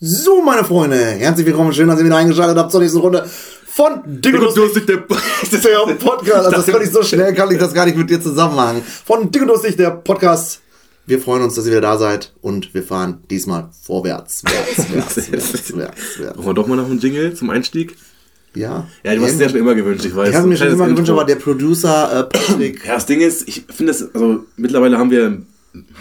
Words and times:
So, 0.00 0.42
meine 0.42 0.62
Freunde, 0.62 0.96
herzlich 0.96 1.44
willkommen. 1.44 1.72
Schön, 1.72 1.88
dass 1.88 1.98
ihr 1.98 2.04
wieder 2.04 2.16
eingeschaltet 2.16 2.56
habt 2.56 2.70
zur 2.70 2.80
nächsten 2.80 3.00
Runde 3.00 3.28
von 3.66 4.00
Dick 4.06 4.40
und 4.40 4.56
Durstig, 4.56 4.86
der 4.86 4.98
Das 5.40 5.52
ist 5.52 5.64
ja 5.64 5.80
auch 5.80 5.88
ein 5.88 5.98
Podcast. 5.98 6.46
Also 6.46 6.50
das 6.52 6.66
kann 6.66 6.82
ich 6.82 6.90
so 6.92 7.02
schnell, 7.02 7.34
kann 7.34 7.50
ich 7.50 7.58
das 7.58 7.74
gar 7.74 7.84
nicht 7.84 7.98
mit 7.98 8.08
dir 8.08 8.20
zusammenhaken. 8.20 8.80
Von 8.84 9.32
Dick 9.32 9.42
und 9.42 9.48
Durstig, 9.48 9.76
der 9.76 9.90
Podcast. 9.90 10.60
Wir 11.06 11.20
freuen 11.20 11.42
uns, 11.42 11.56
dass 11.56 11.64
ihr 11.64 11.72
wieder 11.72 11.80
da 11.80 11.98
seid 11.98 12.32
und 12.42 12.72
wir 12.74 12.84
fahren 12.84 13.24
diesmal 13.28 13.70
vorwärts. 13.82 14.44
Wärts, 14.44 14.94
wärts, 14.94 15.32
wärts, 15.32 15.52
wärts, 15.52 15.76
wärts. 16.20 16.36
Machen 16.36 16.46
wir 16.46 16.54
doch 16.54 16.68
mal 16.68 16.76
noch 16.76 16.86
einen 16.86 17.00
Jingle 17.00 17.34
zum 17.34 17.50
Einstieg? 17.50 17.96
Ja. 18.54 18.86
Ja, 19.02 19.16
du 19.16 19.22
hast 19.22 19.32
es 19.32 19.40
ja 19.40 19.48
schon 19.48 19.58
immer 19.58 19.74
gewünscht, 19.74 20.04
ich 20.04 20.14
weiß. 20.14 20.28
Ich 20.28 20.36
habe 20.36 20.46
mir 20.46 20.56
schon 20.56 20.68
immer 20.68 20.86
gewünscht, 20.86 21.10
aber 21.10 21.24
der 21.24 21.36
Producer 21.36 22.20
äh, 22.20 22.22
Patrick. 22.22 22.84
Ja, 22.86 22.94
das 22.94 23.06
Ding 23.06 23.20
ist, 23.20 23.48
ich 23.48 23.64
finde 23.68 23.92
das, 23.92 24.14
also 24.14 24.44
mittlerweile 24.56 24.96
haben 24.96 25.10
wir 25.10 25.42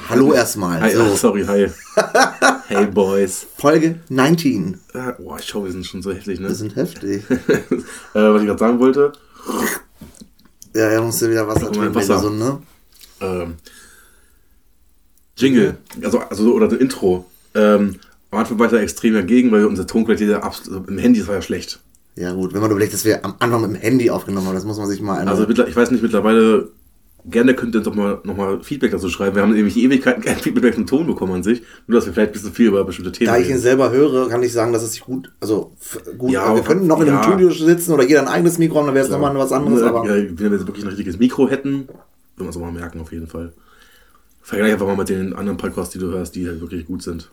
Hallo 0.09 0.33
erstmal. 0.33 0.81
Hi, 0.81 0.91
so. 0.91 1.03
oh, 1.03 1.15
sorry, 1.15 1.45
hi. 1.45 1.67
hey, 2.67 2.85
Boys. 2.85 3.45
Folge 3.57 3.99
19. 4.09 4.79
Äh, 4.93 5.13
boah, 5.17 5.37
ich 5.39 5.45
schau, 5.45 5.65
wir 5.65 5.71
sind 5.71 5.85
schon 5.85 6.01
so 6.01 6.11
heftig, 6.11 6.39
ne? 6.39 6.47
Wir 6.47 6.55
sind 6.55 6.75
heftig. 6.75 7.23
äh, 7.29 7.75
was 8.13 8.41
ich 8.41 8.47
gerade 8.47 8.59
sagen 8.59 8.79
wollte. 8.79 9.13
Ja, 10.73 10.89
er 10.89 11.01
musste 11.01 11.29
wieder 11.29 11.47
Wasser 11.47 11.71
trinken. 11.71 11.95
Wasser. 11.95 12.19
So, 12.19 12.29
ne? 12.29 12.61
Ähm, 13.21 13.55
Jingle, 15.37 15.77
also, 16.03 16.19
also 16.19 16.53
oder 16.53 16.67
das 16.67 16.79
Intro. 16.79 17.25
Ähm, 17.55 17.95
am 18.31 18.39
Anfang 18.39 18.59
war 18.59 18.65
ich 18.67 18.71
da 18.71 18.79
extrem 18.79 19.13
dagegen, 19.13 19.51
weil 19.51 19.65
unsere 19.65 19.87
Tonqualität 19.87 20.35
also 20.35 20.83
im 20.87 20.97
Handy 20.97 21.25
war 21.27 21.35
ja 21.35 21.41
schlecht. 21.41 21.79
Ja 22.15 22.33
gut, 22.33 22.53
wenn 22.53 22.61
man 22.61 22.71
überlegt, 22.71 22.93
dass 22.93 23.05
wir 23.05 23.23
am 23.23 23.35
Anfang 23.39 23.61
mit 23.61 23.71
dem 23.71 23.75
Handy 23.75 24.09
aufgenommen 24.09 24.47
haben, 24.47 24.55
das 24.55 24.65
muss 24.65 24.77
man 24.77 24.87
sich 24.87 25.01
mal 25.01 25.27
Also 25.27 25.47
ich 25.47 25.75
weiß 25.75 25.91
nicht, 25.91 26.01
mittlerweile 26.01 26.69
gerne 27.25 27.53
könnt 27.53 27.75
ihr 27.75 27.81
doch 27.81 27.93
mal 27.93 28.19
nochmal 28.23 28.61
Feedback 28.61 28.91
dazu 28.91 29.09
schreiben. 29.09 29.35
Wir 29.35 29.43
haben 29.43 29.53
nämlich 29.53 29.77
Ewigkeiten 29.77 30.23
kein 30.23 30.37
Feedback 30.37 30.75
vom 30.75 30.85
Ton 30.85 31.07
bekommen 31.07 31.33
an 31.33 31.43
sich. 31.43 31.61
Nur, 31.87 31.99
dass 31.99 32.05
wir 32.05 32.13
vielleicht 32.13 32.31
ein 32.31 32.33
bisschen 32.33 32.53
viel 32.53 32.67
über 32.67 32.83
bestimmte 32.83 33.11
Themen 33.11 33.27
Da 33.27 33.37
ich 33.37 33.49
ihn 33.49 33.57
selber 33.57 33.91
höre, 33.91 34.29
kann 34.29 34.43
ich 34.43 34.53
sagen, 34.53 34.73
dass 34.73 34.83
es 34.83 34.93
sich 34.93 35.01
gut, 35.01 35.31
also 35.39 35.73
gut, 36.17 36.31
ja, 36.31 36.55
wir 36.55 36.63
könnten 36.63 36.87
noch 36.87 37.01
in 37.01 37.09
einem 37.09 37.17
ja. 37.17 37.23
Studio 37.23 37.49
sitzen 37.49 37.93
oder 37.93 38.03
jeder 38.03 38.21
ein 38.21 38.27
eigenes 38.27 38.57
Mikro 38.57 38.79
haben, 38.79 38.87
dann 38.87 38.95
wäre 38.95 39.05
es 39.05 39.11
ja. 39.11 39.17
nochmal 39.17 39.37
was 39.37 39.51
anderes. 39.51 39.81
Ja, 39.81 39.87
aber 39.87 40.05
ja, 40.05 40.15
wenn 40.15 40.37
wir 40.37 40.57
jetzt 40.57 40.67
wirklich 40.67 40.85
ein 40.85 40.89
richtiges 40.89 41.19
Mikro 41.19 41.49
hätten, 41.49 41.87
würden 42.37 42.47
wir 42.47 42.49
es 42.49 42.57
auch 42.57 42.61
mal 42.61 42.71
merken, 42.71 43.01
auf 43.01 43.11
jeden 43.11 43.27
Fall. 43.27 43.53
Vergleich 44.41 44.71
einfach 44.71 44.87
mal 44.87 44.95
mit 44.95 45.09
den 45.09 45.33
anderen 45.33 45.57
Podcasts, 45.57 45.91
die 45.91 45.99
du 45.99 46.07
hörst, 46.07 46.35
die 46.35 46.47
halt 46.47 46.61
wirklich 46.61 46.85
gut 46.85 47.03
sind. 47.03 47.29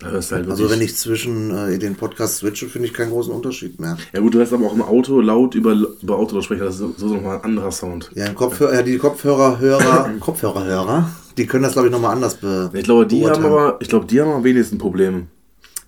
Halt 0.00 0.32
also 0.48 0.70
wenn 0.70 0.80
ich 0.80 0.94
zwischen 0.94 1.50
äh, 1.50 1.76
den 1.76 1.96
Podcasts 1.96 2.38
switche, 2.38 2.68
finde 2.68 2.86
ich 2.86 2.94
keinen 2.94 3.10
großen 3.10 3.32
Unterschied 3.32 3.80
mehr. 3.80 3.96
Ja 4.12 4.20
gut, 4.20 4.32
du 4.32 4.40
hast 4.40 4.52
aber 4.52 4.66
auch 4.66 4.74
im 4.74 4.82
Auto 4.82 5.20
laut 5.20 5.56
über, 5.56 5.72
über 5.72 6.16
Autosprecher, 6.16 6.66
das 6.66 6.74
ist 6.74 6.80
so, 6.80 6.94
so 6.96 7.14
nochmal 7.14 7.38
ein 7.38 7.44
anderer 7.44 7.72
Sound. 7.72 8.10
Ja, 8.14 8.32
Kopfhörer, 8.32 8.74
ja, 8.74 8.82
die 8.82 8.96
Kopfhörerhörer, 8.96 10.10
Kopfhörerhörer, 10.20 11.10
die 11.36 11.46
können 11.46 11.64
das 11.64 11.72
glaube 11.72 11.88
ich 11.88 11.92
nochmal 11.92 12.14
anders 12.14 12.36
be 12.36 12.70
Ich 12.74 12.84
glaube, 12.84 13.08
die 13.08 13.26
haben 13.26 13.44
aber, 13.44 13.78
ich 13.80 13.88
glaube, 13.88 14.06
die 14.06 14.20
haben 14.20 14.30
am 14.30 14.44
wenigsten 14.44 14.78
Probleme. 14.78 15.26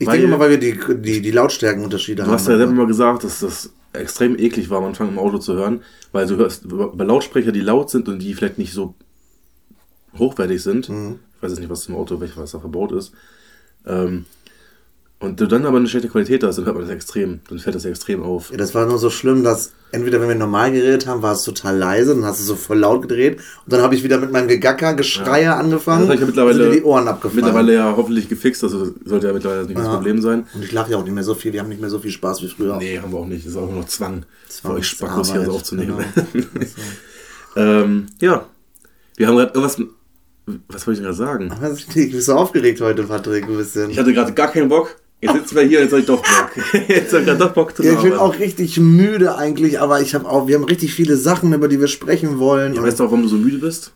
Ich 0.00 0.08
weil, 0.08 0.18
denke 0.18 0.32
mal, 0.32 0.40
weil 0.40 0.50
wir 0.50 0.58
die, 0.58 0.76
die, 1.00 1.22
die 1.22 1.30
Lautstärkenunterschiede 1.30 2.22
haben. 2.22 2.30
Du 2.30 2.34
hast 2.34 2.48
ja 2.48 2.56
selber 2.56 2.72
mal 2.72 2.86
gesagt, 2.86 3.22
dass 3.22 3.40
das 3.40 3.70
extrem 3.92 4.36
eklig 4.36 4.70
war 4.70 4.78
am 4.78 4.86
Anfang 4.86 5.08
im 5.08 5.20
Auto 5.20 5.38
zu 5.38 5.54
hören, 5.54 5.82
weil 6.10 6.26
du 6.26 6.36
hörst 6.36 6.64
bei 6.68 7.04
Lautsprecher, 7.04 7.52
die 7.52 7.60
laut 7.60 7.90
sind 7.90 8.08
und 8.08 8.18
die 8.18 8.34
vielleicht 8.34 8.58
nicht 8.58 8.72
so 8.72 8.94
hochwertig 10.18 10.60
sind. 10.60 10.88
Mhm. 10.88 11.20
Ich 11.36 11.42
weiß 11.44 11.52
jetzt 11.52 11.60
nicht, 11.60 11.70
was 11.70 11.82
zum 11.82 11.94
Auto, 11.94 12.20
was 12.20 12.50
da 12.50 12.58
verbaut 12.58 12.90
ist 12.90 13.12
ähm, 13.86 14.26
und 15.22 15.38
du 15.38 15.46
dann 15.46 15.66
aber 15.66 15.76
eine 15.76 15.86
schlechte 15.86 16.08
Qualität 16.08 16.42
hast, 16.42 16.56
dann 16.56 16.64
hört 16.64 16.76
man 16.76 16.86
das 16.86 16.94
extrem, 16.94 17.40
dann 17.50 17.58
fällt 17.58 17.76
das 17.76 17.84
extrem 17.84 18.22
auf. 18.22 18.50
Ja, 18.50 18.56
das 18.56 18.74
war 18.74 18.86
nur 18.86 18.98
so 18.98 19.10
schlimm, 19.10 19.44
dass 19.44 19.72
entweder 19.92 20.18
wenn 20.18 20.28
wir 20.28 20.34
normal 20.34 20.72
geredet 20.72 21.06
haben, 21.06 21.20
war 21.20 21.34
es 21.34 21.42
total 21.42 21.76
leise, 21.76 22.14
dann 22.14 22.24
hast 22.24 22.40
du 22.40 22.44
so 22.44 22.56
voll 22.56 22.78
laut 22.78 23.02
gedreht 23.02 23.36
und 23.36 23.70
dann 23.70 23.82
habe 23.82 23.94
ich 23.94 24.02
wieder 24.02 24.16
mit 24.16 24.32
meinem 24.32 24.48
Gegacker, 24.48 24.94
Geschreier 24.94 25.42
ja. 25.42 25.56
angefangen. 25.58 26.06
Das 26.06 26.14
ich 26.14 26.20
ja 26.20 26.26
mittlerweile, 26.26 26.70
die 26.70 26.82
Ohren 26.82 27.06
abgefallen. 27.06 27.36
Mittlerweile 27.36 27.74
ja 27.74 27.94
hoffentlich 27.94 28.30
gefixt, 28.30 28.62
das 28.62 28.72
also 28.72 28.94
sollte 29.04 29.26
ja 29.26 29.34
mittlerweile 29.34 29.66
nicht 29.66 29.76
ja. 29.76 29.84
das 29.84 29.92
Problem 29.92 30.22
sein. 30.22 30.46
Und 30.54 30.64
ich 30.64 30.72
lache 30.72 30.92
ja 30.92 30.96
auch 30.96 31.04
nicht 31.04 31.12
mehr 31.14 31.24
so 31.24 31.34
viel, 31.34 31.52
wir 31.52 31.60
haben 31.60 31.68
nicht 31.68 31.82
mehr 31.82 31.90
so 31.90 31.98
viel 31.98 32.12
Spaß 32.12 32.40
wie 32.40 32.48
früher. 32.48 32.78
Nee, 32.78 32.98
haben 32.98 33.12
wir 33.12 33.18
auch 33.18 33.26
nicht, 33.26 33.44
das 33.44 33.52
ist 33.52 33.58
auch 33.58 33.66
nur 33.66 33.80
noch 33.80 33.88
Zwang, 33.88 34.24
Zwang 34.48 34.72
für 34.72 34.78
euch 34.78 34.86
Spackos 34.86 35.32
hier 35.32 35.52
aufzunehmen. 35.52 36.02
Genau. 36.32 36.46
ähm, 37.56 38.06
ja, 38.20 38.46
wir 39.16 39.26
haben 39.26 39.36
gerade 39.36 39.52
irgendwas 39.52 39.76
was 40.68 40.86
wollte 40.86 41.00
ich 41.00 41.06
denn 41.06 41.16
gerade 41.16 41.50
sagen? 41.50 41.76
Ich 41.94 42.10
bin 42.12 42.20
so 42.20 42.34
aufgeregt 42.34 42.80
heute, 42.80 43.04
Patrick, 43.04 43.44
ein 43.44 43.56
bisschen. 43.56 43.90
Ich 43.90 43.98
hatte 43.98 44.12
gerade 44.12 44.32
gar 44.32 44.48
keinen 44.48 44.68
Bock. 44.68 44.96
Jetzt 45.20 45.34
sitzen 45.34 45.56
wir 45.56 45.62
hier, 45.62 45.80
jetzt 45.80 45.90
habe 45.90 46.00
ich 46.00 46.06
doch 46.06 46.22
Bock. 46.22 46.50
jetzt 46.88 47.12
habe 47.12 47.30
ich 47.30 47.38
doch 47.38 47.52
Bock 47.52 47.76
zu 47.76 47.82
ja, 47.82 47.92
Ich 47.92 48.00
bin 48.00 48.14
auch 48.14 48.38
richtig 48.38 48.78
müde 48.78 49.36
eigentlich, 49.36 49.78
aber 49.80 50.00
ich 50.00 50.14
habe 50.14 50.26
auch, 50.26 50.48
wir 50.48 50.54
haben 50.56 50.64
richtig 50.64 50.94
viele 50.94 51.16
Sachen, 51.16 51.52
über 51.52 51.68
die 51.68 51.78
wir 51.78 51.88
sprechen 51.88 52.38
wollen. 52.38 52.74
Ja, 52.74 52.82
weißt 52.82 52.98
du 52.98 53.04
auch, 53.04 53.08
warum 53.10 53.22
du 53.22 53.28
so 53.28 53.36
müde 53.36 53.58
bist? 53.58 53.92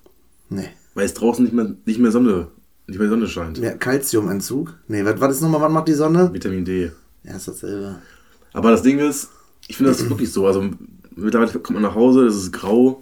Nee. 0.50 0.68
Weil 0.94 1.06
es 1.06 1.14
draußen 1.14 1.42
nicht 1.42 1.54
mehr, 1.54 1.74
nicht 1.86 1.98
mehr 1.98 2.10
Sonne, 2.10 2.48
nicht 2.86 2.98
mehr 2.98 3.08
Sonne 3.08 3.26
scheint. 3.26 3.58
Ja, 3.58 3.72
Kalziumentzug? 3.72 4.74
Nee, 4.88 5.04
was, 5.04 5.18
was 5.18 5.36
ist 5.36 5.40
nochmal, 5.40 5.62
was 5.62 5.72
macht 5.72 5.88
die 5.88 5.94
Sonne? 5.94 6.30
Vitamin 6.32 6.64
D. 6.64 6.92
Ja, 7.24 7.36
ist 7.36 7.48
dasselbe. 7.48 7.96
Aber 8.52 8.70
das 8.70 8.82
Ding 8.82 8.98
ist, 8.98 9.30
ich 9.66 9.76
finde 9.78 9.92
das 9.92 10.06
wirklich 10.10 10.30
so. 10.30 10.46
Also 10.46 10.62
mittlerweile 11.16 11.50
kommt 11.52 11.70
man 11.70 11.82
nach 11.82 11.94
Hause, 11.94 12.26
es 12.26 12.36
ist 12.36 12.52
grau, 12.52 13.00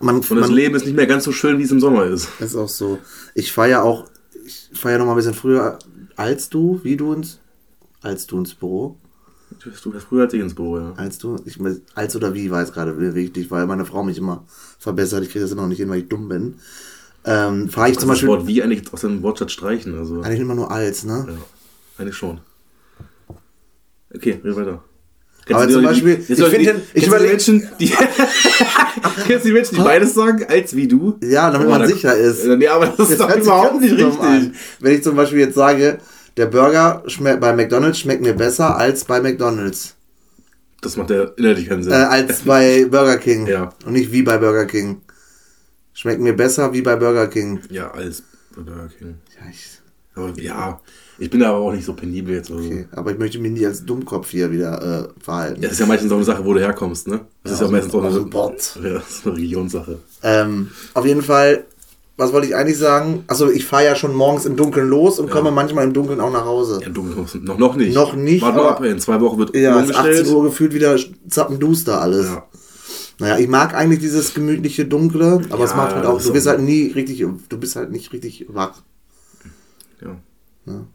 man, 0.00 0.16
und 0.16 0.30
das 0.30 0.30
man, 0.30 0.52
Leben 0.52 0.74
ist 0.74 0.84
nicht 0.84 0.96
mehr 0.96 1.06
ganz 1.06 1.24
so 1.24 1.32
schön, 1.32 1.58
wie 1.58 1.62
es 1.62 1.70
im 1.70 1.80
Sommer 1.80 2.04
ist. 2.04 2.28
Ist 2.40 2.56
auch 2.56 2.68
so. 2.68 2.98
Ich 3.34 3.52
fahre 3.52 3.70
ja 3.70 3.82
auch, 3.82 4.08
ich 4.44 4.70
fahre 4.78 4.94
ja 4.94 4.98
noch 4.98 5.06
mal 5.06 5.12
ein 5.12 5.16
bisschen 5.16 5.34
früher 5.34 5.78
als 6.16 6.48
du, 6.48 6.80
wie 6.82 6.96
du 6.96 7.12
ins, 7.12 7.38
als 8.02 8.26
du 8.26 8.38
ins 8.38 8.54
Büro. 8.54 8.96
Du 9.50 9.70
fährst 9.70 10.06
früher 10.06 10.24
als 10.24 10.34
ich 10.34 10.40
ins 10.40 10.54
Büro, 10.54 10.78
ja. 10.78 10.92
Als 10.96 11.18
du, 11.18 11.36
ich, 11.44 11.58
als 11.94 12.14
oder 12.14 12.34
wie 12.34 12.50
weiß 12.50 12.72
gerade 12.72 13.14
wichtig, 13.14 13.50
weil 13.50 13.66
meine 13.66 13.84
Frau 13.84 14.02
mich 14.02 14.18
immer 14.18 14.44
verbessert. 14.78 15.22
Ich 15.22 15.30
kriege 15.30 15.42
das 15.42 15.52
immer 15.52 15.62
noch 15.62 15.68
nicht 15.68 15.78
hin, 15.78 15.88
weil 15.88 16.00
ich 16.00 16.08
dumm 16.08 16.28
bin. 16.28 16.56
Ähm, 17.24 17.68
fahre 17.68 17.88
ich 17.88 17.96
also 17.96 18.00
zum 18.00 18.08
Beispiel. 18.10 18.28
Das 18.28 18.38
Wort 18.38 18.46
wie 18.46 18.62
eigentlich 18.62 18.92
aus 18.92 19.00
dem 19.00 19.22
Wortschatz 19.22 19.52
streichen, 19.52 19.96
also. 19.98 20.20
Eigentlich 20.20 20.40
immer 20.40 20.54
nur 20.54 20.70
als, 20.70 21.04
ne? 21.04 21.26
Ja, 21.28 21.34
eigentlich 22.02 22.16
schon. 22.16 22.40
Okay, 24.14 24.40
red 24.44 24.56
weiter. 24.56 24.84
Kennst 25.48 25.62
aber 25.62 25.72
zum 25.72 25.82
Beispiel, 25.82 26.16
die, 26.16 26.32
ich 26.34 26.44
finde, 26.44 26.82
ich 26.92 27.06
überlege 27.06 27.30
Menschen, 27.30 27.68
die, 27.80 27.86
kennst 29.26 29.44
du 29.44 29.48
die 29.48 29.52
Menschen, 29.52 29.76
die 29.76 29.80
beides 29.80 30.12
sagen, 30.12 30.44
als 30.46 30.76
wie 30.76 30.86
du? 30.86 31.18
Ja, 31.22 31.50
damit 31.50 31.68
oh, 31.68 31.70
man 31.70 31.86
sicher 31.88 32.14
ist. 32.14 32.44
Ja, 32.44 32.74
aber 32.74 32.88
das, 32.88 32.96
das 32.98 33.10
ist 33.12 33.20
doch 33.20 33.34
überhaupt 33.34 33.80
nicht 33.80 33.92
richtig. 33.92 34.20
An. 34.20 34.54
Wenn 34.80 34.94
ich 34.94 35.02
zum 35.02 35.16
Beispiel 35.16 35.38
jetzt 35.38 35.54
sage, 35.54 36.00
der 36.36 36.46
Burger 36.46 37.02
bei 37.40 37.54
McDonald's 37.54 37.98
schmeckt 37.98 38.20
mir 38.20 38.34
besser 38.34 38.76
als 38.76 39.06
bei 39.06 39.22
McDonald's. 39.22 39.94
Das 40.82 40.98
macht 40.98 41.08
ja 41.08 41.24
innerlich 41.38 41.66
keinen 41.66 41.82
Sinn. 41.82 41.94
Äh, 41.94 41.96
als 41.96 42.42
bei 42.42 42.84
Burger 42.90 43.16
King. 43.16 43.46
Ja. 43.46 43.72
Und 43.86 43.94
nicht 43.94 44.12
wie 44.12 44.22
bei 44.22 44.36
Burger 44.36 44.66
King. 44.66 45.00
Schmeckt 45.94 46.20
mir 46.20 46.34
besser 46.34 46.74
wie 46.74 46.82
bei 46.82 46.94
Burger 46.96 47.26
King. 47.28 47.60
Ja, 47.70 47.90
als 47.90 48.22
bei 48.54 48.60
Burger 48.60 48.90
King. 48.98 49.14
Ja, 49.34 49.50
ich, 49.50 49.80
aber 50.14 50.38
ja, 50.38 50.80
ich 51.18 51.30
bin 51.30 51.42
aber 51.42 51.58
auch 51.58 51.72
nicht 51.72 51.84
so 51.84 51.94
penibel 51.94 52.34
jetzt. 52.34 52.50
Also. 52.50 52.64
Okay, 52.64 52.86
aber 52.92 53.10
ich 53.10 53.18
möchte 53.18 53.38
mich 53.38 53.52
nie 53.52 53.66
als 53.66 53.84
Dummkopf 53.84 54.30
hier 54.30 54.50
wieder 54.52 55.10
äh, 55.10 55.22
verhalten. 55.22 55.62
Ja, 55.62 55.68
das 55.68 55.72
ist 55.72 55.80
ja 55.80 55.86
meistens 55.86 56.12
auch 56.12 56.16
eine 56.16 56.24
Sache, 56.24 56.44
wo 56.44 56.54
du 56.54 56.60
herkommst, 56.60 57.08
ne? 57.08 57.20
Das 57.42 57.52
ja, 57.52 57.54
ist 57.54 57.60
ja 57.62 57.68
meistens 57.68 57.94
auch 57.94 58.04
eine, 58.04 58.20
Bord. 58.20 58.78
Ja, 58.82 58.90
das 58.94 59.10
ist 59.10 59.26
eine 59.26 59.36
Regionsache. 59.36 59.98
Ähm, 60.22 60.70
auf 60.94 61.04
jeden 61.04 61.22
Fall, 61.22 61.64
was 62.16 62.32
wollte 62.32 62.46
ich 62.46 62.54
eigentlich 62.54 62.78
sagen? 62.78 63.24
Achso, 63.26 63.50
ich 63.50 63.64
fahre 63.64 63.84
ja 63.84 63.96
schon 63.96 64.14
morgens 64.14 64.46
im 64.46 64.56
Dunkeln 64.56 64.88
los 64.88 65.18
und 65.18 65.26
ja. 65.26 65.32
komme 65.32 65.50
manchmal 65.50 65.84
im 65.84 65.92
Dunkeln 65.92 66.20
auch 66.20 66.32
nach 66.32 66.44
Hause. 66.44 66.78
Ja, 66.80 66.86
im 66.86 66.94
Dunkeln 66.94 67.16
kommst 67.16 67.34
du 67.34 67.38
noch, 67.38 67.58
noch 67.58 67.74
nicht. 67.74 67.94
Noch 67.94 68.14
nicht. 68.14 68.42
Warte 68.42 68.58
mal 68.58 68.68
ab, 68.68 68.84
in 68.84 69.00
zwei 69.00 69.20
Wochen 69.20 69.38
wird 69.38 69.56
Ja, 69.56 69.80
es 69.80 69.94
18 69.94 70.28
Uhr 70.28 70.44
gefühlt 70.44 70.72
wieder 70.72 70.96
zappenduster 71.28 72.00
alles. 72.00 72.26
Ja. 72.26 72.44
Naja, 73.20 73.38
ich 73.38 73.48
mag 73.48 73.74
eigentlich 73.74 73.98
dieses 73.98 74.34
gemütliche 74.34 74.84
Dunkle, 74.84 75.40
aber 75.50 75.64
es 75.64 75.74
macht 75.74 75.96
halt 75.96 76.06
auch, 76.06 76.22
du 76.22 76.32
bist 76.32 76.46
halt 76.46 76.60
nie 76.60 76.92
richtig, 76.92 77.18
du 77.18 77.58
bist 77.58 77.74
halt 77.74 77.90
nicht 77.90 78.12
richtig 78.12 78.46
wach. 78.48 78.82
Ja. 80.68 80.86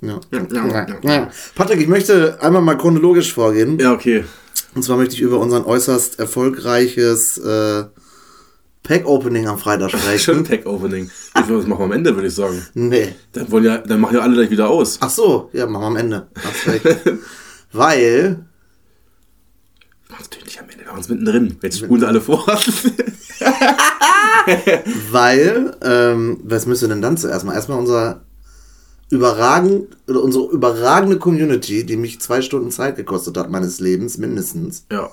Ja. 0.00 0.20
Ja. 0.40 0.86
Ja. 1.02 1.30
Patrick, 1.54 1.80
ich 1.80 1.88
möchte 1.88 2.40
einmal 2.40 2.62
mal 2.62 2.78
chronologisch 2.78 3.32
vorgehen. 3.32 3.78
Ja, 3.78 3.92
okay. 3.92 4.24
Und 4.74 4.82
zwar 4.82 4.96
möchte 4.96 5.14
ich 5.14 5.20
über 5.20 5.38
unser 5.38 5.66
äußerst 5.66 6.18
erfolgreiches 6.18 7.38
äh, 7.38 7.84
Pack-Opening 8.82 9.48
am 9.48 9.58
Freitag 9.58 9.90
sprechen. 9.98 10.18
Schön 10.18 10.44
Pack-Opening. 10.44 11.10
Das 11.34 11.48
machen 11.48 11.68
wir 11.68 11.84
am 11.84 11.92
Ende, 11.92 12.14
würde 12.14 12.28
ich 12.28 12.34
sagen. 12.34 12.64
Nee. 12.74 13.14
Dann, 13.32 13.50
wollen 13.50 13.64
ja, 13.64 13.78
dann 13.78 14.00
machen 14.00 14.16
ja 14.16 14.22
alle 14.22 14.34
gleich 14.34 14.50
wieder 14.50 14.68
aus. 14.68 14.98
Ach 15.00 15.10
so, 15.10 15.50
ja, 15.52 15.66
machen 15.66 15.82
wir 15.82 15.88
am 15.88 15.96
Ende. 15.96 16.28
Weil. 17.72 18.46
Natürlich 20.08 20.44
nicht 20.44 20.60
am 20.60 20.68
Ende, 20.70 20.84
wir 20.84 20.92
machen 20.92 21.00
es 21.00 21.08
mittendrin. 21.08 21.56
Jetzt 21.62 21.78
spulen 21.78 22.00
sie 22.00 22.06
alle 22.06 22.20
vor. 22.20 22.46
Weil, 25.10 25.76
ähm, 25.82 26.40
was 26.44 26.66
müsste 26.66 26.88
denn 26.88 27.02
dann 27.02 27.16
zuerst 27.16 27.44
mal? 27.44 27.54
Erstmal 27.54 27.78
unser 27.78 28.25
überragend, 29.10 29.96
oder 30.08 30.22
unsere 30.22 30.50
überragende 30.50 31.18
Community, 31.18 31.84
die 31.84 31.96
mich 31.96 32.20
zwei 32.20 32.42
Stunden 32.42 32.70
Zeit 32.70 32.96
gekostet 32.96 33.36
hat, 33.36 33.50
meines 33.50 33.80
Lebens, 33.80 34.18
mindestens. 34.18 34.86
Ja. 34.90 35.10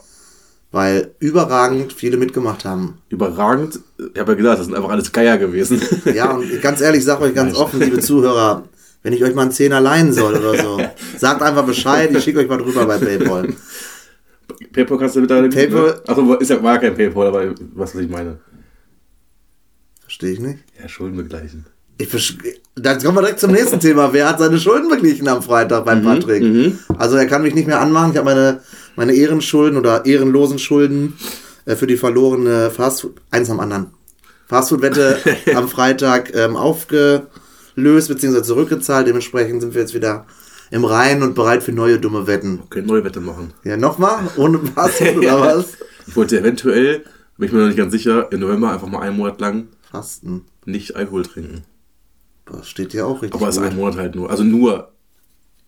Weil 0.71 1.13
überragend 1.19 1.93
viele 1.93 2.17
mitgemacht 2.17 2.65
haben. 2.65 2.97
Überragend? 3.09 3.79
Ich 3.99 4.19
habe 4.19 4.31
ja 4.31 4.37
gesagt, 4.37 4.59
das 4.59 4.65
sind 4.65 4.75
einfach 4.75 4.89
alles 4.89 5.11
Geier 5.11 5.37
gewesen. 5.37 5.81
ja, 6.13 6.31
und 6.31 6.61
ganz 6.61 6.81
ehrlich, 6.81 6.99
ich 6.99 7.05
sage 7.05 7.23
euch 7.23 7.35
ganz 7.35 7.55
offen, 7.55 7.79
liebe 7.79 7.99
Zuhörer, 7.99 8.63
wenn 9.03 9.13
ich 9.13 9.23
euch 9.23 9.35
mal 9.35 9.43
einen 9.43 9.51
Zehner 9.51 9.79
leihen 9.79 10.11
soll 10.13 10.35
oder 10.35 10.61
so, 10.61 10.81
sagt 11.17 11.43
einfach 11.43 11.65
Bescheid, 11.65 12.09
ich 12.11 12.23
schicke 12.23 12.39
euch 12.39 12.47
mal 12.47 12.57
drüber 12.57 12.87
bei 12.87 12.97
Paypal. 12.97 13.53
Paypal 14.71 14.97
kannst 14.97 15.15
du 15.15 15.21
mittlerweile 15.21 15.49
Paypal? 15.49 15.85
Ne? 15.85 16.01
Achso, 16.07 16.33
ist 16.35 16.49
ja, 16.49 16.63
war 16.63 16.73
ja 16.73 16.79
kein 16.79 16.95
Paypal, 16.95 17.27
aber 17.27 17.53
was, 17.75 17.93
was 17.93 18.01
ich 18.01 18.09
meine. 18.09 18.39
Verstehe 20.01 20.31
ich 20.31 20.39
nicht. 20.39 20.59
Ja, 20.81 20.89
Schulden 20.89 21.17
begleichen. 21.17 21.65
Ich 21.97 22.37
dann 22.75 22.99
kommen 22.99 23.17
wir 23.17 23.21
direkt 23.21 23.39
zum 23.39 23.51
nächsten 23.51 23.79
Thema. 23.79 24.13
Wer 24.13 24.27
hat 24.27 24.39
seine 24.39 24.59
Schulden 24.59 24.89
beglichen 24.89 25.27
am 25.27 25.43
Freitag 25.43 25.85
beim 25.85 26.01
mhm, 26.01 26.05
Patrick? 26.05 26.41
Mhm. 26.41 26.79
Also 26.97 27.17
er 27.17 27.27
kann 27.27 27.43
mich 27.43 27.53
nicht 27.53 27.67
mehr 27.67 27.79
anmachen. 27.79 28.11
Ich 28.11 28.17
habe 28.17 28.25
meine, 28.25 28.61
meine 28.95 29.13
Ehrenschulden 29.13 29.77
oder 29.77 30.05
ehrenlosen 30.05 30.57
Schulden 30.57 31.13
äh, 31.65 31.75
für 31.75 31.85
die 31.85 31.97
verlorene 31.97 32.71
Fastfood, 32.71 33.21
eins 33.29 33.49
am 33.51 33.59
anderen. 33.59 33.91
Fastfood-Wette 34.47 35.19
am 35.55 35.67
Freitag 35.67 36.33
ähm, 36.35 36.55
aufgelöst 36.55 37.27
bzw. 37.75 38.41
zurückgezahlt. 38.41 39.07
Dementsprechend 39.07 39.61
sind 39.61 39.75
wir 39.75 39.81
jetzt 39.81 39.93
wieder 39.93 40.25
im 40.71 40.85
Reinen 40.85 41.21
und 41.21 41.35
bereit 41.35 41.61
für 41.61 41.73
neue 41.73 41.99
dumme 41.99 42.25
Wetten. 42.25 42.59
Okay, 42.65 42.81
neue 42.81 43.03
Wette 43.03 43.21
machen. 43.21 43.53
Ja, 43.63 43.77
nochmal? 43.77 44.19
Ohne 44.35 44.59
Fastfood 44.59 45.17
oder 45.17 45.39
was? 45.57 45.73
Ich 46.07 46.15
wollte 46.15 46.39
eventuell, 46.39 47.03
bin 47.37 47.47
ich 47.47 47.53
mir 47.53 47.59
noch 47.59 47.67
nicht 47.67 47.77
ganz 47.77 47.91
sicher, 47.91 48.31
im 48.31 48.39
November 48.39 48.71
einfach 48.71 48.87
mal 48.87 49.01
einen 49.01 49.17
Monat 49.17 49.39
lang 49.39 49.67
fasten. 49.91 50.45
Nicht 50.65 50.95
Alkohol 50.95 51.23
trinken. 51.23 51.63
Das 52.45 52.67
steht 52.67 52.93
ja 52.93 53.05
auch 53.05 53.21
richtig. 53.21 53.39
Aber 53.39 53.49
es 53.49 53.57
ist 53.57 53.63
ein 53.63 53.75
Monat 53.75 53.97
halt 53.97 54.15
nur. 54.15 54.29
Also 54.29 54.43
nur. 54.43 54.89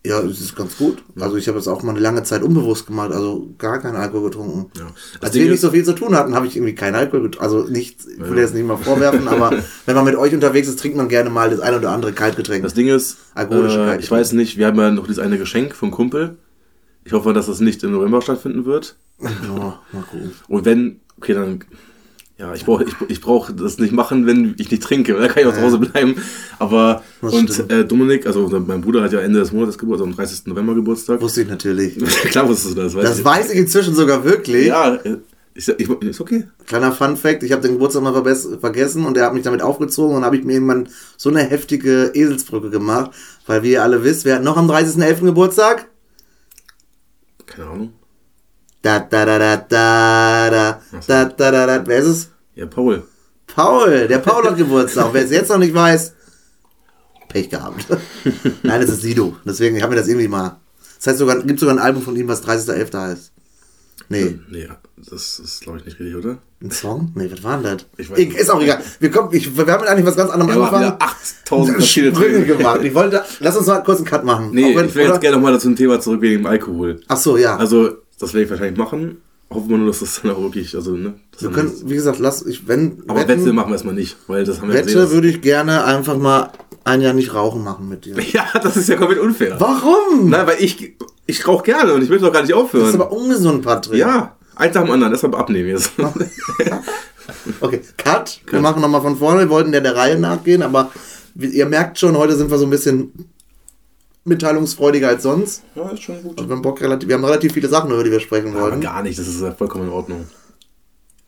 Ja, 0.06 0.20
es 0.20 0.40
ist 0.40 0.54
ganz 0.54 0.76
gut. 0.76 1.02
Also 1.18 1.36
ich 1.36 1.48
habe 1.48 1.58
es 1.58 1.66
auch 1.66 1.82
mal 1.82 1.90
eine 1.90 2.00
lange 2.00 2.22
Zeit 2.22 2.44
unbewusst 2.44 2.86
gemacht, 2.86 3.10
also 3.10 3.52
gar 3.58 3.80
keinen 3.80 3.96
Alkohol 3.96 4.30
getrunken. 4.30 4.70
Ja. 4.78 4.86
Als 5.20 5.34
wir 5.34 5.50
nicht 5.50 5.60
so 5.60 5.70
viel 5.70 5.84
zu 5.84 5.94
tun 5.94 6.14
hatten, 6.14 6.36
habe 6.36 6.46
ich 6.46 6.56
irgendwie 6.56 6.76
keinen 6.76 6.94
Alkohol 6.94 7.22
getrunken. 7.22 7.44
Also 7.44 7.64
nicht, 7.64 8.00
ich 8.06 8.20
will 8.20 8.36
ja. 8.36 8.42
jetzt 8.42 8.54
nicht 8.54 8.66
mal 8.66 8.76
vorwerfen, 8.76 9.26
aber 9.26 9.50
wenn 9.86 9.96
man 9.96 10.04
mit 10.04 10.14
euch 10.14 10.32
unterwegs 10.32 10.68
ist, 10.68 10.78
trinkt 10.78 10.96
man 10.96 11.08
gerne 11.08 11.28
mal 11.28 11.50
das 11.50 11.58
eine 11.58 11.78
oder 11.78 11.90
andere 11.90 12.12
Kaltgetränk. 12.12 12.62
Das 12.62 12.74
Ding 12.74 12.86
ist, 12.86 13.16
äh, 13.36 13.98
ich 13.98 14.08
weiß 14.08 14.32
nicht, 14.32 14.58
wir 14.58 14.66
haben 14.66 14.78
ja 14.78 14.92
noch 14.92 15.08
dieses 15.08 15.18
eine 15.18 15.38
Geschenk 15.38 15.74
vom 15.74 15.90
Kumpel. 15.90 16.36
Ich 17.04 17.12
hoffe, 17.12 17.32
dass 17.32 17.46
das 17.46 17.58
nicht 17.58 17.82
im 17.82 17.90
November 17.90 18.22
stattfinden 18.22 18.64
wird. 18.64 18.96
Ja, 19.20 19.80
mal 19.92 20.02
gucken. 20.08 20.32
Und 20.46 20.64
wenn, 20.64 21.00
okay, 21.16 21.34
dann 21.34 21.64
ja, 22.38 22.52
ich 22.52 22.66
brauche 22.66 22.84
ich, 22.84 22.94
ich 23.08 23.20
brauch 23.22 23.50
das 23.50 23.78
nicht 23.78 23.92
machen, 23.92 24.26
wenn 24.26 24.54
ich 24.58 24.70
nicht 24.70 24.82
trinke. 24.82 25.14
Da 25.14 25.26
kann 25.28 25.42
ich 25.42 25.46
auch 25.46 25.52
ja. 25.52 25.58
zu 25.58 25.62
Hause 25.62 25.78
bleiben. 25.78 26.16
Aber, 26.58 27.02
das 27.22 27.32
und 27.32 27.70
äh, 27.70 27.86
Dominik, 27.86 28.26
also 28.26 28.48
mein 28.66 28.82
Bruder 28.82 29.02
hat 29.02 29.12
ja 29.12 29.20
Ende 29.20 29.38
des 29.38 29.52
Monats 29.52 29.78
Geburtstag, 29.78 30.08
am 30.08 30.14
30. 30.14 30.46
November 30.46 30.74
Geburtstag. 30.74 31.20
Wusste 31.22 31.42
ich 31.42 31.48
natürlich. 31.48 31.96
Klar 32.30 32.46
wusstest 32.46 32.76
du 32.76 32.82
das. 32.82 32.94
Weiß 32.94 33.04
das 33.04 33.18
ich. 33.20 33.24
weiß 33.24 33.50
ich 33.52 33.58
inzwischen 33.58 33.94
sogar 33.94 34.22
wirklich. 34.24 34.66
Ja, 34.66 34.98
ist, 35.54 35.70
ich, 35.78 35.88
ist 35.88 36.20
okay. 36.20 36.46
Kleiner 36.66 36.92
Fun 36.92 37.16
Fact, 37.16 37.42
ich 37.42 37.52
habe 37.52 37.62
den 37.62 37.72
Geburtstag 37.72 38.02
mal 38.02 38.12
vergessen 38.12 39.06
und 39.06 39.16
er 39.16 39.24
hat 39.24 39.34
mich 39.34 39.44
damit 39.44 39.62
aufgezogen 39.62 40.14
und 40.14 40.24
habe 40.24 40.36
ich 40.36 40.44
mir 40.44 40.52
irgendwann 40.52 40.90
so 41.16 41.30
eine 41.30 41.42
heftige 41.42 42.10
Eselsbrücke 42.12 42.68
gemacht, 42.68 43.12
weil 43.46 43.62
wie 43.62 43.72
ihr 43.72 43.82
alle 43.82 44.04
wisst, 44.04 44.26
wer 44.26 44.36
hat 44.36 44.42
noch 44.42 44.58
am 44.58 44.70
30.11. 44.70 45.24
Geburtstag? 45.24 45.88
Keine 47.46 47.68
Ahnung. 47.70 47.92
Da, 48.86 49.00
da, 49.00 49.24
da, 49.24 49.36
da, 49.40 49.56
da, 49.56 50.48
da, 50.48 50.80
da, 51.08 51.24
da, 51.24 51.50
da, 51.50 51.66
da. 51.66 51.86
Wer 51.88 51.98
ist 51.98 52.06
es? 52.06 52.30
Ja, 52.54 52.66
Paul. 52.66 53.02
Paul, 53.48 54.06
der 54.06 54.18
Paul 54.18 54.44
hat 54.44 54.56
Geburtstag. 54.56 55.08
Wer 55.12 55.24
es 55.24 55.32
jetzt 55.32 55.48
noch 55.50 55.58
nicht 55.58 55.74
weiß, 55.74 56.12
Pech 57.28 57.50
gehabt. 57.50 57.84
Nein, 58.62 58.82
es 58.82 58.90
ist 58.90 59.02
Sido. 59.02 59.34
Deswegen 59.44 59.82
habe 59.82 59.94
ich 59.94 60.00
das 60.00 60.08
irgendwie 60.08 60.28
mal. 60.28 60.60
Das 60.98 61.08
heißt 61.08 61.18
sogar, 61.18 61.42
gibt 61.42 61.58
sogar 61.58 61.74
ein 61.74 61.80
Album 61.80 62.00
von 62.00 62.14
ihm, 62.14 62.28
was 62.28 62.46
30.11. 62.46 62.96
heißt. 62.96 63.32
Nee. 64.08 64.38
Nee, 64.48 64.68
das 64.96 65.40
ist, 65.40 65.62
glaube 65.62 65.78
ich, 65.78 65.84
nicht 65.84 65.98
richtig, 65.98 66.14
oder? 66.14 66.38
Ein 66.62 66.70
Song? 66.70 67.10
Nee, 67.16 67.28
was 67.28 67.42
war 67.42 67.60
denn 67.60 67.78
das? 67.78 67.86
Ich 67.96 68.08
weiß 68.08 68.18
ich, 68.18 68.36
ist 68.36 68.50
auch 68.50 68.62
egal. 68.62 68.80
Wir, 69.00 69.10
kommen, 69.10 69.30
ich, 69.32 69.56
wir 69.56 69.66
haben 69.66 69.84
eigentlich 69.84 70.06
was 70.06 70.14
ganz 70.14 70.30
anderem 70.30 70.50
ja, 70.50 70.64
angefangen. 70.64 70.92
8000 71.00 71.84
Sprünge 71.84 72.44
gemacht. 72.44 72.84
Ich 72.84 72.94
wollte, 72.94 73.24
lass 73.40 73.56
uns 73.56 73.66
mal 73.66 73.82
kurz 73.82 73.98
einen 73.98 74.06
Cut 74.06 74.24
machen. 74.24 74.50
Nee, 74.52 74.76
wenn, 74.76 74.86
ich 74.86 74.94
will 74.94 75.08
jetzt 75.08 75.20
gerne 75.20 75.38
nochmal 75.38 75.58
zum 75.58 75.74
Thema 75.74 76.00
zurück 76.00 76.20
wegen 76.20 76.42
dem 76.42 76.46
Alkohol. 76.46 77.00
Ach 77.08 77.16
so, 77.16 77.36
ja. 77.36 77.56
Also, 77.56 78.05
das 78.18 78.34
werde 78.34 78.44
ich 78.44 78.50
wahrscheinlich 78.50 78.78
machen. 78.78 79.18
Hoffen 79.48 79.68
wir 79.68 79.78
nur, 79.78 79.86
dass 79.86 80.00
das 80.00 80.20
dann 80.22 80.32
auch 80.32 80.40
wirklich, 80.40 80.74
also, 80.74 80.96
ne? 80.96 81.14
Wir 81.38 81.50
können, 81.50 81.72
wie 81.84 81.94
gesagt, 81.94 82.18
lass, 82.18 82.44
ich, 82.44 82.66
wenn. 82.66 83.04
Aber 83.06 83.20
Wetten, 83.20 83.42
Wette 83.42 83.52
machen 83.52 83.68
wir 83.68 83.74
erstmal 83.74 83.94
nicht, 83.94 84.16
weil 84.26 84.44
das 84.44 84.60
haben 84.60 84.68
wir 84.68 84.74
Wette 84.74 84.92
gesehen, 84.92 85.10
würde 85.10 85.28
ich 85.28 85.40
gerne 85.40 85.84
einfach 85.84 86.16
mal 86.18 86.50
ein 86.82 87.00
Jahr 87.00 87.12
nicht 87.12 87.32
rauchen 87.32 87.62
machen 87.62 87.88
mit 87.88 88.04
dir. 88.04 88.16
Ja, 88.32 88.46
das 88.60 88.76
ist 88.76 88.88
ja 88.88 88.96
komplett 88.96 89.20
unfair. 89.20 89.56
Warum? 89.58 90.30
Nein, 90.30 90.46
weil 90.46 90.56
ich, 90.60 90.96
ich 91.26 91.46
rauche 91.46 91.64
gerne 91.64 91.94
und 91.94 92.02
ich 92.02 92.08
will 92.08 92.18
doch 92.18 92.32
gar 92.32 92.42
nicht 92.42 92.54
aufhören. 92.54 92.86
Das 92.86 92.94
ist 92.94 93.00
aber 93.00 93.12
ungesund, 93.12 93.62
Patrick. 93.62 93.98
Ja, 93.98 94.36
eins 94.56 94.74
nach 94.74 94.82
dem 94.82 94.90
anderen, 94.90 95.12
deshalb 95.12 95.36
abnehmen 95.36 95.68
jetzt. 95.68 95.92
okay, 97.60 97.80
Cut. 97.96 98.40
Wir 98.50 98.60
machen 98.60 98.82
nochmal 98.82 99.02
von 99.02 99.16
vorne. 99.16 99.42
Wir 99.42 99.50
wollten 99.50 99.70
der 99.70 99.80
der 99.80 99.94
Reihe 99.94 100.18
nachgehen, 100.18 100.62
aber 100.62 100.90
ihr 101.38 101.66
merkt 101.66 101.98
schon, 101.98 102.16
heute 102.16 102.34
sind 102.36 102.50
wir 102.50 102.58
so 102.58 102.64
ein 102.64 102.70
bisschen 102.70 103.12
mitteilungsfreudiger 104.26 105.08
als 105.08 105.22
sonst. 105.22 105.62
Ja, 105.74 105.88
ist 105.90 106.02
schon 106.02 106.22
gut. 106.22 106.38
Also 106.38 106.48
wir, 106.48 106.56
haben 106.56 106.62
Bock 106.62 106.80
relativ, 106.80 107.08
wir 107.08 107.14
haben 107.14 107.24
relativ 107.24 107.52
viele 107.52 107.68
Sachen, 107.68 107.90
über 107.90 108.04
die 108.04 108.10
wir 108.10 108.20
sprechen 108.20 108.54
ja, 108.54 108.60
wollen. 108.60 108.80
gar 108.80 109.02
nicht, 109.02 109.18
das 109.18 109.28
ist 109.28 109.44
vollkommen 109.56 109.86
in 109.86 109.92
Ordnung. 109.92 110.26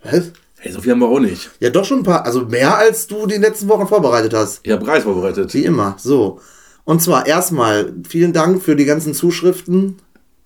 Was? 0.03 0.33
Hey, 0.61 0.73
so 0.73 0.81
viel 0.81 0.93
haben 0.93 0.99
wir 0.99 1.09
auch 1.09 1.21
nicht. 1.21 1.51
Ja, 1.61 1.71
doch 1.71 1.85
schon 1.85 1.99
ein 1.99 2.05
paar. 2.05 2.25
Also 2.25 2.45
mehr 2.47 2.77
als 2.77 3.07
du 3.07 3.27
die 3.27 3.37
letzten 3.37 3.69
Wochen 3.69 3.87
vorbereitet 3.87 4.35
hast. 4.35 4.61
Ich 4.65 4.73
habe 4.73 4.85
Preis 4.85 5.05
vorbereitet. 5.05 5.55
Wie 5.55 5.65
immer. 5.65 5.95
So. 5.99 6.41
Und 6.85 7.01
zwar 7.01 7.27
erstmal 7.27 7.93
vielen 8.09 8.33
Dank 8.33 8.63
für 8.63 8.75
die 8.75 8.85
ganzen 8.85 9.15
Zuschriften. 9.15 9.99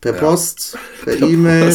Per 0.03 0.15
ja. 0.15 0.21
Post, 0.21 0.77
per 1.05 1.21
E-Mail. 1.23 1.75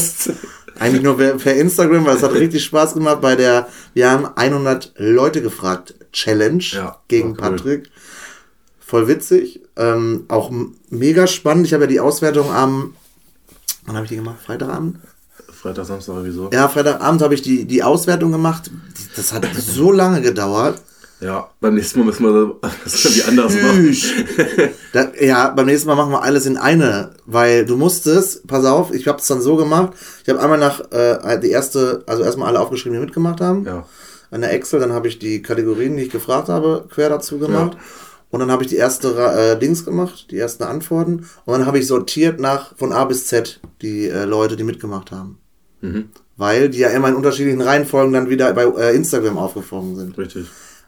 Eigentlich 0.78 1.02
nur 1.02 1.18
per, 1.18 1.36
per 1.36 1.56
Instagram, 1.56 2.06
weil 2.06 2.18
es 2.18 2.24
hat 2.24 2.34
richtig 2.34 2.64
Spaß 2.64 2.94
gemacht 2.94 3.22
bei 3.22 3.36
der, 3.36 3.68
wir 3.96 4.12
haben 4.12 4.28
100 4.36 4.94
Leute 4.98 5.42
gefragt, 5.42 5.96
Challenge 6.12 6.64
ja, 6.72 6.98
gegen 7.08 7.36
Patrick. 7.36 7.86
Cool. 7.86 7.92
Voll 8.80 9.08
witzig. 9.08 9.62
Ähm, 9.78 10.26
auch 10.28 10.52
mega 10.90 11.28
spannend. 11.28 11.68
Ich 11.68 11.74
habe 11.74 11.84
ja 11.84 11.88
die 11.88 12.00
Auswertung 12.00 12.52
am, 12.52 12.96
wann 13.86 13.96
habe 13.96 14.06
ich 14.06 14.10
die 14.10 14.18
gemacht? 14.18 14.38
Freitagabend? 14.44 14.98
Freitag, 15.52 15.86
Samstag, 15.86 16.16
wieso? 16.24 16.50
Ja, 16.52 16.68
Freitagabend 16.68 17.22
habe 17.22 17.36
ich 17.36 17.42
die, 17.42 17.66
die 17.66 17.84
Auswertung 17.84 18.32
gemacht. 18.32 18.72
Das 19.16 19.34
hat 19.34 19.48
so 19.56 19.92
lange 19.92 20.22
gedauert. 20.22 20.82
Ja, 21.20 21.50
beim 21.60 21.74
nächsten 21.74 22.00
Mal 22.00 22.06
müssen 22.06 22.26
wir 22.26 22.56
das 22.84 23.06
irgendwie 23.06 23.24
anders 23.24 23.54
machen. 23.56 23.98
da, 24.94 25.12
ja, 25.20 25.50
beim 25.50 25.66
nächsten 25.66 25.88
Mal 25.88 25.96
machen 25.96 26.12
wir 26.12 26.22
alles 26.22 26.46
in 26.46 26.58
eine, 26.58 27.12
weil 27.26 27.66
du 27.66 27.76
musstest, 27.76 28.46
pass 28.48 28.66
auf, 28.66 28.94
ich 28.94 29.08
habe 29.08 29.20
es 29.20 29.26
dann 29.26 29.42
so 29.42 29.56
gemacht, 29.56 29.94
ich 30.24 30.30
habe 30.30 30.40
einmal 30.40 30.60
nach 30.60 30.92
äh, 30.92 31.40
die 31.40 31.50
erste, 31.50 32.04
also 32.06 32.24
erstmal 32.24 32.50
alle 32.50 32.60
aufgeschrieben, 32.60 33.00
die 33.00 33.04
mitgemacht 33.04 33.42
haben. 33.42 33.66
Ja. 33.66 33.86
An 34.30 34.42
der 34.42 34.54
Excel, 34.54 34.80
dann 34.80 34.94
habe 34.94 35.08
ich 35.08 35.18
die 35.18 35.42
Kategorien, 35.42 35.98
die 35.98 36.04
ich 36.04 36.12
gefragt 36.12 36.50
habe, 36.50 36.86
quer 36.90 37.10
dazu 37.10 37.40
gemacht. 37.40 37.74
Ja. 37.74 37.80
Und 38.30 38.42
dann 38.42 38.52
habe 38.52 38.64
ich 38.64 38.70
die 38.70 38.76
erste 38.76 39.16
äh, 39.16 39.58
Dings 39.58 39.86
gemacht, 39.86 40.28
die 40.32 40.38
ersten 40.38 40.64
Antworten. 40.64 41.26
Und 41.46 41.54
dann 41.54 41.66
habe 41.66 41.80
ich 41.80 41.88
sortiert 41.88 42.40
nach 42.40 42.76
von 42.76 42.92
A 42.92 43.06
bis 43.06 43.28
Z 43.28 43.62
die 43.82 44.08
äh, 44.08 44.26
Leute, 44.26 44.56
die 44.58 44.64
mitgemacht 44.64 45.12
haben. 45.12 45.38
Mhm. 45.82 46.10
Weil 46.36 46.70
die 46.70 46.80
ja 46.80 46.90
immer 46.90 47.08
in 47.08 47.16
unterschiedlichen 47.16 47.62
Reihenfolgen 47.62 48.14
dann 48.14 48.30
wieder 48.30 48.52
bei 48.54 48.66
äh, 48.66 48.96
Instagram 48.96 49.38
aufgefangen 49.38 49.96
sind. 49.96 50.18
Richtig. 50.18 50.48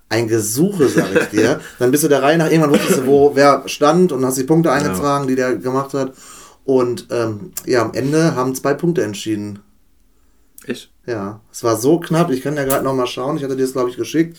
Ein 0.09 0.27
Gesuche, 0.27 0.89
sag 0.89 1.15
ich 1.15 1.27
dir. 1.29 1.61
dann 1.79 1.91
bist 1.91 2.03
du 2.03 2.07
der 2.07 2.21
Reihe 2.21 2.37
nach, 2.37 2.49
irgendwann 2.49 2.71
wusstest 2.71 2.99
du, 2.99 3.05
wo 3.05 3.35
wer 3.35 3.63
stand 3.67 4.11
und 4.11 4.25
hast 4.25 4.37
die 4.37 4.43
Punkte 4.43 4.71
eingetragen, 4.71 5.23
ja. 5.25 5.29
die 5.29 5.35
der 5.35 5.55
gemacht 5.55 5.93
hat. 5.93 6.13
Und 6.65 7.07
ähm, 7.09 7.51
ja, 7.65 7.83
am 7.83 7.93
Ende 7.93 8.35
haben 8.35 8.53
zwei 8.53 8.73
Punkte 8.73 9.03
entschieden. 9.03 9.59
Echt? 10.65 10.91
Ja, 11.05 11.41
es 11.51 11.63
war 11.63 11.77
so 11.77 11.99
knapp. 11.99 12.29
Ich 12.31 12.41
kann 12.41 12.55
ja 12.55 12.63
gerade 12.63 12.83
noch 12.83 12.93
mal 12.93 13.07
schauen. 13.07 13.37
Ich 13.37 13.43
hatte 13.43 13.55
dir 13.55 13.63
das, 13.63 13.71
glaube 13.71 13.89
ich, 13.89 13.97
geschickt. 13.97 14.37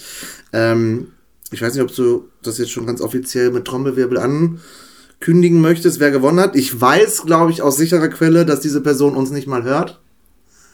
Ähm, 0.52 1.08
ich 1.50 1.62
weiß 1.62 1.74
nicht, 1.74 1.82
ob 1.82 1.94
du 1.94 2.28
das 2.42 2.58
jetzt 2.58 2.70
schon 2.70 2.86
ganz 2.86 3.00
offiziell 3.00 3.50
mit 3.50 3.64
Trommelwirbel 3.64 4.18
ankündigen 4.18 5.60
möchtest, 5.60 6.00
wer 6.00 6.10
gewonnen 6.10 6.40
hat. 6.40 6.56
Ich 6.56 6.80
weiß, 6.80 7.24
glaube 7.26 7.50
ich, 7.50 7.62
aus 7.62 7.76
sicherer 7.76 8.08
Quelle, 8.08 8.46
dass 8.46 8.60
diese 8.60 8.80
Person 8.80 9.16
uns 9.16 9.30
nicht 9.30 9.46
mal 9.46 9.64
hört. 9.64 10.00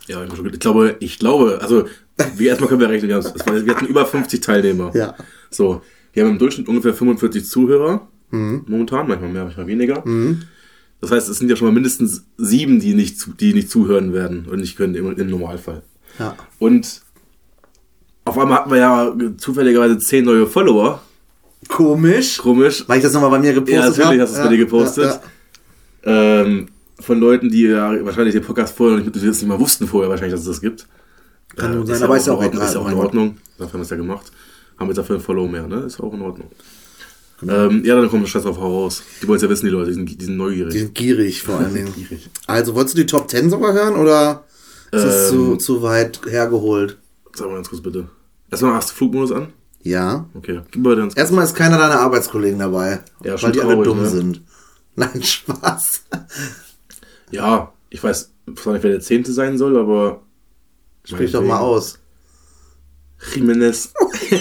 Ja, 0.06 0.24
ich 0.24 0.60
glaube, 0.60 0.96
ich 1.00 1.18
glaube, 1.18 1.58
also 1.60 1.86
wir 2.36 2.48
erstmal 2.50 2.68
können 2.68 2.80
wir 2.80 2.88
rechnen, 2.88 3.10
wir 3.10 3.74
hatten 3.74 3.86
über 3.86 4.06
50 4.06 4.40
Teilnehmer. 4.40 4.92
Ja. 4.94 5.16
So, 5.50 5.82
wir 6.12 6.24
haben 6.24 6.32
im 6.32 6.38
Durchschnitt 6.38 6.68
ungefähr 6.68 6.94
45 6.94 7.44
Zuhörer. 7.46 8.08
Mhm. 8.30 8.64
Momentan, 8.66 9.08
manchmal 9.08 9.30
mehr, 9.30 9.44
manchmal 9.44 9.66
weniger. 9.66 10.06
Mhm. 10.06 10.42
Das 11.00 11.10
heißt, 11.10 11.28
es 11.28 11.38
sind 11.38 11.48
ja 11.48 11.56
schon 11.56 11.68
mal 11.68 11.74
mindestens 11.74 12.24
sieben, 12.36 12.80
die 12.80 12.94
nicht, 12.94 13.40
die 13.40 13.52
nicht 13.52 13.70
zuhören 13.70 14.12
werden 14.12 14.46
und 14.46 14.60
nicht 14.60 14.76
können 14.76 14.94
im, 14.94 15.16
im 15.16 15.30
Normalfall. 15.30 15.82
Ja. 16.18 16.36
Und 16.58 17.02
auf 18.26 18.38
einmal 18.38 18.58
hatten 18.58 18.70
wir 18.70 18.78
ja 18.78 19.14
zufälligerweise 19.38 19.98
zehn 19.98 20.24
neue 20.24 20.46
Follower. 20.46 21.00
Komisch. 21.68 22.38
Komisch. 22.38 22.84
Weil 22.86 22.98
ich 22.98 23.04
das 23.04 23.12
nochmal 23.12 23.30
bei 23.30 23.38
mir 23.38 23.54
gepostet 23.54 23.82
habe. 23.82 23.86
Ja, 23.86 24.04
natürlich 24.04 24.20
hast 24.20 24.30
du 24.30 24.32
es 24.34 24.38
ja, 24.38 24.44
bei 24.44 24.50
dir 24.50 24.58
gepostet. 24.58 25.20
Ja, 26.04 26.12
ja. 26.12 26.42
Ähm, 26.42 26.68
von 26.98 27.20
Leuten, 27.20 27.50
die 27.50 27.62
ja 27.62 28.04
wahrscheinlich 28.04 28.34
den 28.34 28.42
Podcast 28.42 28.76
vorher 28.76 28.98
nicht, 28.98 29.14
nicht 29.14 29.46
mal 29.46 29.58
wussten 29.58 29.86
vorher 29.86 30.10
wahrscheinlich, 30.10 30.32
dass 30.32 30.40
es 30.40 30.46
das 30.46 30.60
gibt. 30.60 30.86
Kann 31.54 31.82
äh, 31.82 31.86
sein, 31.86 32.02
aber 32.02 32.16
ist 32.16 32.26
ja 32.26 32.32
auch. 32.32 32.42
Ist 32.42 32.76
auch 32.76 32.88
in 32.88 32.94
Ordnung. 32.94 33.38
Dafür 33.58 33.74
haben 33.74 33.80
wir 33.80 33.84
es 33.84 33.90
ja 33.90 33.96
gemacht. 33.96 34.32
Haben 34.78 34.88
wir 34.88 34.94
dafür 34.94 35.16
ein 35.16 35.22
Follow 35.22 35.46
mehr, 35.46 35.66
ne? 35.66 35.84
Ist 35.86 36.00
auch 36.00 36.12
in 36.12 36.20
Ordnung. 36.20 36.50
Genau. 37.40 37.66
Ähm, 37.66 37.84
ja, 37.84 37.94
dann 37.94 38.08
kommt 38.08 38.24
der 38.24 38.28
Scheiß 38.28 38.42
drauf 38.42 38.58
heraus. 38.58 39.02
Die 39.22 39.28
wollen 39.28 39.36
es 39.36 39.42
ja 39.42 39.48
wissen, 39.48 39.66
die 39.66 39.72
Leute, 39.72 39.88
die 39.88 39.94
sind, 39.94 40.20
die 40.20 40.24
sind 40.24 40.36
neugierig. 40.36 40.72
Die 40.72 40.78
sind 40.80 40.94
gierig 40.94 41.42
vor 41.42 41.58
allen 41.58 41.74
Dingen. 41.74 41.94
gierig. 41.94 42.28
Also, 42.46 42.74
wolltest 42.74 42.96
du 42.96 43.02
die 43.02 43.06
Top 43.06 43.30
10 43.30 43.50
sogar 43.50 43.72
hören 43.72 43.94
oder 43.96 44.44
ist 44.90 45.02
ähm, 45.02 45.06
das 45.06 45.28
zu, 45.28 45.56
zu 45.56 45.82
weit 45.82 46.20
hergeholt? 46.26 46.96
Sag 47.34 47.48
mal 47.48 47.54
ganz 47.56 47.68
kurz 47.68 47.82
bitte. 47.82 48.08
Erstmal 48.50 48.74
hast 48.74 48.90
du 48.90 48.94
Flugmodus 48.94 49.32
an? 49.32 49.52
Ja. 49.82 50.26
Okay. 50.34 50.62
Erstmal 51.14 51.44
ist 51.44 51.54
keiner 51.54 51.78
deiner 51.78 52.00
Arbeitskollegen 52.00 52.58
dabei. 52.58 53.00
Ja, 53.22 53.40
weil 53.40 53.52
die 53.52 53.60
alle 53.60 53.82
dumm 53.82 54.02
ne? 54.02 54.08
sind. 54.08 54.42
Nein, 54.96 55.22
Spaß. 55.22 56.04
Ja, 57.30 57.72
ich 57.90 58.02
weiß 58.02 58.32
zwar 58.56 58.72
nicht, 58.74 58.82
wer 58.82 58.90
der 58.92 59.00
Zehnte 59.00 59.32
sein 59.32 59.58
soll, 59.58 59.78
aber. 59.78 60.22
Sprich 61.04 61.30
doch 61.30 61.42
mal 61.42 61.60
aus. 61.60 61.98
Jimenez. 63.34 63.92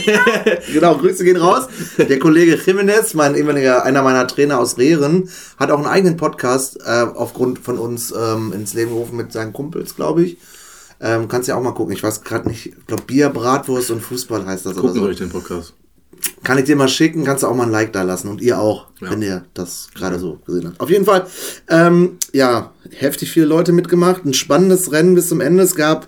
genau, 0.73 0.97
Grüße 0.97 1.23
gehen 1.23 1.37
raus. 1.37 1.67
Der 1.97 2.19
Kollege 2.19 2.59
Jimenez, 2.63 3.13
mein 3.13 3.35
ehemaliger, 3.35 3.83
einer 3.83 4.01
meiner 4.01 4.27
Trainer 4.27 4.59
aus 4.59 4.77
Rehren, 4.77 5.29
hat 5.57 5.71
auch 5.71 5.77
einen 5.77 5.87
eigenen 5.87 6.17
Podcast 6.17 6.79
äh, 6.85 7.05
aufgrund 7.15 7.59
von 7.59 7.77
uns 7.77 8.13
ähm, 8.17 8.51
ins 8.53 8.73
Leben 8.73 8.91
gerufen 8.91 9.15
mit 9.15 9.31
seinen 9.31 9.53
Kumpels, 9.53 9.95
glaube 9.95 10.23
ich. 10.23 10.37
Ähm, 10.99 11.27
kannst 11.27 11.47
ja 11.47 11.55
auch 11.55 11.61
mal 11.63 11.73
gucken. 11.73 11.93
Ich 11.93 12.03
weiß 12.03 12.23
gerade 12.23 12.47
nicht, 12.47 12.67
ich 12.67 12.85
glaube 12.87 13.03
Bier, 13.03 13.29
Bratwurst 13.29 13.91
und 13.91 14.01
Fußball 14.01 14.45
heißt 14.45 14.65
das 14.65 14.75
Gucken 14.75 14.91
oder 14.91 15.01
so. 15.01 15.09
ich 15.09 15.17
den 15.17 15.29
Podcast. 15.29 15.73
Kann 16.43 16.57
ich 16.57 16.63
dir 16.65 16.75
mal 16.75 16.87
schicken, 16.87 17.23
kannst 17.25 17.43
du 17.43 17.47
auch 17.47 17.55
mal 17.55 17.63
ein 17.63 17.71
Like 17.71 17.91
da 17.91 18.01
lassen 18.03 18.29
und 18.29 18.41
ihr 18.41 18.59
auch, 18.59 18.87
Ja. 19.01 19.11
wenn 19.11 19.21
ihr 19.21 19.45
das 19.53 19.89
gerade 19.93 20.17
so 20.17 20.39
gesehen 20.45 20.67
habt. 20.67 20.79
Auf 20.79 20.89
jeden 20.89 21.03
Fall, 21.05 21.27
ähm, 21.69 22.17
ja, 22.33 22.71
heftig 22.91 23.31
viele 23.31 23.45
Leute 23.45 23.73
mitgemacht, 23.73 24.23
ein 24.25 24.33
spannendes 24.33 24.91
Rennen 24.91 25.13
bis 25.15 25.27
zum 25.27 25.41
Ende. 25.41 25.63
Es 25.63 25.75
gab, 25.75 26.07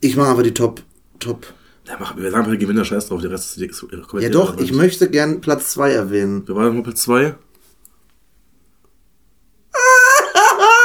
ich 0.00 0.16
mache 0.16 0.28
aber 0.28 0.42
die 0.42 0.54
Top, 0.54 0.82
Top. 1.20 1.46
Ja, 1.86 1.96
mach, 1.98 2.16
wir 2.16 2.30
sagen 2.30 2.46
mal 2.48 2.58
Gewinner, 2.58 2.84
scheiß 2.84 3.08
drauf, 3.08 3.20
der 3.22 3.30
Rest 3.30 3.56
ist, 3.56 3.62
ist 3.62 3.80
komplett 4.08 4.22
Ja 4.22 4.28
doch, 4.30 4.58
ich 4.58 4.72
möchte 4.72 5.08
gern 5.08 5.40
Platz 5.40 5.70
zwei 5.70 5.92
erwähnen. 5.92 6.46
Wir 6.46 6.54
waren 6.54 6.76
auf 6.78 6.84
Platz 6.84 7.02
2. 7.02 7.34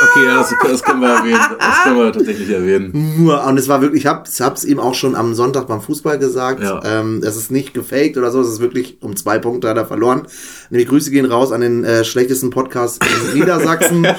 Okay, 0.03 0.25
ja, 0.25 0.38
das, 0.38 0.53
das 0.69 0.83
können 0.83 1.01
wir 1.01 1.10
erwähnen. 1.10 1.39
Das 1.60 1.83
können 1.83 1.98
wir 1.98 2.12
tatsächlich 2.12 2.50
erwähnen. 2.50 3.15
Nur, 3.17 3.43
und 3.45 3.57
es 3.57 3.67
war 3.67 3.81
wirklich, 3.81 4.03
ich 4.03 4.07
hab, 4.07 4.27
hab's 4.39 4.65
ihm 4.65 4.79
auch 4.79 4.95
schon 4.95 5.15
am 5.15 5.33
Sonntag 5.33 5.67
beim 5.67 5.81
Fußball 5.81 6.19
gesagt. 6.19 6.62
Ja. 6.62 6.81
Ähm, 6.83 7.22
es 7.24 7.38
ist 7.38 7.51
nicht 7.51 7.74
gefaked 7.74 8.17
oder 8.17 8.31
so, 8.31 8.41
es 8.41 8.50
ist 8.50 8.60
wirklich 8.60 8.98
um 9.01 9.15
zwei 9.15 9.39
Punkte 9.39 9.69
hat 9.69 9.77
er 9.77 9.86
verloren. 9.86 10.27
Nämlich 10.69 10.89
Grüße 10.89 11.12
gehen 11.12 11.25
raus 11.25 11.51
an 11.51 11.62
den 11.62 11.83
äh, 11.83 12.03
schlechtesten 12.03 12.50
Podcast 12.50 13.03
in 13.03 13.33
Niedersachsen. 13.39 14.05
äh, 14.05 14.15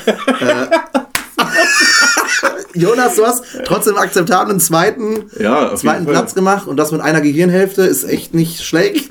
Jonas, 2.74 3.16
du 3.16 3.26
hast 3.26 3.44
trotzdem 3.64 3.96
akzeptablen 3.96 4.60
zweiten, 4.60 5.30
Ja, 5.38 5.74
zweiten 5.76 6.04
Fall. 6.04 6.14
Platz 6.14 6.34
gemacht 6.34 6.66
und 6.66 6.76
das 6.76 6.92
mit 6.92 7.00
einer 7.00 7.20
Gehirnhälfte 7.20 7.82
ist 7.82 8.04
echt 8.04 8.34
nicht 8.34 8.64
schlecht. 8.64 9.10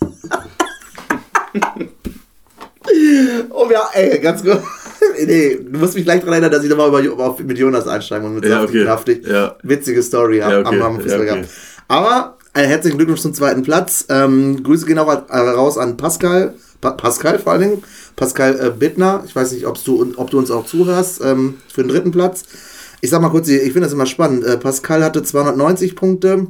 oh 3.50 3.68
ja, 3.70 3.88
ey, 3.94 4.18
ganz 4.18 4.42
gut. 4.42 4.60
nee, 5.26 5.58
du 5.70 5.78
musst 5.78 5.94
mich 5.94 6.04
gleich 6.04 6.20
daran 6.20 6.34
erinnern, 6.34 6.50
dass 6.52 6.62
ich 6.64 6.70
nochmal 6.70 7.04
über, 7.04 7.36
mit 7.44 7.58
Jonas 7.58 7.86
einsteigen 7.86 8.26
und 8.28 8.34
mit 8.36 8.44
Ja, 8.44 8.60
Saftig 8.60 8.76
okay. 8.76 8.84
Kraftig. 8.84 9.26
Ja. 9.26 9.56
Witzige 9.62 10.02
Story 10.02 10.38
Ja, 10.38 10.48
am- 10.60 10.66
okay. 10.66 10.80
am 10.80 11.00
Fußball 11.00 11.10
Ja, 11.26 11.32
okay. 11.32 11.40
gehabt. 11.42 11.48
Aber 11.88 12.38
äh, 12.54 12.62
herzlichen 12.66 12.96
Glückwunsch 12.98 13.20
zum 13.20 13.34
zweiten 13.34 13.62
Platz. 13.62 14.06
Ähm, 14.08 14.62
Grüße 14.62 14.86
gehen 14.86 14.98
auch 14.98 15.08
äh, 15.08 15.36
raus 15.38 15.78
an 15.78 15.96
Pascal. 15.96 16.54
Pa 16.80 16.92
Pascal 16.92 17.38
vor 17.38 17.52
allen 17.52 17.62
Dingen. 17.62 17.82
Pascal 18.16 18.58
äh, 18.60 18.70
Bittner. 18.70 19.22
Ich 19.26 19.34
weiß 19.34 19.52
nicht, 19.52 19.64
du, 19.64 20.14
ob 20.16 20.30
du 20.30 20.38
uns 20.38 20.50
auch 20.50 20.66
zuhörst 20.66 21.20
ähm, 21.24 21.54
für 21.72 21.82
den 21.82 21.88
dritten 21.90 22.10
Platz. 22.10 22.44
Ich 23.00 23.10
sag 23.10 23.20
mal 23.22 23.28
kurz, 23.30 23.48
ich 23.48 23.62
finde 23.62 23.82
das 23.82 23.92
immer 23.92 24.06
spannend. 24.06 24.44
Äh, 24.44 24.56
Pascal 24.58 25.04
hatte 25.04 25.22
290 25.22 25.94
Punkte. 25.96 26.48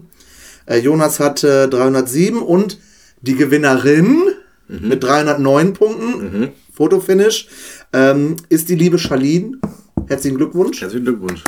Äh, 0.67 0.79
Jonas 0.79 1.21
hatte 1.21 1.69
307 1.69 2.39
und 2.43 2.79
die 3.21 3.35
Gewinnerin 3.37 4.23
mit 4.69 5.03
309 5.03 5.73
Punkten, 5.73 6.51
Fotofinish, 6.79 7.49
ähm, 7.93 8.37
ist 8.49 8.69
die 8.69 8.77
liebe 8.77 8.99
Charlene. 8.99 9.59
Herzlichen 10.07 10.37
Glückwunsch. 10.37 10.81
Herzlichen 10.81 11.05
Glückwunsch. 11.07 11.43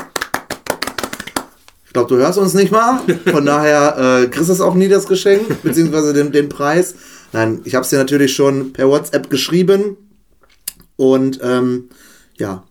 Ich 1.86 1.92
glaube, 1.92 2.08
du 2.08 2.16
hörst 2.16 2.36
uns 2.36 2.52
nicht 2.54 2.72
mal. 2.72 3.00
Von 3.30 3.46
daher 3.46 4.22
äh, 4.22 4.26
kriegst 4.26 4.50
du 4.50 4.64
auch 4.64 4.74
nie 4.74 4.88
das 4.88 5.06
Geschenk, 5.06 5.62
beziehungsweise 5.62 6.12
den, 6.12 6.32
den 6.32 6.48
Preis. 6.48 6.96
Nein, 7.32 7.60
ich 7.64 7.76
habe 7.76 7.84
es 7.84 7.90
dir 7.90 7.98
natürlich 7.98 8.34
schon 8.34 8.72
per 8.72 8.88
WhatsApp 8.88 9.30
geschrieben. 9.30 9.96
Und 10.96 11.38
ähm, 11.44 11.90
ja, 12.36 12.64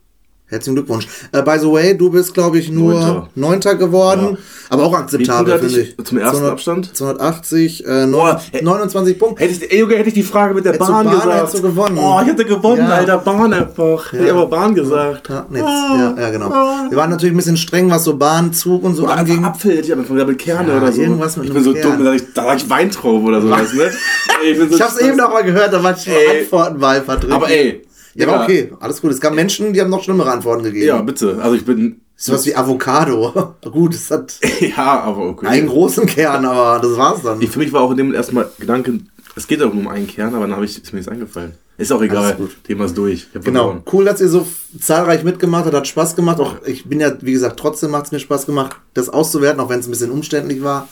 herzlichen 0.50 0.76
Glückwunsch. 0.76 1.08
Äh, 1.32 1.42
by 1.42 1.58
the 1.60 1.68
way, 1.72 1.98
du 1.98 2.10
bist, 2.10 2.34
glaube 2.34 2.60
ich, 2.60 2.70
nur 2.70 2.94
Neunter. 2.94 3.30
Neunter 3.36 3.76
geworden. 3.76 4.28
Ja. 4.32 4.38
Aber 4.72 4.84
auch 4.84 4.94
akzeptabel, 4.94 5.58
finde 5.60 5.82
ich 5.82 5.96
ich. 5.98 6.06
zum 6.06 6.18
ersten 6.20 6.38
200 6.38 6.52
Abstand? 6.52 6.96
280, 6.96 7.86
äh, 7.88 8.08
Boah, 8.12 8.40
hä- 8.52 8.62
29 8.64 9.18
Punkte. 9.18 9.44
Hätte 9.44 9.54
ich, 9.66 9.72
ey, 9.72 9.80
Junge, 9.80 9.96
hätte 9.96 10.10
ich 10.10 10.14
die 10.14 10.24
Frage 10.24 10.54
mit 10.54 10.66
der 10.66 10.74
Hättest 10.74 10.90
Bahn, 10.92 11.06
Bahn, 11.06 11.16
gesagt. 11.16 11.38
hättest 11.40 11.58
du 11.58 11.62
gewonnen. 11.64 11.98
Oh, 12.00 12.20
ich 12.22 12.28
hätte 12.28 12.46
gewonnen, 12.46 12.82
Ja. 12.88 12.90
Alter. 12.96 13.18
Bahn 13.20 13.52
einfach. 13.54 14.12
Hätte 14.14 14.26
ich 14.26 14.32
aber 14.32 14.46
Bahn 14.48 14.76
gesagt. 14.76 15.30
Ja, 15.30 15.46
nix. 15.50 15.64
ja, 15.66 16.16
ja, 16.20 16.30
genau. 16.30 16.50
Wir 16.90 16.98
waren 16.98 17.10
natürlich 17.10 17.34
ein 17.34 17.38
bisschen 17.38 17.58
streng, 17.58 17.90
was 17.90 18.04
so 18.04 18.16
Bahn, 18.18 18.54
Zug 18.54 18.84
und 18.84 18.96
so 18.96 19.04
Oder 19.04 19.18
anging. 19.18 19.44
Apfel 19.44 19.72
hätte 19.78 19.88
ich 19.88 19.94
aber 19.94 20.26
mit 20.26 20.38
Kerne 20.40 20.72
Ja, 20.72 20.78
oder 20.78 20.92
so. 20.92 21.02
irgendwas 21.02 21.38
mit 21.38 21.48
ich 21.48 21.54
bin 21.54 21.64
so 21.64 21.74
Kern. 21.74 21.98
dumm, 21.98 22.06
da 22.06 22.12
sag 22.12 22.16
ich, 22.16 22.34
da 22.34 22.56
ich 22.56 22.70
Weintraube 22.70 23.26
oder 23.28 23.42
sowas, 23.42 23.74
ne? 23.74 23.90
Ey, 24.44 24.54
bin 24.54 24.70
so 24.70 24.76
Ich 24.76 24.82
hab's 24.82 24.98
eben 25.00 25.18
noch 25.18 25.32
mal 25.32 25.44
gehört, 25.44 25.74
da 25.74 25.82
war 25.84 25.96
schon 25.98 26.14
Ey. 26.14 26.42
Antwortenwahl 26.42 27.02
vertreten. 27.02 27.34
Aber 27.34 27.50
ey. 27.50 27.82
Ja, 28.20 28.28
aber 28.28 28.44
okay, 28.44 28.72
alles 28.80 29.02
gut. 29.02 29.12
Es 29.12 29.22
gab 29.22 29.34
Menschen, 29.34 29.74
die 29.74 29.82
haben 29.82 29.90
noch 29.90 30.04
schlimmere 30.04 30.32
Antworten 30.32 30.64
gegeben. 30.64 30.88
Ja, 30.88 31.02
bitte. 31.02 31.40
Also 31.42 31.56
ich 31.56 31.66
bin. 31.66 32.02
Sowas 32.22 32.46
wie 32.46 32.54
Avocado. 32.54 33.56
Gut, 33.72 33.96
es 33.96 34.12
hat 34.12 34.38
ja, 34.60 35.00
aber 35.00 35.30
okay. 35.30 35.48
einen 35.48 35.68
großen 35.68 36.06
Kern, 36.06 36.44
aber 36.44 36.86
das 36.86 36.98
war's 36.98 37.22
dann. 37.22 37.42
Ich, 37.42 37.50
für 37.50 37.60
mich 37.60 37.72
war 37.72 37.82
auch 37.82 37.92
in 37.92 37.98
dem 37.98 38.14
erstmal 38.14 38.50
Gedanke, 38.60 39.00
es 39.38 39.48
geht 39.48 39.64
auch 39.64 39.74
nur 39.74 39.84
um 39.84 39.88
einen 39.88 40.06
Kern, 40.06 40.36
aber 40.36 40.46
dann 40.46 40.54
habe 40.54 40.66
ich 40.66 40.84
ist 40.84 40.92
mir 40.92 40.98
nichts 40.98 41.10
eingefallen. 41.10 41.54
Ist 41.78 41.94
auch 41.94 42.02
egal. 42.02 42.36
Thema 42.66 42.86
ist 42.86 42.98
durch. 42.98 43.32
Genau. 43.32 43.44
verloren. 43.44 43.84
Cool, 43.90 44.04
dass 44.04 44.20
ihr 44.20 44.28
so 44.28 44.46
zahlreich 44.82 45.24
mitgemacht 45.24 45.64
habt. 45.64 45.74
Hat 45.74 45.88
Spaß 45.88 46.18
gemacht. 46.18 46.42
Auch 46.42 46.56
ich 46.66 46.84
bin 46.90 47.00
ja, 47.00 47.14
wie 47.22 47.32
gesagt, 47.32 47.58
trotzdem 47.58 47.92
macht's 47.92 48.12
mir 48.12 48.20
Spaß 48.20 48.46
gemacht, 48.46 48.76
das 48.96 49.08
auszuwerten, 49.08 49.62
auch 49.62 49.70
wenn 49.70 49.80
es 49.80 49.88
ein 49.88 49.92
bisschen 49.92 50.12
umständlich 50.12 50.62
war. 50.62 50.90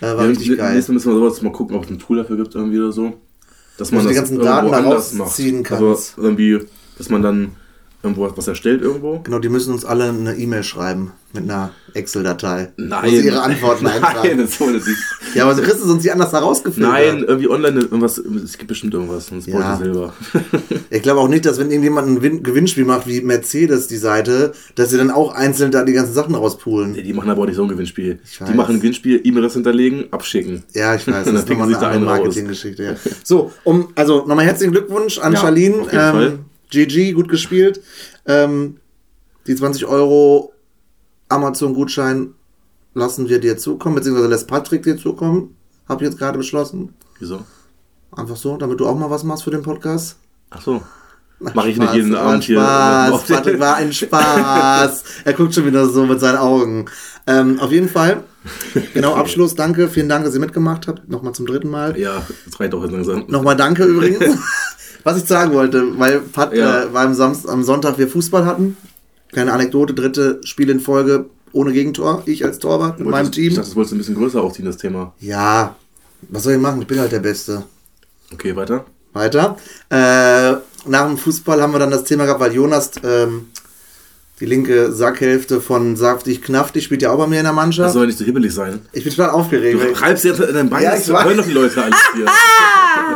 Äh, 0.00 0.06
war 0.06 0.22
Ja, 0.22 0.30
richtig 0.30 0.56
geil. 0.56 0.72
Nächstes 0.72 0.88
Mal 0.88 0.94
müssen 0.94 1.12
wir 1.12 1.18
sowas 1.18 1.42
mal 1.42 1.52
gucken, 1.52 1.76
ob 1.76 1.84
es 1.84 1.90
ein 1.90 1.98
Tool 1.98 2.16
dafür 2.16 2.38
gibt 2.38 2.54
irgendwie 2.54 2.78
oder 2.78 2.90
so. 2.90 3.20
Dass 3.80 3.92
man 3.92 4.02
du 4.02 4.08
die 4.08 4.14
das 4.14 4.22
ganzen 4.30 4.38
Daten 4.38 4.70
da 4.70 4.78
rausziehen 4.80 5.66
Also 5.68 5.86
kannst. 5.86 6.18
irgendwie, 6.18 6.58
dass 6.98 7.08
man 7.08 7.22
dann 7.22 7.52
irgendwo 8.02 8.30
was 8.36 8.48
erstellt 8.48 8.82
irgendwo. 8.82 9.20
Genau, 9.20 9.38
die 9.38 9.48
müssen 9.48 9.72
uns 9.72 9.84
alle 9.84 10.04
eine 10.08 10.34
E-Mail 10.36 10.62
schreiben 10.62 11.12
mit 11.32 11.44
einer 11.44 11.70
Excel-Datei. 11.94 12.72
Nein. 12.76 13.04
Wo 13.04 13.08
sie 13.08 13.26
ihre 13.26 13.42
Antworten 13.42 13.84
Nein, 13.84 14.02
eintragen. 14.02 14.38
das 14.38 14.56
soll 14.58 14.72
das 14.72 14.86
nicht. 14.86 14.98
Ja, 15.34 15.44
aber 15.44 15.54
so 15.54 15.62
kriegst 15.62 15.80
du 15.82 15.86
sonst 15.86 16.02
nicht 16.02 16.12
anders 16.12 16.32
herausgefiltert. 16.32 16.92
Nein, 16.92 17.24
irgendwie 17.26 17.48
online 17.48 17.80
irgendwas, 17.80 18.18
es 18.18 18.56
gibt 18.58 18.68
bestimmt 18.68 18.94
irgendwas, 18.94 19.26
sonst 19.28 19.46
Ja. 19.46 19.74
ich 19.74 19.78
selber. 19.84 20.12
Ich 20.92 21.02
glaube 21.02 21.20
auch 21.20 21.28
nicht, 21.28 21.46
dass 21.46 21.58
wenn 21.60 21.70
irgendjemand 21.70 22.08
ein 22.08 22.20
Win 22.22 22.42
Gewinnspiel 22.42 22.84
macht, 22.84 23.06
wie 23.06 23.20
Mercedes 23.20 23.86
die 23.86 23.96
Seite, 23.96 24.52
dass 24.74 24.90
sie 24.90 24.96
dann 24.98 25.12
auch 25.12 25.32
einzeln 25.32 25.70
da 25.70 25.84
die 25.84 25.92
ganzen 25.92 26.14
Sachen 26.14 26.34
rauspulen. 26.34 26.92
Nee, 26.92 27.02
die 27.02 27.12
machen 27.12 27.30
aber 27.30 27.42
auch 27.42 27.46
nicht 27.46 27.54
so 27.54 27.62
ein 27.62 27.68
Gewinnspiel. 27.68 28.18
Die 28.48 28.54
machen 28.54 28.74
ein 28.74 28.80
Gewinnspiel, 28.80 29.20
E-Mail-Adresse 29.22 29.54
hinterlegen, 29.54 30.06
abschicken. 30.10 30.64
Ja, 30.74 30.96
ich 30.96 31.06
weiß, 31.06 31.26
das 31.26 31.34
ist 31.44 31.48
nochmal 31.48 31.68
eine 31.72 31.78
da. 31.78 31.98
Marketinggeschichte. 32.00 32.82
Ja. 32.82 32.94
So, 33.22 33.52
um, 33.62 33.88
also 33.94 34.26
nochmal 34.26 34.46
herzlichen 34.46 34.72
Glückwunsch 34.72 35.18
an 35.20 35.34
Ja, 35.34 35.38
Charlene. 35.40 36.38
GG, 36.70 37.12
gut 37.12 37.28
gespielt. 37.28 37.82
Ähm, 38.26 38.78
die 39.46 39.54
20 39.54 39.86
Euro 39.86 40.52
Amazon-Gutschein 41.28 42.34
lassen 42.94 43.28
wir 43.28 43.40
dir 43.40 43.56
zukommen, 43.56 43.94
beziehungsweise 43.94 44.28
lässt 44.28 44.48
Patrick 44.48 44.82
dir 44.82 44.96
zukommen. 44.96 45.56
Hab 45.88 46.00
ich 46.00 46.08
jetzt 46.08 46.18
gerade 46.18 46.38
beschlossen. 46.38 46.94
Wieso? 47.18 47.44
Einfach 48.16 48.36
so, 48.36 48.56
damit 48.56 48.80
du 48.80 48.86
auch 48.86 48.96
mal 48.96 49.10
was 49.10 49.24
machst 49.24 49.44
für 49.44 49.50
den 49.50 49.62
Podcast. 49.62 50.16
Ach 50.50 50.60
so. 50.60 50.82
Mache 51.40 51.70
ich 51.70 51.78
nicht 51.78 51.94
jeden 51.94 52.14
Abend 52.14 52.44
hier. 52.44 52.60
Spaß. 52.60 53.22
Patrick 53.24 53.58
war 53.58 53.76
ein 53.76 53.92
Spaß. 53.92 55.04
er 55.24 55.32
guckt 55.32 55.54
schon 55.54 55.64
wieder 55.64 55.88
so 55.88 56.04
mit 56.04 56.20
seinen 56.20 56.36
Augen. 56.36 56.84
Ähm, 57.26 57.58
auf 57.60 57.72
jeden 57.72 57.88
Fall. 57.88 58.24
Genau, 58.92 59.14
Abschluss. 59.16 59.54
Danke. 59.54 59.88
Vielen 59.88 60.08
Dank, 60.08 60.24
dass 60.24 60.34
ihr 60.34 60.40
mitgemacht 60.40 60.86
habt. 60.86 61.08
Nochmal 61.08 61.32
zum 61.32 61.46
dritten 61.46 61.70
Mal. 61.70 61.98
Ja, 61.98 62.26
das 62.44 62.60
reicht 62.60 62.74
auch 62.74 62.82
jetzt 62.82 62.92
langsam. 62.92 63.24
Nochmal 63.28 63.56
danke 63.56 63.84
übrigens. 63.84 64.38
Was 65.04 65.16
ich 65.18 65.24
sagen 65.24 65.52
wollte, 65.52 65.98
weil 65.98 66.20
Pat, 66.20 66.52
Ja. 66.54 66.82
äh, 66.84 66.92
weil 66.94 67.06
am, 67.06 67.14
Samst, 67.14 67.48
am 67.48 67.62
Sonntag 67.62 67.98
wir 67.98 68.08
Fußball 68.08 68.44
hatten. 68.46 68.76
Kleine 69.32 69.52
Anekdote, 69.52 69.94
dritte 69.94 70.40
Spiel 70.44 70.70
in 70.70 70.80
Folge 70.80 71.26
ohne 71.52 71.72
Gegentor. 71.72 72.22
Ich 72.26 72.44
als 72.44 72.58
Torwart 72.58 72.98
mit 72.98 73.08
meinem 73.08 73.26
Ich 73.26 73.30
Team. 73.32 73.54
dachte, 73.54 73.60
das 73.68 73.76
wolltest 73.76 73.92
du 73.92 73.96
ein 73.96 73.98
bisschen 73.98 74.14
größer 74.16 74.40
aufziehen, 74.42 74.66
das 74.66 74.76
Thema. 74.76 75.12
Ja, 75.20 75.76
was 76.28 76.42
soll 76.42 76.54
ich 76.54 76.58
machen? 76.60 76.82
Ich 76.82 76.86
bin 76.88 76.98
halt 76.98 77.12
der 77.12 77.20
Beste. 77.20 77.62
Okay, 78.32 78.54
weiter. 78.56 78.84
Weiter. 79.12 79.56
Äh, 79.88 80.52
nach 80.88 81.06
dem 81.06 81.16
Fußball 81.18 81.60
haben 81.60 81.72
wir 81.72 81.78
dann 81.80 81.90
das 81.90 82.04
Thema 82.04 82.24
gehabt, 82.24 82.40
weil 82.40 82.52
Jonas, 82.54 82.90
ähm, 83.04 83.46
die 84.40 84.46
linke 84.46 84.90
Sackhälfte 84.92 85.60
von 85.60 85.96
Saftig 85.96 86.42
Knaftig, 86.42 86.84
spielt 86.84 87.02
ja 87.02 87.12
auch 87.12 87.18
bei 87.18 87.26
mir 87.26 87.38
in 87.38 87.44
der 87.44 87.52
Das 87.52 87.56
Mannschaft. 87.56 87.92
soll 87.92 88.06
nicht 88.06 88.18
so 88.18 88.24
hibbelig 88.24 88.54
sein. 88.54 88.80
Ich 88.92 89.04
bin 89.04 89.12
total 89.14 89.30
aufgeregt. 89.30 89.78
Du 89.80 90.00
reibst 90.00 90.24
jetzt 90.24 90.40
in 90.40 90.54
deinem 90.54 90.70
Bein, 90.70 90.82
Ja, 90.82 90.92
das 90.92 91.06
ich 91.08 91.12
hören 91.12 91.36
doch 91.36 91.44
die 91.46 91.52
Leute 91.52 91.82
alles 91.82 91.98
hier. 92.14 92.26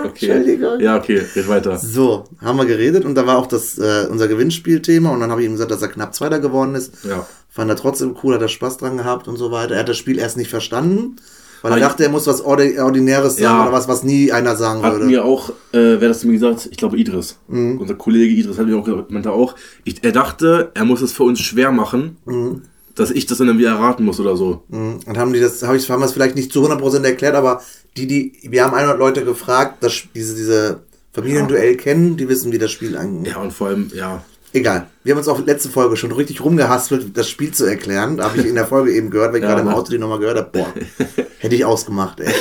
Okay. 0.05 0.27
Entschuldigung. 0.31 0.81
Ja, 0.81 0.97
okay, 0.97 1.23
geht 1.35 1.49
weiter. 1.49 1.79
So, 1.79 2.25
haben 2.41 2.59
wir 2.59 2.67
geredet 2.67 3.05
und 3.05 3.15
da 3.15 3.27
war 3.27 3.39
auch 3.39 3.47
das 3.47 3.79
äh, 3.79 4.07
unser 4.11 4.29
Gewinnspielthema 4.29 5.11
und 5.11 5.21
dann 5.21 5.31
habe 5.31 5.41
ich 5.41 5.47
ihm 5.47 5.53
gesagt, 5.53 5.71
dass 5.71 5.83
er 5.83 5.89
knapp 5.89 6.15
Zweiter 6.15 6.41
geworden 6.41 6.75
ist. 6.75 6.93
Ja. 7.05 7.27
Fand 7.49 7.71
er 7.71 7.77
trotzdem 7.77 8.17
cool, 8.23 8.35
hat 8.35 8.43
er 8.43 8.49
Spaß 8.49 8.79
dran 8.79 8.97
gehabt 8.99 9.29
und 9.29 9.37
so 9.37 9.51
weiter. 9.51 9.75
Er 9.75 9.81
hat 9.81 9.89
das 9.89 9.97
Spiel 9.97 10.19
erst 10.19 10.37
nicht 10.37 10.51
verstanden, 10.51 11.17
weil 11.65 11.73
er 11.81 11.89
dachte, 11.89 12.05
er 12.05 12.11
muss 12.11 12.27
was 12.27 12.43
Ordi- 12.45 12.79
Ordinäres 12.81 13.35
sagen 13.37 13.43
Ja. 13.45 13.63
oder 13.63 13.73
was, 13.73 13.89
was 13.89 14.03
nie 14.05 14.31
einer 14.31 14.55
sagen 14.57 14.83
Hat 14.83 14.93
würde. 14.93 15.07
mir 15.07 15.25
auch, 15.25 15.51
äh, 15.73 15.97
wer 15.99 16.09
das 16.09 16.21
zu 16.21 16.27
mir 16.27 16.35
gesagt, 16.35 16.69
ich 16.71 16.77
glaube 16.77 16.97
Idris, 16.99 17.39
Mhm. 17.49 17.79
unser 17.81 17.95
Kollege 17.95 18.33
Idris 18.35 18.59
hat 18.59 18.67
mir 18.67 18.77
auch 18.77 18.85
gesagt, 18.85 19.11
meinte 19.11 19.33
auch, 19.33 19.55
ich, 19.85 20.05
er 20.05 20.13
dachte, 20.13 20.71
er 20.75 20.85
muss 20.85 21.01
es 21.01 21.13
für 21.13 21.23
uns 21.25 21.41
schwer 21.41 21.73
machen, 21.73 22.19
Mhm. 22.27 22.63
dass 22.95 23.11
ich 23.11 23.27
das 23.27 23.39
dann 23.39 23.49
irgendwie 23.49 23.65
erraten 23.67 24.05
muss 24.05 24.21
oder 24.21 24.37
so. 24.37 24.63
Und 24.71 25.17
haben 25.19 25.33
die 25.33 25.41
das, 25.41 25.63
habe 25.63 25.77
ich, 25.77 25.89
haben 25.91 26.01
wir 26.01 26.07
es 26.07 26.13
vielleicht 26.13 26.37
nicht 26.37 26.53
zu 26.53 26.63
100% 26.63 27.05
erklärt, 27.05 27.35
aber 27.35 27.61
die, 27.97 28.07
die, 28.07 28.33
wir 28.49 28.65
haben 28.65 28.75
100 28.75 28.99
Leute 28.99 29.25
gefragt, 29.25 29.83
dass 29.83 29.95
diese, 30.15 30.35
diese 30.37 30.81
Familienduell 31.13 31.77
kennen, 31.77 32.17
die 32.17 32.29
wissen, 32.29 32.53
wie 32.53 32.59
das 32.59 32.71
Spiel 32.73 32.97
eigentlich. 32.97 33.33
Ja, 33.35 33.41
und 33.41 33.53
vor 33.53 33.69
allem, 33.69 33.91
ja, 33.95 34.23
Egal. 34.55 34.87
Wir 35.03 35.13
haben 35.13 35.19
uns 35.19 35.27
auch 35.27 35.45
letzte 35.45 35.69
Folge 35.69 35.97
schon 35.97 36.13
richtig 36.13 36.41
rumgehaspelt, 36.45 37.17
das 37.19 37.29
Spiel 37.29 37.51
zu 37.51 37.65
erklären. 37.65 38.19
Da 38.19 38.25
habe 38.31 38.39
ich 38.39 38.47
in 38.47 38.55
der 38.55 38.69
Folge 38.69 38.93
eben 38.93 39.11
gehört, 39.11 39.33
weil 39.33 39.39
ich 39.39 39.43
ja, 39.43 39.49
gerade 39.49 39.63
im 39.63 39.75
Auto 39.75 39.91
die 39.91 39.99
nochmal 39.99 40.21
gehört 40.21 40.39
habe. 40.39 40.51
Boah, 40.53 40.73
hätte 41.39 41.57
ich 41.57 41.65
ausgemacht. 41.65 42.21
Ey. 42.21 42.33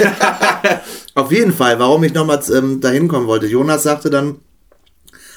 Auf 1.15 1.31
jeden 1.31 1.51
Fall, 1.51 1.79
warum 1.79 2.03
ich 2.03 2.13
nochmal 2.13 2.39
ähm, 2.53 2.79
dahin 2.79 3.07
kommen 3.07 3.25
wollte. 3.25 3.47
Jonas 3.47 3.81
sagte 3.81 4.11
dann, 4.11 4.35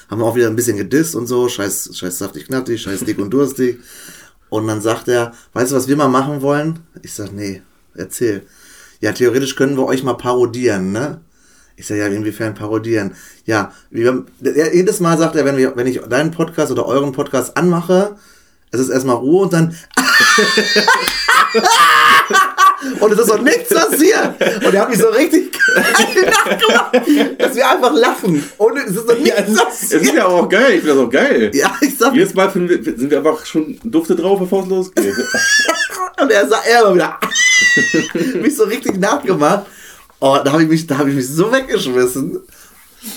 haben 0.07 0.21
wir 0.21 0.25
auch 0.25 0.35
wieder 0.35 0.45
ein 0.45 0.55
bisschen 0.55 0.77
gedisst 0.77 1.15
und 1.15 1.25
so, 1.25 1.49
scheiß, 1.49 1.97
scheiß 1.97 2.19
saftig 2.19 2.45
knattig, 2.45 2.79
scheiß 2.83 2.99
dick 3.05 3.17
und 3.17 3.31
durstig. 3.31 3.79
Und 4.49 4.67
dann 4.67 4.79
sagt 4.79 5.07
er, 5.07 5.33
weißt 5.53 5.71
du, 5.71 5.75
was 5.75 5.87
wir 5.87 5.95
mal 5.97 6.09
machen 6.09 6.43
wollen? 6.43 6.81
Ich 7.01 7.15
sag, 7.15 7.33
nee, 7.33 7.63
erzähl. 7.95 8.43
Ja, 9.01 9.13
theoretisch 9.13 9.55
können 9.55 9.77
wir 9.77 9.85
euch 9.87 10.03
mal 10.03 10.13
parodieren, 10.13 10.91
ne? 10.91 11.21
Ich 11.79 11.85
sage, 11.85 11.99
ja, 11.99 12.07
inwiefern 12.07 12.55
parodieren? 12.55 13.13
Ja, 13.45 13.71
wir, 13.91 14.25
jedes 14.73 14.99
Mal 14.99 15.15
sagt 15.15 15.35
er, 15.35 15.45
wenn, 15.45 15.57
wir, 15.57 15.75
wenn 15.75 15.85
ich 15.85 16.01
deinen 16.01 16.31
Podcast 16.31 16.71
oder 16.71 16.87
euren 16.87 17.11
Podcast 17.11 17.55
anmache, 17.55 18.15
es 18.71 18.79
ist 18.79 18.89
erstmal 18.89 19.17
Ruhe 19.17 19.43
und 19.43 19.53
dann. 19.53 19.77
und 22.99 23.13
es 23.13 23.19
ist 23.19 23.27
noch 23.27 23.43
nichts 23.43 23.69
passiert. 23.69 24.41
Und 24.65 24.73
er 24.73 24.81
hat 24.81 24.89
mich 24.89 24.97
so 24.97 25.09
richtig 25.09 25.55
nachgemacht, 25.75 26.95
dass 27.37 27.55
wir 27.55 27.69
einfach 27.69 27.93
lachen. 27.93 28.43
Und 28.57 28.77
es 28.77 28.95
ist 28.95 29.07
noch 29.07 29.19
nichts 29.19 29.55
ja, 29.55 29.63
passiert. 29.63 30.01
Es 30.01 30.07
ist 30.07 30.15
ja 30.15 30.25
auch 30.25 30.49
geil. 30.49 30.73
Ich 30.73 30.81
finde 30.81 30.95
das 30.95 31.05
auch 31.05 31.11
geil. 31.11 31.51
Ja, 31.53 31.77
ich 31.79 31.95
sag. 31.95 32.15
Jedes 32.15 32.33
Mal 32.33 32.51
wir, 32.55 32.83
sind 32.83 33.11
wir 33.11 33.19
einfach 33.19 33.45
schon 33.45 33.77
dufte 33.83 34.15
drauf, 34.15 34.39
bevor 34.39 34.63
es 34.63 34.69
losgeht. 34.69 35.13
und 36.21 36.31
er 36.31 36.47
sagt, 36.47 36.65
er 36.65 36.81
immer 36.81 36.95
wieder. 36.95 37.19
mich 38.41 38.55
so 38.55 38.63
richtig 38.63 38.99
nachgemacht. 38.99 39.67
Oh, 40.19 40.37
da 40.43 40.51
habe 40.51 40.63
ich, 40.63 40.69
mich, 40.69 40.87
hab 40.89 41.07
ich 41.07 41.15
mich 41.15 41.27
so 41.27 41.51
weggeschmissen. 41.51 42.41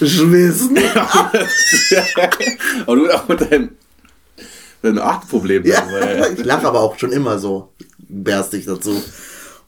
Schmissen. 0.02 0.76
aber 2.86 2.96
du 2.96 3.10
auch 3.10 3.28
mit 3.28 3.40
deinem, 3.40 3.70
deinem 4.82 4.98
Achtproblem. 4.98 5.64
Ja, 5.64 5.82
ich 6.28 6.44
lache 6.44 6.66
aber 6.66 6.80
auch 6.80 6.98
schon 6.98 7.12
immer 7.12 7.38
so 7.38 7.72
berstig 7.98 8.66
dazu. 8.66 9.02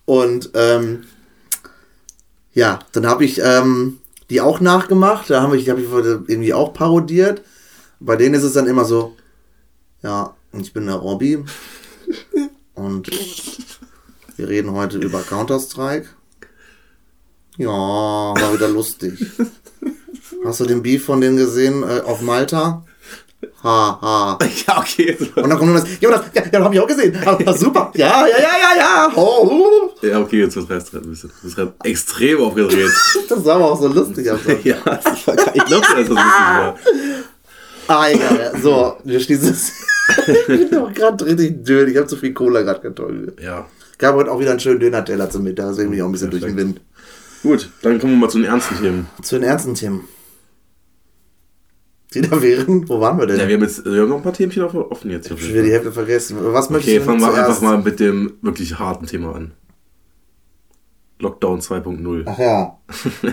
Und 0.05 0.51
ähm, 0.55 1.05
ja, 2.53 2.81
dann 2.93 3.07
habe 3.07 3.25
ich 3.25 3.41
ähm, 3.43 3.99
die 4.29 4.41
auch 4.41 4.61
nachgemacht. 4.61 5.31
Da 5.31 5.43
habe 5.43 5.57
ich, 5.57 5.71
hab 5.71 5.79
ich 5.79 5.87
irgendwie 5.91 6.55
auch 6.55 6.75
parodiert. 6.75 7.43
Bei 7.99 8.17
denen 8.17 8.35
ist 8.35 8.43
es 8.43 8.53
dann 8.53 8.67
immer 8.67 8.85
so, 8.85 9.17
ja, 10.03 10.35
ich 10.53 10.73
bin 10.73 10.87
der 10.87 10.97
Robby. 10.97 11.43
Und 12.75 13.11
wir 14.37 14.49
reden 14.49 14.73
heute 14.73 14.99
über 14.99 15.23
Counter-Strike. 15.23 16.09
Ja, 17.59 17.69
war 17.69 18.55
wieder 18.55 18.69
lustig. 18.69 19.15
Hast 20.45 20.61
du 20.61 20.65
den 20.65 20.83
Beef 20.83 21.05
von 21.05 21.21
denen 21.21 21.37
gesehen 21.37 21.83
äh, 21.83 22.01
auf 22.01 22.21
Malta? 22.23 22.85
Ha, 23.63 23.99
ha. 24.01 24.39
Ja, 24.67 24.79
okay. 24.79 25.17
Und 25.37 25.51
dann 25.51 25.59
kommt 25.59 25.73
nur 25.73 25.81
das, 25.81 25.89
ja, 26.01 26.11
das, 26.11 26.23
ja, 26.35 26.43
ja 26.53 26.65
hab 26.65 26.73
ich 26.73 26.81
auch 26.81 26.87
gesehen. 26.87 27.17
Ah, 27.25 27.53
super. 27.53 27.93
Ja, 27.95 28.27
ja, 28.27 28.39
ja, 28.39 28.49
ja, 28.59 28.77
ja. 28.77 29.13
Oh. 29.17 29.91
Ja, 30.01 30.21
okay, 30.21 30.41
jetzt 30.41 30.57
wird 30.57 30.71
es 30.71 30.95
ein 30.95 31.03
bisschen. 31.03 31.31
Du 31.31 31.43
bist 31.43 31.57
gerade 31.57 31.73
extrem 31.85 32.41
aufgedreht. 32.41 32.91
das 33.29 33.45
war 33.45 33.57
aber 33.57 33.73
auch 33.73 33.81
so 33.81 33.89
lustig. 33.89 34.31
Also. 34.31 34.51
ja, 34.65 34.77
ich, 35.15 35.55
ich 35.55 35.65
glaube, 35.65 35.87
das 35.87 36.09
lustig 36.09 36.17
war. 36.17 36.77
Ah, 37.89 38.09
egal. 38.09 38.53
So, 38.63 38.97
wir 39.05 39.21
schließen 39.21 39.51
es. 39.51 39.73
ich 40.27 40.47
bin 40.47 40.71
doch 40.71 40.93
gerade 40.93 41.25
richtig 41.27 41.65
dünn. 41.65 41.89
Ich 41.89 41.97
habe 41.97 42.07
zu 42.07 42.17
viel 42.17 42.33
Cola 42.33 42.63
gerade 42.63 42.81
getrunken. 42.81 43.33
Ja. 43.43 43.67
Gab 43.99 44.17
heute 44.17 44.33
auch 44.33 44.41
wieder 44.41 44.51
einen 44.51 44.61
schönen 44.61 44.81
Döner-Teller 44.81 45.31
zum 45.31 45.45
Mittag, 45.45 45.69
deswegen 45.69 45.91
bin 45.91 45.99
ich 45.99 46.03
auch 46.03 46.09
ein 46.09 46.13
bisschen 46.13 46.33
ja, 46.33 46.39
durch 46.39 46.43
den 46.43 46.57
Wind. 46.57 46.81
Gut, 47.43 47.71
dann 47.83 47.99
kommen 47.99 48.15
wir 48.15 48.19
mal 48.19 48.31
zu 48.31 48.39
den 48.39 48.47
ernsten 48.47 48.77
Themen. 48.79 49.07
Zu 49.21 49.37
den 49.37 49.45
ernsten 49.45 49.75
Themen. 49.75 50.09
Die 52.15 52.21
da 52.21 52.43
wären? 52.43 52.89
Wo 52.89 53.01
waren 53.01 53.19
wir 53.19 53.27
denn? 53.27 53.39
Ja, 53.39 53.49
wir 53.49 53.55
haben, 53.55 53.63
jetzt, 53.63 53.85
wir 53.85 54.03
haben 54.03 54.09
noch 54.11 54.17
ein 54.17 54.23
paar 54.23 54.35
Themen 54.35 54.53
offen 54.61 55.11
jetzt. 55.11 55.27
Ich 55.27 55.33
habe 55.33 55.41
schon 55.41 55.51
wieder 55.51 55.63
die 55.63 55.73
Hälfte 55.73 55.93
vergessen. 55.93 56.37
Was 56.41 56.71
okay, 56.71 57.01
fangen 57.01 57.21
wir 57.21 57.33
einfach 57.33 57.61
mal 57.63 57.79
mit 57.79 58.01
dem 58.01 58.35
wirklich 58.43 58.79
harten 58.79 59.07
Thema 59.07 59.35
an. 59.35 59.53
Lockdown 61.19 61.61
2.0. 61.61 62.25
Ach 62.27 62.39
ja. 62.39 62.79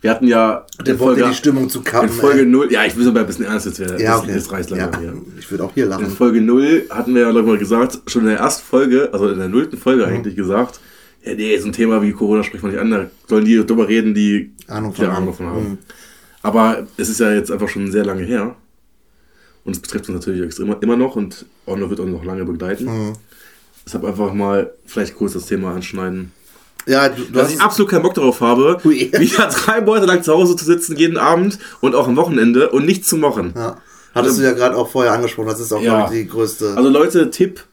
wir 0.00 0.10
hatten 0.10 0.28
ja. 0.28 0.64
Der 0.84 1.00
wollte 1.00 1.26
die 1.26 1.34
Stimmung 1.34 1.68
zu 1.68 1.82
kappen. 1.82 2.08
In 2.08 2.14
Folge 2.14 2.40
ey. 2.40 2.46
0, 2.46 2.72
ja, 2.72 2.84
ich 2.84 2.96
will 2.96 3.08
aber 3.08 3.20
ein 3.20 3.26
bisschen 3.26 3.46
ernst 3.46 3.66
jetzt 3.66 3.80
werden. 3.80 3.98
Ja, 3.98 4.18
okay. 4.18 4.34
Das, 4.34 4.52
reißt 4.52 4.70
lange 4.70 4.82
ja, 4.82 5.12
Ich 5.38 5.50
würde 5.50 5.64
auch 5.64 5.72
hier 5.74 5.86
lachen. 5.86 6.04
In 6.04 6.10
Folge 6.10 6.40
0 6.40 6.86
hatten 6.90 7.14
wir 7.14 7.22
ja, 7.22 7.30
glaube 7.30 7.46
ich, 7.46 7.52
mal 7.54 7.58
gesagt, 7.58 7.98
schon 8.06 8.22
in 8.22 8.28
der 8.28 8.38
ersten 8.38 8.64
Folge, 8.64 9.10
also 9.12 9.28
in 9.28 9.38
der 9.38 9.48
nullten 9.48 9.78
Folge 9.78 10.06
mhm. 10.06 10.12
eigentlich 10.12 10.36
gesagt, 10.36 10.78
ja, 11.26 11.34
nee, 11.34 11.58
so 11.58 11.66
ein 11.66 11.72
Thema 11.72 12.00
wie 12.02 12.12
Corona 12.12 12.44
spricht 12.44 12.62
man 12.62 12.72
nicht 12.72 12.80
an, 12.80 12.90
da 12.90 13.10
sollen 13.26 13.44
die 13.44 13.56
darüber 13.56 13.88
reden, 13.88 14.14
die 14.14 14.52
Ahnung 14.68 14.94
von, 14.94 15.06
Ahnung 15.06 15.26
davon 15.26 15.46
haben. 15.46 15.68
Mhm. 15.68 15.78
Aber 16.42 16.86
es 16.96 17.08
ist 17.08 17.18
ja 17.18 17.32
jetzt 17.32 17.50
einfach 17.50 17.68
schon 17.68 17.90
sehr 17.90 18.04
lange 18.04 18.22
her. 18.22 18.54
Und 19.64 19.74
es 19.74 19.82
betrifft 19.82 20.08
uns 20.08 20.14
natürlich 20.14 20.42
extrem 20.42 20.76
immer 20.80 20.96
noch 20.96 21.16
und 21.16 21.44
Orno 21.66 21.90
wird 21.90 21.98
uns 21.98 22.12
noch 22.12 22.24
lange 22.24 22.44
begleiten. 22.44 22.84
Mhm. 22.84 23.12
Deshalb 23.84 24.04
einfach 24.04 24.32
mal 24.32 24.72
vielleicht 24.84 25.16
kurz 25.16 25.32
das 25.32 25.46
Thema 25.46 25.74
anschneiden. 25.74 26.30
Ja, 26.86 27.08
du, 27.08 27.24
du 27.24 27.32
Dass 27.32 27.52
ich 27.52 27.60
absolut 27.60 27.90
keinen 27.90 28.02
Bock 28.02 28.14
darauf 28.14 28.40
habe, 28.40 28.78
wieder 28.84 29.48
drei 29.48 29.80
Monate 29.80 30.06
lang 30.06 30.22
zu 30.22 30.32
Hause 30.32 30.54
zu 30.54 30.64
sitzen, 30.64 30.96
jeden 30.96 31.18
Abend 31.18 31.58
und 31.80 31.96
auch 31.96 32.06
am 32.06 32.14
Wochenende 32.14 32.70
und 32.70 32.86
nichts 32.86 33.08
zu 33.08 33.16
machen. 33.16 33.52
Ja. 33.56 33.78
Hattest 34.14 34.38
also, 34.38 34.42
du 34.42 34.46
ja 34.46 34.52
gerade 34.52 34.76
auch 34.76 34.88
vorher 34.88 35.12
angesprochen, 35.12 35.48
das 35.48 35.58
ist 35.58 35.72
auch, 35.72 35.82
ja. 35.82 36.08
die 36.08 36.28
größte. 36.28 36.74
Also 36.76 36.88
Leute, 36.88 37.30
Tipp, 37.30 37.64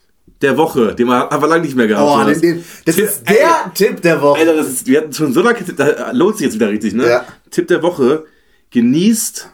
der 0.42 0.58
Woche, 0.58 0.94
den 0.94 1.08
wir 1.08 1.32
einfach 1.32 1.48
lange 1.48 1.64
nicht 1.64 1.76
mehr 1.76 1.88
gehabt. 1.88 2.06
Oh, 2.06 2.30
den, 2.30 2.42
den, 2.42 2.64
das 2.86 2.96
Tipp, 2.96 3.06
ist 3.06 3.30
der 3.30 3.36
ey, 3.36 3.72
Tipp 3.74 4.02
der 4.02 4.22
Woche. 4.22 4.40
Alter, 4.40 4.56
das 4.56 4.68
ist, 4.68 4.88
wir 4.88 5.00
hatten 5.00 5.14
schon 5.14 5.34
so 5.34 5.42
lange, 5.42 5.60
da 5.76 6.12
lohnt 6.12 6.38
sich 6.38 6.46
jetzt 6.46 6.56
wieder 6.56 6.70
richtig, 6.70 6.94
ne? 6.94 7.08
Ja. 7.08 7.26
Tipp 7.50 7.68
der 7.68 7.82
Woche, 7.82 8.26
genießt 8.72 9.50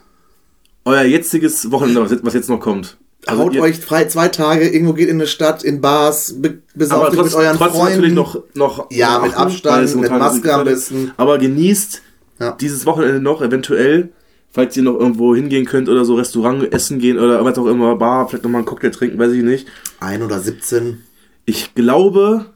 euer 0.84 1.02
jetziges 1.02 1.70
Wochenende, 1.70 2.20
was 2.22 2.34
jetzt 2.34 2.48
noch 2.48 2.60
kommt. 2.60 2.96
Also 3.26 3.42
Haut 3.42 3.56
euch 3.58 3.78
frei 3.78 4.06
zwei 4.06 4.28
Tage, 4.28 4.68
irgendwo 4.68 4.94
geht 4.94 5.08
in 5.08 5.16
eine 5.16 5.26
Stadt, 5.26 5.62
in 5.62 5.80
Bars, 5.80 6.34
besauft 6.74 7.12
mit 7.12 7.34
euren 7.34 7.56
trotzdem 7.56 7.80
Freunden. 7.80 7.96
natürlich 7.96 8.14
noch, 8.14 8.42
noch 8.54 8.90
ja, 8.90 9.18
mit 9.18 9.36
Abstand, 9.36 9.94
mit 9.96 10.10
Maske 10.10 10.52
am 10.52 10.64
besten. 10.64 11.12
Aber 11.18 11.38
genießt 11.38 12.00
ja. 12.40 12.52
dieses 12.52 12.86
Wochenende 12.86 13.20
noch, 13.20 13.42
eventuell 13.42 14.10
falls 14.50 14.76
ihr 14.76 14.82
noch 14.82 14.98
irgendwo 14.98 15.34
hingehen 15.34 15.64
könnt 15.64 15.88
oder 15.88 16.04
so, 16.04 16.14
Restaurant 16.14 16.72
essen 16.72 16.98
gehen 16.98 17.18
oder 17.18 17.44
was 17.44 17.58
auch 17.58 17.66
immer, 17.66 17.96
Bar, 17.96 18.28
vielleicht 18.28 18.44
nochmal 18.44 18.60
einen 18.60 18.66
Cocktail 18.66 18.90
trinken, 18.90 19.18
weiß 19.18 19.32
ich 19.32 19.42
nicht. 19.42 19.66
Ein 20.00 20.22
oder 20.22 20.40
17. 20.40 21.02
Ich 21.44 21.74
glaube, 21.74 22.46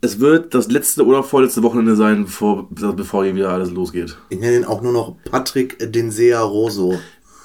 es 0.00 0.20
wird 0.20 0.54
das 0.54 0.70
letzte 0.70 1.06
oder 1.06 1.22
vorletzte 1.22 1.62
Wochenende 1.62 1.96
sein, 1.96 2.24
bevor, 2.24 2.68
bevor 2.70 3.24
hier 3.24 3.34
wieder 3.34 3.50
alles 3.50 3.70
losgeht. 3.70 4.16
Ich 4.28 4.38
nenne 4.38 4.58
ihn 4.58 4.64
auch 4.64 4.82
nur 4.82 4.92
noch 4.92 5.16
Patrick 5.30 5.92
Densea 5.92 6.40
Roso 6.42 6.98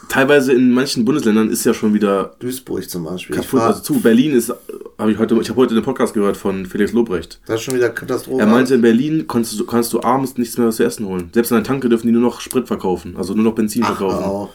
teilweise 0.10 0.52
in 0.52 0.72
manchen 0.72 1.06
Bundesländern 1.06 1.50
ist 1.50 1.64
ja 1.64 1.74
schon 1.74 1.94
wieder 1.94 2.36
Duisburg 2.40 2.90
zum 2.90 3.06
Beispiel. 3.06 3.36
Kaputt, 3.36 3.62
also 3.62 3.82
zu 3.82 4.02
Berlin 4.02 4.34
ist, 4.34 4.54
habe 5.00 5.14
ich 5.14 5.18
heute, 5.18 5.40
ich 5.40 5.50
habe 5.50 5.62
heute 5.62 5.74
den 5.74 5.84
Podcast 5.84 6.14
gehört 6.14 6.36
von 6.36 6.66
Felix 6.66 6.92
Lobrecht. 6.92 7.40
Das 7.46 7.56
ist 7.56 7.62
schon 7.64 7.76
wieder 7.76 7.90
Katastrophe. 7.90 8.42
Er 8.42 8.48
meinte, 8.48 8.76
in 8.76 8.82
Berlin 8.82 9.26
kannst 9.28 9.58
du, 9.58 9.66
kannst 9.66 9.94
du 9.94 10.04
abends 10.04 10.38
nichts 10.38 10.58
mehr 10.58 10.70
zu 10.72 10.84
essen 10.84 11.06
holen. 11.06 11.30
Selbst 11.34 11.52
in 11.52 11.56
der 11.56 11.64
Tanke 11.64 11.88
dürfen 11.88 12.08
die 12.08 12.14
nur 12.14 12.22
noch 12.22 12.42
Sprit 12.42 12.68
verkaufen, 12.68 13.16
also 13.18 13.34
nur 13.34 13.46
noch 13.46 13.56
Benzin 13.56 13.84
Ach, 13.86 13.96
verkaufen. 13.96 14.24
Auch. 14.26 14.50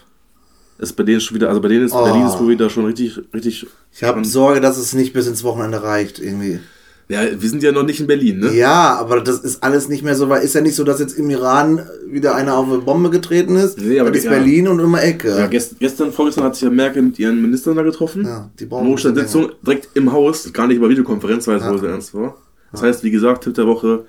Ist 0.79 0.93
bei 0.95 1.03
denen 1.03 1.21
schon 1.21 1.37
wieder, 1.37 1.49
also 1.49 1.61
bei 1.61 1.69
denen 1.69 1.87
ist 1.87 1.95
oh. 1.95 2.05
Berlin 2.05 2.27
ist 2.27 2.39
wohl 2.39 2.51
wieder 2.51 2.69
schon 2.69 2.85
richtig, 2.85 3.21
richtig. 3.33 3.67
Ich 3.93 4.05
habe 4.05 4.23
Sorge, 4.25 4.61
dass 4.61 4.77
es 4.77 4.93
nicht 4.93 5.15
bis 5.15 5.27
ins 5.27 5.45
Wochenende 5.45 5.83
reicht, 5.83 6.19
irgendwie. 6.19 6.61
Ja, 7.09 7.21
wir 7.39 7.49
sind 7.51 7.63
ja 7.63 7.71
noch 7.71 7.83
nicht 7.83 8.01
in 8.01 8.07
Berlin, 8.07 8.41
ne? 8.41 8.55
Ja, 8.55 8.97
aber 8.99 9.21
das 9.21 9.41
ist 9.41 9.63
alles 9.63 9.89
nicht 9.89 10.03
mehr 10.03 10.15
so, 10.15 10.31
weil 10.31 10.43
ist 10.43 10.55
ja 10.55 10.63
nicht 10.63 10.75
so, 10.75 10.85
dass 10.85 11.01
jetzt 11.01 11.19
im 11.19 11.29
Iran 11.29 11.87
wieder 12.09 12.35
einer 12.35 12.57
auf 12.57 12.67
eine 12.67 12.79
Bombe 12.79 13.11
getreten 13.11 13.57
ist. 13.57 13.79
Nee, 13.79 14.01
aber 14.01 14.11
das 14.11 14.21
ist 14.21 14.25
ja, 14.25 14.31
Berlin 14.31 14.69
und 14.69 14.81
immer 14.81 15.03
Ecke. 15.03 15.29
Ja, 15.29 15.47
gest, 15.47 15.79
gestern, 15.79 16.13
vorgestern 16.13 16.45
hat 16.45 16.55
sich 16.55 16.63
ja 16.63 16.71
Merkel 16.71 17.03
mit 17.03 17.19
ihren 17.19 17.43
Ministern 17.43 17.77
da 17.77 17.83
getroffen. 17.83 18.25
Ja, 18.25 18.51
die 18.59 18.65
brauchen 18.65 18.89
Notstandssitzung 18.89 19.53
direkt 19.63 19.89
im 19.95 20.13
Haus, 20.13 20.51
gar 20.53 20.67
nicht 20.67 20.79
über 20.79 20.89
Videokonferenz, 20.89 21.47
weil 21.47 21.57
es 21.57 21.65
ja. 21.65 21.71
wohl 21.71 21.79
sehr 21.79 21.91
ernst 21.91 22.15
war. 22.15 22.37
Das 22.73 22.81
ja. 22.81 22.89
heißt, 22.89 23.05
wie 23.05 23.11
gesagt, 23.11 23.45
Tipp 23.45 23.55
der 23.55 23.67
Woche, 23.67 24.07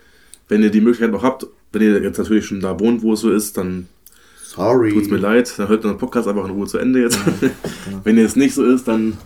wenn 0.47 0.63
ihr 0.63 0.69
die 0.71 0.79
Möglichkeit 0.79 1.11
noch 1.11 1.23
habt, 1.23 1.45
wenn 1.73 1.81
ihr 1.81 2.01
jetzt 2.01 2.17
natürlich 2.17 2.45
schon 2.45 2.61
da 2.61 2.79
wohnt, 2.79 3.01
wo 3.01 3.13
es 3.13 3.19
so 3.19 3.29
ist, 3.29 3.57
dann 3.57 3.87
Sorry. 4.55 4.93
Tut's 4.93 5.09
mir 5.09 5.17
leid, 5.17 5.53
dann 5.57 5.67
hört 5.67 5.83
den 5.83 5.97
Podcast 5.97 6.29
einfach 6.29 6.45
in 6.45 6.51
Ruhe 6.51 6.65
zu 6.65 6.77
Ende 6.77 7.01
jetzt. 7.01 7.19
Ja, 7.41 7.49
wenn 8.05 8.17
ihr 8.17 8.25
es 8.25 8.37
nicht 8.37 8.55
so 8.55 8.63
ist, 8.63 8.87
dann 8.87 9.17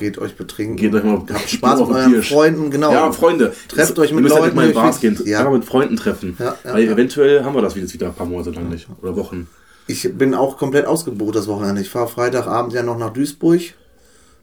geht 0.00 0.18
euch 0.18 0.34
betrinken. 0.34 0.76
Geht 0.76 0.92
euch 0.94 1.04
mal, 1.04 1.18
habt 1.18 1.30
Spaß 1.48 1.80
mit 1.80 1.88
euren 1.88 2.22
Freunden, 2.24 2.70
genau. 2.70 2.90
Ja, 2.90 3.12
Freunde. 3.12 3.54
Trefft 3.68 3.96
euch 4.00 4.12
mit 4.12 4.28
Leuten. 4.28 4.42
Halt 4.42 4.54
mal 4.56 4.66
in 4.66 4.74
Bars 4.74 5.00
gehen, 5.00 5.16
ja. 5.24 5.48
mit 5.48 5.64
Freunden 5.64 5.94
treffen. 5.94 6.36
Ja, 6.38 6.56
ja, 6.64 6.74
Weil 6.74 6.88
eventuell 6.88 7.44
haben 7.44 7.54
wir 7.54 7.62
das 7.62 7.76
wieder 7.76 8.08
ein 8.08 8.14
paar 8.14 8.26
Monate 8.26 8.50
lang 8.50 8.68
nicht. 8.68 8.88
Oder 9.00 9.14
Wochen. 9.14 9.46
Ich 9.86 10.16
bin 10.16 10.34
auch 10.34 10.58
komplett 10.58 10.86
ausgebucht 10.86 11.36
das 11.36 11.46
Wochenende. 11.46 11.80
Ich 11.80 11.90
fahre 11.90 12.08
Freitagabend 12.08 12.72
ja 12.72 12.82
noch 12.82 12.98
nach 12.98 13.12
Duisburg. 13.12 13.60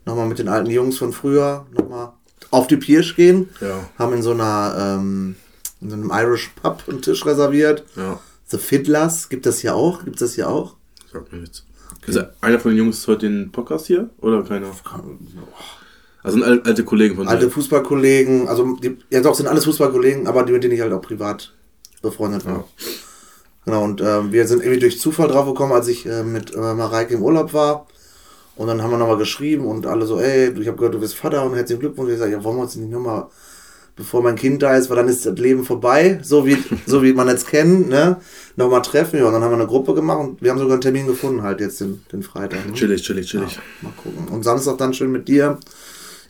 Nochmal 0.06 0.28
mit 0.28 0.40
den 0.40 0.48
alten 0.48 0.70
Jungs 0.70 0.98
von 0.98 1.12
früher. 1.12 1.66
Nochmal 1.74 2.14
auf 2.52 2.68
die 2.68 2.78
Pirsch 2.78 3.16
gehen. 3.16 3.50
Ja. 3.60 3.90
Haben 3.98 4.14
in 4.14 4.22
so 4.22 4.32
einer, 4.32 4.76
ähm, 4.78 5.36
in 5.82 5.90
so 5.90 5.96
einem 5.96 6.12
Irish 6.14 6.52
Pub 6.62 6.84
einen 6.88 7.02
Tisch 7.02 7.26
reserviert. 7.26 7.84
Ja. 7.96 8.20
The 8.48 8.58
Fiddlers, 8.58 9.28
gibt 9.28 9.46
das 9.46 9.60
hier 9.60 9.76
auch? 9.76 10.06
Gibt 10.06 10.16
es 10.18 10.20
das 10.22 10.36
hier 10.36 10.50
auch? 10.50 10.76
Sagt 11.12 11.32
mir 11.32 11.40
nichts. 11.40 11.67
Ist 12.08 12.20
einer 12.40 12.60
von 12.60 12.72
den 12.72 12.78
Jungs 12.78 13.06
heute 13.08 13.28
den 13.28 13.52
Podcast 13.52 13.88
hier 13.88 14.10
oder 14.22 14.42
keiner? 14.42 14.72
Also 16.24 16.40
sind 16.40 16.66
alte 16.66 16.84
Kollegen 16.86 17.18
von 17.18 17.28
Alte 17.28 17.50
Fußballkollegen, 17.50 18.48
also 18.48 18.78
die, 18.78 18.98
ja 19.10 19.22
doch, 19.22 19.36
sind 19.36 19.48
alles 19.48 19.66
Fußballkollegen, 19.66 20.26
aber 20.26 20.44
die, 20.44 20.54
mit 20.54 20.64
denen 20.64 20.74
ich 20.74 20.82
halt 20.82 20.94
auch 20.94 21.02
privat 21.02 21.54
befreundet 22.02 22.46
war. 22.46 22.66
Genau, 23.66 23.84
und 23.84 24.00
äh, 24.00 24.32
wir 24.32 24.48
sind 24.48 24.62
irgendwie 24.62 24.80
durch 24.80 25.00
Zufall 25.02 25.28
drauf 25.28 25.46
gekommen, 25.46 25.74
als 25.74 25.90
ich 25.90 26.06
äh, 26.06 26.24
mit 26.24 26.56
äh, 26.56 26.74
Mareike 26.74 27.14
im 27.14 27.22
Urlaub 27.22 27.54
war. 27.54 27.88
Und 28.56 28.68
dann 28.68 28.82
haben 28.82 28.92
wir 28.92 28.98
nochmal 28.98 29.18
geschrieben 29.18 29.66
und 29.66 29.86
alle 29.86 30.06
so, 30.06 30.20
ey, 30.20 30.50
ich 30.60 30.68
habe 30.68 30.78
gehört, 30.78 30.96
du 30.96 31.00
bist 31.00 31.16
Vater 31.16 31.46
und 31.46 31.56
herzlichen 31.56 31.82
Glückwunsch. 31.82 32.12
Ich 32.14 32.20
sage, 32.20 32.32
ja, 32.32 32.44
wollen 32.44 32.56
wir 32.56 32.64
uns 32.64 32.76
nicht 32.78 32.90
nochmal, 32.90 33.28
bevor 33.98 34.22
mein 34.22 34.36
Kind 34.36 34.62
da 34.64 34.78
ist, 34.78 34.90
weil 34.90 34.98
dann 34.98 35.10
ist 35.10 35.26
das 35.26 35.38
Leben 35.38 35.66
vorbei, 35.66 36.20
so 36.22 36.46
wie, 36.46 36.58
so 36.86 37.04
wie 37.04 37.12
man 37.14 37.28
jetzt 37.28 37.48
kennt, 37.48 37.90
ne? 37.90 38.18
Nochmal 38.56 38.82
treffen. 38.84 39.20
Ja, 39.20 39.26
und 39.26 39.34
dann 39.34 39.44
haben 39.44 39.52
wir 39.52 39.58
eine 39.58 39.68
Gruppe 39.68 39.94
gemacht 39.94 40.20
und 40.20 40.42
wir 40.42 40.52
haben 40.52 40.60
sogar 40.60 40.74
einen 40.74 40.82
Termin 40.82 41.08
gefunden, 41.08 41.42
halt 41.42 41.60
jetzt 41.60 41.82
den, 41.82 42.02
den 42.12 42.24
Freitag. 42.24 42.66
Ne? 42.66 42.74
Chillig, 42.74 43.04
chillig, 43.04 43.28
chillig. 43.28 43.56
Ja, 43.56 43.62
mal 43.82 43.94
gucken. 44.02 44.34
Und 44.34 44.44
Samstag 44.44 44.78
dann 44.78 44.94
schön 44.94 45.12
mit 45.12 45.28
dir, 45.28 45.60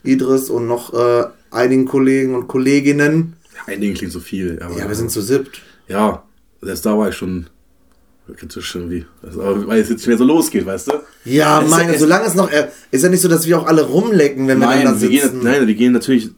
Idris 0.02 0.50
und 0.50 0.66
noch 0.66 0.92
äh, 0.92 1.26
einigen 1.50 1.86
Kollegen 1.86 2.34
und 2.34 2.48
Kolleginnen. 2.48 3.36
Ja, 3.54 3.72
einigen 3.72 3.94
klingt 3.94 4.12
so 4.12 4.20
viel. 4.20 4.60
Aber 4.62 4.76
ja, 4.76 4.88
wir 4.88 4.94
sind 4.96 5.10
zu 5.10 5.20
siebt. 5.20 5.62
Ja, 5.86 6.24
selbst 6.60 6.84
da 6.84 6.98
war 6.98 7.08
ich 7.08 7.14
schon 7.14 7.46
kritisch 8.36 8.74
irgendwie. 8.74 9.06
Also, 9.22 9.66
weil 9.66 9.80
es 9.80 9.88
jetzt 9.88 10.00
nicht 10.00 10.08
mehr 10.08 10.18
so 10.18 10.24
losgeht, 10.24 10.66
weißt 10.66 10.88
du? 10.88 10.92
Ja, 11.24 11.62
meine, 11.66 11.98
solange 11.98 12.26
es 12.26 12.34
noch. 12.34 12.50
Äh, 12.50 12.68
ist 12.90 13.02
ja 13.02 13.08
nicht 13.08 13.20
so, 13.20 13.28
dass 13.28 13.46
wir 13.46 13.58
auch 13.58 13.66
alle 13.66 13.82
rumlecken, 13.82 14.48
wenn 14.48 14.58
nein, 14.58 14.80
wir 14.80 14.84
dann 14.84 14.94
da 14.94 14.98
sitzen. 14.98 15.12
Wir 15.12 15.28
gehen, 15.30 15.40
nein, 15.42 15.66
wir 15.66 15.74
gehen 15.74 15.92
natürlich. 15.92 16.30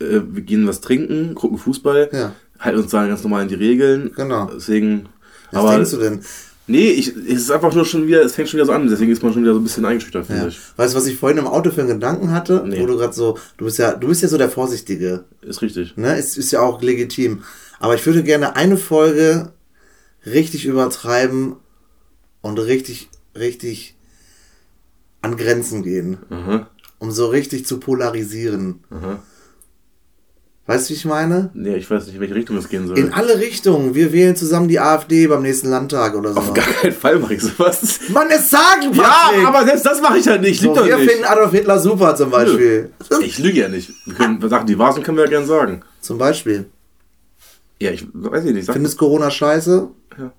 Äh, 0.00 0.20
wir 0.30 0.42
gehen 0.42 0.66
was 0.66 0.80
trinken, 0.80 1.34
gucken 1.34 1.58
Fußball, 1.58 2.10
ja. 2.12 2.32
halten 2.58 2.80
uns 2.80 2.90
da 2.90 3.06
ganz 3.06 3.22
normal 3.22 3.42
in 3.42 3.48
die 3.48 3.54
Regeln. 3.54 4.12
Genau. 4.14 4.50
Deswegen. 4.54 5.08
Was 5.50 5.60
aber, 5.60 5.74
denkst 5.76 5.90
du 5.90 5.96
denn? 5.98 6.20
Nee, 6.66 6.88
ich, 6.90 7.08
es 7.08 7.42
ist 7.42 7.50
einfach 7.50 7.74
nur 7.74 7.84
schon 7.84 8.06
wieder, 8.06 8.22
es 8.22 8.34
fängt 8.34 8.48
schon 8.48 8.56
wieder 8.56 8.66
so 8.66 8.72
an, 8.72 8.88
deswegen 8.88 9.12
ist 9.12 9.22
man 9.22 9.34
schon 9.34 9.42
wieder 9.42 9.52
so 9.52 9.60
ein 9.60 9.64
bisschen 9.64 9.84
eingeschüchtert, 9.84 10.26
finde 10.26 10.42
ja. 10.42 10.48
ich. 10.48 10.58
Weißt 10.76 10.94
du, 10.94 10.98
was 10.98 11.06
ich 11.06 11.18
vorhin 11.18 11.36
im 11.36 11.46
Auto 11.46 11.70
für 11.70 11.82
einen 11.82 11.90
Gedanken 11.90 12.32
hatte? 12.32 12.64
Nee. 12.66 12.80
Wo 12.80 12.86
du 12.86 12.96
gerade 12.96 13.12
so, 13.12 13.38
du 13.58 13.66
bist 13.66 13.78
ja, 13.78 13.92
du 13.92 14.08
bist 14.08 14.22
ja 14.22 14.28
so 14.28 14.38
der 14.38 14.48
Vorsichtige. 14.48 15.24
Ist 15.42 15.60
richtig. 15.60 15.96
Ne? 15.98 16.18
Ist, 16.18 16.38
ist 16.38 16.52
ja 16.52 16.60
auch 16.60 16.80
legitim. 16.80 17.42
Aber 17.80 17.94
ich 17.94 18.06
würde 18.06 18.22
gerne 18.22 18.56
eine 18.56 18.78
Folge 18.78 19.52
richtig 20.24 20.64
übertreiben 20.64 21.56
und 22.40 22.58
richtig, 22.58 23.10
richtig 23.36 23.96
an 25.20 25.36
Grenzen 25.36 25.82
gehen. 25.82 26.18
Aha. 26.30 26.70
Um 26.98 27.10
so 27.10 27.26
richtig 27.26 27.66
zu 27.66 27.78
polarisieren. 27.78 28.84
Aha. 28.88 29.22
Weißt 30.66 30.88
du, 30.88 30.94
wie 30.94 30.96
ich 30.96 31.04
meine? 31.04 31.50
Nee, 31.52 31.76
ich 31.76 31.90
weiß 31.90 32.06
nicht, 32.06 32.14
in 32.14 32.20
welche 32.22 32.34
Richtung 32.34 32.56
es 32.56 32.70
gehen 32.70 32.86
soll. 32.86 32.98
In 32.98 33.12
alle 33.12 33.38
Richtungen. 33.38 33.94
Wir 33.94 34.14
wählen 34.14 34.34
zusammen 34.34 34.66
die 34.66 34.80
AfD 34.80 35.26
beim 35.26 35.42
nächsten 35.42 35.68
Landtag 35.68 36.14
oder 36.14 36.32
so. 36.32 36.38
Auf 36.38 36.54
gar 36.54 36.64
keinen 36.64 36.94
Fall 36.94 37.18
mache 37.18 37.34
ich 37.34 37.42
sowas. 37.42 38.00
Mann, 38.08 38.28
es 38.30 38.48
sagen, 38.48 38.92
Patrick! 38.92 39.42
Ja, 39.42 39.48
aber 39.48 39.64
selbst 39.66 39.84
das 39.84 40.00
mache 40.00 40.16
ich 40.16 40.26
halt 40.26 40.40
nicht. 40.40 40.62
So, 40.62 40.74
wir 40.74 40.96
nicht. 40.96 41.10
finden 41.10 41.26
Adolf 41.26 41.50
Hitler 41.50 41.78
super 41.78 42.16
zum 42.16 42.30
Beispiel. 42.30 42.90
Nö. 43.10 43.18
Ich 43.22 43.38
lüge 43.38 43.60
ja 43.60 43.68
nicht. 43.68 43.92
Wir 44.06 44.14
können 44.14 44.48
Sachen, 44.48 44.66
die 44.66 44.78
wahr 44.78 44.94
sind, 44.94 45.04
können 45.04 45.18
wir 45.18 45.24
ja 45.24 45.30
gerne 45.30 45.46
sagen. 45.46 45.82
Zum 46.00 46.16
Beispiel. 46.16 46.64
Ja, 47.78 47.90
ich 47.90 48.06
weiß 48.14 48.44
nicht. 48.44 48.64
Sag 48.64 48.72
Findest 48.74 48.96
Corona 48.96 49.30
scheiße? 49.30 49.88
Ja. 50.18 50.32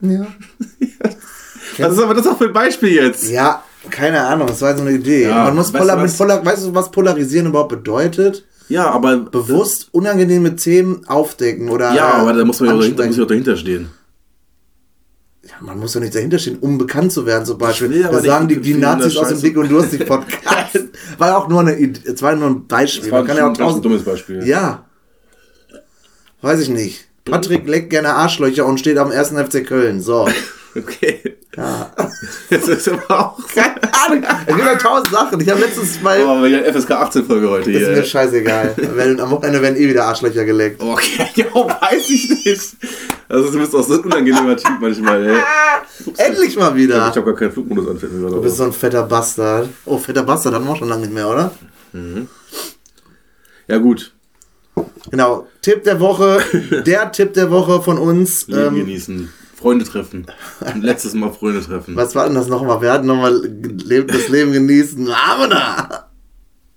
Ja. 0.00 0.26
Was 1.78 1.92
ist 1.92 2.02
aber 2.02 2.14
das 2.14 2.26
auch 2.26 2.38
für 2.38 2.46
ein 2.46 2.52
Beispiel 2.52 2.92
jetzt? 2.92 3.30
Ja, 3.30 3.62
keine 3.90 4.22
Ahnung, 4.22 4.46
das 4.46 4.62
war 4.62 4.74
so 4.76 4.82
eine 4.82 4.92
Idee. 4.92 5.24
Ja, 5.24 5.44
Man 5.44 5.56
muss 5.56 5.70
polar, 5.72 5.96
mit 5.96 6.16
polar, 6.16 6.44
weißt 6.44 6.66
du, 6.66 6.74
was 6.74 6.90
polarisieren 6.90 7.48
überhaupt 7.48 7.70
bedeutet? 7.70 8.44
Ja, 8.68 8.90
aber. 8.90 9.16
Bewusst 9.16 9.88
unangenehme 9.92 10.56
Themen 10.56 11.06
aufdecken 11.06 11.68
oder. 11.68 11.94
Ja, 11.94 12.14
aber 12.14 12.32
da 12.32 12.44
muss 12.44 12.60
man 12.60 12.70
ja 12.70 12.74
auch 12.76 13.26
dahinter, 13.26 13.56
stehen. 13.56 13.88
Ja, 15.42 15.54
man 15.60 15.78
muss 15.78 15.94
ja 15.94 16.00
nicht 16.00 16.14
dahinter 16.14 16.38
stehen, 16.38 16.58
um 16.60 16.78
bekannt 16.78 17.12
zu 17.12 17.26
werden, 17.26 17.44
zum 17.44 17.58
Beispiel. 17.58 18.02
Da 18.02 18.20
sagen 18.20 18.48
die, 18.48 18.60
die 18.60 18.74
Nazis 18.74 19.16
aus 19.16 19.28
dem 19.28 19.40
Dick 19.40 19.56
und 19.56 19.70
Durstig 19.70 20.06
Podcast. 20.06 20.78
war 21.18 21.28
ja 21.28 21.36
auch 21.36 21.48
nur 21.48 21.60
eine 21.60 21.72
es 21.74 22.22
war 22.22 22.34
nur 22.34 22.48
ein 22.48 22.66
Beispiel. 22.66 23.02
Das 23.02 23.12
war 23.12 23.18
man 23.20 23.26
kann 23.28 23.36
ja 23.36 23.50
auch 23.50 23.56
tausend, 23.56 23.80
ein 23.80 23.82
dummes 23.82 24.04
Beispiel. 24.04 24.46
Ja. 24.46 24.84
Weiß 26.40 26.60
ich 26.60 26.68
nicht. 26.68 27.06
Patrick 27.24 27.66
leckt 27.66 27.90
gerne 27.90 28.14
Arschlöcher 28.14 28.66
und 28.66 28.78
steht 28.78 28.98
am 28.98 29.10
1. 29.10 29.30
FC 29.30 29.66
Köln. 29.66 30.00
So. 30.00 30.28
Okay. 30.76 31.20
Ja. 31.56 31.90
Das 32.50 32.68
ist 32.68 32.88
aber 32.88 33.20
auch. 33.20 33.38
Keine 33.54 33.74
Ahnung. 33.92 34.24
Es 34.46 34.54
gibt 34.54 34.66
ja 34.66 34.74
tausend 34.76 35.10
Sachen. 35.10 35.40
Ich 35.40 35.48
habe 35.48 35.60
letztens 35.60 36.00
mal. 36.00 36.18
Oh, 36.22 36.42
wir 36.42 36.64
haben 36.64 36.74
FSK 36.74 36.90
18 36.92 37.24
Folge 37.24 37.48
heute 37.50 37.70
hier. 37.70 37.80
Ist 37.80 37.96
mir 37.96 38.04
scheißegal. 38.04 38.74
Wenn, 38.76 39.20
am 39.20 39.30
Wochenende 39.30 39.60
werden 39.60 39.76
eh 39.76 39.88
wieder 39.88 40.04
Arschlöcher 40.04 40.44
geleckt. 40.44 40.82
Okay, 40.82 41.28
ja, 41.34 41.46
weiß 41.54 42.10
ich 42.10 42.30
nicht. 42.30 42.76
Also, 43.28 43.50
du 43.50 43.58
bist 43.58 43.74
auch 43.74 43.82
so 43.82 43.94
ein 43.94 44.00
unangenehmer 44.00 44.56
Typ 44.56 44.80
manchmal, 44.80 45.26
ey. 45.26 45.36
Endlich 46.16 46.56
mal 46.56 46.74
wieder. 46.74 47.08
Ich 47.10 47.16
habe 47.16 47.24
gar 47.24 47.34
keinen 47.34 47.52
Flugmodus 47.52 47.88
an. 47.88 47.98
Du 48.00 48.40
bist 48.40 48.56
so 48.56 48.64
ein 48.64 48.72
fetter 48.72 49.02
Bastard. 49.02 49.68
Oh, 49.84 49.98
fetter 49.98 50.22
Bastard 50.22 50.54
hatten 50.54 50.64
wir 50.64 50.72
auch 50.72 50.76
schon 50.76 50.88
lange 50.88 51.02
nicht 51.02 51.14
mehr, 51.14 51.28
oder? 51.28 51.50
Mhm. 51.92 52.28
Ja, 53.66 53.78
gut. 53.78 54.12
Genau. 55.10 55.46
Tipp 55.62 55.84
der 55.84 56.00
Woche. 56.00 56.38
der 56.86 57.12
Tipp 57.12 57.34
der 57.34 57.50
Woche 57.50 57.82
von 57.82 57.98
uns. 57.98 58.46
Leben 58.48 58.68
ähm, 58.68 58.74
genießen. 58.76 59.32
Freunde 59.64 59.86
treffen. 59.86 60.26
Letztes 60.82 61.14
Mal 61.14 61.32
Freunde 61.32 61.62
treffen. 61.62 61.96
Was 61.96 62.14
war 62.14 62.26
denn 62.26 62.34
das 62.34 62.48
nochmal? 62.48 62.82
Wir 62.82 62.92
hatten 62.92 63.06
nochmal 63.06 63.40
das 63.40 64.28
Leben 64.28 64.52
genießen. 64.52 65.08
Amena! 65.30 66.10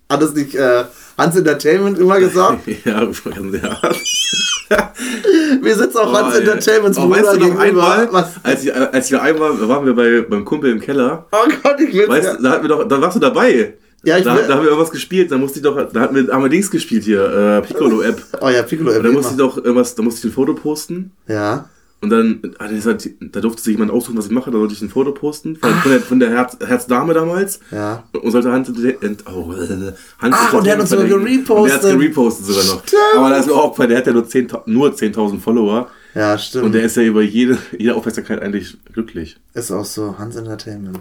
Hat 0.10 0.22
das 0.22 0.34
nicht 0.34 0.56
äh, 0.56 0.86
Hans 1.18 1.36
Entertainment 1.36 2.00
immer 2.00 2.18
gesagt? 2.18 2.62
ja, 2.86 3.04
ja. 3.04 3.10
wir 5.62 5.76
sitzen 5.76 5.98
auch 5.98 6.14
oh, 6.14 6.16
Hans 6.16 6.36
Entertainments 6.36 6.98
oh, 6.98 7.10
weißt 7.10 7.34
du 7.34 7.48
noch 7.48 7.60
einmal, 7.60 8.08
Was? 8.14 8.36
Als, 8.42 8.64
ich, 8.64 8.74
als 8.74 9.12
wir 9.12 9.22
einmal 9.22 9.68
waren 9.68 9.86
wir 9.86 9.94
bei, 9.94 10.22
beim 10.22 10.46
Kumpel 10.46 10.72
im 10.72 10.80
Keller. 10.80 11.26
Oh 11.34 11.50
Gott, 11.62 11.82
ich 11.82 11.94
will 11.94 12.08
weißt, 12.08 12.26
ja. 12.26 12.38
da, 12.42 12.52
hatten 12.52 12.64
wir 12.64 12.70
doch, 12.70 12.88
da 12.88 13.02
warst 13.02 13.18
du 13.18 13.20
dabei. 13.20 13.74
Ja, 14.06 14.18
ich 14.18 14.24
da, 14.24 14.34
da 14.34 14.54
haben 14.54 14.62
wir 14.62 14.70
irgendwas 14.70 14.92
gespielt, 14.92 15.30
da 15.30 15.38
musste 15.38 15.60
ich 15.60 15.64
doch, 15.64 15.92
da 15.92 16.00
hatten 16.00 16.16
wir, 16.16 16.34
haben 16.34 16.44
wir 16.44 16.50
Dings 16.50 16.72
gespielt 16.72 17.04
hier, 17.04 17.26
äh, 17.26 17.62
Piccolo-App. 17.68 18.22
Oh 18.40 18.48
ja, 18.48 18.64
Piccolo-App. 18.64 19.04
Da 19.04 19.10
musste 19.10 19.34
ich 19.34 19.38
doch 19.38 19.58
irgendwas, 19.58 19.94
da 19.94 20.04
musste 20.04 20.26
ich 20.26 20.32
ein 20.32 20.36
Foto 20.36 20.54
posten. 20.54 21.12
Ja. 21.28 21.68
Und 22.00 22.12
dann, 22.12 22.56
halt, 22.60 23.10
da 23.34 23.42
durfte 23.42 23.64
sich 23.64 23.74
jemand 23.74 23.90
aussuchen, 23.90 24.18
was 24.18 24.28
ich 24.28 24.32
mache, 24.32 24.52
da 24.52 24.60
sollte 24.60 24.74
ich 24.76 24.82
ein 24.84 24.90
Foto 24.90 25.14
posten. 25.14 25.56
Von, 25.56 25.74
von 25.74 25.92
der, 25.92 26.00
von 26.00 26.20
der 26.20 26.30
Herz, 26.30 26.56
Herzdame 26.64 27.16
damals. 27.16 27.60
Ja. 27.72 28.04
Und 28.12 28.30
sollte 28.32 28.52
Hans, 28.52 28.70
oh, 28.70 29.54
Hans 30.20 30.36
Ach, 30.38 30.54
und 30.54 30.66
der 30.66 30.74
hat 30.74 30.82
uns 30.82 30.92
sogar 30.92 31.08
gerepostet. 31.08 31.84
der 31.84 31.92
hat 31.92 31.98
gerepostet 31.98 32.46
sogar 32.46 32.64
noch. 32.66 32.84
Stimmt. 32.86 33.02
Aber 33.16 33.30
das 33.32 33.48
ist 33.48 33.52
auch 33.52 33.76
der 33.76 33.98
hat 33.98 34.06
ja 34.06 34.14
nur 34.14 34.26
10.000 34.26 34.62
nur 34.68 34.96
10 34.96 35.40
Follower. 35.40 35.90
Ja, 36.14 36.38
stimmt. 36.38 36.66
Und 36.66 36.72
der 36.74 36.84
ist 36.84 36.98
ja 36.98 37.04
über 37.04 37.24
jede, 37.24 37.58
jede 37.76 37.96
Aufmerksamkeit 37.96 38.44
eigentlich 38.44 38.78
glücklich. 38.94 39.38
Ist 39.56 39.72
auch 39.72 39.86
so, 39.86 40.20
Hans 40.20 40.36
Entertainment. 40.36 41.00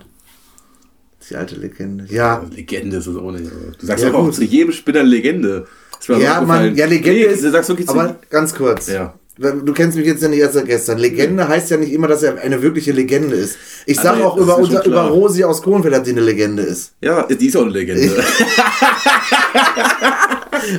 Die 1.29 1.37
alte 1.37 1.57
Legende. 1.57 2.07
Ja. 2.09 2.43
Legende 2.55 2.97
ist 2.97 3.07
es 3.07 3.17
auch 3.17 3.33
nicht. 3.33 3.51
Du 3.79 3.87
sagst 3.87 4.03
ja, 4.03 4.15
auch 4.15 4.31
zu 4.31 4.45
jedem 4.45 4.73
Spinner 4.73 5.03
Legende. 5.03 5.67
Ja, 6.09 6.41
man, 6.41 6.75
ja, 6.75 6.87
Legende 6.87 7.21
nee, 7.21 7.35
ist. 7.35 7.45
Du 7.45 7.51
sagst 7.51 7.69
wirklich 7.69 7.89
aber 7.89 8.17
ganz 8.31 8.55
kurz. 8.55 8.87
Ja 8.87 9.15
du 9.39 9.73
kennst 9.73 9.97
mich 9.97 10.07
jetzt 10.07 10.23
ja 10.23 10.29
nicht 10.29 10.41
erst 10.41 10.55
seit 10.55 10.67
gestern. 10.67 10.99
Legende 10.99 11.43
ja. 11.43 11.49
heißt 11.49 11.71
ja 11.71 11.77
nicht 11.77 11.93
immer, 11.93 12.09
dass 12.09 12.23
er 12.23 12.41
eine 12.41 12.63
wirkliche 12.63 12.93
Legende 12.93 13.37
ist. 13.37 13.57
Ich 13.85 13.99
sage 14.01 14.25
auch 14.25 14.37
über, 14.37 14.57
unser, 14.59 14.85
über 14.85 15.03
Rosi 15.03 15.45
aus 15.45 15.63
Kronfeld, 15.63 15.95
dass 15.95 16.05
sie 16.05 16.13
eine 16.13 16.23
Legende 16.23 16.63
ist. 16.63 16.93
Ja, 17.01 17.23
die 17.25 17.47
ist 17.47 17.57
auch 17.57 17.63
eine 17.63 17.71
Legende. 17.71 18.11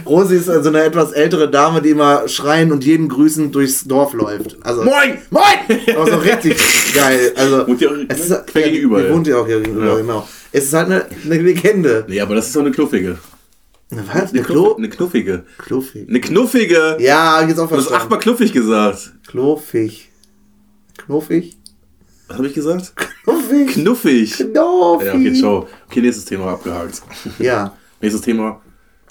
Rosi 0.06 0.36
ist 0.36 0.50
also 0.50 0.70
eine 0.70 0.84
etwas 0.84 1.12
ältere 1.12 1.50
Dame, 1.50 1.82
die 1.82 1.92
immer 1.92 2.28
schreien 2.28 2.72
und 2.72 2.84
jeden 2.84 3.08
grüßen 3.10 3.52
durchs 3.52 3.86
Dorf 3.86 4.14
läuft. 4.14 4.58
Also, 4.62 4.84
Moin! 4.84 5.20
Moin! 5.30 5.80
Aber 5.96 6.12
so 6.12 6.18
richtig 6.18 6.58
geil. 6.94 7.32
Also, 7.36 7.68
wohnt 7.68 7.82
ihr 7.82 7.92
auch 7.92 7.96
es 8.08 8.20
ist, 8.20 8.30
ja, 8.30 8.44
gegenüber. 8.54 9.04
Die 9.04 9.10
wohnt 9.14 9.28
ja 9.28 9.38
auch 9.38 9.46
hier 9.46 9.62
gegenüber, 9.62 9.88
ja. 9.88 9.96
genau. 9.98 10.28
Es 10.52 10.66
ist 10.66 10.74
halt 10.74 10.88
eine, 10.88 11.06
eine 11.26 11.42
Legende. 11.42 12.06
Nee, 12.08 12.20
aber 12.20 12.36
das 12.36 12.48
ist 12.48 12.56
doch 12.56 12.62
eine 12.62 12.72
knuffige. 12.72 13.18
Eine 13.90 14.08
was? 14.08 14.34
Eine, 14.34 14.42
Klo 14.44 14.76
eine 14.76 14.90
knuffige. 14.90 15.46
Knuffig. 15.60 16.10
Eine 16.10 16.20
knuffige. 16.20 16.98
Ja, 17.00 17.42
jetzt 17.42 17.58
auch 17.60 17.70
verstanden. 17.70 17.88
Du 17.90 17.94
hast 17.96 18.02
achtmal 18.02 18.20
knuffig 18.20 18.52
gesagt. 18.52 19.14
Knuffig. 19.28 20.10
Knuffig? 20.98 21.58
Was 22.28 22.38
habe 22.38 22.48
ich 22.48 22.54
gesagt? 22.54 22.94
Knuffig. 23.24 23.68
Knuffig. 23.74 24.34
Knuffig. 24.34 24.54
Ja, 24.54 24.64
okay, 24.64 25.34
ciao. 25.34 25.68
Okay, 25.88 26.02
nächstes 26.02 26.26
Thema 26.26 26.52
abgehakt. 26.54 27.02
Ja. 27.40 27.78
nächstes 28.02 28.22
Thema 28.22 28.62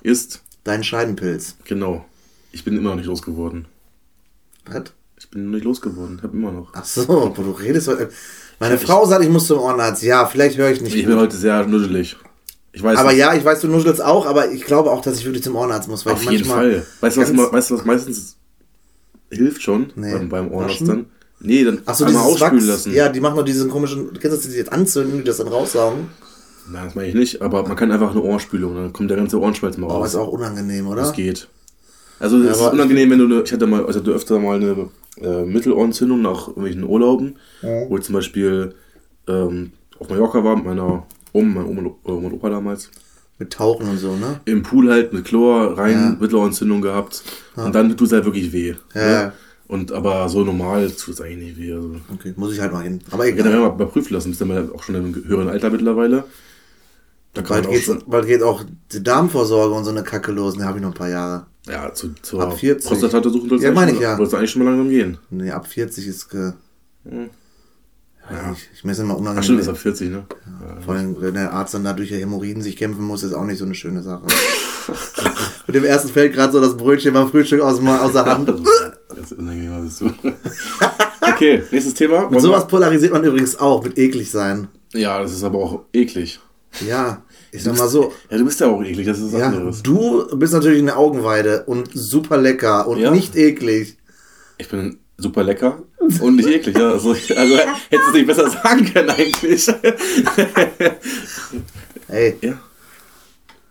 ist... 0.03 0.43
Dein 0.65 0.83
Scheidenpilz. 0.85 1.57
Genau. 1.65 2.05
Ich 2.53 2.65
bin 2.65 2.77
immer 2.77 2.91
noch 2.91 2.97
nicht 2.97 3.07
losgeworden. 3.07 3.67
Was? 4.67 4.93
Ich 5.19 5.31
bin 5.31 5.47
noch 5.47 5.53
nicht 5.53 5.65
losgeworden. 5.65 6.17
Ich 6.19 6.23
habe 6.25 6.37
immer 6.37 6.51
noch. 6.53 6.71
Ach 6.75 6.85
so, 6.85 7.33
du 7.35 7.51
redest 7.53 7.89
heute... 7.89 8.11
Meine 8.59 8.77
Frau 8.77 9.07
sagt, 9.07 9.23
ich 9.23 9.31
muss 9.31 9.47
zum 9.47 9.61
Ohrenarzt. 9.61 10.03
Ja, 10.03 10.27
vielleicht 10.27 10.59
höre 10.59 10.71
ich 10.71 10.81
nicht 10.81 10.95
Ich 10.95 11.03
gut. 11.05 11.12
bin 11.12 11.21
heute 11.21 11.37
sehr 11.37 11.65
nuddelig. 11.67 12.17
Ich 12.77 12.83
weiß 12.83 12.99
aber 12.99 13.12
nicht. 13.12 13.21
ja, 13.21 13.33
ich 13.33 13.43
weiß, 13.43 13.62
du 13.62 13.69
nuschelst 13.69 14.05
auch, 14.05 14.27
aber 14.27 14.51
ich 14.51 14.62
glaube 14.67 14.91
auch, 14.91 15.01
dass 15.01 15.19
ich 15.19 15.25
wirklich 15.25 15.43
zum 15.43 15.57
Ohrenarzt 15.57 15.89
muss. 15.89 16.05
Weil 16.05 16.12
Auf 16.12 16.31
jeden 16.31 16.45
Fall. 16.45 16.85
Weißt 17.01 17.17
du, 17.17 17.23
was, 17.23 17.53
weißt 17.53 17.71
du, 17.71 17.79
was 17.79 17.85
meistens 17.87 18.37
hilft 19.31 19.62
schon 19.62 19.95
nee. 19.97 20.12
beim, 20.12 20.29
beim 20.29 20.53
Ohrenarzt 20.53 20.87
dann? 20.87 21.07
Nee, 21.41 21.65
dann 21.65 21.81
Ach 21.87 21.95
so, 21.95 22.05
einmal 22.05 22.25
ausspülen 22.25 22.57
Wachs, 22.57 22.67
lassen. 22.67 22.93
Ja, 22.93 23.09
die 23.09 23.21
machen 23.21 23.37
nur 23.37 23.45
diesen 23.45 23.71
komischen, 23.71 24.12
du 24.12 24.21
kennst 24.21 24.37
das, 24.37 24.47
die 24.47 24.59
jetzt 24.59 24.75
anzünden, 24.75 25.21
die 25.21 25.25
das 25.25 25.39
dann 25.39 25.49
raussaugen? 25.49 26.09
Nein, 26.71 26.85
das 26.85 26.95
meine 26.95 27.09
ich 27.09 27.15
nicht, 27.15 27.41
aber 27.41 27.67
man 27.67 27.77
kann 27.79 27.91
einfach 27.91 28.11
eine 28.11 28.21
Ohrspülung, 28.21 28.75
dann 28.75 28.93
kommt 28.93 29.09
der 29.09 29.17
ganze 29.17 29.41
Ohrenschmalz 29.41 29.79
mal 29.79 29.87
raus. 29.87 29.97
Aber 29.97 30.07
ist 30.07 30.17
auch 30.17 30.29
unangenehm, 30.29 30.87
oder? 30.87 31.01
Das 31.01 31.15
geht. 31.15 31.49
Also, 32.19 32.37
es 32.37 32.61
ja, 32.61 32.67
ist 32.67 32.73
unangenehm, 32.75 33.11
wenn 33.11 33.19
du 33.21 33.25
eine, 33.25 33.43
ich 33.43 33.53
hatte 33.55 33.67
mal, 33.67 33.87
also 33.87 34.01
du 34.01 34.12
öfter 34.12 34.39
mal 34.39 34.57
eine 34.57 34.91
äh, 35.23 35.47
Mittelohrentzündung 35.47 36.21
nach 36.21 36.49
irgendwelchen 36.49 36.85
Urlauben, 36.85 37.39
ja. 37.62 37.89
wo 37.89 37.97
ich 37.97 38.05
zum 38.05 38.15
Beispiel 38.17 38.75
ähm, 39.29 39.73
auf 39.99 40.11
Mallorca 40.11 40.45
war 40.45 40.57
mit 40.57 40.67
meiner 40.67 41.07
Oma, 41.37 41.61
mein 41.62 41.66
Oma 41.66 41.90
und 42.27 42.33
Opa 42.33 42.51
damals. 42.51 42.90
Mit 43.38 43.53
Tauchen 43.53 43.88
und 43.88 43.99
so, 43.99 44.16
ne? 44.16 44.40
Im 44.46 44.62
Pool 44.62 44.90
halt 44.90 45.12
mit 45.12 45.27
Chlor 45.27 45.77
rein, 45.77 45.92
ja. 45.92 46.16
Mittelohrentzündung 46.18 46.81
gehabt. 46.81 47.22
Ja. 47.57 47.66
Und 47.66 47.75
dann 47.75 47.90
tut 47.96 48.07
es 48.07 48.12
halt 48.12 48.25
wirklich 48.25 48.53
weh. 48.53 48.75
Ja. 48.94 49.25
Ne? 49.27 49.33
Und 49.68 49.92
aber 49.92 50.29
so 50.29 50.42
normal 50.44 50.90
tut 50.92 51.14
es 51.14 51.20
eigentlich 51.20 51.57
nicht 51.57 51.61
weh. 51.61 51.72
Also. 51.75 51.96
Okay, 52.14 52.33
muss 52.37 52.53
ich 52.55 52.61
halt 52.61 52.72
mal 52.72 52.83
hin. 52.83 53.01
Aber 53.11 53.25
Ja, 53.27 53.31
dann 53.31 53.38
egal. 53.40 53.53
werden 53.53 53.62
wir 53.64 53.68
mal 53.68 53.75
überprüfen 53.75 54.14
lassen, 54.14 54.29
bist 54.31 54.40
dann 54.40 54.49
mal 54.49 54.70
auch 54.75 54.83
schon 54.83 54.94
im 54.94 55.14
höheren 55.14 55.49
Alter 55.49 55.70
mittlerweile. 55.70 56.25
Da 57.35 57.42
kann 57.42 57.62
bald, 57.64 57.70
geht's, 57.70 57.90
bald 58.07 58.27
geht 58.27 58.42
auch 58.42 58.64
die 58.92 59.03
Darmvorsorge 59.03 59.75
und 59.75 59.85
so 59.85 59.90
eine 59.90 60.03
Kacke 60.03 60.33
los. 60.33 60.57
Ne, 60.57 60.64
habe 60.64 60.79
ich 60.79 60.83
noch 60.83 60.92
ein 60.92 60.94
paar 60.94 61.11
Jahre. 61.11 61.46
ja, 61.68 61.92
zu, 61.92 62.14
zur 62.22 62.42
Ab 62.42 62.57
40. 62.59 62.88
Prostata-Untersuchung 62.88 63.59
Ja, 63.59 63.72
meine 63.72 63.88
eigentlich 63.90 63.96
ich 63.96 64.01
ja. 64.03 64.16
sollst 64.16 64.33
du 64.33 64.37
eigentlich 64.38 64.51
schon 64.53 64.64
mal 64.64 64.70
langsam 64.70 64.88
gehen. 64.88 65.18
Nee, 65.29 65.51
ab 65.51 65.66
40 65.66 66.07
ist. 66.07 66.31
Ge 66.31 66.53
Hm. 67.09 67.29
Ja. 68.31 68.53
Ich, 68.53 68.69
ich 68.75 68.85
messe 68.85 69.03
immer 69.03 69.15
Ach 69.15 69.19
unangenehm. 69.19 69.43
stimmt, 69.45 69.61
ist 69.61 69.69
ab 69.69 69.79
40, 69.79 70.11
ne? 70.11 70.25
Vor 70.85 70.95
allem, 70.95 71.17
wenn 71.21 71.35
der 71.35 71.53
Arzt 71.53 71.75
dann 71.75 71.85
da 71.85 71.93
durch 71.93 72.11
Hämorrhoiden 72.11 72.62
sich 72.62 72.77
kämpfen 72.77 73.05
muss, 73.05 73.23
ist 73.23 73.33
auch 73.35 73.45
nicht 73.45 73.59
so 73.59 73.65
eine 73.65 73.75
schöne 73.75 74.03
Sache. 74.03 74.23
Mit 75.67 75.75
dem 75.77 75.85
ersten 75.85 76.09
fällt 76.09 76.33
gerade 76.35 76.53
so 76.53 76.61
das 76.61 76.77
Brötchen 76.77 77.12
beim 77.12 77.29
Frühstück 77.29 77.61
aus, 77.61 77.81
aus 77.81 78.12
der 78.12 78.25
Hand. 78.27 78.49
Ist 79.21 79.33
unangenehm, 79.33 79.85
bist 79.85 80.01
du. 80.01 80.07
okay, 81.21 81.62
nächstes 81.71 81.95
Thema. 81.95 82.23
Mit 82.23 82.33
Wollen 82.33 82.41
sowas 82.41 82.67
polarisiert 82.69 83.12
man 83.12 83.25
übrigens 83.25 83.59
auch, 83.59 83.83
mit 83.83 83.99
eklig 83.99 84.31
sein. 84.31 84.69
Ja, 84.93 85.21
das 85.21 85.33
ist 85.33 85.43
aber 85.45 85.59
auch 85.59 85.81
eklig. 85.93 86.41
Ja, 86.87 87.23
ich 87.53 87.62
sag 87.62 87.77
mal 87.79 87.89
so. 87.89 88.12
Ja, 88.31 88.39
du 88.39 88.45
bist 88.45 88.61
ja 88.61 88.67
auch 88.69 88.83
eklig, 88.83 89.07
das 89.07 89.19
ist 89.19 89.33
was 89.33 89.41
Ja, 89.41 89.47
anderes. 89.49 89.83
du 89.83 90.27
bist 90.37 90.53
natürlich 90.53 90.81
eine 90.83 90.97
Augenweide 90.97 91.65
und 91.65 91.91
super 91.95 92.37
lecker 92.37 92.87
und 92.87 92.99
Ja? 92.99 93.11
nicht 93.11 93.35
eklig. 93.35 93.97
Ich 94.59 94.69
bin 94.69 94.99
super 95.19 95.43
lecker 95.45 95.83
und 96.21 96.37
nicht 96.37 96.49
eklig, 96.49 96.77
ja. 96.79 96.91
Also, 96.93 97.11
also 97.11 97.57
hättest 97.57 97.91
du 97.91 97.97
es 98.09 98.13
nicht 98.15 98.27
besser 98.27 98.51
sagen 98.51 98.85
können 98.93 99.11
eigentlich. 99.11 99.67
Ey, 102.09 102.37
ja. 102.41 102.59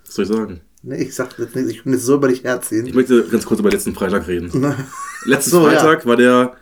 Was 0.05 0.15
soll 0.15 0.25
ich 0.25 0.31
sagen? 0.31 0.61
nee, 0.83 1.03
ich 1.03 1.15
sag 1.15 1.37
jetzt 1.39 1.55
nicht, 1.55 1.69
ich 1.69 1.83
kann 1.83 1.93
jetzt 1.93 2.05
so 2.05 2.15
über 2.15 2.27
dich 2.27 2.39
Ich 2.39 2.43
herziehen. 2.43 2.89
möchte 2.93 3.23
ganz 3.27 3.45
kurz 3.45 3.59
über 3.59 3.69
letzten 3.71 3.95
Freitag 3.95 4.27
reden. 4.27 4.51
Letzten 5.25 5.49
So, 5.51 5.67
ja. 5.69 5.79
Freitag 5.79 6.05
war 6.05 6.15
der, 6.15 6.53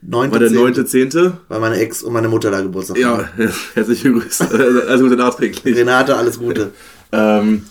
war 0.00 0.38
der 0.38 0.50
9.10., 0.50 1.12
9.10. 1.12 1.32
Weil 1.48 1.60
meine 1.60 1.76
Ex 1.78 2.02
und 2.02 2.12
meine 2.14 2.28
Mutter 2.28 2.50
da 2.50 2.60
Geburtstag 2.62 2.96
Ja, 2.96 3.18
haben. 3.36 3.52
herzlich 3.74 4.02
gegrüßt. 4.02 4.42
Also 4.88 5.04
Gute 5.04 5.16
nachträglich. 5.16 5.76
Renate, 5.76 6.16
alles 6.16 6.38
Gute. 6.38 6.70
Ähm, 7.12 7.66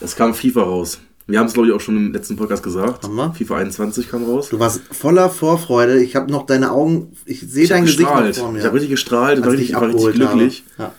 es 0.00 0.14
kam 0.14 0.34
FIFA 0.34 0.62
raus. 0.62 0.98
Wir 1.26 1.38
haben 1.38 1.46
es, 1.46 1.54
glaube 1.54 1.68
ich, 1.68 1.74
auch 1.74 1.80
schon 1.80 1.96
im 1.96 2.12
letzten 2.12 2.36
Podcast 2.36 2.62
gesagt. 2.62 3.04
Haben 3.04 3.14
wir? 3.14 3.32
FIFA 3.32 3.56
21 3.56 4.10
kam 4.10 4.24
raus. 4.24 4.50
Du 4.50 4.58
warst 4.58 4.82
voller 4.92 5.30
Vorfreude. 5.30 6.02
Ich 6.02 6.16
habe 6.16 6.30
noch 6.30 6.44
deine 6.44 6.70
Augen, 6.70 7.12
ich 7.24 7.40
sehe 7.40 7.66
dein 7.66 7.84
Gesicht 7.86 8.02
noch 8.02 8.34
vor 8.34 8.52
mir. 8.52 8.58
Ich 8.58 8.64
habe 8.64 8.74
richtig 8.74 8.90
gestrahlt, 8.90 9.40
war 9.40 9.46
ich 9.54 9.60
richtig, 9.60 9.68
dich 9.68 9.74
war 9.80 9.88
richtig 9.88 10.12
glücklich. 10.14 10.64
Habe. 10.76 10.92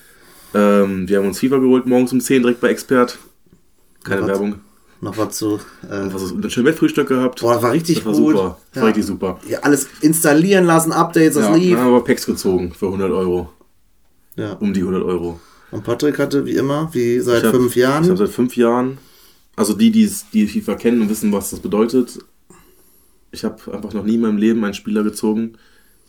Ähm, 0.56 1.08
wir 1.08 1.20
haben 1.20 1.28
uns 1.28 1.40
FIFA 1.40 1.58
geholt, 1.60 1.86
morgens 1.86 2.12
um 2.12 2.20
10 2.22 2.42
direkt 2.42 2.60
bei 2.60 2.70
Expert. 2.70 3.20
Keine 4.04 4.22
Was? 4.22 4.28
Werbung. 4.30 4.50
Ja, 4.52 4.58
noch 5.02 5.18
was 5.18 5.38
zu. 5.38 5.60
Äh, 5.84 6.08
Was 6.12 6.24
ist, 6.24 6.32
ein 6.32 6.50
schönes 6.50 6.72
Bettfrühstück 6.72 7.08
gehabt. 7.10 7.42
boah, 7.42 7.54
das 7.56 7.62
war 7.64 7.72
richtig 7.74 7.98
das 7.98 8.06
war 8.06 8.14
gut. 8.14 8.32
super. 8.36 8.58
Das 8.72 8.76
Ja. 8.78 8.82
war 8.82 8.88
richtig 8.88 9.06
super. 9.06 9.40
Ja, 9.48 9.60
alles 9.60 9.88
installieren 10.02 10.66
lassen, 10.66 10.92
Updates, 10.92 11.36
das 11.36 11.46
Ja, 11.50 11.56
lief. 11.56 11.76
dann 11.76 11.84
haben 11.86 11.92
wir 11.94 12.04
Packs 12.04 12.26
gezogen 12.26 12.74
für 12.74 12.88
100 12.88 13.12
Euro. 13.12 13.50
Ja. 14.38 14.54
Um 14.54 14.74
die 14.74 14.82
100 14.82 15.04
Euro. 15.04 15.40
Und 15.72 15.84
Patrick 15.84 16.18
hatte, 16.18 16.46
wie 16.46 16.56
immer, 16.56 16.90
wie 16.94 17.20
seit 17.20 17.44
hab- 17.44 17.52
fünf 17.54 17.76
Ich 17.76 17.84
habe 17.86 18.06
Jahren, 18.06 18.18
seit 18.18 18.30
fünf 18.30 18.56
Jahren, 18.58 18.98
also 19.56 19.74
die, 19.74 19.92
die's, 19.92 20.26
die 20.34 20.48
FIFA 20.48 20.76
kennen 20.76 21.02
und 21.02 21.10
wissen, 21.10 21.32
was 21.32 21.50
das 21.52 21.60
bedeutet. 21.60 22.20
Ich 23.32 23.44
habe 23.44 23.58
einfach 23.74 23.94
noch 23.94 24.04
nie 24.04 24.16
in 24.16 24.22
meinem 24.22 24.38
Leben 24.38 24.64
einen 24.64 24.74
Spieler 24.74 25.04
gezogen, 25.04 25.54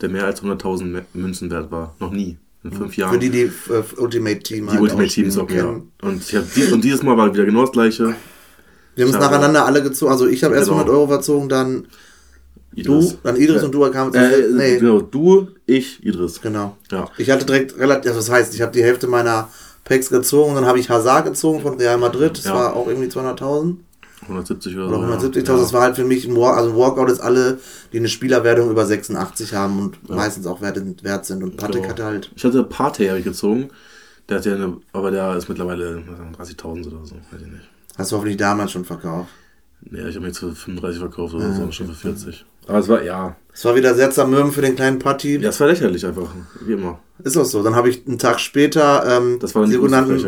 der 0.00 0.08
mehr 0.08 0.24
als 0.26 0.42
100.000 0.42 1.02
Münzen 1.14 1.50
wert 1.50 1.70
war. 1.70 1.94
Noch 1.98 2.12
nie. 2.12 2.36
In 2.64 2.72
fünf 2.72 2.96
Jahren. 2.96 3.12
für 3.14 3.18
die, 3.20 3.30
die 3.30 3.42
äh, 3.42 3.82
Ultimate 3.98 4.40
Team 4.40 4.66
die 4.66 4.72
halt 4.72 4.80
Ultimate 4.80 5.08
Teams 5.08 5.34
zocken, 5.34 5.56
ja. 5.56 5.80
Und, 6.02 6.22
ich 6.28 6.34
hab, 6.34 6.52
dies, 6.54 6.72
und 6.72 6.82
dieses 6.82 7.02
Mal 7.02 7.16
war 7.16 7.32
wieder 7.32 7.44
genau 7.44 7.60
das 7.62 7.70
gleiche. 7.72 8.16
Wir 8.96 9.04
haben 9.04 9.12
es 9.14 9.20
nacheinander 9.20 9.64
alle 9.66 9.82
gezogen. 9.82 10.10
Also 10.10 10.26
ich 10.26 10.42
habe 10.42 10.54
erst 10.56 10.66
Genau. 10.68 10.78
100 10.80 10.96
Euro 10.96 11.06
verzogen, 11.06 11.48
dann 11.48 11.86
Idris. 12.74 13.10
du, 13.10 13.18
dann 13.22 13.36
Idris 13.36 13.62
und 13.62 13.72
du 13.72 13.88
kamen 13.90 14.12
Äh, 14.14 14.48
Nee, 14.52 14.78
Genau, 14.78 15.00
du, 15.00 15.48
ich, 15.64 16.04
Idris. 16.04 16.40
genau. 16.40 16.76
Ja. 16.90 17.08
Ich 17.18 17.30
hatte 17.30 17.44
direkt 17.46 17.78
relativ, 17.78 18.10
also 18.10 18.20
das 18.20 18.30
heißt, 18.30 18.54
ich 18.54 18.62
habe 18.62 18.72
die 18.72 18.82
Hälfte 18.82 19.06
meiner 19.06 19.48
Packs 19.86 20.10
gezogen, 20.10 20.54
dann 20.54 20.66
habe 20.66 20.78
ich 20.78 20.90
Hazard 20.90 21.24
gezogen 21.24 21.60
von 21.62 21.78
Real 21.78 21.96
Madrid, 21.96 22.36
das 22.36 22.44
Ja. 22.44 22.54
war 22.54 22.76
auch 22.76 22.86
irgendwie 22.88 23.08
200.000 23.08 23.76
170 24.22 24.76
oder, 24.76 24.88
oder 24.88 25.20
so. 25.20 25.26
170.000, 25.28 25.46
ja. 25.46 25.56
das 25.56 25.72
war 25.72 25.82
halt 25.82 25.96
für 25.96 26.04
mich 26.04 26.26
ein 26.26 26.34
Walk, 26.36 26.56
also 26.56 26.70
ein 26.70 26.76
Walkout 26.76 27.10
ist 27.10 27.20
alle, 27.20 27.58
die 27.92 27.98
eine 27.98 28.08
Spielerwertung 28.08 28.70
über 28.70 28.84
86 28.86 29.54
haben 29.54 29.78
und 29.78 30.08
meistens 30.10 30.46
auch 30.46 30.60
wert, 30.60 30.80
wert 31.04 31.24
sind 31.26 31.42
und 31.44 31.56
Patrick 31.56 31.82
Genau. 31.82 31.88
hatte 31.90 32.04
halt, 32.04 32.32
Ich 32.34 32.44
hatte 32.44 32.62
Partey 32.64 33.06
hab 33.08 33.16
ich 33.18 33.24
gezogen. 33.24 33.68
Der 34.28 34.38
hat 34.38 34.44
ja 34.46 34.54
eine, 34.54 34.78
aber 34.92 35.10
der 35.12 35.36
ist 35.36 35.48
mittlerweile 35.48 36.02
was 36.08 36.16
sagen, 36.18 36.34
30.000 36.36 36.86
oder 36.88 37.04
so. 37.06 37.14
Weiß 37.30 37.40
ich 37.42 37.46
nicht. 37.52 37.68
hast 37.96 38.10
du 38.10 38.16
hoffentlich 38.16 38.36
damals 38.38 38.72
schon 38.72 38.84
verkauft. 38.84 39.28
Nee, 39.82 40.00
ich 40.00 40.06
habe 40.16 40.20
mir 40.20 40.26
jetzt 40.28 40.38
für 40.38 40.52
35 40.52 40.98
verkauft 40.98 41.34
oder 41.34 41.44
Ah, 41.44 41.52
so, 41.54 41.70
schon 41.70 41.86
für 41.88 41.94
40. 41.94 42.44
Aber 42.66 42.78
es 42.78 42.88
war, 42.88 43.02
ja. 43.04 43.36
Es 43.58 43.64
war 43.64 43.74
wieder 43.74 43.94
sehr 43.94 44.10
zermürben 44.10 44.52
für 44.52 44.60
den 44.60 44.76
kleinen 44.76 44.98
Patti. 44.98 45.36
Ja, 45.38 45.48
es 45.48 45.58
war 45.60 45.66
lächerlich 45.66 46.04
einfach. 46.04 46.28
Wie 46.60 46.74
immer. 46.74 46.98
Ist 47.24 47.38
auch 47.38 47.46
so. 47.46 47.62
Dann 47.62 47.74
habe 47.74 47.88
ich 47.88 48.06
einen 48.06 48.18
Tag 48.18 48.38
später 48.38 49.02
ähm, 49.16 49.38
Das 49.40 49.54
war 49.54 49.64
die, 49.64 49.72
sogenannten, 49.72 50.18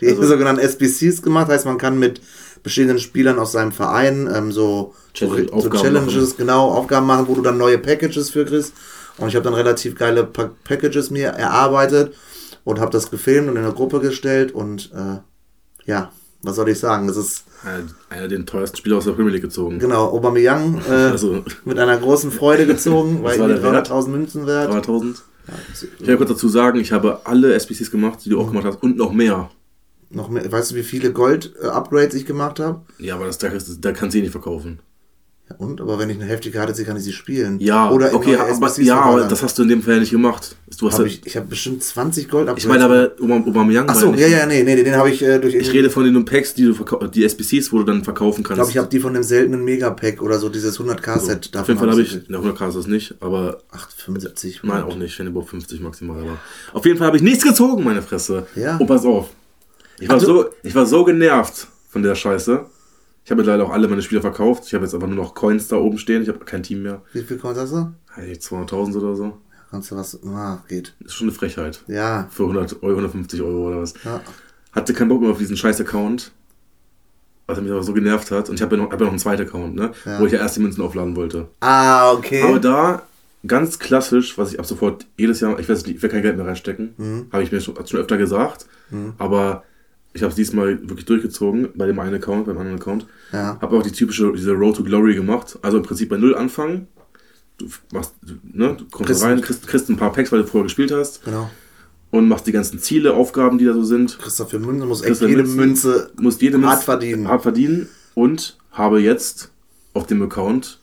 die 0.00 0.08
Also- 0.08 0.22
sogenannten 0.26 0.62
SBCs 0.62 1.20
gemacht. 1.20 1.48
Heißt, 1.48 1.66
man 1.66 1.76
kann 1.76 1.98
mit 1.98 2.22
bestehenden 2.62 2.98
Spielern 2.98 3.38
aus 3.38 3.52
seinem 3.52 3.72
Verein 3.72 4.26
ähm, 4.34 4.52
so, 4.52 4.94
Challenge- 5.12 5.50
so, 5.60 5.68
Challenges, 5.68 6.14
machen. 6.30 6.34
genau, 6.38 6.70
Aufgaben 6.70 7.06
machen, 7.06 7.26
wo 7.28 7.34
du 7.34 7.42
dann 7.42 7.58
neue 7.58 7.76
Packages 7.76 8.30
für 8.30 8.46
kriegst. 8.46 8.72
Und 9.18 9.28
ich 9.28 9.34
habe 9.36 9.44
dann 9.44 9.54
relativ 9.54 9.94
geile 9.94 10.24
pa 10.24 10.50
Packages 10.64 11.10
mir 11.10 11.28
erarbeitet 11.28 12.14
und 12.64 12.80
habe 12.80 12.90
das 12.90 13.10
gefilmt 13.10 13.50
und 13.50 13.56
in 13.56 13.64
eine 13.64 13.74
Gruppe 13.74 14.00
gestellt. 14.00 14.52
Und 14.52 14.90
äh, 14.94 15.18
ja, 15.84 16.10
was 16.42 16.56
soll 16.56 16.70
ich 16.70 16.78
sagen? 16.78 17.06
Das 17.06 17.18
ist 17.18 17.44
Einer, 18.08 18.28
der 18.28 18.46
teuersten 18.46 18.76
Spieler 18.76 18.98
aus 18.98 19.04
der 19.04 19.12
Premier 19.12 19.32
League 19.32 19.42
gezogen. 19.42 19.78
genau 19.78 20.06
Aubameyang 20.12 20.80
äh, 20.88 20.92
Also, 21.10 21.44
mit 21.64 21.78
einer 21.78 21.96
großen 21.96 22.30
Freude 22.30 22.66
gezogen, 22.66 23.18
weil 23.22 23.38
war 23.38 23.48
irgendwie 23.48 23.62
der 23.62 23.72
Wert? 23.72 23.90
300.000 23.90 24.08
Münzen 24.08 24.46
wert. 24.46 24.72
300.000. 24.72 25.16
Ich 26.00 26.06
will 26.06 26.16
kurz 26.18 26.28
dazu 26.30 26.48
sagen, 26.48 26.78
ich 26.78 26.92
habe 26.92 27.20
alle 27.24 27.54
SBCs 27.54 27.90
gemacht, 27.90 28.18
die 28.24 28.28
du 28.28 28.40
auch 28.40 28.48
gemacht 28.48 28.66
hast 28.66 28.82
und 28.82 28.96
noch 28.96 29.12
mehr. 29.12 29.50
Noch 30.10 30.28
mehr, 30.28 30.50
weißt 30.50 30.70
du, 30.70 30.74
wie 30.74 30.82
viele 30.82 31.12
Gold-Upgrades 31.12 32.14
ich 32.14 32.26
gemacht 32.26 32.60
habe? 32.60 32.82
Ja, 32.98 33.14
aber 33.14 33.26
das, 33.26 33.38
da, 33.38 33.48
da 33.80 33.92
kannst 33.92 34.14
du 34.14 34.18
eh 34.18 34.22
nicht 34.22 34.30
verkaufen. 34.32 34.80
Und? 35.56 35.80
Aber 35.80 35.98
wenn 35.98 36.10
ich 36.10 36.16
eine 36.20 36.26
heftige 36.26 36.58
Karte 36.58 36.74
ziehe, 36.74 36.84
kann 36.84 36.96
ich 36.96 37.02
sie 37.04 37.12
spielen. 37.12 37.58
Ja, 37.58 37.90
Oder 37.90 38.14
okay, 38.14 38.36
aber, 38.36 38.82
ja, 38.82 39.00
aber 39.00 39.22
das 39.24 39.42
hast 39.42 39.58
du 39.58 39.62
in 39.62 39.68
dem 39.70 39.82
Fall 39.82 39.98
nicht 40.00 40.10
gemacht. 40.10 40.56
Du 40.78 40.86
hast 40.86 40.94
Hab 40.98 41.00
ja, 41.00 41.06
ich 41.06 41.24
ich 41.26 41.36
habe 41.36 41.46
bestimmt 41.46 41.82
20 41.82 42.28
Gold 42.28 42.50
ich 42.56 42.66
meine 42.66 42.84
aber 42.84 43.12
Aubame- 43.20 43.46
Aubameyang. 43.48 43.88
Achso, 43.88 44.12
ja, 44.14 44.26
ich. 44.26 44.32
ja, 44.32 44.46
nee, 44.46 44.62
nee, 44.62 44.76
den 44.82 44.94
habe 44.94 45.10
ich 45.10 45.22
äh, 45.22 45.38
durch. 45.38 45.54
Ich 45.54 45.72
rede 45.72 45.88
von 45.90 46.04
den 46.04 46.24
Packs, 46.24 46.52
die 46.54 46.64
du 46.64 46.74
die 47.08 47.24
SBCs, 47.24 47.72
wo 47.72 47.78
du 47.78 47.84
dann 47.84 48.04
verkaufen 48.04 48.40
Ich 48.42 48.46
kannst. 48.46 48.56
glaube, 48.58 48.70
ich 48.70 48.76
habe 48.78 48.88
die 48.88 49.00
von 49.00 49.14
dem 49.14 49.22
seltenen 49.22 49.64
Megapack 49.64 50.20
oder 50.22 50.38
so, 50.38 50.48
dieses 50.50 50.78
100k-Set. 50.78 51.56
Auf 51.56 51.66
jeden 51.68 51.80
Fall 51.80 51.90
habe 51.90 52.02
ich, 52.02 52.18
na 52.28 52.38
100k 52.38 52.68
ist 52.68 52.76
das 52.76 52.86
nicht, 52.86 53.14
aber 53.20 53.62
8, 53.70 53.92
75. 53.92 54.60
nein, 54.64 54.82
auch 54.82 54.96
nicht, 54.96 55.18
wenn 55.18 55.28
überhaupt 55.28 55.50
50 55.50 55.80
maximal. 55.80 56.20
Aber 56.20 56.38
auf 56.74 56.84
jeden 56.84 56.98
Fall 56.98 57.06
habe 57.06 57.16
ich 57.16 57.22
nichts 57.22 57.42
gezogen, 57.42 57.82
meine 57.84 58.02
Fresse. 58.02 58.46
Ja. 58.54 58.76
Und 58.76 58.86
pass 58.86 59.04
auf. 59.04 59.30
Ich 59.98 60.08
war, 60.08 60.14
Also- 60.16 60.26
so, 60.26 60.46
ich 60.62 60.74
war 60.74 60.86
so 60.86 61.04
genervt 61.04 61.66
von 61.88 62.02
der 62.02 62.14
Scheiße. 62.14 62.66
Ich 63.28 63.30
habe 63.30 63.42
leider 63.42 63.62
auch 63.66 63.70
alle 63.72 63.88
meine 63.88 64.00
Spieler 64.00 64.22
verkauft. 64.22 64.62
Ich 64.68 64.72
habe 64.72 64.84
jetzt 64.86 64.94
aber 64.94 65.06
nur 65.06 65.16
noch 65.16 65.34
Coins 65.34 65.68
da 65.68 65.76
oben 65.76 65.98
stehen. 65.98 66.22
Ich 66.22 66.28
habe 66.30 66.38
kein 66.46 66.62
Team 66.62 66.82
mehr. 66.82 67.02
Wie 67.12 67.20
viel 67.20 67.36
Coins 67.36 67.58
hast 67.58 67.72
du? 67.74 67.92
Hey, 68.14 68.32
200.000 68.32 68.96
oder 68.96 69.14
so. 69.16 69.36
Kannst 69.70 69.90
du 69.90 69.96
was. 69.96 70.18
Ah, 70.24 70.64
geht. 70.66 70.94
Ist 71.04 71.12
schon 71.14 71.26
eine 71.28 71.36
Frechheit. 71.36 71.82
Ja. 71.88 72.26
Für 72.30 72.44
100 72.44 72.82
Euro, 72.82 72.92
150 72.92 73.42
Euro 73.42 73.68
oder 73.68 73.82
was. 73.82 73.92
ja. 74.02 74.22
Hatte 74.72 74.94
keinen 74.94 75.10
Bock 75.10 75.20
mehr 75.20 75.30
auf 75.30 75.36
diesen 75.36 75.58
scheiß 75.58 75.78
Account. 75.82 76.32
Was 77.46 77.60
mich 77.60 77.70
aber 77.70 77.82
so 77.82 77.92
genervt 77.92 78.30
hat. 78.30 78.48
Und 78.48 78.54
ich 78.54 78.62
habe 78.62 78.76
ja, 78.76 78.82
noch- 78.82 78.90
hab 78.92 78.98
ja 78.98 79.04
noch 79.04 79.12
einen 79.12 79.18
zweiten 79.18 79.42
Account, 79.42 79.74
ne? 79.74 79.90
Ja. 80.06 80.20
Wo 80.20 80.24
ich 80.24 80.32
ja 80.32 80.38
erst 80.38 80.56
die 80.56 80.60
Münzen 80.60 80.80
aufladen 80.82 81.14
wollte. 81.14 81.48
Ah, 81.60 82.12
okay. 82.12 82.40
Aber 82.44 82.58
da, 82.60 83.02
ganz 83.46 83.78
klassisch, 83.78 84.38
was 84.38 84.54
ich 84.54 84.58
ab 84.58 84.64
sofort 84.64 85.04
jedes 85.18 85.40
Jahr, 85.40 85.58
ich 85.60 85.68
weiß 85.68 85.86
ich 85.86 86.00
will 86.02 86.08
kein 86.08 86.22
Geld 86.22 86.38
mehr 86.38 86.46
reinstecken, 86.46 86.94
Mhm. 86.96 87.26
habe 87.30 87.42
ich 87.42 87.52
mir 87.52 87.60
schon, 87.60 87.74
schon 87.86 88.00
öfter 88.00 88.16
gesagt. 88.16 88.64
Aber 89.18 89.64
ich 90.14 90.22
habe 90.22 90.30
es 90.30 90.36
diesmal 90.36 90.80
wirklich 90.88 91.04
durchgezogen 91.06 91.68
bei 91.74 91.86
dem 91.86 91.98
einen 91.98 92.14
Account, 92.14 92.46
beim 92.46 92.58
anderen 92.58 92.78
Account. 92.80 93.06
Ja. 93.32 93.58
Habe 93.60 93.76
auch 93.76 93.82
die 93.82 93.92
typische, 93.92 94.32
diese 94.32 94.52
Road 94.52 94.76
to 94.76 94.82
Glory 94.84 95.14
gemacht. 95.14 95.58
Also 95.62 95.76
im 95.78 95.82
Prinzip 95.82 96.08
bei 96.08 96.16
Null 96.16 96.34
anfangen. 96.34 96.88
Du 97.58 97.66
machst, 97.92 98.14
du, 98.22 98.34
ne, 98.52 98.74
du 98.78 98.84
kommst 98.90 99.06
Kriegst- 99.10 99.22
rein, 99.24 99.40
kriegst, 99.40 99.66
kriegst 99.66 99.88
ein 99.90 99.96
paar 99.96 100.12
Packs, 100.12 100.30
weil 100.32 100.40
du 100.42 100.46
vorher 100.46 100.64
gespielt 100.64 100.92
hast. 100.92 101.24
Genau. 101.24 101.50
Und 102.10 102.26
machst 102.28 102.46
die 102.46 102.52
ganzen 102.52 102.78
Ziele, 102.78 103.12
Aufgaben, 103.14 103.58
die 103.58 103.66
da 103.66 103.74
so 103.74 103.84
sind. 103.84 104.18
Christoph 104.18 104.50
für 104.50 104.58
Münze 104.58 104.86
muss 104.86 105.02
echt 105.02 105.20
jede 105.20 105.42
Münze. 105.44 106.10
musst 106.18 106.40
jede 106.40 106.56
Münze 106.56 106.70
hart 106.72 106.82
verdienen. 106.84 107.28
hart 107.28 107.42
verdienen 107.42 107.88
und 108.14 108.56
habe 108.72 109.00
jetzt 109.00 109.50
auf 109.92 110.06
dem 110.06 110.22
Account 110.22 110.78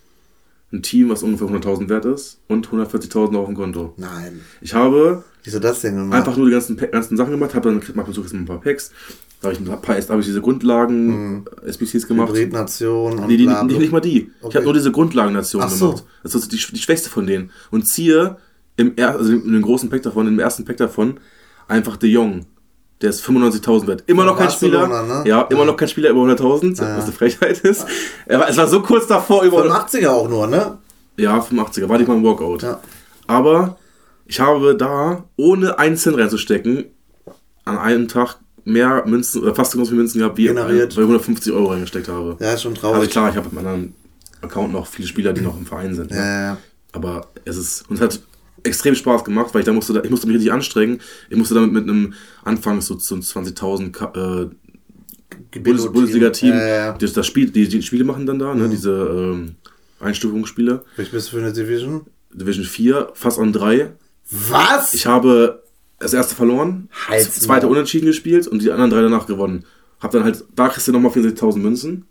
ein 0.71 0.83
Team, 0.83 1.09
was 1.09 1.23
ungefähr 1.23 1.47
100.000 1.47 1.89
wert 1.89 2.05
ist 2.05 2.39
und 2.47 2.67
140.000 2.69 3.35
auf 3.37 3.45
dem 3.47 3.55
Konto. 3.55 3.93
Nein. 3.97 4.41
Ich 4.61 4.73
habe 4.75 5.23
Wieso 5.45 5.59
das 5.59 5.81
denn 5.81 5.95
gemacht? 5.95 6.17
einfach 6.19 6.35
nur 6.37 6.47
die 6.47 6.51
ganzen, 6.53 6.75
ganzen 6.77 7.15
Sachen 7.17 7.31
gemacht, 7.31 7.53
habe 7.55 7.69
dann 7.69 7.81
mal 7.95 8.03
versucht, 8.03 8.33
ein 8.33 8.45
paar 8.45 8.59
Packs. 8.59 8.91
Da 9.41 9.49
habe 9.49 9.53
ich 9.53 9.59
ein 9.59 9.81
paar, 9.81 9.95
habe 9.97 10.19
ich 10.19 10.25
diese 10.25 10.41
Grundlagen 10.41 11.45
äh, 11.63 11.69
SBCs 11.69 12.07
gemacht. 12.07 12.29
Hybridnation 12.29 13.19
und 13.19 13.27
Nee, 13.27 13.37
die, 13.37 13.47
nicht, 13.47 13.63
nicht 13.63 13.91
mal 13.91 13.99
die. 14.01 14.31
Ich 14.39 14.43
Okay. 14.43 14.55
habe 14.55 14.65
nur 14.65 14.73
diese 14.73 14.91
Grundlagennation 14.91 15.67
so. 15.69 15.87
gemacht. 15.91 16.03
Das 16.23 16.35
ist 16.35 16.51
die, 16.51 16.57
die 16.57 16.79
schwächste 16.81 17.09
von 17.09 17.27
denen. 17.27 17.51
Und 17.71 17.87
ziehe 17.87 18.37
im, 18.77 18.93
also 18.97 19.31
in 19.33 19.53
dem 19.53 19.61
großen 19.61 19.89
Pack 19.89 20.01
davon, 20.01 20.27
im 20.27 20.39
ersten 20.39 20.65
Pack 20.65 20.77
davon, 20.77 21.19
einfach 21.67 21.95
De 21.97 22.09
Jong. 22.09 22.45
Der 23.01 23.09
ist 23.09 23.23
95.000 23.25 23.87
wert. 23.87 24.03
Immer 24.07 24.23
noch 24.23 24.37
kein 24.37 24.49
Spieler. 24.49 24.87
Ne? 24.87 25.23
Ja, 25.29 25.41
immer 25.43 25.59
Ja. 25.59 25.65
noch 25.65 25.77
kein 25.77 25.89
Spieler 25.89 26.09
über 26.09 26.21
100.000, 26.21 26.79
was 26.79 27.03
eine 27.03 27.11
Frechheit 27.13 27.59
ist. 27.59 27.85
Er 28.25 28.39
war- 28.39 28.49
Es 28.49 28.55
war 28.57 28.67
so 28.67 28.81
kurz 28.81 29.05
davor 29.05 29.43
über. 29.43 29.63
85er 29.63 30.07
auch 30.09 30.29
nur, 30.29 30.47
ne? 30.47 30.77
Ja, 31.17 31.37
85er, 31.39 31.87
war 31.89 31.97
nicht 31.97 32.07
mal 32.07 32.15
ein 32.17 32.23
Walkout. 32.23 32.63
Ja. 32.63 32.79
Aber 33.27 33.77
ich 34.25 34.39
habe 34.39 34.75
da, 34.75 35.25
ohne 35.35 35.79
einen 35.79 35.97
Cent 35.97 36.17
reinzustecken, 36.17 36.85
an 37.63 37.77
einem 37.77 38.07
Tag 38.07 38.37
mehr 38.63 39.03
Münzen, 39.05 39.43
oder 39.43 39.55
fast 39.55 39.71
so 39.71 39.77
groß 39.77 39.91
wie 39.91 39.95
Münzen 39.95 40.19
gehabt, 40.19 40.37
wie 40.37 40.47
Generiert. 40.47 40.95
weil 40.95 41.03
ich 41.03 41.09
150 41.09 41.53
Euro 41.53 41.71
reingesteckt 41.71 42.07
habe. 42.07 42.37
Ja, 42.39 42.53
ist 42.53 42.63
schon 42.63 42.75
traurig. 42.75 42.99
Also 42.99 43.11
klar, 43.11 43.29
ich 43.29 43.35
habe 43.35 43.45
mit 43.45 43.53
meinem 43.53 43.67
anderen 43.67 43.93
Account 44.41 44.73
noch 44.73 44.87
viele 44.87 45.07
Spieler, 45.07 45.33
die 45.33 45.41
noch 45.41 45.57
im 45.57 45.65
Verein 45.65 45.93
sind. 45.93 46.11
Ne? 46.11 46.17
Ja, 46.17 46.41
ja. 46.41 46.57
Aber 46.91 47.27
es 47.45 47.57
ist, 47.57 47.89
und 47.89 47.97
es 47.97 48.01
hat 48.01 48.19
extrem 48.63 48.95
Spaß 48.95 49.23
gemacht, 49.23 49.53
weil 49.53 49.61
ich 49.61 49.65
da 49.65 49.73
musste, 49.73 50.01
ich 50.03 50.09
musste 50.09 50.27
mich 50.27 50.35
richtig 50.35 50.51
anstrengen. 50.51 50.99
Ich 51.29 51.37
musste 51.37 51.53
damit 51.53 51.71
mit 51.71 51.83
einem 51.83 52.13
Anfang 52.43 52.81
so 52.81 52.95
zu 52.95 53.15
20.000 53.15 54.45
äh, 54.45 54.49
Bundes 55.59 55.91
Bundesliga-Team, 55.91 56.53
ja, 56.53 56.67
ja. 56.67 56.91
das, 56.93 57.13
das 57.13 57.27
Spiel, 57.27 57.49
die, 57.49 57.67
die 57.67 57.81
Spiele 57.81 58.03
machen 58.03 58.25
dann 58.25 58.39
da, 58.39 58.53
ne, 58.53 58.65
mhm. 58.65 58.71
diese 58.71 58.91
ähm, 58.91 59.55
Einstufungsspiele. 59.99 60.83
Welch 60.95 61.11
bist 61.11 61.27
du 61.27 61.37
für 61.37 61.43
eine 61.43 61.53
Division? 61.53 62.05
Division 62.33 62.65
4, 62.65 63.11
fast 63.13 63.39
an 63.39 63.53
3. 63.53 63.91
Was? 64.29 64.93
Ich 64.93 65.05
habe 65.05 65.63
das 65.99 66.13
erste 66.13 66.35
verloren, 66.35 66.89
Halt's 67.07 67.25
das 67.25 67.39
zweite 67.41 67.65
mal. 67.67 67.73
unentschieden 67.73 68.07
gespielt 68.07 68.47
und 68.47 68.61
die 68.61 68.71
anderen 68.71 68.91
drei 68.91 69.01
danach 69.01 69.27
gewonnen. 69.27 69.65
Hab 69.99 70.11
dann 70.11 70.23
halt, 70.23 70.43
da 70.55 70.69
kriegst 70.69 70.87
du 70.87 70.91
nochmal 70.91 71.11
64.000 71.11 71.57
Münzen. 71.57 72.05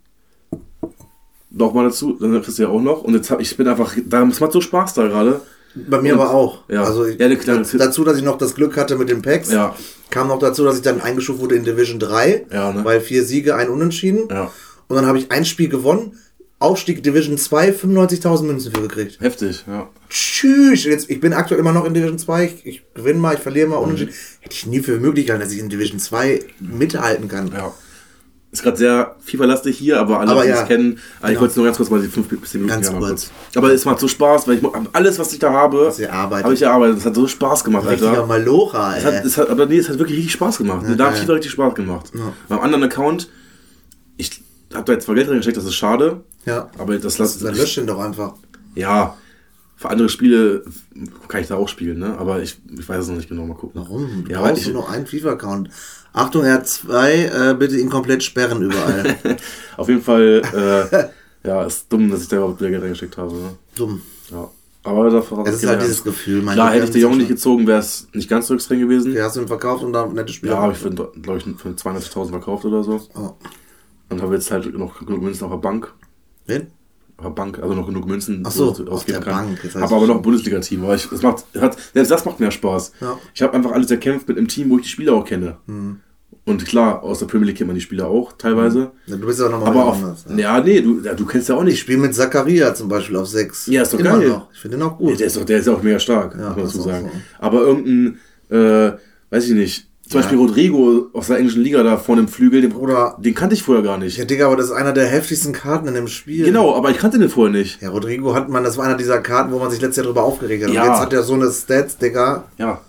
Nochmal 1.51 1.85
dazu, 1.85 2.17
dann 2.19 2.41
kriegst 2.41 2.57
du 2.57 2.63
ja 2.63 2.69
auch 2.69 2.81
noch. 2.81 3.03
Und 3.03 3.13
jetzt 3.13 3.29
hab 3.31 3.39
ich 3.39 3.55
bin 3.55 3.67
einfach, 3.67 3.95
da 4.05 4.25
macht 4.25 4.51
so 4.51 4.59
Spaß 4.59 4.93
da 4.95 5.07
gerade. 5.07 5.41
Bei 5.75 6.01
mir 6.01 6.13
und, 6.13 6.21
aber 6.21 6.31
auch. 6.31 6.63
Ja. 6.69 6.83
Also 6.83 7.05
ich, 7.05 7.19
ja, 7.19 7.27
dazu, 7.29 8.03
dass 8.03 8.17
ich 8.17 8.23
noch 8.23 8.37
das 8.37 8.55
Glück 8.55 8.77
hatte 8.77 8.95
mit 8.95 9.09
den 9.09 9.21
Packs, 9.21 9.51
ja. 9.51 9.75
kam 10.09 10.29
noch 10.29 10.39
dazu, 10.39 10.63
dass 10.63 10.77
ich 10.77 10.81
dann 10.81 11.01
eingeschuft 11.01 11.39
wurde 11.39 11.55
in 11.55 11.63
Division 11.63 11.99
3, 11.99 12.47
ja, 12.51 12.71
ne? 12.71 12.85
weil 12.85 13.01
vier 13.01 13.23
Siege, 13.23 13.55
ein 13.55 13.69
Unentschieden. 13.69 14.27
Ja. 14.29 14.51
Und 14.87 14.95
dann 14.95 15.05
habe 15.05 15.17
ich 15.17 15.31
ein 15.31 15.45
Spiel 15.45 15.69
gewonnen 15.69 16.17
Aufstieg 16.65 17.03
Division 17.03 17.37
2 17.37 17.71
95.000 17.71 18.43
Münzen 18.43 18.71
für 18.73 18.81
gekriegt. 18.81 19.19
Heftig, 19.21 19.63
ja. 19.67 19.89
Tschüss. 20.09 20.83
Jetzt, 20.83 21.09
ich 21.09 21.19
bin 21.19 21.33
aktuell 21.33 21.59
immer 21.59 21.73
noch 21.73 21.85
in 21.85 21.93
Division 21.93 22.17
2. 22.17 22.45
Ich, 22.45 22.65
ich 22.65 22.83
gewinne 22.93 23.19
mal, 23.19 23.35
ich 23.35 23.39
verliere 23.39 23.67
mal. 23.67 23.85
Mhm. 23.85 23.95
Hätte 23.95 24.09
ich 24.49 24.65
nie 24.65 24.79
für 24.79 24.99
möglich 24.99 25.27
gehalten, 25.27 25.43
dass 25.43 25.53
ich 25.53 25.59
in 25.59 25.69
Division 25.69 25.99
2 25.99 26.39
mithalten 26.59 27.27
kann. 27.27 27.51
Ja. 27.51 27.73
Ist 28.51 28.63
gerade 28.63 28.77
sehr 28.77 29.15
FIFA-lastig 29.19 29.77
hier, 29.77 29.99
aber 29.99 30.21
alle, 30.21 30.31
aber 30.31 30.43
die 30.43 30.49
ja, 30.49 30.61
es 30.61 30.67
kennen, 30.67 30.97
genau. 31.19 31.33
ich 31.33 31.39
wollte 31.41 31.51
es 31.51 31.55
nur 31.57 31.65
ganz 31.65 31.75
kurz 31.75 31.89
mal 31.89 32.01
die 32.01 32.07
5 32.07 32.39
bis 32.39 32.51
10 32.51 32.61
Minuten 32.61 32.81
ganz 32.81 32.89
kurz. 32.89 33.09
kurz. 33.09 33.31
Aber 33.55 33.73
es 33.73 33.83
macht 33.83 33.99
so 33.99 34.07
Spaß, 34.07 34.47
weil 34.47 34.55
ich 34.55 34.63
alles, 34.93 35.19
was 35.19 35.33
ich 35.33 35.39
da 35.39 35.51
habe, 35.51 35.91
habe 35.93 36.53
ich 36.53 36.61
erarbeitet. 36.61 36.99
Es 36.99 37.05
hat 37.05 37.15
so 37.15 37.27
Spaß 37.27 37.65
gemacht, 37.65 37.85
Alter. 37.85 38.05
Richtiger 38.05 38.25
Malocha, 38.25 38.93
ey. 38.93 38.99
Es 38.99 39.05
hat, 39.05 39.25
es 39.25 39.37
hat, 39.37 39.49
aber 39.49 39.65
nee, 39.65 39.77
es 39.77 39.89
hat 39.89 39.99
wirklich 39.99 40.17
richtig 40.19 40.33
Spaß 40.33 40.59
gemacht. 40.59 40.85
Ja, 40.87 40.95
da 40.95 41.07
hat 41.07 41.17
FIFA 41.17 41.33
richtig 41.33 41.51
Spaß 41.51 41.75
gemacht. 41.75 42.11
Ja. 42.13 42.31
Beim 42.47 42.61
anderen 42.61 42.83
Account, 42.83 43.27
ich 44.15 44.41
habe 44.73 44.85
da 44.85 44.93
jetzt 44.93 45.05
zwar 45.05 45.15
Geld 45.15 45.29
reingesteckt, 45.29 45.57
das 45.57 45.65
ist 45.65 45.75
schade. 45.75 46.23
Ja. 46.45 46.69
Aber 46.77 46.97
das 46.97 47.17
lasse 47.17 47.43
Dann 47.43 47.55
lösch 47.55 47.75
den 47.75 47.87
doch 47.87 47.99
einfach. 47.99 48.33
Ja. 48.75 49.17
Für 49.77 49.89
andere 49.89 50.07
Spiele 50.09 50.63
kann 51.27 51.41
ich 51.41 51.47
da 51.47 51.55
auch 51.55 51.67
spielen, 51.67 51.99
ne? 51.99 52.17
Aber 52.17 52.41
ich, 52.41 52.57
ich 52.77 52.87
weiß 52.87 53.03
es 53.03 53.09
noch 53.09 53.17
nicht 53.17 53.27
genau. 53.27 53.45
Mal 53.45 53.55
gucken. 53.55 53.81
Warum? 53.81 54.23
Du 54.23 54.31
ja, 54.31 54.41
brauchst 54.41 54.61
ich, 54.61 54.67
du 54.67 54.73
noch 54.73 54.89
einen 54.89 55.05
FIFA-Account. 55.05 55.69
Achtung, 56.13 56.43
R2, 56.43 57.51
äh, 57.51 57.53
bitte 57.55 57.77
ihn 57.77 57.89
komplett 57.89 58.23
sperren 58.23 58.61
überall. 58.61 59.17
Auf 59.77 59.89
jeden 59.89 60.01
Fall, 60.01 60.41
äh, 61.43 61.47
ja, 61.47 61.63
ist 61.65 61.91
dumm, 61.91 62.09
dass 62.09 62.21
ich 62.21 62.29
da 62.29 62.37
überhaupt 62.37 62.61
wieder 62.61 62.69
Geld 62.69 62.83
reingesteckt 62.83 63.17
habe. 63.17 63.33
Ne? 63.33 63.49
Dumm. 63.75 64.01
Ja. 64.31 64.49
Aber 64.85 65.09
davor 65.09 65.45
Es 65.47 65.55
ist 65.55 65.67
halt 65.67 65.81
dieses 65.81 66.03
Gefühl, 66.03 66.43
mein 66.43 66.53
Klar, 66.53 66.71
hätte 66.71 66.85
ich 66.85 66.91
den 66.91 67.01
Jungen 67.01 67.17
nicht 67.17 67.27
gezogen, 67.27 67.65
wäre 67.65 67.79
es 67.79 68.07
nicht 68.13 68.29
ganz 68.29 68.47
so 68.47 68.53
extrem 68.53 68.79
gewesen. 68.79 69.13
Ja, 69.13 69.25
hast 69.25 69.35
du 69.35 69.41
ihn 69.41 69.47
verkauft 69.47 69.83
und 69.83 69.93
da 69.93 70.05
nette 70.05 70.31
Spiele. 70.31 70.53
Ja, 70.53 70.59
habe 70.59 70.73
ich 70.73 70.79
glaube 70.79 71.39
ich, 71.39 71.43
für 71.59 71.69
200.000 71.69 72.29
verkauft 72.29 72.65
oder 72.65 72.83
so. 72.83 73.01
Oh. 73.15 73.33
Und 74.09 74.21
habe 74.21 74.35
jetzt 74.35 74.51
halt 74.51 74.77
noch 74.77 74.99
genug 74.99 75.21
Münzen 75.21 75.45
auf 75.45 75.51
der 75.51 75.57
Bank. 75.57 75.93
Wen? 76.45 76.67
Auf 77.17 77.25
der 77.25 77.31
Bank, 77.31 77.59
also 77.59 77.73
noch 77.73 77.87
genug 77.87 78.07
Münzen 78.07 78.43
Ach 78.45 78.51
so, 78.51 78.71
ausgeben 78.87 79.21
kann. 79.21 79.47
Bank, 79.47 79.59
das 79.63 79.75
heißt 79.75 79.83
habe 79.83 79.95
aber 79.95 80.07
noch 80.07 80.17
ein 80.17 80.21
Bundesliga-Team, 80.21 80.83
weil 80.83 80.97
ich, 80.97 81.09
das 81.09 81.21
macht, 81.21 81.45
hat, 81.59 81.77
selbst 81.93 82.11
das 82.11 82.25
macht 82.25 82.39
mehr 82.39 82.51
Spaß. 82.51 82.91
Ja. 83.01 83.17
Ich 83.33 83.41
habe 83.41 83.53
einfach 83.53 83.71
alles 83.71 83.89
erkämpft 83.89 84.27
mit 84.27 84.37
einem 84.37 84.47
Team, 84.47 84.69
wo 84.69 84.77
ich 84.77 84.83
die 84.83 84.89
Spieler 84.89 85.13
auch 85.13 85.25
kenne. 85.25 85.57
Mhm. 85.65 85.99
Und 86.47 86.63
klar, 86.65 87.01
aus 87.01 87.19
der 87.19 87.25
Premier 87.25 87.47
League 87.47 87.57
kennt 87.57 87.69
man 87.69 87.75
die 87.75 87.81
Spieler 87.81 88.07
auch 88.07 88.33
teilweise. 88.33 88.91
Ja, 89.07 89.15
du 89.15 89.25
bist 89.25 89.39
ja 89.39 89.47
auch 89.47 89.51
nochmal 89.51 89.75
anders. 89.75 90.25
Ja. 90.29 90.37
ja, 90.37 90.61
nee, 90.61 90.79
du, 90.79 91.01
ja, 91.01 91.15
du 91.15 91.25
kennst 91.25 91.49
ja 91.49 91.55
auch 91.55 91.63
nicht. 91.63 91.73
Ich 91.73 91.79
spiele 91.79 91.97
mit 91.97 92.13
Zakaria 92.13 92.75
zum 92.75 92.87
Beispiel 92.87 93.15
auf 93.15 93.27
6. 93.27 93.65
Ja, 93.67 93.81
ist 93.81 93.93
doch 93.93 93.99
Immer 93.99 94.19
geil. 94.19 94.29
Noch. 94.29 94.51
Ich 94.53 94.59
finde 94.59 94.77
den 94.77 94.85
auch 94.85 94.95
gut. 94.95 95.11
Ja, 95.11 95.15
der, 95.15 95.27
ist 95.27 95.37
doch, 95.37 95.43
der 95.43 95.57
ist 95.57 95.67
auch 95.67 95.81
mega 95.81 95.97
stark, 95.97 96.35
ja, 96.37 96.49
muss 96.49 96.55
man 96.55 96.65
dazu 96.65 96.81
sagen. 96.81 97.09
So. 97.11 97.19
Aber 97.39 97.61
irgendein, 97.61 98.19
äh, 98.49 98.91
weiß 99.31 99.47
ich 99.49 99.55
nicht, 99.55 99.89
zum 100.07 100.21
Beispiel 100.21 100.37
Rodrigo 100.37 101.07
aus 101.13 101.27
der 101.27 101.37
englischen 101.37 101.63
Liga 101.63 101.81
da 101.81 101.97
vorne 101.97 102.21
im 102.21 102.27
Flügel, 102.27 102.61
den, 102.61 102.73
Oder, 102.73 103.15
den 103.19 103.33
kannte 103.33 103.55
ich 103.55 103.63
vorher 103.63 103.83
gar 103.83 103.97
nicht. 103.97 104.17
Ja, 104.17 104.25
Digga, 104.25 104.45
aber 104.45 104.55
das 104.55 104.67
ist 104.67 104.71
einer 104.71 104.93
der 104.93 105.07
heftigsten 105.07 105.51
Karten 105.51 105.87
in 105.87 105.95
dem 105.95 106.07
Spiel. 106.07 106.45
Genau, 106.45 106.75
aber 106.75 106.91
ich 106.91 106.97
kannte 106.97 107.17
den 107.17 107.29
vorher 107.29 107.51
nicht. 107.51 107.81
Ja, 107.81 107.89
Rodrigo 107.89 108.35
hat 108.35 108.47
man, 108.47 108.63
das 108.63 108.77
war 108.77 108.85
einer 108.85 108.97
dieser 108.97 109.19
Karten, 109.19 109.51
wo 109.51 109.57
man 109.57 109.71
sich 109.71 109.81
letztes 109.81 109.97
Jahr 109.97 110.05
drüber 110.05 110.23
aufgeregt 110.23 110.63
hat. 110.63 110.71
Ja. 110.71 110.83
Und 110.83 110.89
jetzt 110.89 110.99
hat 110.99 111.13
er 111.13 111.23
so 111.23 111.33
eine 111.33 111.49
Stats, 111.49 111.97
Digga. 111.97 112.43
Ja. 112.59 112.81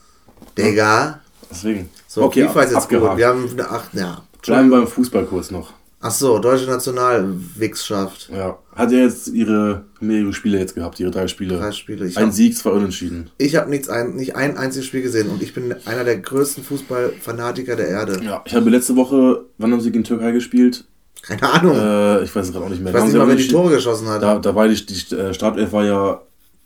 Digga. 0.59 1.21
Deswegen. 1.51 1.89
So, 2.07 2.23
okay, 2.23 2.47
FIFA 2.49 2.63
ist 2.63 2.71
jetzt 2.73 2.83
abgehakt. 2.83 3.09
gut. 3.11 3.19
Wir 3.19 3.29
haben 3.29 3.49
eine 3.51 3.71
8, 3.71 3.95
ja. 3.95 4.23
Bleiben 4.43 4.71
beim 4.71 4.87
Fußball 4.87 5.25
kurz 5.25 5.51
noch. 5.51 5.73
Ach 6.07 6.13
so, 6.13 6.39
deutsche 6.39 6.67
Nationalwixschaft. 6.67 8.31
Ja. 8.33 8.59
Hat 8.77 8.93
ja 8.93 8.99
jetzt 8.99 9.27
ihre 9.27 9.87
mehrere 9.99 10.33
Spiele 10.33 10.61
jetzt 10.61 10.77
gehabt, 10.77 11.01
ihre 11.01 11.11
drei 11.11 11.27
Spiele. 11.27 11.59
Drei 11.59 11.73
Spiele. 11.73 12.07
Ich 12.07 12.17
ein 12.17 12.27
hab, 12.27 12.33
Sieg, 12.33 12.57
zwei 12.57 12.71
Unentschieden. 12.71 13.31
Ich 13.39 13.57
habe 13.57 13.69
nichts 13.71 13.89
ein, 13.89 14.15
nicht 14.15 14.37
ein 14.37 14.57
einziges 14.57 14.87
Spiel 14.87 15.03
gesehen 15.03 15.29
und 15.31 15.43
ich 15.43 15.53
bin 15.53 15.75
einer 15.85 16.05
der 16.05 16.19
größten 16.19 16.63
Fußballfanatiker 16.63 17.75
der 17.75 17.89
Erde. 17.89 18.21
Ja, 18.23 18.41
ich 18.45 18.55
habe 18.55 18.71
letzte 18.71 18.95
Woche, 18.95 19.47
wann 19.59 19.73
haben 19.73 19.81
sie 19.81 19.91
gegen 19.91 20.05
Türkei 20.05 20.31
gespielt? 20.31 20.85
Keine 21.23 21.43
Ahnung. 21.43 21.77
Äh, 21.77 22.23
ich 22.23 22.37
weiß 22.37 22.47
es 22.47 22.53
gerade 22.53 22.67
auch 22.67 22.71
nicht 22.71 22.81
mehr. 22.81 22.95
Ich 22.95 23.01
weiß 23.01 23.07
nicht 23.07 23.17
mal, 23.17 23.27
wer 23.27 23.35
die 23.35 23.49
Tore 23.49 23.75
geschossen 23.75 24.07
hat. 24.07 24.23
Da, 24.23 24.39
da 24.39 24.55
war 24.55 24.69
die, 24.69 24.87
die 24.87 25.13
äh, 25.13 25.35
Startelf 25.35 25.73
war 25.73 25.85
ja 25.85 26.23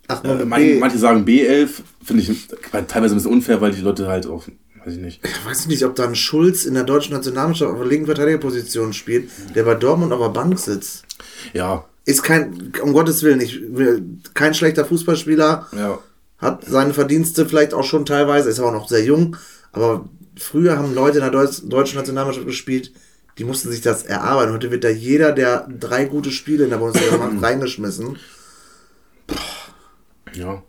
Ach, 0.09 0.23
äh, 0.23 0.45
manche 0.45 0.99
sagen 0.99 1.25
B11, 1.25 1.69
finde 2.05 2.23
ich 2.25 2.49
teilweise 2.89 3.15
ein 3.15 3.19
bisschen 3.19 3.33
unfair, 3.33 3.61
weil 3.63 3.73
die 3.73 3.81
Leute 3.81 4.09
halt 4.09 4.27
auch 4.27 4.45
Weiß 4.85 4.95
ich 4.95 5.01
nicht. 5.01 5.21
Ich 5.25 5.45
weiß 5.45 5.67
nicht, 5.67 5.85
ob 5.85 5.95
da 5.95 6.05
ein 6.05 6.15
Schulz 6.15 6.65
in 6.65 6.75
der 6.75 6.85
deutschen 6.85 7.13
Nationalmannschaft 7.13 7.71
auf 7.71 7.79
der 7.79 7.87
linken 7.87 8.07
Verteidigerposition 8.07 8.93
spielt, 8.93 9.31
der 9.55 9.65
bei 9.65 9.75
Dortmund 9.75 10.13
auf 10.13 10.21
der 10.21 10.29
Bank 10.29 10.59
sitzt. 10.59 11.05
Ja. 11.53 11.85
Ist 12.07 12.23
kein, 12.23 12.73
um 12.83 12.93
Gottes 12.93 13.23
Willen, 13.23 13.41
ich 13.41 13.61
will, 13.61 14.03
kein 14.33 14.55
schlechter 14.55 14.87
Fußballspieler. 14.87 15.69
Ja. 15.77 15.99
Hat 16.39 16.65
seine 16.65 16.95
Verdienste 16.95 17.45
vielleicht 17.45 17.75
auch 17.75 17.85
schon 17.85 18.07
teilweise, 18.07 18.49
ist 18.49 18.59
aber 18.59 18.69
auch 18.69 18.75
noch 18.75 18.89
sehr 18.89 19.05
jung. 19.05 19.37
Aber 19.73 20.09
früher 20.37 20.79
haben 20.79 20.95
Leute 20.95 21.19
in 21.19 21.25
der 21.25 21.31
Deutsch, 21.31 21.61
deutschen 21.65 21.99
Nationalmannschaft 21.99 22.47
gespielt, 22.47 22.93
die 23.39 23.45
mussten 23.45 23.71
sich 23.71 23.83
das 23.83 24.03
erarbeiten. 24.03 24.53
Heute 24.53 24.71
wird 24.71 24.85
da 24.85 24.89
jeder, 24.89 25.33
der 25.33 25.69
drei 25.69 26.07
gute 26.07 26.31
Spiele 26.31 26.65
in 26.65 26.71
der 26.71 26.79
Bundesliga 26.79 27.19
macht, 27.19 27.43
reingeschmissen. 27.43 28.19
Ja. 30.33 30.63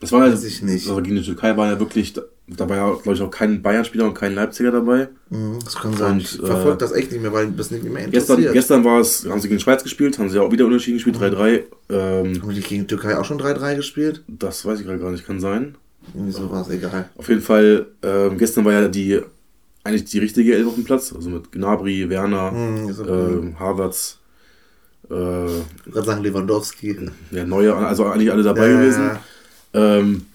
Das 0.00 0.12
war 0.12 0.20
Weiß 0.20 0.44
ich 0.44 0.62
nicht. 0.62 0.88
Also 0.88 1.00
gegen 1.02 1.16
die 1.16 1.22
Türkei 1.22 1.56
war 1.56 1.68
ja 1.70 1.80
wirklich, 1.80 2.14
da 2.48 2.68
war 2.68 2.76
ja, 2.76 2.90
glaube 2.90 3.14
ich, 3.14 3.22
auch 3.22 3.30
kein 3.30 3.60
Bayern-Spieler 3.60 4.04
und 4.04 4.14
kein 4.14 4.34
Leipziger 4.34 4.70
dabei. 4.70 5.08
Mhm, 5.30 5.58
das 5.64 5.74
kann 5.74 5.96
sein. 5.96 6.12
Und, 6.12 6.22
ich 6.22 6.30
verfolge 6.30 6.74
äh, 6.74 6.78
das 6.78 6.92
echt 6.92 7.10
nicht 7.10 7.20
mehr, 7.20 7.32
weil 7.32 7.50
das 7.50 7.70
nicht 7.70 7.82
mehr 7.84 8.04
interessiert. 8.04 8.38
Gestern, 8.38 8.52
gestern 8.52 8.84
war 8.84 9.00
es, 9.00 9.26
haben 9.28 9.40
sie 9.40 9.48
gegen 9.48 9.58
die 9.58 9.64
Schweiz 9.64 9.82
gespielt, 9.82 10.18
haben 10.18 10.28
sie 10.28 10.36
ja 10.36 10.42
auch 10.42 10.52
wieder 10.52 10.66
unentschieden 10.66 10.98
gespielt, 10.98 11.16
3-3. 11.16 11.62
Ähm, 11.90 12.42
haben 12.42 12.54
die 12.54 12.60
gegen 12.60 12.86
Türkei 12.86 13.18
auch 13.18 13.24
schon 13.24 13.40
3-3 13.40 13.76
gespielt? 13.76 14.22
Das 14.28 14.64
weiß 14.64 14.80
ich 14.80 14.86
gerade 14.86 15.00
gar 15.00 15.10
nicht, 15.10 15.26
kann 15.26 15.40
sein. 15.40 15.76
Irgendwie 16.14 16.32
so 16.32 16.50
war 16.50 16.62
es 16.62 16.68
egal. 16.68 17.10
Auf 17.16 17.28
jeden 17.28 17.42
Fall, 17.42 17.86
ähm, 18.02 18.38
gestern 18.38 18.64
war 18.64 18.72
ja 18.72 18.88
die, 18.88 19.20
eigentlich 19.82 20.04
die 20.04 20.20
richtige 20.20 20.54
Elf 20.54 20.68
auf 20.68 20.74
dem 20.74 20.84
Platz, 20.84 21.12
also 21.12 21.28
mit 21.28 21.50
Gnabry, 21.50 22.08
Werner, 22.08 22.52
mhm, 22.52 22.88
äh, 22.88 23.58
Havertz, 23.58 24.18
äh, 25.10 25.46
ich 25.46 25.94
sagen 25.94 26.22
Lewandowski. 26.22 26.96
Ja, 27.32 27.44
neue, 27.44 27.74
also 27.74 28.04
eigentlich 28.04 28.30
alle 28.30 28.44
dabei 28.44 28.68
ja, 28.68 28.80
gewesen. 28.80 29.02
Ja 29.02 29.20
ähm, 29.76 30.26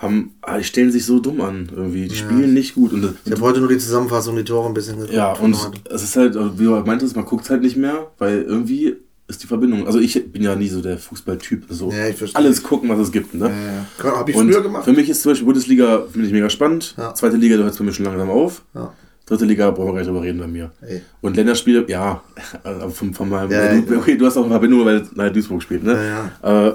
haben, 0.00 0.34
ah, 0.40 0.56
die 0.56 0.64
stellen 0.64 0.90
sich 0.90 1.04
so 1.04 1.20
dumm 1.20 1.40
an 1.42 1.68
irgendwie. 1.74 2.08
Die 2.08 2.14
ja. 2.14 2.24
spielen 2.24 2.54
nicht 2.54 2.74
gut. 2.74 2.92
Und, 2.92 3.16
ich 3.24 3.32
habe 3.32 3.42
heute 3.42 3.60
nur 3.60 3.68
die 3.68 3.78
Zusammenfassung, 3.78 4.34
die 4.34 4.44
Tore 4.44 4.66
ein 4.66 4.74
bisschen 4.74 4.96
geguckt. 4.96 5.14
Ja, 5.14 5.32
und 5.34 5.56
es 5.90 6.02
ist 6.02 6.16
halt, 6.16 6.34
wie 6.58 6.64
du 6.64 6.70
meintest, 6.80 7.16
man 7.16 7.26
guckt 7.26 7.48
halt 7.50 7.62
nicht 7.62 7.76
mehr, 7.76 8.10
weil 8.18 8.42
irgendwie 8.42 8.96
ist 9.28 9.42
die 9.42 9.46
Verbindung. 9.46 9.86
Also 9.86 9.98
ich 10.00 10.32
bin 10.32 10.42
ja 10.42 10.56
nie 10.56 10.68
so 10.68 10.80
der 10.80 10.98
Fußballtyp, 10.98 11.66
so 11.68 11.92
ja, 11.92 12.12
alles 12.34 12.62
gucken, 12.62 12.88
was 12.88 12.98
es 12.98 13.12
gibt. 13.12 13.34
Ne? 13.34 13.48
Ja, 13.48 14.10
ja. 14.10 14.16
Hab 14.16 14.28
ich 14.28 14.34
und 14.34 14.50
früher 14.50 14.62
gemacht. 14.62 14.84
Für 14.84 14.92
mich 14.92 15.08
ist 15.08 15.22
zum 15.22 15.32
Beispiel 15.32 15.46
Bundesliga 15.46 16.04
finde 16.10 16.26
ich 16.26 16.32
mega 16.32 16.50
spannend. 16.50 16.94
Ja. 16.96 17.14
Zweite 17.14 17.36
Liga, 17.36 17.56
du 17.56 17.64
hörst 17.64 17.78
bei 17.78 17.84
mir 17.84 17.92
schon 17.92 18.06
langsam 18.06 18.30
auf. 18.30 18.62
Ja. 18.74 18.92
Dritte 19.26 19.44
Liga 19.44 19.70
brauchen 19.70 19.88
wir 19.88 19.92
gar 19.92 19.98
nicht 20.00 20.08
drüber 20.08 20.22
reden 20.22 20.40
bei 20.40 20.48
mir. 20.48 20.72
Ey. 20.80 21.02
Und 21.20 21.36
Länderspiele, 21.36 21.84
ja, 21.88 22.22
also 22.64 22.90
von, 22.90 23.14
von 23.14 23.28
meinem, 23.28 23.84
okay, 23.96 24.16
du 24.16 24.26
hast 24.26 24.36
auch 24.36 24.42
eine 24.42 24.50
Verbindung, 24.50 24.84
weil 24.84 25.06
Nein 25.14 25.32
Duisburg 25.32 25.62
spielt, 25.62 25.84
ne? 25.84 25.94
Ja, 25.94 26.50
ja. 26.50 26.68
Äh, 26.68 26.74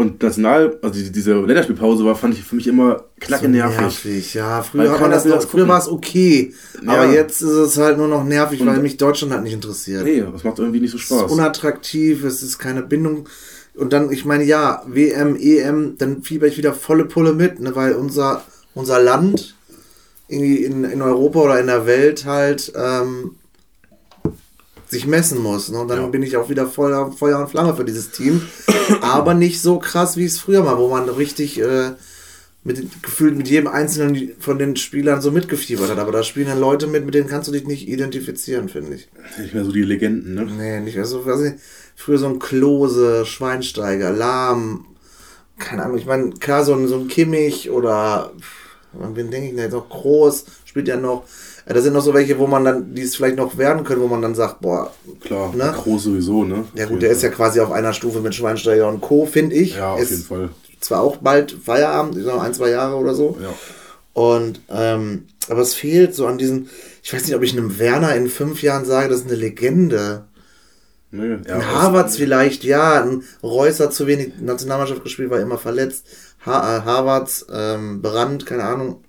und 0.00 0.22
National, 0.22 0.78
also 0.82 1.00
diese 1.10 1.34
Länderspielpause 1.34 2.04
war, 2.04 2.16
fand 2.16 2.34
ich 2.34 2.42
für 2.42 2.56
mich 2.56 2.66
immer 2.66 3.04
knacke 3.20 3.48
nervig. 3.48 3.80
nervig. 3.80 4.34
Ja, 4.34 4.62
früher, 4.62 4.90
hat 4.90 5.00
man 5.00 5.10
das 5.10 5.26
noch, 5.26 5.42
früher 5.42 5.68
war 5.68 5.78
es 5.78 5.88
okay. 5.88 6.54
Ja. 6.82 6.92
Aber 6.92 7.12
jetzt 7.12 7.42
ist 7.42 7.50
es 7.50 7.76
halt 7.76 7.98
nur 7.98 8.08
noch 8.08 8.24
nervig, 8.24 8.60
und 8.60 8.66
weil 8.66 8.78
mich 8.78 8.96
Deutschland 8.96 9.32
halt 9.32 9.42
nicht 9.42 9.52
interessiert. 9.52 10.04
Nee, 10.04 10.24
das 10.32 10.42
macht 10.42 10.58
irgendwie 10.58 10.80
nicht 10.80 10.92
so 10.92 10.98
Spaß. 10.98 11.18
Es 11.18 11.26
ist 11.26 11.32
unattraktiv, 11.32 12.24
es 12.24 12.42
ist 12.42 12.58
keine 12.58 12.82
Bindung. 12.82 13.28
Und 13.74 13.92
dann, 13.92 14.10
ich 14.10 14.24
meine, 14.24 14.44
ja, 14.44 14.82
WM, 14.86 15.36
EM, 15.36 15.96
dann 15.98 16.22
fieber 16.22 16.46
ich 16.46 16.56
wieder 16.56 16.72
volle 16.72 17.04
Pulle 17.04 17.34
mit, 17.34 17.60
ne, 17.60 17.76
weil 17.76 17.92
unser, 17.92 18.42
unser 18.74 19.00
Land 19.02 19.54
irgendwie 20.28 20.64
in, 20.64 20.84
in 20.84 21.02
Europa 21.02 21.40
oder 21.40 21.60
in 21.60 21.66
der 21.66 21.86
Welt 21.86 22.24
halt 22.24 22.72
ähm, 22.74 23.36
sich 24.90 25.06
messen 25.06 25.38
muss. 25.38 25.70
Ne? 25.70 25.78
Und 25.78 25.88
dann 25.88 26.00
ja. 26.00 26.06
bin 26.06 26.22
ich 26.22 26.36
auch 26.36 26.50
wieder 26.50 26.66
Feuer, 26.66 27.12
Feuer 27.12 27.38
und 27.38 27.48
Flamme 27.48 27.74
für 27.74 27.84
dieses 27.84 28.10
Team. 28.10 28.42
Aber 29.00 29.34
nicht 29.34 29.62
so 29.62 29.78
krass, 29.78 30.16
wie 30.16 30.24
es 30.24 30.38
früher 30.38 30.64
war, 30.64 30.78
wo 30.78 30.88
man 30.88 31.08
richtig 31.08 31.60
äh, 31.60 31.92
mit, 32.64 33.02
gefühlt 33.02 33.36
mit 33.36 33.48
jedem 33.48 33.68
einzelnen 33.68 34.32
von 34.38 34.58
den 34.58 34.76
Spielern 34.76 35.20
so 35.20 35.30
mitgefiebert 35.30 35.90
hat. 35.90 35.98
Aber 35.98 36.12
da 36.12 36.22
spielen 36.22 36.48
dann 36.48 36.60
Leute 36.60 36.88
mit, 36.88 37.04
mit 37.04 37.14
denen 37.14 37.28
kannst 37.28 37.48
du 37.48 37.52
dich 37.52 37.66
nicht 37.66 37.88
identifizieren, 37.88 38.68
finde 38.68 38.96
ich. 38.96 39.08
Nicht 39.38 39.54
mehr 39.54 39.64
so 39.64 39.72
die 39.72 39.82
Legenden, 39.82 40.34
ne? 40.34 40.44
Nee, 40.44 40.80
nicht 40.80 40.96
mehr 40.96 41.06
so, 41.06 41.24
weiß 41.24 41.40
ich, 41.42 41.54
früher 41.94 42.18
so 42.18 42.26
ein 42.26 42.38
Klose, 42.40 43.24
Schweinsteiger, 43.24 44.10
Lahm, 44.10 44.86
keine 45.58 45.84
Ahnung, 45.84 45.98
ich 45.98 46.06
meine, 46.06 46.30
klar, 46.30 46.64
so 46.64 46.74
ein, 46.74 46.88
so 46.88 46.96
ein 46.96 47.08
Kimmich 47.08 47.70
oder, 47.70 48.32
wen 48.92 49.30
denke 49.30 49.50
ich 49.50 49.56
jetzt 49.56 49.72
noch, 49.72 49.88
Groß 49.88 50.46
spielt 50.64 50.88
ja 50.88 50.96
noch. 50.96 51.24
Ja, 51.70 51.74
da 51.74 51.82
sind 51.82 51.92
noch 51.92 52.02
so 52.02 52.12
welche, 52.14 52.36
wo 52.40 52.48
man 52.48 52.64
dann, 52.64 52.96
die 52.96 53.02
es 53.02 53.14
vielleicht 53.14 53.36
noch 53.36 53.56
werden 53.56 53.84
können, 53.84 54.00
wo 54.00 54.08
man 54.08 54.20
dann 54.20 54.34
sagt, 54.34 54.60
boah. 54.60 54.92
Klar, 55.20 55.54
ne? 55.54 55.72
Groß 55.72 56.02
sowieso, 56.02 56.42
ne? 56.42 56.64
Ja 56.74 56.86
gut, 56.86 57.00
der 57.00 57.10
ist 57.10 57.22
ja 57.22 57.28
quasi 57.28 57.60
auf 57.60 57.70
einer 57.70 57.92
Stufe 57.92 58.18
mit 58.18 58.34
Schweinsteiger 58.34 58.88
und 58.88 59.00
Co., 59.00 59.24
finde 59.24 59.54
ich. 59.54 59.76
Ja, 59.76 59.92
auf 59.92 60.00
ist 60.00 60.10
jeden 60.10 60.24
Fall. 60.24 60.48
Zwar 60.80 61.00
auch 61.00 61.18
bald 61.18 61.52
Feierabend, 61.64 62.18
ich 62.18 62.24
sag 62.24 62.34
noch 62.34 62.42
ein, 62.42 62.54
zwei 62.54 62.70
Jahre 62.70 62.96
oder 62.96 63.14
so. 63.14 63.38
Ja. 63.40 63.54
Und, 64.14 64.60
ähm, 64.68 65.28
aber 65.48 65.60
es 65.60 65.74
fehlt 65.74 66.12
so 66.12 66.26
an 66.26 66.38
diesen, 66.38 66.68
ich 67.04 67.12
weiß 67.12 67.24
nicht, 67.24 67.36
ob 67.36 67.42
ich 67.44 67.52
einem 67.52 67.78
Werner 67.78 68.16
in 68.16 68.28
fünf 68.28 68.62
Jahren 68.62 68.84
sage, 68.84 69.08
das 69.08 69.20
ist 69.20 69.28
eine 69.28 69.36
Legende. 69.36 70.24
Nee, 71.12 71.36
ja, 71.46 71.54
ein 71.54 71.66
Harvards 71.68 72.16
vielleicht, 72.16 72.64
ja. 72.64 73.00
Ein 73.00 73.22
Reus 73.44 73.78
hat 73.78 73.94
zu 73.94 74.08
wenig 74.08 74.32
Nationalmannschaft 74.40 75.04
gespielt, 75.04 75.30
war 75.30 75.38
immer 75.38 75.58
verletzt. 75.58 76.04
Ha 76.44 76.78
äh, 76.78 76.82
Harvards, 76.82 77.46
ähm, 77.52 78.02
Brandt, 78.02 78.44
keine 78.44 78.64
Ahnung. 78.64 79.04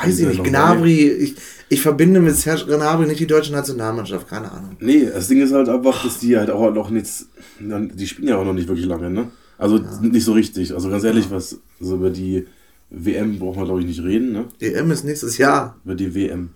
Weiß 0.00 0.18
ich 0.18 0.26
nicht. 0.26 0.44
Gnabry, 0.44 1.08
ich, 1.08 1.36
ich 1.68 1.82
verbinde 1.82 2.20
mit 2.20 2.36
Serge 2.36 2.66
Gnabry 2.66 3.06
nicht 3.06 3.20
die 3.20 3.26
deutsche 3.26 3.52
Nationalmannschaft, 3.52 4.28
keine 4.28 4.50
Ahnung. 4.50 4.76
Nee, 4.80 5.08
das 5.12 5.28
Ding 5.28 5.40
ist 5.40 5.52
halt 5.52 5.68
einfach, 5.68 6.04
dass 6.04 6.18
die 6.18 6.36
halt 6.36 6.50
auch 6.50 6.72
noch 6.72 6.90
nichts, 6.90 7.28
die 7.58 8.06
spielen 8.06 8.28
ja 8.28 8.36
auch 8.36 8.44
noch 8.44 8.52
nicht 8.52 8.68
wirklich 8.68 8.86
lange, 8.86 9.10
ne? 9.10 9.30
Also 9.58 9.78
ja. 9.78 10.00
nicht 10.00 10.24
so 10.24 10.32
richtig. 10.32 10.74
Also 10.74 10.90
ganz 10.90 11.04
ehrlich, 11.04 11.30
was 11.30 11.58
also 11.80 11.94
über 11.96 12.10
die 12.10 12.46
WM 12.90 13.38
braucht 13.38 13.56
man 13.56 13.66
glaube 13.66 13.80
ich 13.80 13.86
nicht 13.86 14.02
reden, 14.02 14.32
ne? 14.32 14.46
EM 14.60 14.90
ist 14.90 15.04
nächstes 15.04 15.38
Jahr. 15.38 15.76
Über 15.84 15.94
die 15.94 16.14
WM. 16.14 16.50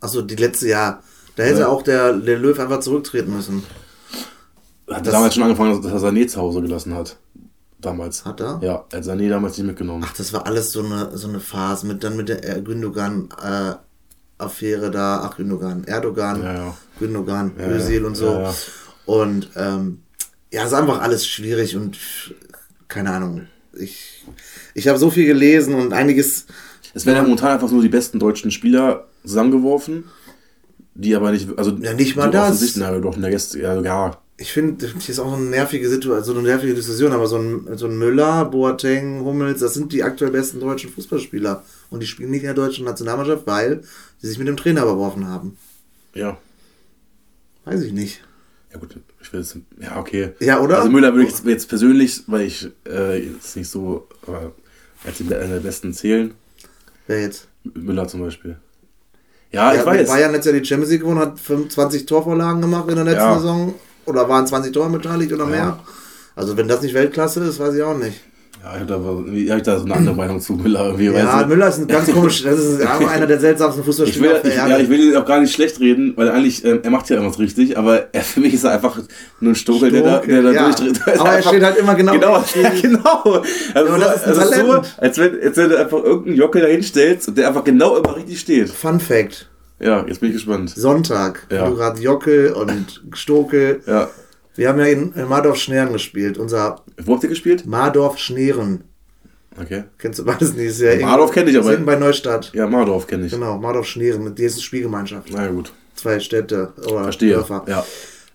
Achso, 0.00 0.22
die 0.22 0.36
letzte 0.36 0.68
Jahr. 0.68 1.02
Da 1.36 1.44
hätte 1.44 1.60
ja. 1.60 1.68
auch 1.68 1.82
der, 1.82 2.14
der 2.14 2.38
Löw 2.38 2.58
einfach 2.58 2.80
zurücktreten 2.80 3.32
müssen. 3.32 3.62
Hat 4.90 5.06
er 5.06 5.12
damals 5.12 5.34
schon 5.34 5.44
angefangen, 5.44 5.80
dass 5.80 5.92
er 5.92 6.00
Sané 6.00 6.26
zu 6.26 6.40
Hause 6.40 6.62
gelassen 6.62 6.94
hat. 6.94 7.16
Damals. 7.80 8.24
Hat 8.24 8.40
er? 8.40 8.58
Ja, 8.62 8.84
er 8.90 8.98
hat 8.98 9.04
Sané 9.04 9.28
damals 9.28 9.56
nicht 9.56 9.66
mitgenommen. 9.66 10.04
Ach, 10.06 10.14
das 10.16 10.32
war 10.32 10.46
alles 10.46 10.72
so 10.72 10.84
eine, 10.84 11.16
so 11.16 11.28
eine 11.28 11.40
Phase 11.40 11.86
mit 11.86 12.02
dann 12.02 12.16
mit 12.16 12.28
der 12.28 12.60
Gündogan 12.60 13.28
äh, 13.42 13.74
Affäre 14.38 14.90
da, 14.90 15.22
ach 15.22 15.36
Gündogan, 15.36 15.84
Erdogan, 15.84 16.42
ja, 16.42 16.54
ja. 16.54 16.76
Gündogan, 16.98 17.52
ja, 17.58 17.68
Özil 17.68 18.04
und 18.04 18.16
so. 18.16 18.48
Und 19.04 19.50
ähm, 19.56 20.02
ja, 20.52 20.64
ist 20.64 20.72
einfach 20.72 21.00
alles 21.00 21.26
schwierig 21.26 21.76
und 21.76 21.98
keine 22.86 23.10
Ahnung. 23.10 23.48
Ich, 23.72 24.24
ich 24.74 24.88
habe 24.88 24.98
so 24.98 25.10
viel 25.10 25.26
gelesen 25.26 25.74
und 25.74 25.92
einiges. 25.92 26.46
Es 26.94 27.04
werden 27.04 27.16
ja 27.16 27.22
momentan 27.22 27.52
einfach 27.52 27.70
nur 27.70 27.82
die 27.82 27.88
besten 27.88 28.18
deutschen 28.18 28.50
Spieler 28.50 29.06
zusammengeworfen, 29.22 30.04
die 30.94 31.14
aber 31.14 31.32
nicht, 31.32 31.48
also 31.58 31.72
ja, 31.72 31.92
nicht 31.94 32.16
mal 32.16 32.26
so 32.26 32.32
das. 32.32 32.74
Doch, 32.74 33.16
ja, 33.54 33.80
ja, 33.80 34.18
ich 34.40 34.52
finde, 34.52 34.86
das 34.86 35.08
ist 35.08 35.18
auch 35.18 35.32
eine 35.32 35.46
nervige 35.46 35.88
Situation, 35.88 36.24
so 36.24 36.32
eine 36.32 36.48
nervige 36.48 36.72
Diskussion, 36.72 37.12
aber 37.12 37.26
so 37.26 37.38
ein, 37.38 37.76
so 37.76 37.86
ein 37.86 37.98
Müller, 37.98 38.44
Boateng, 38.44 39.24
Hummels, 39.24 39.58
das 39.60 39.74
sind 39.74 39.92
die 39.92 40.04
aktuell 40.04 40.30
besten 40.30 40.60
deutschen 40.60 40.90
Fußballspieler. 40.90 41.64
Und 41.90 42.00
die 42.00 42.06
spielen 42.06 42.30
nicht 42.30 42.42
in 42.42 42.46
der 42.46 42.54
deutschen 42.54 42.84
Nationalmannschaft, 42.84 43.48
weil 43.48 43.82
sie 44.18 44.28
sich 44.28 44.38
mit 44.38 44.46
dem 44.46 44.56
Trainer 44.56 44.82
überworfen 44.82 45.26
haben. 45.26 45.58
Ja. 46.14 46.38
Weiß 47.64 47.82
ich 47.82 47.92
nicht. 47.92 48.22
Ja 48.72 48.78
gut, 48.78 48.96
ich 49.20 49.32
will 49.32 49.40
jetzt, 49.40 49.56
ja 49.80 49.98
okay. 49.98 50.30
Ja, 50.38 50.60
oder? 50.60 50.78
Also 50.78 50.90
Müller 50.90 51.14
würde 51.14 51.28
ich 51.28 51.44
jetzt 51.44 51.68
persönlich, 51.68 52.22
weil 52.28 52.46
ich 52.46 52.70
äh, 52.86 53.30
jetzt 53.30 53.56
nicht 53.56 53.68
so 53.68 54.06
äh, 54.28 55.08
als 55.08 55.16
die 55.18 55.24
einer 55.24 55.54
der 55.54 55.60
besten 55.60 55.92
zählen. 55.92 56.32
Wer 57.08 57.22
jetzt? 57.22 57.48
Müller 57.64 58.06
zum 58.06 58.20
Beispiel. 58.20 58.56
Ja, 59.50 59.72
ja 59.72 59.80
ich 59.80 59.86
weiß. 59.86 60.08
Bayern 60.08 60.30
letztes 60.30 60.52
Jahr 60.52 60.60
die 60.60 60.66
Champions 60.66 60.92
League 60.92 61.00
gewonnen, 61.00 61.18
hat 61.18 61.40
25 61.40 62.06
Torvorlagen 62.06 62.60
gemacht 62.60 62.88
in 62.88 62.94
der 62.94 63.04
letzten 63.04 63.20
ja. 63.20 63.34
Saison 63.38 63.74
oder 64.08 64.28
waren 64.28 64.46
20 64.46 64.72
Tore 64.72 64.90
beteiligt 64.90 65.32
oder 65.32 65.46
mehr? 65.46 65.58
Ja. 65.58 65.78
Also 66.34 66.56
wenn 66.56 66.68
das 66.68 66.82
nicht 66.82 66.94
Weltklasse 66.94 67.44
ist, 67.44 67.58
weiß 67.58 67.74
ich 67.74 67.82
auch 67.82 67.96
nicht. 67.96 68.20
Ja, 68.62 68.74
ich 68.74 68.80
habe 68.80 69.24
da, 69.46 69.54
hab 69.54 69.62
da 69.62 69.78
so 69.78 69.84
eine 69.84 69.94
andere 69.94 70.14
Meinung 70.16 70.40
zu 70.40 70.54
Müller. 70.54 70.86
Irgendwie, 70.86 71.06
ja, 71.06 71.46
Müller 71.46 71.68
ist 71.68 71.78
ein 71.78 71.86
ganz 71.86 72.10
komisch, 72.10 72.42
das 72.42 72.58
ist 72.58 72.86
einer 73.08 73.26
der 73.26 73.38
seltsamsten 73.38 73.84
Fußballspieler. 73.84 74.38
Ich 74.38 74.44
will, 74.44 74.50
ich, 74.50 74.56
ja, 74.56 74.78
ich 74.78 74.88
will 74.88 75.00
ihn 75.00 75.16
auch 75.16 75.24
gar 75.24 75.40
nicht 75.40 75.54
schlecht 75.54 75.78
reden, 75.78 76.14
weil 76.16 76.28
eigentlich, 76.30 76.64
ähm, 76.64 76.80
er 76.82 76.90
macht 76.90 77.08
ja 77.08 77.18
immer 77.18 77.36
richtig, 77.38 77.78
aber 77.78 78.12
er, 78.12 78.22
für 78.22 78.40
mich 78.40 78.54
ist 78.54 78.64
er 78.64 78.72
einfach 78.72 78.98
nur 79.38 79.52
ein 79.52 79.54
Stokel, 79.54 79.92
der 79.92 80.02
da, 80.02 80.18
der 80.18 80.42
da 80.42 80.50
ja. 80.50 80.64
durchdreht. 80.64 81.00
Aber 81.20 81.30
er 81.30 81.42
steht 81.42 81.62
halt 81.62 81.76
immer 81.76 81.94
genau. 81.94 82.12
Genau, 82.12 82.44
ja, 82.60 82.70
genau. 82.82 83.42
Also, 83.74 83.92
ja, 83.92 83.98
das 83.98 84.26
ist, 84.26 84.38
also 84.38 84.72
so, 84.72 84.82
als 84.96 85.18
wenn, 85.18 85.40
als 85.40 85.56
wenn 85.56 85.70
du 85.70 85.78
einfach 85.78 86.02
irgendeinen 86.02 86.36
Jockel 86.36 86.62
da 86.62 86.68
hinstellst 86.68 87.28
und 87.28 87.38
der 87.38 87.48
einfach 87.48 87.64
genau 87.64 87.96
immer 87.96 88.16
richtig 88.16 88.40
steht. 88.40 88.70
Fun 88.70 88.98
Fact. 88.98 89.47
Ja, 89.80 90.04
jetzt 90.06 90.20
bin 90.20 90.30
ich 90.30 90.36
gespannt. 90.36 90.70
Sonntag, 90.70 91.46
ja. 91.50 91.68
du 91.68 91.76
gerade 91.76 92.00
Jockel 92.00 92.52
und 92.52 93.02
Stokel. 93.12 93.80
Ja. 93.86 94.10
Wir 94.54 94.68
haben 94.68 94.78
ja 94.80 94.86
in, 94.86 95.12
in 95.12 95.28
Mardorf 95.28 95.56
Schneren 95.56 95.92
gespielt. 95.92 96.36
Unser 96.36 96.82
Wo 97.00 97.14
habt 97.14 97.22
ihr 97.22 97.28
gespielt? 97.28 97.64
Mardorf 97.66 98.18
Schneren. 98.18 98.84
Okay. 99.60 99.84
Kennst 99.98 100.18
du 100.18 100.24
beides 100.24 100.54
nicht? 100.54 100.66
Ist 100.66 100.80
ja 100.80 100.96
Mardorf 101.06 101.30
kenne 101.30 101.50
ich 101.50 101.58
aber. 101.58 101.76
bei 101.76 101.96
Neustadt. 101.96 102.52
Ja, 102.54 102.66
Mardorf 102.66 103.06
kenne 103.06 103.26
ich. 103.26 103.32
Genau, 103.32 103.58
Mardorf 103.58 103.86
Schneren. 103.86 104.34
Die 104.34 104.42
ist 104.42 104.62
Spielgemeinschaft. 104.62 105.28
Na 105.32 105.44
ja, 105.44 105.50
gut. 105.50 105.72
Zwei 105.94 106.18
Städte 106.20 106.72
oder 106.86 107.04
Verstehe. 107.04 107.34
Dörfer. 107.34 107.64
Ja. 107.66 107.84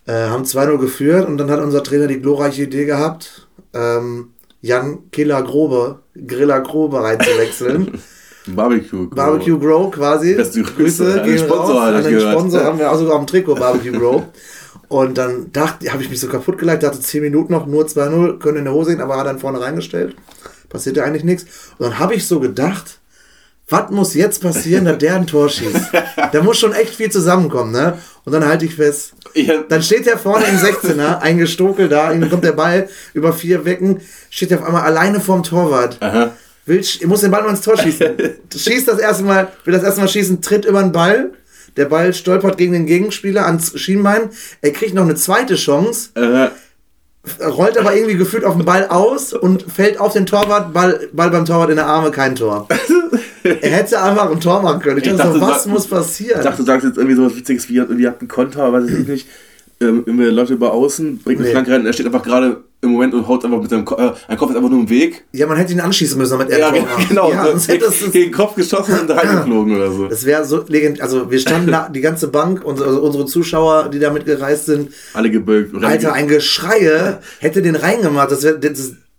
Äh, 0.05 0.29
haben 0.29 0.43
2-0 0.43 0.77
geführt 0.79 1.27
und 1.27 1.37
dann 1.37 1.49
hat 1.49 1.61
unser 1.61 1.83
Trainer 1.83 2.07
die 2.07 2.19
glorreiche 2.19 2.63
Idee 2.63 2.85
gehabt, 2.85 3.47
ähm, 3.73 4.33
Jan 4.61 5.09
Killer 5.11 5.41
Grobe, 5.43 5.99
Griller 6.27 6.61
Grobe 6.61 7.03
reinzuwechseln. 7.03 8.01
Barbecue 8.47 9.07
Grow. 9.07 9.15
Barbecue 9.15 9.57
Grow 9.57 9.91
quasi. 9.91 10.35
Beste 10.35 10.61
Grüße. 10.63 11.03
Grüße 11.03 11.21
gehen 11.23 11.37
Sponsor, 11.39 11.81
raus. 11.81 11.93
An 11.93 12.03
den 12.03 12.19
Sponsor 12.19 12.63
haben 12.63 12.79
wir 12.79 12.91
auch 12.91 12.97
sogar 12.97 13.17
dem 13.17 13.27
Trikot 13.27 13.55
Barbecue 13.55 13.91
Grow. 13.91 14.23
Und 14.89 15.17
dann 15.17 15.51
dachte, 15.51 15.91
habe 15.91 16.03
ich 16.03 16.09
mich 16.09 16.19
so 16.19 16.27
kaputt 16.27 16.57
geleitet, 16.57 16.83
dachte 16.83 16.99
10 16.99 17.21
Minuten 17.21 17.53
noch, 17.53 17.65
nur 17.65 17.85
2-0, 17.85 18.39
können 18.39 18.59
in 18.59 18.65
der 18.65 18.73
Hose 18.73 18.91
gehen, 18.91 19.01
aber 19.01 19.17
hat 19.17 19.25
dann 19.25 19.39
vorne 19.39 19.59
reingestellt. 19.59 20.15
Passierte 20.69 21.03
eigentlich 21.03 21.23
nichts. 21.23 21.45
Und 21.77 21.87
dann 21.87 21.99
habe 21.99 22.13
ich 22.15 22.27
so 22.27 22.39
gedacht, 22.39 22.99
was 23.69 23.89
muss 23.91 24.13
jetzt 24.13 24.41
passieren, 24.41 24.85
dass 24.85 24.97
der 24.97 25.15
ein 25.15 25.25
Tor 25.25 25.49
schießt? 25.49 25.91
Da 26.31 26.43
muss 26.43 26.59
schon 26.59 26.73
echt 26.73 26.95
viel 26.95 27.09
zusammenkommen, 27.09 27.71
ne? 27.71 27.97
Und 28.25 28.33
dann 28.33 28.45
halte 28.45 28.65
ich 28.65 28.75
fest. 28.75 29.13
Dann 29.69 29.81
steht 29.81 30.05
der 30.05 30.17
vorne 30.17 30.45
im 30.45 30.57
16er, 30.57 31.19
ein 31.19 31.37
Gestokel 31.37 31.89
da, 31.89 32.11
ihm 32.11 32.29
kommt 32.29 32.43
der 32.43 32.51
Ball 32.51 32.89
über 33.13 33.33
vier 33.33 33.65
Wecken, 33.65 34.01
steht 34.29 34.51
der 34.51 34.59
auf 34.59 34.65
einmal 34.65 34.83
alleine 34.83 35.19
vorm 35.19 35.43
Torwart. 35.43 35.97
Aha. 36.01 36.33
Will, 36.65 36.83
muss 37.05 37.21
den 37.21 37.31
Ball 37.31 37.41
nur 37.41 37.51
ins 37.51 37.61
Tor 37.61 37.77
schießen. 37.77 38.15
Schießt 38.55 38.87
das 38.87 38.99
erste 38.99 39.23
Mal, 39.23 39.49
will 39.65 39.73
das 39.73 39.83
erste 39.83 40.01
Mal 40.01 40.07
schießen, 40.07 40.41
tritt 40.41 40.65
über 40.65 40.81
den 40.81 40.91
Ball, 40.91 41.31
der 41.75 41.85
Ball 41.85 42.13
stolpert 42.13 42.57
gegen 42.57 42.71
den 42.71 42.85
Gegenspieler 42.85 43.45
ans 43.45 43.77
Schienbein. 43.77 44.29
Er 44.61 44.71
kriegt 44.71 44.93
noch 44.93 45.03
eine 45.03 45.15
zweite 45.15 45.55
Chance. 45.55 46.09
Äh. 46.15 46.49
Rollt 47.45 47.77
aber 47.77 47.95
irgendwie 47.95 48.17
gefühlt 48.17 48.43
auf 48.43 48.55
den 48.55 48.65
Ball 48.65 48.87
aus 48.87 49.33
und 49.33 49.71
fällt 49.71 49.97
auf 49.97 50.13
den 50.13 50.25
Torwart, 50.25 50.73
Ball, 50.73 51.07
Ball 51.13 51.29
beim 51.29 51.45
Torwart 51.45 51.69
in 51.69 51.77
der 51.77 51.87
Arme, 51.87 52.11
kein 52.11 52.35
Tor. 52.35 52.67
er 53.43 53.69
hätte 53.69 54.01
einfach 54.01 54.29
ein 54.29 54.41
Tor 54.41 54.61
machen 54.61 54.81
können. 54.81 54.97
Ich, 54.97 55.07
ich 55.07 55.15
dachte, 55.15 55.33
so, 55.33 55.41
was 55.41 55.65
muss 55.65 55.87
passieren? 55.87 56.39
Ich 56.39 56.45
dachte, 56.45 56.57
du 56.57 56.65
sagst 56.65 56.85
jetzt 56.85 56.97
irgendwie 56.97 57.15
so 57.15 57.25
was 57.25 57.35
Witziges 57.35 57.69
wie, 57.69 57.75
ihr 57.75 58.09
habt 58.09 58.21
einen 58.21 58.27
Konter, 58.27 58.71
weiß 58.71 58.89
ich 58.89 59.07
nicht 59.07 59.27
ähm, 59.81 60.03
immer 60.05 60.25
Leute 60.25 60.53
über 60.53 60.73
außen, 60.73 61.19
bringt 61.19 61.39
einen 61.39 61.47
nee. 61.47 61.51
Flanke 61.51 61.71
rein, 61.71 61.85
er 61.85 61.93
steht 61.93 62.05
einfach 62.05 62.23
gerade 62.23 62.63
im 62.81 62.91
Moment 62.91 63.13
und 63.13 63.27
haut 63.27 63.43
einfach 63.45 63.61
mit 63.61 63.69
seinem 63.69 63.85
Ko 63.85 63.95
äh, 63.95 64.11
ein 64.27 64.37
Kopf 64.37 64.51
ist 64.51 64.57
einfach 64.57 64.69
nur 64.69 64.79
im 64.79 64.89
Weg. 64.89 65.23
Ja, 65.31 65.47
man 65.47 65.57
hätte 65.57 65.73
ihn 65.73 65.79
anschießen 65.79 66.17
müssen, 66.17 66.31
damit 66.31 66.49
er 66.49 66.59
Ja, 66.59 66.71
genau, 67.09 67.31
ja, 67.31 67.45
sonst 67.47 67.67
hätte 67.67 67.85
es 67.85 67.99
gegen 68.11 68.31
den 68.31 68.31
Kopf 68.31 68.55
geschossen 68.55 68.99
und 68.99 69.09
reingeflogen 69.09 69.75
oder 69.75 69.91
so. 69.91 70.07
Das 70.07 70.25
wäre 70.25 70.45
so 70.45 70.63
legend, 70.67 71.01
also 71.01 71.31
wir 71.31 71.39
standen 71.39 71.71
da, 71.71 71.89
die 71.89 72.01
ganze 72.01 72.27
Bank 72.27 72.63
und 72.63 72.81
also 72.81 73.01
unsere 73.01 73.25
Zuschauer, 73.25 73.89
die 73.89 73.99
da 73.99 74.11
mitgereist 74.11 74.65
sind. 74.65 74.91
Alle 75.13 75.31
gebölkt. 75.31 75.73
Alter, 75.83 76.13
ein 76.13 76.27
Geschreie 76.27 77.19
hätte 77.39 77.61
den 77.61 77.75
reingemacht, 77.75 78.31
das 78.31 78.43
wäre, 78.43 78.59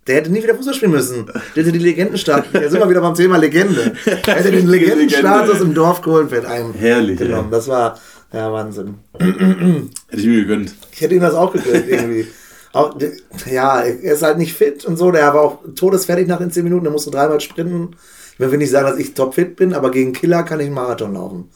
der 0.07 0.17
hätte 0.17 0.31
nie 0.31 0.43
wieder 0.43 0.53
Fußball 0.53 0.75
spielen 0.75 0.91
müssen. 0.91 1.25
Der 1.55 1.63
hätte 1.63 1.71
die 1.71 1.79
Legendenstatus. 1.79 2.51
Da 2.53 2.69
sind 2.69 2.79
wir 2.79 2.89
wieder 2.89 3.01
beim 3.01 3.15
Thema 3.15 3.37
Legende. 3.37 3.93
Er 4.05 4.35
hätte 4.35 4.51
den 4.51 4.67
Legendenstatus 4.69 5.61
im 5.61 5.73
Dorf 5.73 6.03
Kohlenfeld 6.03 6.45
einem 6.45 6.75
Herrlich, 6.75 7.17
genommen. 7.17 7.49
Ja. 7.51 7.57
Das 7.57 7.67
war, 7.67 7.99
ja, 8.35 8.51
Wahnsinn. 8.51 8.95
Hätte 9.17 9.89
ich 10.11 10.25
mir 10.25 10.41
gegönnt. 10.41 10.75
Ich 10.91 11.01
hätte 11.01 11.15
ihm 11.15 11.21
das 11.21 11.33
auch 11.33 11.53
gegönnt, 11.53 11.87
irgendwie. 11.87 12.27
Auch, 12.73 12.93
ja, 13.49 13.83
er 13.83 14.13
ist 14.15 14.21
halt 14.21 14.37
nicht 14.37 14.53
fit 14.53 14.83
und 14.83 14.97
so. 14.97 15.09
Der 15.09 15.33
war 15.33 15.41
auch 15.43 15.59
todesfertig 15.75 16.27
nach 16.27 16.39
den 16.39 16.51
10 16.51 16.65
Minuten. 16.65 16.83
Der 16.83 16.91
musste 16.91 17.09
dreimal 17.09 17.39
sprinten. 17.39 17.95
Ich 18.33 18.39
will 18.39 18.57
nicht 18.57 18.69
sagen, 18.69 18.87
dass 18.89 18.99
ich 18.99 19.13
topfit 19.13 19.55
bin, 19.55 19.73
aber 19.73 19.91
gegen 19.91 20.11
Killer 20.11 20.43
kann 20.43 20.59
ich 20.59 20.65
einen 20.65 20.75
Marathon 20.75 21.13
laufen. 21.13 21.49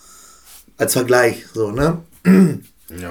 Als 0.77 0.93
Vergleich, 0.93 1.45
so, 1.53 1.71
ne? 1.71 1.97
Ja. 2.25 3.09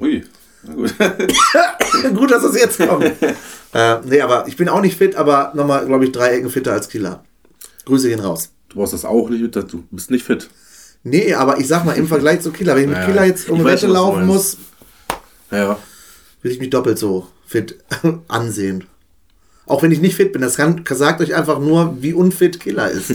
Ui. 0.00 0.24
Na 0.64 0.74
gut. 0.74 0.92
gut, 2.16 2.30
dass 2.32 2.42
das 2.42 2.60
jetzt 2.60 2.78
kommt. 2.78 3.04
äh, 3.74 3.98
nee, 4.04 4.20
aber 4.20 4.48
ich 4.48 4.56
bin 4.56 4.68
auch 4.68 4.80
nicht 4.80 4.98
fit, 4.98 5.14
aber 5.14 5.52
nochmal, 5.54 5.86
glaube 5.86 6.06
ich, 6.06 6.10
drei 6.10 6.30
Ecken 6.30 6.50
fitter 6.50 6.72
als 6.72 6.88
Killer. 6.88 7.22
Grüße 7.84 8.08
gehen 8.08 8.18
raus. 8.18 8.50
Du 8.70 8.76
brauchst 8.78 8.92
das 8.92 9.04
auch 9.04 9.30
nicht, 9.30 9.54
du 9.54 9.84
bist 9.92 10.10
nicht 10.10 10.24
fit. 10.24 10.50
Nee, 11.02 11.34
aber 11.34 11.58
ich 11.58 11.66
sag 11.68 11.84
mal, 11.84 11.92
im 11.96 12.06
Vergleich 12.06 12.40
zu 12.40 12.50
Killer, 12.52 12.74
wenn 12.76 12.82
ich 12.82 12.88
mit 12.88 12.96
naja, 12.98 13.06
Killer 13.08 13.24
jetzt 13.24 13.48
um 13.48 13.64
Wette 13.64 13.86
laufen 13.86 14.26
muss, 14.26 14.58
Ja. 15.50 15.78
will 16.42 16.52
ich 16.52 16.58
mich 16.60 16.70
doppelt 16.70 16.98
so 16.98 17.26
fit 17.46 17.78
ansehen. 18.28 18.84
Auch 19.66 19.82
wenn 19.82 19.92
ich 19.92 20.00
nicht 20.00 20.16
fit 20.16 20.32
bin, 20.32 20.42
das 20.42 20.56
kann, 20.56 20.84
sagt 20.90 21.20
euch 21.20 21.34
einfach 21.34 21.58
nur, 21.60 21.96
wie 22.02 22.12
unfit 22.12 22.60
Killer 22.60 22.90
ist. 22.90 23.14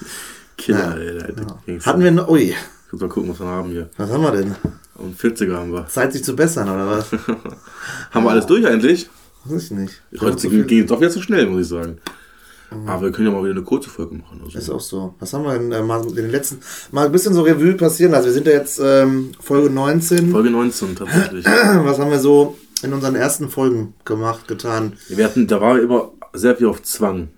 Killer, 0.56 1.00
Ja. 1.02 1.10
ey. 1.26 1.32
ging's- 1.66 1.86
Hatten 1.86 2.02
wir, 2.02 2.10
noch- 2.10 2.28
ui, 2.28 2.50
Ich 2.86 2.92
muss 2.92 3.00
mal 3.00 3.08
gucken, 3.08 3.30
was 3.30 3.40
wir 3.40 3.46
haben 3.46 3.70
hier. 3.70 3.88
was 3.96 4.10
haben 4.10 4.22
wir 4.22 4.32
denn? 4.32 4.54
Und 4.96 5.18
40er 5.18 5.54
haben 5.56 5.72
wir. 5.72 5.86
Zeit 5.88 6.12
sich 6.12 6.22
zu 6.22 6.36
bessern, 6.36 6.68
oder 6.68 6.86
was? 6.86 7.06
Haben 8.10 8.24
wir 8.24 8.30
alles 8.30 8.44
durch 8.46 8.64
eigentlich? 8.66 9.08
Weiß 9.46 9.64
ich 9.64 9.70
nicht. 9.72 10.02
Haben 10.20 10.26
Heute 10.32 10.48
ging 10.66 10.82
es 10.82 10.86
doch 10.86 11.00
wieder 11.00 11.10
zu 11.10 11.22
schnell, 11.22 11.46
muss 11.46 11.62
ich 11.62 11.68
sagen. 11.68 11.98
Aber 12.86 13.02
wir 13.02 13.12
können 13.12 13.28
ja 13.28 13.34
mal 13.34 13.42
wieder 13.42 13.52
eine 13.52 13.62
kurze 13.62 13.90
Folge 13.90 14.16
machen. 14.16 14.40
Also. 14.44 14.58
Ist 14.58 14.70
auch 14.70 14.80
so. 14.80 15.14
Was 15.18 15.32
haben 15.32 15.44
wir 15.44 15.52
denn 15.58 15.72
äh, 15.72 15.82
mal 15.82 16.06
in 16.06 16.14
den 16.14 16.30
letzten, 16.30 16.60
mal 16.90 17.06
ein 17.06 17.12
bisschen 17.12 17.34
so 17.34 17.42
Revue 17.42 17.74
passieren 17.74 18.12
lassen. 18.12 18.26
Wir 18.26 18.32
sind 18.32 18.46
ja 18.46 18.52
jetzt 18.52 18.80
ähm, 18.82 19.32
Folge 19.40 19.70
19. 19.70 20.30
Folge 20.30 20.50
19 20.50 20.96
tatsächlich. 20.96 21.44
Was 21.46 21.98
haben 21.98 22.10
wir 22.10 22.18
so 22.20 22.56
in 22.82 22.92
unseren 22.92 23.14
ersten 23.14 23.48
Folgen 23.48 23.94
gemacht, 24.04 24.48
getan? 24.48 24.94
Wir 25.08 25.24
hatten, 25.24 25.46
da 25.46 25.60
war 25.60 25.78
immer 25.80 26.10
sehr 26.32 26.56
viel 26.56 26.66
auf 26.66 26.82
Zwang. 26.82 27.28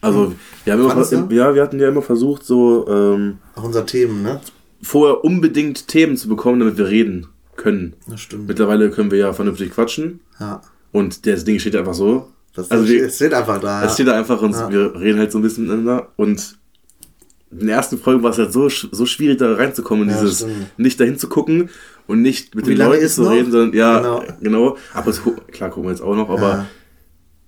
Also 0.00 0.32
wir 0.64 0.72
haben 0.74 0.82
immer, 0.82 1.32
ja, 1.32 1.54
wir 1.54 1.62
hatten 1.62 1.80
ja 1.80 1.88
immer 1.88 2.02
versucht, 2.02 2.44
so 2.44 2.86
ähm, 2.88 3.38
Auch 3.56 3.64
unser 3.64 3.84
Themen, 3.84 4.22
ne? 4.22 4.40
vorher 4.82 5.24
unbedingt 5.24 5.88
Themen 5.88 6.16
zu 6.16 6.28
bekommen, 6.28 6.60
damit 6.60 6.78
wir 6.78 6.86
reden 6.86 7.26
können. 7.56 7.94
Das 8.08 8.20
stimmt. 8.20 8.46
Mittlerweile 8.46 8.90
können 8.90 9.10
wir 9.10 9.18
ja 9.18 9.32
vernünftig 9.32 9.72
quatschen 9.72 10.20
Ja. 10.38 10.62
und 10.92 11.26
das 11.26 11.44
Ding 11.44 11.58
steht 11.58 11.74
einfach 11.74 11.94
so. 11.94 12.28
Das, 12.54 12.70
also 12.70 12.88
wir, 12.88 13.08
steht 13.10 13.32
einfach 13.34 13.60
da. 13.60 13.80
es 13.82 13.90
Ja. 13.90 13.94
steht 13.94 14.06
da 14.08 14.18
einfach 14.18 14.40
und 14.42 14.52
Ja. 14.52 14.70
wir 14.70 14.94
reden 15.00 15.18
halt 15.18 15.30
so 15.32 15.38
ein 15.38 15.42
bisschen 15.42 15.64
miteinander 15.64 16.08
und 16.16 16.58
in 17.50 17.60
den 17.60 17.68
ersten 17.68 17.96
Folgen 17.98 18.22
war 18.22 18.30
es 18.30 18.38
halt 18.38 18.52
so, 18.52 18.68
so 18.68 19.06
schwierig 19.06 19.38
da 19.38 19.54
reinzukommen, 19.54 20.04
in 20.08 20.14
Ja, 20.14 20.20
dieses 20.20 20.40
stimmt. 20.40 20.78
nicht 20.78 21.00
dahin 21.00 21.18
zu 21.18 21.28
gucken 21.28 21.70
und 22.06 22.20
nicht 22.20 22.54
mit 22.54 22.66
Wie 22.66 22.74
den 22.74 22.78
Leuten 22.86 23.08
zu 23.08 23.22
noch? 23.22 23.30
reden, 23.30 23.50
sondern 23.50 23.72
ja, 23.74 23.98
Genau. 23.98 24.24
genau. 24.42 24.76
Aber 24.92 25.10
es, 25.10 25.22
klar 25.52 25.70
gucken 25.70 25.84
wir 25.88 25.90
jetzt 25.92 26.02
auch 26.02 26.14
noch, 26.16 26.28
aber 26.28 26.40
Ja. 26.50 26.66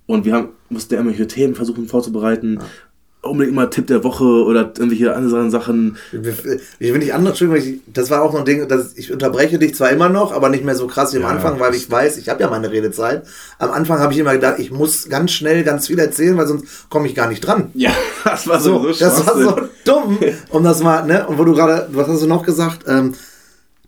und 0.07 0.25
wir 0.25 0.33
haben 0.33 0.49
mussten 0.69 0.93
ja 0.93 0.99
irgendwelche 1.01 1.27
Themen 1.27 1.53
versuchen 1.53 1.87
vorzubereiten. 1.87 2.59
Unbedingt 3.23 3.55
mal 3.55 3.67
Tipp 3.69 3.85
der 3.85 4.03
Woche 4.03 4.23
oder 4.23 4.61
irgendwelche 4.61 5.15
anderen 5.15 5.51
Sachen. 5.51 5.97
Ich 6.11 6.91
will 6.91 6.97
nicht 6.97 7.13
anders, 7.13 7.43
das 7.85 8.09
war 8.09 8.23
auch 8.23 8.33
noch 8.33 8.39
ein 8.39 8.45
Ding, 8.45 8.67
dass 8.67 8.93
ich 8.95 9.13
unterbreche 9.13 9.59
dich 9.59 9.75
zwar 9.75 9.91
immer 9.91 10.09
noch, 10.09 10.31
aber 10.31 10.49
nicht 10.49 10.63
mehr 10.63 10.73
so 10.73 10.87
krass 10.87 11.13
wie 11.13 11.17
am 11.17 11.23
Ja, 11.23 11.29
Anfang, 11.29 11.59
weil 11.59 11.75
ich 11.75 11.89
weiß, 11.89 12.17
ich 12.17 12.29
habe 12.29 12.41
ja 12.41 12.49
meine 12.49 12.71
Redezeit. 12.71 13.23
Am 13.59 13.69
Anfang 13.69 13.99
habe 13.99 14.11
ich 14.11 14.17
immer 14.17 14.33
gedacht, 14.33 14.55
ich 14.57 14.71
muss 14.71 15.07
ganz 15.07 15.31
schnell 15.31 15.63
ganz 15.63 15.85
viel 15.85 15.99
erzählen, 15.99 16.35
weil 16.35 16.47
sonst 16.47 16.89
komme 16.89 17.07
ich 17.07 17.13
gar 17.13 17.27
nicht 17.27 17.41
dran. 17.41 17.69
Ja, 17.75 17.91
das 18.23 18.47
war 18.47 18.59
So, 18.59 18.87
das 18.87 19.27
war 19.27 19.39
so 19.39 19.55
dumm. 19.85 20.17
Und 20.49 20.63
das 20.63 20.83
war, 20.83 21.05
ne, 21.05 21.27
und 21.27 21.37
wo 21.37 21.43
du 21.43 21.53
gerade, 21.53 21.89
was 21.91 22.07
hast 22.07 22.23
du 22.23 22.27
noch 22.27 22.43
gesagt? 22.43 22.85
Ähm, 22.87 23.13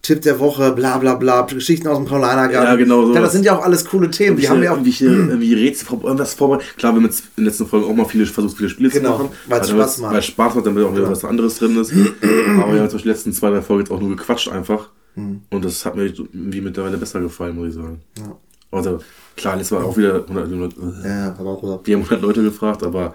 Tipp 0.03 0.21
der 0.21 0.37
Woche, 0.39 0.73
bla 0.73 0.97
bla 0.97 1.15
bla, 1.15 1.41
Geschichten 1.43 1.87
aus 1.87 1.97
dem 1.97 2.05
Paulanergarten. 2.05 2.69
Ja, 2.71 2.75
genau, 2.75 3.01
Ja, 3.01 3.07
sowas. 3.07 3.21
das 3.21 3.31
sind 3.31 3.45
ja 3.45 3.57
auch 3.57 3.63
alles 3.63 3.85
coole 3.85 4.11
Themen. 4.11 4.35
Die 4.37 4.47
haben 4.49 4.61
wir 4.61 4.69
auch. 4.71 4.75
irgendwelche, 4.75 5.05
irgendwelche 5.05 5.55
Rätsel, 5.55 5.87
irgendwas 6.03 6.33
vorbereitet. 6.33 6.75
Klar, 6.77 6.91
wir 6.91 6.97
haben 6.97 7.05
jetzt 7.05 7.19
in 7.21 7.31
den 7.37 7.45
letzten 7.45 7.67
Folgen 7.67 7.85
auch 7.89 7.95
mal 7.95 8.03
viele, 8.05 8.25
versucht, 8.25 8.57
viele 8.57 8.67
Spiele 8.69 8.89
Genau, 8.89 9.15
zu 9.17 9.23
machen. 9.23 9.35
weil's 9.47 9.67
damit- 9.67 9.81
Spaß 9.83 9.97
macht. 9.99 10.11
Weil 10.11 10.19
es 10.19 10.25
Spaß 10.25 10.55
macht, 10.55 10.65
damit 10.67 10.83
auch 10.83 10.91
wieder 10.91 11.03
Ja. 11.03 11.09
was 11.11 11.23
anderes 11.23 11.57
drin 11.57 11.77
ist. 11.79 11.91
Aber 11.93 12.73
wir 12.73 12.79
haben 12.81 12.89
jetzt 12.89 13.01
die 13.01 13.07
letzten 13.07 13.31
zwei, 13.33 13.49
drei 13.49 13.61
Folgen 13.61 13.83
jetzt 13.83 13.91
auch 13.91 13.99
nur 14.01 14.09
gequatscht 14.15 14.49
einfach. 14.49 14.89
Hm. 15.15 15.41
Und 15.49 15.63
das 15.63 15.85
hat 15.85 15.95
mir 15.95 16.03
irgendwie 16.03 16.59
mittlerweile 16.61 16.97
besser 16.97 17.21
gefallen, 17.21 17.55
muss 17.55 17.69
ich 17.69 17.73
sagen. 17.75 18.01
Ja. 18.17 18.35
Also, 18.71 18.99
klar, 19.37 19.55
letztes 19.55 19.71
Mal 19.77 19.85
auch 19.85 19.95
wieder 19.95 20.25
100, 20.27 20.49
100, 20.49 20.73
äh, 21.05 21.07
Ja, 21.07 21.35
aber 21.39 21.49
auch 21.51 21.61
so. 21.61 21.79
wir 21.83 21.95
haben 21.95 22.03
100 22.03 22.21
Leute 22.21 22.43
gefragt, 22.43 22.83
aber 22.83 23.01
ja, 23.01 23.13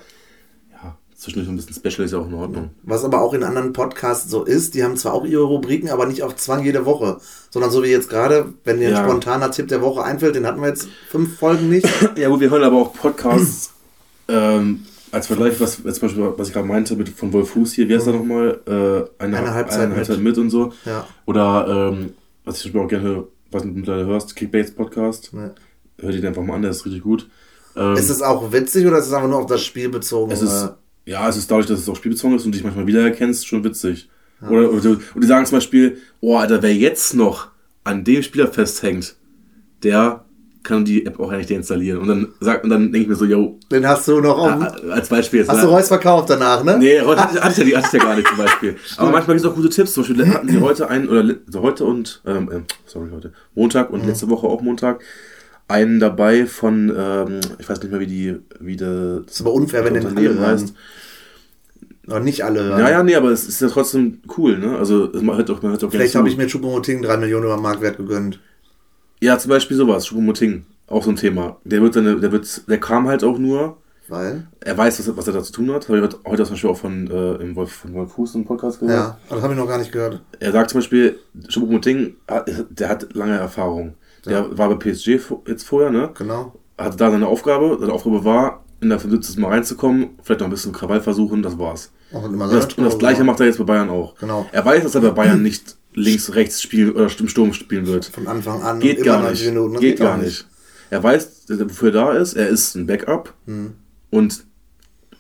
zwischendurch 1.18 1.50
ein 1.50 1.56
bisschen 1.56 1.74
Special 1.74 2.04
ist 2.06 2.12
ja 2.12 2.18
auch 2.18 2.26
in 2.28 2.34
Ordnung. 2.34 2.70
Was 2.84 3.04
aber 3.04 3.20
auch 3.20 3.34
in 3.34 3.42
anderen 3.42 3.72
Podcasts 3.72 4.30
so 4.30 4.44
ist, 4.44 4.74
die 4.74 4.84
haben 4.84 4.96
zwar 4.96 5.12
auch 5.14 5.24
ihre 5.24 5.42
Rubriken, 5.42 5.90
aber 5.90 6.06
nicht 6.06 6.22
auf 6.22 6.36
Zwang 6.36 6.64
jede 6.64 6.86
Woche, 6.86 7.18
sondern 7.50 7.70
so 7.70 7.82
wie 7.82 7.88
jetzt 7.88 8.08
gerade, 8.08 8.54
wenn 8.64 8.78
dir 8.78 8.88
ein 8.88 8.94
Ja. 8.94 9.04
spontaner 9.04 9.50
Tipp 9.50 9.68
der 9.68 9.82
Woche 9.82 10.02
einfällt, 10.04 10.36
den 10.36 10.46
hatten 10.46 10.60
wir 10.60 10.68
jetzt 10.68 10.88
fünf 11.10 11.36
Folgen 11.38 11.68
nicht. 11.68 11.86
Ja 12.16 12.28
gut, 12.28 12.40
wir 12.40 12.50
hören 12.50 12.62
aber 12.62 12.76
auch 12.76 12.94
Podcasts 12.94 13.72
ähm, 14.28 14.84
als 15.10 15.26
Vergleich, 15.26 15.58
was 15.60 15.76
zum 15.82 15.84
Beispiel, 15.84 16.32
was 16.36 16.48
ich 16.48 16.54
gerade 16.54 16.68
meinte 16.68 16.94
mit 16.94 17.08
von 17.08 17.32
Wolf 17.32 17.50
Fuß 17.50 17.72
hier, 17.72 17.88
wie 17.88 17.96
heißt 17.96 18.06
er 18.06 18.12
nochmal? 18.12 18.60
Äh, 18.66 19.22
eine, 19.24 19.38
Eine 19.38 19.54
Halbzeit 19.54 19.80
eine 19.86 19.96
Halbzeit 19.96 20.20
mit. 20.20 20.38
und 20.38 20.50
so. 20.50 20.72
Ja. 20.84 21.06
Oder 21.26 21.90
ähm, 21.92 22.12
was 22.44 22.56
ich 22.56 22.62
zum 22.62 22.72
Beispiel 22.72 22.84
auch 22.84 23.02
gerne 23.02 23.24
was 23.50 23.62
du 23.62 23.68
mittlerweile 23.68 24.04
hörst, 24.06 24.36
Kickbaits 24.36 24.72
Podcast. 24.72 25.32
Ne. 25.32 25.54
Hör 25.98 26.10
dir 26.12 26.18
den 26.20 26.26
einfach 26.28 26.42
mal 26.42 26.54
an, 26.56 26.62
der 26.62 26.70
ist 26.70 26.84
richtig 26.84 27.02
gut. 27.02 27.28
Ähm, 27.76 27.94
Ist 27.96 28.10
es 28.10 28.20
auch 28.20 28.52
witzig 28.52 28.86
oder 28.86 28.98
ist 28.98 29.06
es 29.06 29.12
einfach 29.14 29.28
nur 29.28 29.38
auf 29.38 29.46
das 29.46 29.64
Spiel 29.64 29.88
bezogen? 29.88 30.30
es 30.32 30.42
ist, 30.42 30.68
ja, 31.08 31.26
es 31.28 31.36
ist 31.38 31.50
dadurch, 31.50 31.66
dass 31.66 31.80
es 31.80 31.88
auch 31.88 31.96
spielbezogen 31.96 32.36
ist 32.36 32.44
und 32.44 32.54
dich 32.54 32.62
manchmal 32.62 32.86
wiedererkennst, 32.86 33.46
schon 33.46 33.64
witzig. 33.64 34.10
Oder, 34.42 34.70
oder, 34.70 34.90
und 34.90 35.20
die 35.22 35.26
sagen 35.26 35.46
zum 35.46 35.56
Beispiel, 35.56 35.98
oh 36.20 36.36
Alter, 36.36 36.62
wer 36.62 36.74
jetzt 36.74 37.14
noch 37.14 37.48
an 37.82 38.04
dem 38.04 38.22
Spieler 38.22 38.46
festhängt, 38.46 39.16
der 39.82 40.24
kann 40.62 40.84
die 40.84 41.06
App 41.06 41.18
auch 41.18 41.32
eigentlich 41.32 41.46
deinstallieren. 41.46 41.98
Und 42.00 42.08
dann 42.08 42.28
sagt, 42.40 42.62
und 42.64 42.70
dann 42.70 42.92
denke 42.92 42.98
ich 42.98 43.08
mir 43.08 43.14
so, 43.16 43.24
yo, 43.24 43.58
Den 43.72 43.88
hast 43.88 44.06
du 44.06 44.20
noch 44.20 44.36
auf. 44.38 44.82
äh, 44.84 44.90
als 44.90 45.08
Beispiel 45.08 45.40
jetzt. 45.40 45.48
hast 45.48 45.56
ne? 45.56 45.62
du 45.62 45.68
Reus 45.70 45.88
verkauft 45.88 46.28
danach, 46.28 46.62
ne? 46.62 46.76
Nee, 46.78 47.00
heute 47.00 47.22
hatte, 47.22 47.36
ich- 47.38 47.42
hatte, 47.42 47.62
ich 47.64 47.70
ja, 47.70 47.78
hatte 47.78 47.96
ich 47.96 48.02
ja 48.02 48.06
gar 48.06 48.14
nicht 48.16 48.28
zum 48.28 48.36
Beispiel. 48.36 48.76
Aber 48.98 49.10
manchmal 49.10 49.36
gibt 49.36 49.46
es 49.46 49.50
auch 49.50 49.56
gute 49.56 49.70
Tipps. 49.70 49.94
Zum 49.94 50.02
Beispiel 50.04 50.28
hatten 50.28 50.52
wir 50.52 50.60
heute 50.60 50.90
einen, 50.90 51.08
oder 51.08 51.24
also 51.46 51.62
heute 51.62 51.84
und, 51.84 52.20
ähm, 52.26 52.50
ähm, 52.52 52.64
sorry, 52.84 53.08
heute, 53.12 53.32
Montag 53.54 53.90
und 53.90 54.06
letzte 54.06 54.28
Woche 54.28 54.46
auch 54.46 54.60
Montag, 54.60 55.00
einen 55.68 56.00
dabei 56.00 56.46
von, 56.46 56.92
ähm, 56.96 57.40
ich 57.58 57.68
weiß 57.68 57.80
nicht 57.82 57.90
mehr, 57.90 58.00
wie 58.00 58.06
die, 58.06 58.36
wie 58.58 58.76
der, 58.76 59.22
ist 59.26 59.40
aber 59.40 59.52
unfair, 59.52 59.84
wenn 59.84 59.94
das 59.94 60.02
den 60.02 60.10
Unternehmen 60.10 60.40
heißt. 60.40 60.74
Oder 62.06 62.20
nicht 62.20 62.42
alle. 62.42 62.70
Ja, 62.70 62.88
ja, 62.90 63.02
nee, 63.02 63.14
aber 63.14 63.30
es 63.30 63.46
ist 63.46 63.60
ja 63.60 63.68
trotzdem 63.68 64.20
cool, 64.38 64.58
ne? 64.58 64.78
Also, 64.78 65.10
man 65.20 65.36
hört 65.36 65.50
auch, 65.50 65.60
man 65.60 65.72
hört 65.72 65.84
auch 65.84 65.90
Vielleicht 65.90 66.14
habe 66.14 66.28
ich 66.28 66.38
mir 66.38 66.46
Choupo-Moting 66.46 67.02
drei 67.02 67.18
Millionen 67.18 67.44
über 67.44 67.58
Marktwert 67.58 67.98
gegönnt. 67.98 68.40
Ja, 69.20 69.38
zum 69.38 69.50
Beispiel 69.50 69.76
sowas, 69.76 70.06
Schubomoting, 70.06 70.64
auch 70.86 71.02
so 71.02 71.10
ein 71.10 71.16
Thema. 71.16 71.56
Der 71.64 71.82
wird 71.82 71.94
seine, 71.94 72.20
der 72.20 72.32
wird, 72.32 72.68
der 72.68 72.78
kam 72.78 73.08
halt 73.08 73.24
auch 73.24 73.36
nur, 73.38 73.76
Weil? 74.06 74.46
er 74.60 74.78
weiß, 74.78 75.00
was, 75.00 75.16
was 75.16 75.26
er 75.26 75.32
da 75.32 75.42
zu 75.42 75.52
tun 75.52 75.72
hat. 75.72 75.88
Habe 75.88 75.98
ich 75.98 76.04
heute, 76.04 76.18
heute 76.24 76.44
zum 76.44 76.54
Beispiel 76.54 76.70
auch 76.70 76.78
von, 76.78 77.10
äh, 77.10 77.34
im 77.42 77.56
Wolf, 77.56 77.72
von 77.72 77.94
Wolf 77.94 78.12
Fuß 78.12 78.36
im 78.36 78.44
Podcast 78.44 78.80
gehört. 78.80 78.96
Ja, 78.96 79.18
das 79.28 79.42
habe 79.42 79.54
ich 79.54 79.58
noch 79.58 79.66
gar 79.66 79.78
nicht 79.78 79.92
gehört. 79.92 80.22
Er 80.38 80.52
sagt 80.52 80.70
zum 80.70 80.78
Beispiel, 80.78 81.18
Choupo-Moting, 81.48 82.14
der 82.70 82.88
hat 82.88 83.12
lange 83.14 83.36
Erfahrung. 83.36 83.94
Der 84.28 84.56
war 84.58 84.68
bei 84.68 84.74
PSG 84.76 85.18
jetzt 85.46 85.64
vorher, 85.64 85.90
ne? 85.90 86.10
Genau. 86.16 86.54
Hatte 86.76 86.96
da 86.96 87.10
seine 87.10 87.26
Aufgabe. 87.26 87.76
Seine 87.80 87.92
Aufgabe 87.92 88.24
war, 88.24 88.64
in 88.80 88.88
der 88.90 89.00
Fünfzitz 89.00 89.36
mal 89.36 89.48
reinzukommen, 89.48 90.10
vielleicht 90.22 90.40
noch 90.40 90.46
ein 90.46 90.50
bisschen 90.50 90.72
Krawall 90.72 91.00
versuchen, 91.00 91.42
das 91.42 91.58
war's. 91.58 91.90
Auch 92.12 92.22
Und 92.22 92.38
das, 92.38 92.72
und 92.74 92.84
das 92.84 92.98
gleiche 92.98 93.24
macht 93.24 93.40
er 93.40 93.46
jetzt 93.46 93.58
bei 93.58 93.64
Bayern 93.64 93.90
auch. 93.90 94.14
Genau. 94.16 94.46
Er 94.52 94.64
weiß, 94.64 94.84
dass 94.84 94.94
er 94.94 95.00
bei 95.00 95.10
Bayern 95.10 95.42
nicht 95.42 95.76
links, 95.94 96.34
rechts 96.34 96.62
spielen 96.62 96.92
oder 96.92 97.10
im 97.18 97.28
Sturm 97.28 97.52
spielen 97.52 97.86
wird. 97.86 98.06
Von 98.06 98.26
Anfang 98.28 98.62
an. 98.62 98.80
Geht 98.80 99.02
gar 99.04 99.18
nicht. 99.18 99.42
90 99.42 99.46
Minuten. 99.48 99.72
Das 99.74 99.80
Geht 99.80 99.98
gar 99.98 100.16
auch 100.16 100.22
nicht. 100.22 100.46
Er 100.90 101.02
weiß, 101.02 101.46
wofür 101.48 101.88
er 101.88 101.92
da 101.92 102.12
ist. 102.12 102.34
Er 102.34 102.48
ist 102.48 102.74
ein 102.76 102.86
Backup. 102.86 103.34
Hm. 103.46 103.74
Und 104.10 104.44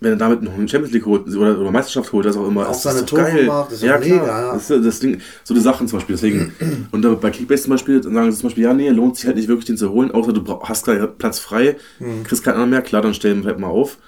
wenn 0.00 0.12
er 0.12 0.16
damit 0.16 0.42
noch 0.42 0.54
eine 0.54 0.68
Champions 0.68 0.92
League 0.92 1.06
holt 1.06 1.28
oder, 1.34 1.58
oder 1.58 1.70
Meisterschaft 1.70 2.12
holt, 2.12 2.26
das 2.26 2.36
auch 2.36 2.46
immer. 2.46 2.62
Auch 2.68 2.72
das 2.72 2.82
seine 2.82 3.00
doch 3.00 3.06
Tore 3.06 3.42
macht, 3.44 3.72
ist 3.72 3.82
ja, 3.82 3.98
mega, 3.98 4.18
klar. 4.18 4.40
ja. 4.42 4.52
Das, 4.54 4.70
ist 4.70 4.84
das 4.84 5.00
Ding, 5.00 5.20
so 5.44 5.54
die 5.54 5.60
Sachen 5.60 5.88
zum 5.88 5.98
Beispiel. 5.98 6.14
Deswegen. 6.16 6.52
und 6.92 7.02
dann 7.02 7.18
bei 7.20 7.30
Kickbase 7.30 7.64
zum 7.64 7.70
Beispiel, 7.70 8.00
dann 8.00 8.14
sagen 8.14 8.30
sie 8.32 8.38
zum 8.38 8.48
Beispiel, 8.48 8.64
ja, 8.64 8.74
nee, 8.74 8.88
lohnt 8.90 9.16
sich 9.16 9.26
halt 9.26 9.36
nicht 9.36 9.48
wirklich, 9.48 9.66
den 9.66 9.76
zu 9.76 9.90
holen, 9.90 10.10
außer 10.10 10.32
du 10.32 10.60
hast 10.62 10.84
gleich 10.84 11.00
Platz 11.18 11.38
frei, 11.38 11.76
Hm. 11.98 12.22
kriegst 12.24 12.44
keinen 12.44 12.54
anderen 12.54 12.70
mehr, 12.70 12.82
klar, 12.82 13.02
dann 13.02 13.14
stellen 13.14 13.42
wir 13.42 13.48
halt 13.50 13.58
mal 13.58 13.68
auf. 13.68 13.98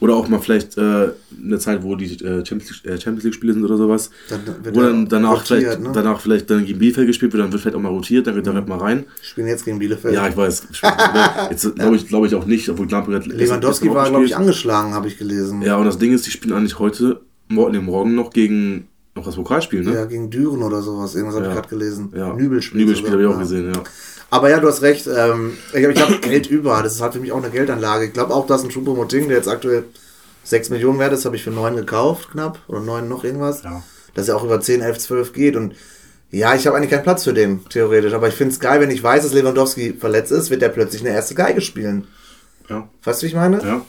Oder 0.00 0.14
auch 0.14 0.28
mal 0.28 0.38
vielleicht 0.38 0.78
äh, 0.78 1.08
eine 1.42 1.58
Zeit, 1.58 1.82
wo 1.82 1.96
die 1.96 2.12
äh, 2.24 2.44
Champions 2.44 2.70
League- 2.70 2.84
äh, 2.92 3.00
Champions 3.00 3.24
League-Spiele 3.24 3.52
sind 3.52 3.64
oder 3.64 3.76
sowas. 3.76 4.10
Dann 4.28 4.40
wird 4.62 4.76
wo 4.76 4.80
dann 4.80 5.08
danach 5.08 5.40
rotiert, 5.40 5.46
vielleicht, 5.60 5.80
ne? 5.80 5.90
danach 5.92 6.20
vielleicht 6.20 6.50
dann 6.50 6.64
gegen 6.64 6.78
Bielefeld 6.78 7.06
gespielt 7.06 7.32
wird, 7.32 7.42
dann 7.42 7.50
wird 7.52 7.62
vielleicht 7.62 7.76
auch 7.76 7.80
mal 7.80 7.88
rotiert, 7.88 8.26
dann 8.26 8.34
geht 8.34 8.46
der 8.46 8.54
halt 8.54 8.68
mal 8.68 8.78
rein. 8.78 9.04
Spielen 9.22 9.48
jetzt 9.48 9.64
gegen 9.64 9.78
Bielefeld. 9.78 10.14
Ja, 10.14 10.28
ich 10.28 10.36
weiß. 10.36 10.68
Jetzt 11.50 11.74
glaube 11.74 11.96
ich, 11.96 12.06
glaube 12.06 12.26
ich 12.26 12.34
auch 12.34 12.44
nicht, 12.44 12.68
obwohl 12.68 12.86
Lewandowski 12.86 13.92
war, 13.92 14.08
glaube 14.08 14.24
ich, 14.24 14.36
angeschlagen, 14.36 14.94
habe 14.94 15.08
ich 15.08 15.18
gelesen. 15.18 15.27
Ja, 15.62 15.76
und 15.76 15.84
das 15.84 15.98
Ding 15.98 16.12
ist, 16.12 16.26
die 16.26 16.30
spielen 16.30 16.54
eigentlich 16.54 16.78
heute, 16.78 17.20
morgen, 17.48 17.84
morgen 17.84 18.14
noch 18.14 18.30
gegen 18.30 18.88
noch 19.14 19.24
das 19.24 19.34
Pokalspiel, 19.36 19.82
ne? 19.82 19.94
Ja, 19.94 20.04
gegen 20.04 20.30
Düren 20.30 20.62
oder 20.62 20.80
sowas. 20.82 21.14
Irgendwas 21.14 21.34
habe 21.36 21.46
Ja. 21.46 21.50
ich 21.52 21.56
gerade 21.56 21.68
gelesen. 21.68 22.12
Ja. 22.14 22.32
Nübelspiel. 22.34 22.80
Nübelspiel 22.80 23.10
habe 23.10 23.22
ich 23.22 23.28
auch 23.28 23.32
ja. 23.32 23.38
gesehen, 23.38 23.72
ja. 23.74 23.82
Aber 24.30 24.50
ja, 24.50 24.60
du 24.60 24.68
hast 24.68 24.82
recht. 24.82 25.06
Ähm, 25.06 25.54
ich 25.74 25.84
habe 25.84 25.94
hab 26.14 26.22
Geld 26.22 26.48
über. 26.50 26.80
Das 26.82 26.94
ist 26.94 27.00
halt 27.00 27.14
für 27.14 27.20
mich 27.20 27.32
auch 27.32 27.38
eine 27.42 27.50
Geldanlage. 27.50 28.04
Ich 28.04 28.12
glaube 28.12 28.34
auch, 28.34 28.46
dass 28.46 28.62
ein 28.62 28.70
Choupo-Moting, 28.70 29.28
der 29.28 29.38
jetzt 29.38 29.48
aktuell 29.48 29.84
6 30.44 30.70
Millionen 30.70 30.98
wert 30.98 31.12
ist, 31.12 31.24
habe 31.24 31.34
ich 31.36 31.42
für 31.42 31.50
9 31.50 31.76
gekauft, 31.76 32.30
knapp. 32.32 32.58
Oder 32.68 32.80
9 32.80 33.08
noch 33.08 33.24
irgendwas. 33.24 33.62
Ja. 33.64 33.82
Dass 34.14 34.28
er 34.28 34.36
auch 34.36 34.44
über 34.44 34.60
10, 34.60 34.82
11, 34.82 34.98
12 34.98 35.32
geht. 35.32 35.56
Und 35.56 35.74
ja, 36.30 36.54
ich 36.54 36.66
habe 36.66 36.76
eigentlich 36.76 36.90
keinen 36.90 37.02
Platz 37.02 37.24
für 37.24 37.32
den, 37.32 37.64
theoretisch. 37.70 38.12
Aber 38.12 38.28
ich 38.28 38.34
finde 38.34 38.52
es 38.52 38.60
geil, 38.60 38.80
wenn 38.80 38.90
ich 38.90 39.02
weiß, 39.02 39.22
dass 39.24 39.32
Lewandowski 39.32 39.94
verletzt 39.94 40.30
ist, 40.30 40.50
wird 40.50 40.60
der 40.62 40.68
plötzlich 40.68 41.00
eine 41.00 41.10
erste 41.14 41.34
Geige 41.34 41.60
spielen. 41.62 42.06
Ja, 42.68 42.86
Weißt 43.02 43.22
du, 43.22 43.24
wie 43.24 43.28
ich 43.30 43.34
meine? 43.34 43.62
ja, 43.64 43.80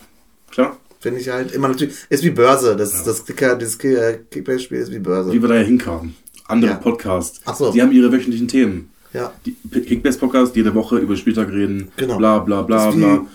klar. 0.50 0.78
Finde 1.00 1.20
ich 1.22 1.30
halt 1.30 1.52
immer 1.54 1.70
natürlich. 1.70 1.95
Ist 2.10 2.24
wie 2.24 2.30
Börse. 2.32 2.76
Das, 2.76 3.04
das 3.04 3.26
Kicker, 3.26 3.56
dieses 3.56 3.78
äh, 3.84 4.20
Kickbase-Spiel 4.30 4.80
ist 4.80 4.91
wie 4.91 5.00
Börse. 5.00 5.32
Wie 5.32 5.41
wir 5.41 5.47
da 5.50 5.56
ja 5.56 5.62
hinkamen. 5.62 6.16
Andere 6.47 6.72
Ja. 6.72 6.78
Podcasts. 6.78 7.39
Ach 7.45 7.56
so. 7.56 7.72
Die 7.72 7.82
haben 7.82 7.91
ihre 7.91 8.12
wöchentlichen 8.12 8.47
Themen. 8.47 8.89
Ja. 9.14 9.34
Die 9.45 9.56
Kickbase 9.82 10.20
Podcast, 10.20 10.56
jede 10.56 10.74
Woche 10.76 10.97
über 10.97 11.16
Spieltag 11.16 11.50
reden. 11.50 11.89
Genau. 11.97 12.18
Bla, 12.18 12.39
bla, 12.39 12.62
bla, 12.64 12.91
bla. 12.91 13.26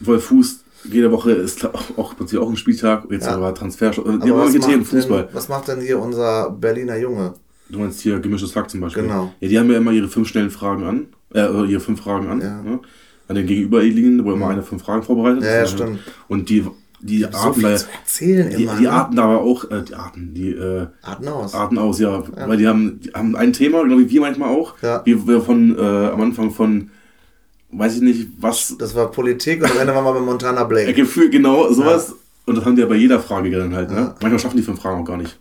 Wolf 0.00 0.24
Fuß, 0.24 0.60
jede 0.84 1.10
Woche 1.12 1.32
ist 1.32 1.64
auch, 1.96 2.16
plötzlich 2.16 2.40
auch 2.40 2.48
ein 2.48 2.56
Spieltag. 2.56 3.04
Jetzt 3.10 3.26
Ja. 3.26 3.34
aber 3.34 3.54
Transfer. 3.54 3.90
Die 3.90 4.00
Aber 4.00 4.12
haben 4.12 4.30
was 4.30 4.54
macht, 4.54 4.68
Themen, 4.70 4.84
Fußball. 4.84 5.24
denn, 5.26 5.34
was 5.34 5.48
macht 5.48 5.68
denn 5.68 5.80
hier 5.80 5.98
unser 5.98 6.50
Berliner 6.50 6.96
Junge? 6.96 7.34
Du 7.68 7.80
meinst 7.80 8.00
hier 8.00 8.18
gemischtes 8.18 8.56
Hack 8.56 8.70
zum 8.70 8.80
Beispiel. 8.80 9.02
Genau. 9.02 9.32
Ja, 9.40 9.48
die 9.48 9.58
haben 9.58 9.70
ja 9.70 9.76
immer 9.76 9.92
ihre 9.92 10.08
fünf 10.08 10.28
schnellen 10.28 10.50
Fragen 10.50 10.84
an. 10.84 11.06
Äh, 11.34 11.66
hier 11.66 11.80
fünf 11.80 12.00
Fragen 12.00 12.28
an. 12.28 12.40
Ja. 12.40 12.62
Ne? 12.62 12.80
An 13.28 13.36
den 13.36 13.46
Gegenüberliegenden, 13.46 14.24
wo 14.24 14.32
immer 14.32 14.46
mhm. 14.46 14.52
einer 14.52 14.62
fünf 14.62 14.82
Fragen 14.82 15.02
vorbereitet. 15.02 15.44
Ja, 15.44 15.58
ja 15.58 15.66
stimmt. 15.66 16.00
Und 16.28 16.48
die 16.48 16.64
die 17.00 17.24
Arten, 17.26 17.60
so 17.60 17.66
erzählen 17.68 18.50
die, 18.50 18.64
immer, 18.64 18.76
die 18.76 18.82
ne? 18.82 18.90
Arten 18.90 19.18
aber 19.20 19.40
auch, 19.40 19.70
äh, 19.70 19.82
die 19.82 19.94
Arten, 19.94 20.34
die 20.34 20.50
äh, 20.50 20.86
Arten 21.02 21.28
aus. 21.28 21.54
Arten 21.54 21.78
aus, 21.78 22.00
ja. 22.00 22.24
ja. 22.36 22.48
Weil 22.48 22.56
die 22.56 22.66
haben, 22.66 23.00
die 23.00 23.10
haben 23.10 23.36
ein 23.36 23.52
Thema, 23.52 23.84
glaube 23.84 24.02
ich, 24.02 24.10
wir 24.10 24.20
manchmal 24.20 24.48
auch. 24.48 24.74
Ja. 24.82 25.02
Wie 25.04 25.26
wir 25.26 25.40
von 25.40 25.78
äh, 25.78 25.80
am 25.80 26.20
Anfang 26.20 26.50
von 26.50 26.90
weiß 27.70 27.96
ich 27.96 28.02
nicht, 28.02 28.28
was. 28.40 28.76
Das 28.78 28.94
war 28.94 29.10
Politik 29.10 29.62
und 29.62 29.70
am 29.70 29.78
Ende 29.78 29.94
waren 29.94 30.04
wir 30.04 30.14
bei 30.14 30.20
Montana 30.20 30.64
Blake. 30.64 30.92
Gefühl, 30.92 31.30
genau, 31.30 31.70
sowas. 31.72 32.08
Ja. 32.08 32.14
Und 32.46 32.56
das 32.56 32.64
haben 32.64 32.76
die 32.76 32.82
ja 32.82 32.88
bei 32.88 32.96
jeder 32.96 33.20
Frage 33.20 33.50
dann 33.50 33.74
halt, 33.74 33.90
ne? 33.90 34.14
Manchmal 34.20 34.38
schaffen 34.38 34.56
die 34.56 34.62
fünf 34.62 34.80
Fragen 34.80 35.02
auch 35.02 35.04
gar 35.04 35.18
nicht. 35.18 35.38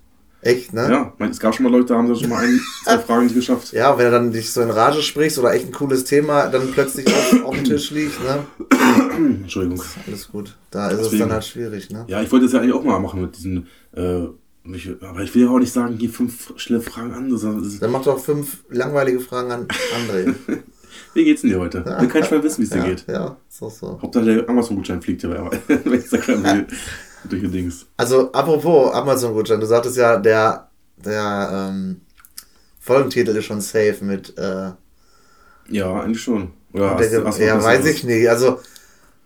Echt, 0.47 0.71
ne? 0.71 0.89
Ja, 0.89 1.27
es 1.27 1.39
gab 1.41 1.53
schon 1.53 1.65
mal 1.65 1.71
Leute, 1.71 1.87
da 1.87 1.95
haben 1.95 2.07
sie 2.07 2.21
schon 2.21 2.29
mal 2.29 2.45
ein, 2.45 2.57
zwei 2.85 2.97
Fragen 3.05 3.23
nicht 3.25 3.35
geschafft. 3.35 3.73
Ja, 3.73 3.97
wenn 3.97 4.05
du 4.05 4.11
dann 4.11 4.31
dich 4.31 4.49
so 4.49 4.61
in 4.61 4.69
Rage 4.69 5.01
sprichst 5.01 5.37
oder 5.39 5.53
echt 5.53 5.65
ein 5.65 5.73
cooles 5.73 6.05
Thema 6.05 6.47
dann 6.47 6.71
plötzlich 6.71 7.05
auf, 7.07 7.43
auf 7.43 7.55
dem 7.55 7.65
Tisch 7.65 7.91
liegt, 7.91 8.17
ne? 8.23 8.45
Entschuldigung. 9.17 9.83
Alles 10.07 10.29
gut. 10.29 10.55
Da 10.71 10.87
ist 10.87 10.99
Deswegen. 10.99 11.13
es 11.15 11.19
dann 11.19 11.33
halt 11.33 11.43
schwierig, 11.43 11.89
ne? 11.89 12.05
Ja, 12.07 12.21
ich 12.21 12.31
wollte 12.31 12.45
das 12.45 12.53
ja 12.53 12.61
eigentlich 12.61 12.73
auch 12.73 12.83
mal 12.83 12.97
machen 12.99 13.21
mit 13.21 13.35
diesen, 13.35 13.67
äh, 13.93 14.27
mich, 14.63 14.89
aber 15.01 15.21
ich 15.21 15.35
will 15.35 15.43
ja 15.43 15.49
auch 15.49 15.59
nicht 15.59 15.73
sagen, 15.73 15.97
hier 15.97 16.09
fünf 16.09 16.53
schnelle 16.55 16.81
Fragen 16.81 17.11
an. 17.11 17.29
Dann 17.81 17.91
mach 17.91 18.03
doch 18.03 18.17
fünf 18.17 18.63
langweilige 18.69 19.19
Fragen 19.19 19.51
an 19.51 19.67
André. 19.67 20.33
Wie 21.13 21.25
geht's 21.25 21.41
denn 21.41 21.49
dir 21.49 21.59
heute? 21.59 21.83
Ja. 21.85 21.99
Will 21.99 22.07
kein 22.07 22.23
Schwein 22.25 22.43
wissen, 22.43 22.59
wie 22.61 22.63
es 22.63 22.69
dir 22.69 22.77
ja, 22.77 22.85
geht. 22.85 23.05
Ja, 23.07 23.37
so, 23.49 23.69
so. 23.69 23.99
Hauptsache 24.01 24.25
der 24.25 24.49
Amazon-Gutschein 24.49 25.01
fliegt 25.01 25.23
ja 25.23 25.29
bei 25.29 25.73
Instagram 25.93 26.65
die 27.23 27.47
Dings. 27.47 27.85
Also, 27.97 28.31
apropos 28.31 28.93
Amazon-Gutschein, 28.93 29.59
du 29.59 29.65
sagtest 29.65 29.97
ja, 29.97 30.17
der, 30.17 30.69
der 30.97 31.69
ähm, 31.69 32.01
Folgentitel 32.79 33.35
ist 33.35 33.45
schon 33.45 33.61
safe 33.61 33.97
mit. 34.01 34.37
Äh, 34.37 34.71
ja, 35.69 36.01
eigentlich 36.01 36.21
schon. 36.21 36.51
Oder 36.73 36.95
hast, 36.95 37.25
hast 37.25 37.39
ja, 37.39 37.61
weiß 37.61 37.85
ich 37.85 38.03
nicht. 38.03 38.29
Also, 38.29 38.59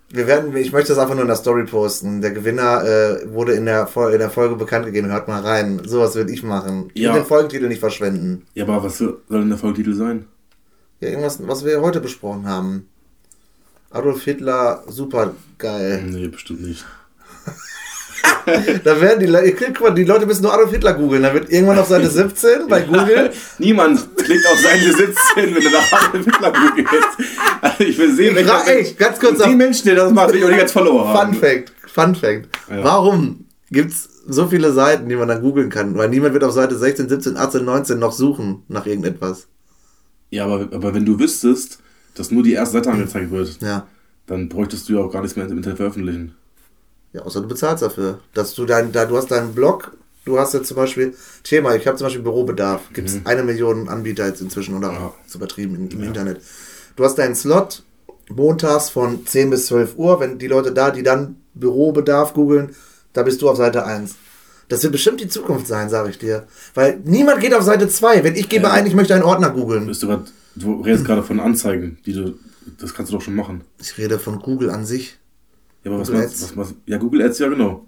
wir 0.10 0.28
werden, 0.28 0.56
ich 0.56 0.72
möchte 0.72 0.89
das 0.89 0.98
einfach 0.98 1.16
nur 1.16 1.24
in 1.24 1.28
der 1.28 1.38
Story 1.38 1.66
posten. 1.66 2.22
Der 2.22 2.32
Gewinner 2.32 2.84
äh, 2.84 3.34
wurde 3.34 3.54
in 3.54 3.66
der, 3.66 3.88
in 3.96 4.20
der 4.20 4.30
Folge 4.30 4.56
bekannt 4.56 4.86
gegeben. 4.86 5.12
Hört 5.12 5.28
mal 5.28 5.42
rein. 5.42 5.82
Sowas 5.86 6.16
würde 6.16 6.34
ich 6.34 6.44
machen. 6.44 6.89
Ich 6.94 7.04
ja. 7.04 7.14
will 7.14 7.22
den 7.22 7.28
Folgentitel 7.28 7.68
nicht 7.68 7.80
verschwenden. 7.80 8.46
Ja, 8.54 8.66
aber 8.66 8.84
was 8.84 8.98
soll 8.98 9.22
denn 9.30 9.50
der 9.50 9.58
Folgentitel 9.58 9.94
sein? 9.94 10.26
Ja, 11.00 11.10
irgendwas, 11.10 11.39
was 11.48 11.66
wir 11.66 11.82
heute 11.82 12.02
besprochen 12.02 12.48
haben. 12.48 12.88
Adolf 13.89 14.24
Hitler, 14.24 14.84
super 14.88 15.34
geil. 15.58 16.04
Nee, 16.08 16.28
bestimmt 16.28 16.62
nicht. 16.62 16.86
da 18.84 19.02
werden 19.02 19.20
die 19.20 19.26
Leute, 19.26 19.54
guck 19.54 19.82
mal, 19.82 19.89
die 19.92 20.04
Leute 20.04 20.26
müssen 20.26 20.44
nur 20.44 20.54
Adolf 20.54 20.72
Hitler 20.72 20.94
googeln. 20.94 21.24
Da 21.24 21.34
wird 21.34 21.52
irgendwann 21.52 21.80
auf 21.80 21.88
Seite 21.88 22.10
17 22.10 22.68
bei 22.68 22.82
Google. 22.82 23.32
Niemand 23.60 24.18
klickt 24.18 24.46
auf 24.52 24.60
Seite 24.60 24.92
17, 24.92 25.16
wenn 25.36 25.54
du 25.54 25.70
nach 25.70 26.10
Adolf 26.10 26.26
Hitler 26.26 26.52
googelst. 26.52 27.08
Also 27.62 27.84
ich 27.84 27.98
will 27.98 28.16
sehen, 28.16 28.36
welche 28.36 28.52
Ey, 28.66 28.96
ganz 28.98 29.20
kurz 29.20 29.44
die 29.44 29.56
Menschen, 29.56 29.89
die 29.89 29.96
das 29.96 30.12
machen, 30.12 30.34
will 30.34 30.39
ich 30.39 30.46
auch 30.46 30.50
nicht 30.50 30.60
ganz 30.60 30.72
verloren 30.72 31.08
haben. 31.08 31.34
Fun 31.34 31.42
Fact, 31.42 31.74
Fun 31.88 32.16
Fact. 32.16 32.50
Ja. 32.70 32.84
Warum 32.84 33.46
gibt's 33.70 34.10
so 34.28 34.48
viele 34.48 34.72
Seiten, 34.72 35.10
die 35.10 35.16
man 35.16 35.28
dann 35.28 35.42
googeln 35.42 35.70
kann? 35.70 35.98
Weil 35.98 36.10
niemand 36.10 36.34
wird 36.34 36.44
auf 36.44 36.54
Seite 36.54 36.78
16, 36.78 37.10
17, 37.10 37.38
18, 37.38 37.66
19 37.66 38.00
noch 38.00 38.12
suchen 38.12 38.64
nach 38.68 38.86
irgendetwas. 38.86 39.48
Ja, 40.30 40.46
aber, 40.46 40.70
aber 40.72 40.94
wenn 40.94 41.06
du 41.06 41.20
wüsstest, 41.20 41.80
dass 42.16 42.32
nur 42.32 42.44
die 42.44 42.54
erste 42.54 42.78
Seite 42.78 42.92
angezeigt 42.92 43.32
wird, 43.32 43.62
ja. 43.62 43.88
dann 44.26 44.50
bräuchtest 44.50 44.88
du 44.88 44.94
ja 44.94 45.00
auch 45.00 45.12
gar 45.12 45.22
nichts 45.22 45.36
mehr 45.36 45.46
im 45.46 45.58
Internet 45.58 45.78
veröffentlichen. 45.78 46.36
Ja, 47.14 47.22
außer 47.22 47.41
du 47.41 47.47
bezahlst 47.47 47.84
dafür. 47.84 48.20
Dass 48.34 48.53
du 48.53 48.66
dein, 48.66 48.91
da, 48.91 49.05
du 49.05 49.18
hast 49.18 49.32
deinen 49.32 49.53
Blog, 49.53 49.95
du 50.26 50.39
hast 50.39 50.53
jetzt 50.53 50.68
zum 50.68 50.78
Beispiel, 50.78 51.14
Thema, 51.43 51.76
ich 51.76 51.88
habe 51.88 51.97
zum 51.97 52.05
Beispiel 52.05 52.24
Bürobedarf, 52.24 52.82
gibt 52.93 53.09
es 53.09 53.16
mhm. 53.16 53.22
eine 53.26 53.43
Million 53.43 53.89
Anbieter 53.89 54.28
jetzt 54.28 54.41
inzwischen 54.41 54.76
oder 54.76 54.91
ja. 54.91 55.14
ist 55.26 55.36
übertrieben 55.36 55.76
im, 55.76 55.89
im 55.89 56.01
ja. 56.01 56.07
Internet. 56.07 56.41
Du 56.95 57.03
hast 57.03 57.16
deinen 57.16 57.36
Slot 57.36 57.84
montags 58.30 58.89
von 58.89 59.26
10 59.26 59.49
bis 59.49 59.68
12 59.68 59.97
Uhr, 59.97 60.20
wenn 60.20 60.39
die 60.39 60.47
Leute 60.47 60.72
da, 60.72 60.91
die 60.91 61.03
dann 61.03 61.38
Bürobedarf 61.53 62.34
googeln, 62.34 62.76
da 63.14 63.24
bist 63.24 63.41
du 63.41 63.49
auf 63.49 63.57
Seite 63.57 63.86
1. 63.86 64.16
Das 64.70 64.84
wird 64.84 64.93
bestimmt 64.93 65.20
die 65.20 65.28
Zukunft 65.28 65.68
sein, 65.68 65.89
sage 65.89 66.09
ich 66.09 66.18
dir. 66.18 66.47
Weil 66.74 67.01
niemand 67.03 67.41
geht 67.41 67.53
auf 67.53 67.64
Seite 67.64 67.89
2. 67.89 68.24
Wenn 68.24 68.36
ich 68.36 68.47
gebe 68.47 68.68
ja. 68.68 68.72
ein, 68.72 68.86
ich 68.86 68.95
möchte 68.95 69.14
einen 69.14 69.24
Ordner 69.24 69.49
googeln. 69.49 69.91
Du 70.55 70.82
redest 70.82 71.05
gerade 71.05 71.24
von 71.24 71.39
Anzeigen, 71.41 71.97
die 72.05 72.14
du. 72.14 72.36
Das 72.80 72.93
kannst 72.93 73.12
du 73.12 73.18
doch 73.18 73.24
schon 73.24 73.36
machen. 73.36 73.62
Ich 73.82 73.97
rede 73.97 74.18
von 74.20 74.39
Google 74.39 74.70
an 74.70 74.86
sich. 74.86 75.18
Ja, 75.84 75.91
aber 75.91 76.03
Google 76.03 76.23
was, 76.23 76.41
was, 76.41 76.57
was, 76.57 76.73
Ja, 76.86 76.97
Google 76.97 77.21
Ads, 77.23 77.39
ja, 77.39 77.47
genau. 77.49 77.86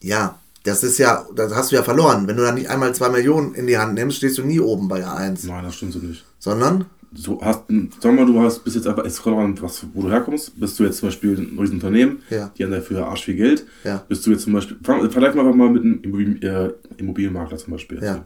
Ja, 0.00 0.38
das 0.62 0.82
ist 0.84 0.98
ja, 0.98 1.26
das 1.34 1.54
hast 1.54 1.72
du 1.72 1.76
ja 1.76 1.82
verloren. 1.82 2.26
Wenn 2.26 2.36
du 2.36 2.42
dann 2.42 2.54
nicht 2.54 2.70
einmal 2.70 2.94
zwei 2.94 3.08
Millionen 3.08 3.54
in 3.54 3.66
die 3.66 3.78
Hand 3.78 3.94
nimmst, 3.94 4.18
stehst 4.18 4.38
du 4.38 4.42
nie 4.42 4.60
oben 4.60 4.88
bei 4.88 5.04
A1. 5.04 5.46
Nein, 5.46 5.64
das 5.64 5.74
stimmt 5.74 5.92
so 5.92 5.98
nicht. 5.98 6.24
Sondern? 6.38 6.86
du 7.10 7.40
hast, 7.40 7.64
sag 8.00 8.14
mal, 8.14 8.26
du 8.26 8.40
hast 8.40 8.60
bis 8.60 8.74
jetzt 8.74 8.86
einfach, 8.86 9.04
relevant, 9.26 9.62
was, 9.62 9.86
wo 9.94 10.02
du 10.02 10.10
herkommst. 10.10 10.58
Bist 10.58 10.78
du 10.78 10.84
jetzt 10.84 10.98
zum 10.98 11.08
Beispiel 11.08 11.38
ein 11.38 11.54
neues 11.54 11.70
Unternehmen, 11.70 12.22
ja. 12.30 12.50
die 12.56 12.64
haben 12.64 12.70
dafür 12.70 13.06
arsch 13.06 13.24
viel 13.24 13.36
Geld. 13.36 13.66
Ja. 13.84 14.04
Bist 14.08 14.26
du 14.26 14.30
jetzt 14.30 14.42
zum 14.42 14.52
Beispiel, 14.52 14.76
vergleich 14.82 15.34
mal 15.34 15.44
mal 15.54 15.70
mit 15.70 15.82
einem 15.82 16.00
Immobilien, 16.02 16.42
äh, 16.42 16.70
Immobilienmakler 16.98 17.58
zum 17.58 17.72
Beispiel. 17.72 18.02
Ja. 18.02 18.24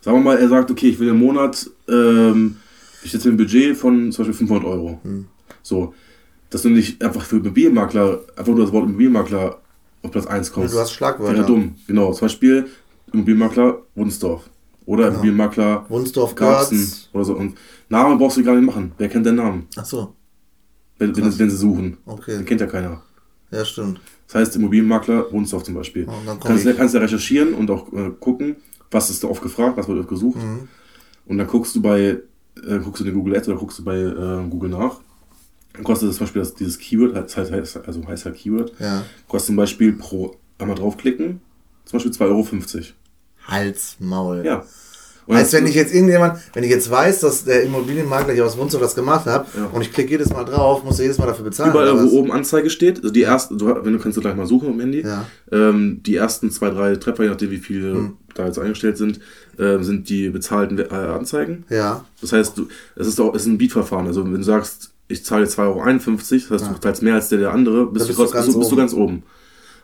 Sagen 0.00 0.18
wir 0.18 0.22
mal, 0.22 0.38
er 0.38 0.48
sagt, 0.48 0.70
okay, 0.70 0.88
ich 0.88 0.98
will 0.98 1.08
im 1.08 1.18
Monat, 1.18 1.68
ähm, 1.88 2.56
ich 3.02 3.12
setze 3.12 3.28
ein 3.28 3.36
Budget 3.36 3.76
von 3.76 4.12
zum 4.12 4.24
Beispiel 4.24 4.46
500 4.46 4.64
Euro. 4.64 5.00
Hm. 5.02 5.26
So, 5.62 5.94
dass 6.50 6.62
du 6.62 6.68
nicht 6.68 7.02
einfach 7.02 7.22
für 7.22 7.36
Immobilienmakler, 7.36 8.20
einfach 8.36 8.52
nur 8.52 8.64
das 8.64 8.72
Wort 8.72 8.84
Immobilienmakler 8.84 9.60
auf 10.02 10.10
Platz 10.10 10.26
1 10.26 10.52
kommst. 10.52 10.72
Ja, 10.72 10.78
du 10.78 10.82
hast 10.82 10.92
Schlagwörter. 10.92 11.36
Wäre 11.36 11.46
dumm, 11.46 11.74
genau. 11.86 12.12
Zum 12.12 12.26
Beispiel 12.26 12.66
Immobilienmakler 13.12 13.82
Wunsdorf. 13.94 14.48
Oder 14.84 15.04
genau. 15.04 15.14
Immobilienmakler 15.14 15.86
Wunsdorf 15.88 16.34
Garzen 16.34 16.92
oder 17.12 17.24
so. 17.24 17.34
Und 17.34 17.56
Namen 17.88 18.18
brauchst 18.18 18.36
du 18.36 18.44
gar 18.44 18.54
nicht 18.54 18.66
machen. 18.66 18.92
Wer 18.98 19.08
kennt 19.08 19.26
deinen 19.26 19.36
Namen? 19.36 19.66
Ach 19.76 19.84
so. 19.84 20.14
Wenn, 20.98 21.14
wenn, 21.16 21.38
wenn 21.38 21.50
sie 21.50 21.56
suchen. 21.56 21.98
Okay. 22.06 22.36
Den 22.36 22.44
kennt 22.44 22.60
ja 22.60 22.66
keiner. 22.66 23.02
Ja, 23.50 23.64
stimmt. 23.64 24.00
Das 24.26 24.36
heißt, 24.36 24.56
Immobilienmakler 24.56 25.30
Wunsdorf 25.32 25.62
zum 25.62 25.74
Beispiel. 25.74 26.06
Oh, 26.08 26.36
kannst, 26.42 26.64
du 26.64 26.74
kannst 26.74 26.94
ja 26.94 27.00
recherchieren 27.00 27.54
und 27.54 27.70
auch 27.70 27.92
äh, 27.92 28.10
gucken, 28.18 28.56
was 28.90 29.10
ist 29.10 29.22
da 29.22 29.28
oft 29.28 29.42
gefragt, 29.42 29.76
was 29.76 29.88
wird 29.88 29.98
oft 30.00 30.08
gesucht. 30.08 30.38
Mhm. 30.38 30.68
Und 31.26 31.38
dann 31.38 31.46
guckst 31.46 31.74
du 31.76 31.82
bei, 31.82 32.18
äh, 32.66 32.78
guckst 32.82 33.02
du 33.02 33.06
in 33.06 33.14
Google 33.14 33.36
Ads 33.36 33.48
oder 33.48 33.58
guckst 33.58 33.78
du 33.78 33.84
bei 33.84 33.98
äh, 33.98 34.48
Google 34.48 34.70
nach. 34.70 35.00
Kostet 35.82 36.08
das 36.08 36.16
zum 36.16 36.26
Beispiel 36.26 36.42
das, 36.42 36.54
dieses 36.54 36.78
Keyword, 36.78 37.14
das 37.16 37.36
heißt, 37.36 37.52
also 37.86 38.06
heißt 38.06 38.24
halt 38.24 38.36
Keyword, 38.36 38.72
ja. 38.78 39.04
kostet 39.28 39.48
zum 39.48 39.56
Beispiel 39.56 39.92
pro 39.92 40.36
einmal 40.58 40.76
draufklicken, 40.76 41.40
zum 41.84 41.96
Beispiel 41.98 42.12
2,50 42.12 42.74
Euro. 42.76 42.84
Hals, 43.48 43.96
Maul. 44.00 44.44
Ja. 44.44 44.64
Und 45.26 45.36
heißt, 45.36 45.52
wenn 45.54 45.66
ich 45.66 45.74
jetzt 45.74 45.92
irgendjemand, 45.92 46.38
wenn 46.52 46.62
ich 46.62 46.70
jetzt 46.70 46.88
weiß, 46.88 47.20
dass 47.20 47.44
der 47.44 47.64
Immobilienmakler 47.64 48.32
hier 48.32 48.46
aus 48.46 48.56
Wunsdorf 48.56 48.82
das 48.82 48.94
gemacht 48.94 49.26
hat 49.26 49.46
ja. 49.56 49.66
und 49.66 49.82
ich 49.82 49.92
klicke 49.92 50.10
jedes 50.12 50.30
Mal 50.30 50.44
drauf, 50.44 50.84
muss 50.84 50.98
er 50.98 51.06
jedes 51.06 51.18
Mal 51.18 51.26
dafür 51.26 51.44
bezahlen. 51.44 51.72
Überall, 51.72 52.00
wo 52.00 52.16
oben 52.16 52.30
Anzeige 52.30 52.70
steht, 52.70 52.98
also 52.98 53.10
die 53.10 53.24
ersten, 53.24 53.58
du, 53.58 53.66
wenn 53.66 53.92
du 53.92 53.98
kannst 53.98 54.16
du 54.16 54.20
gleich 54.20 54.36
mal 54.36 54.46
suchen 54.46 54.68
am 54.68 54.78
Handy, 54.78 55.00
ja. 55.00 55.26
ähm, 55.50 56.00
die 56.04 56.14
ersten 56.14 56.50
zwei, 56.52 56.70
drei 56.70 56.94
Treffer, 56.94 57.24
je 57.24 57.30
nachdem 57.30 57.50
wie 57.50 57.58
viele 57.58 57.92
hm. 57.92 58.16
da 58.34 58.46
jetzt 58.46 58.58
eingestellt 58.60 58.98
sind, 58.98 59.18
äh, 59.58 59.82
sind 59.82 60.08
die 60.08 60.28
bezahlten 60.30 60.78
äh, 60.78 60.94
Anzeigen. 60.94 61.64
Ja. 61.70 62.04
Das 62.20 62.32
heißt, 62.32 62.56
du, 62.58 62.68
es 62.94 63.08
ist 63.08 63.20
auch, 63.20 63.34
es 63.34 63.42
ist 63.42 63.48
ein 63.48 63.58
Beatverfahren. 63.58 64.06
Also 64.06 64.24
wenn 64.24 64.32
du 64.32 64.42
sagst, 64.44 64.92
ich 65.08 65.24
zahle 65.24 65.46
2,51 65.46 65.58
Euro, 65.60 65.80
das 65.80 66.50
heißt, 66.50 66.50
ja. 66.50 66.72
du 66.72 66.80
zahlst 66.80 67.02
mehr 67.02 67.14
als 67.14 67.28
der, 67.28 67.38
der 67.38 67.52
andere, 67.52 67.86
bist, 67.86 68.08
du, 68.08 68.16
bist, 68.16 68.18
du, 68.18 68.36
bist, 68.36 68.48
du, 68.48 68.58
bist 68.58 68.72
du 68.72 68.76
ganz 68.76 68.92
oben. 68.92 69.22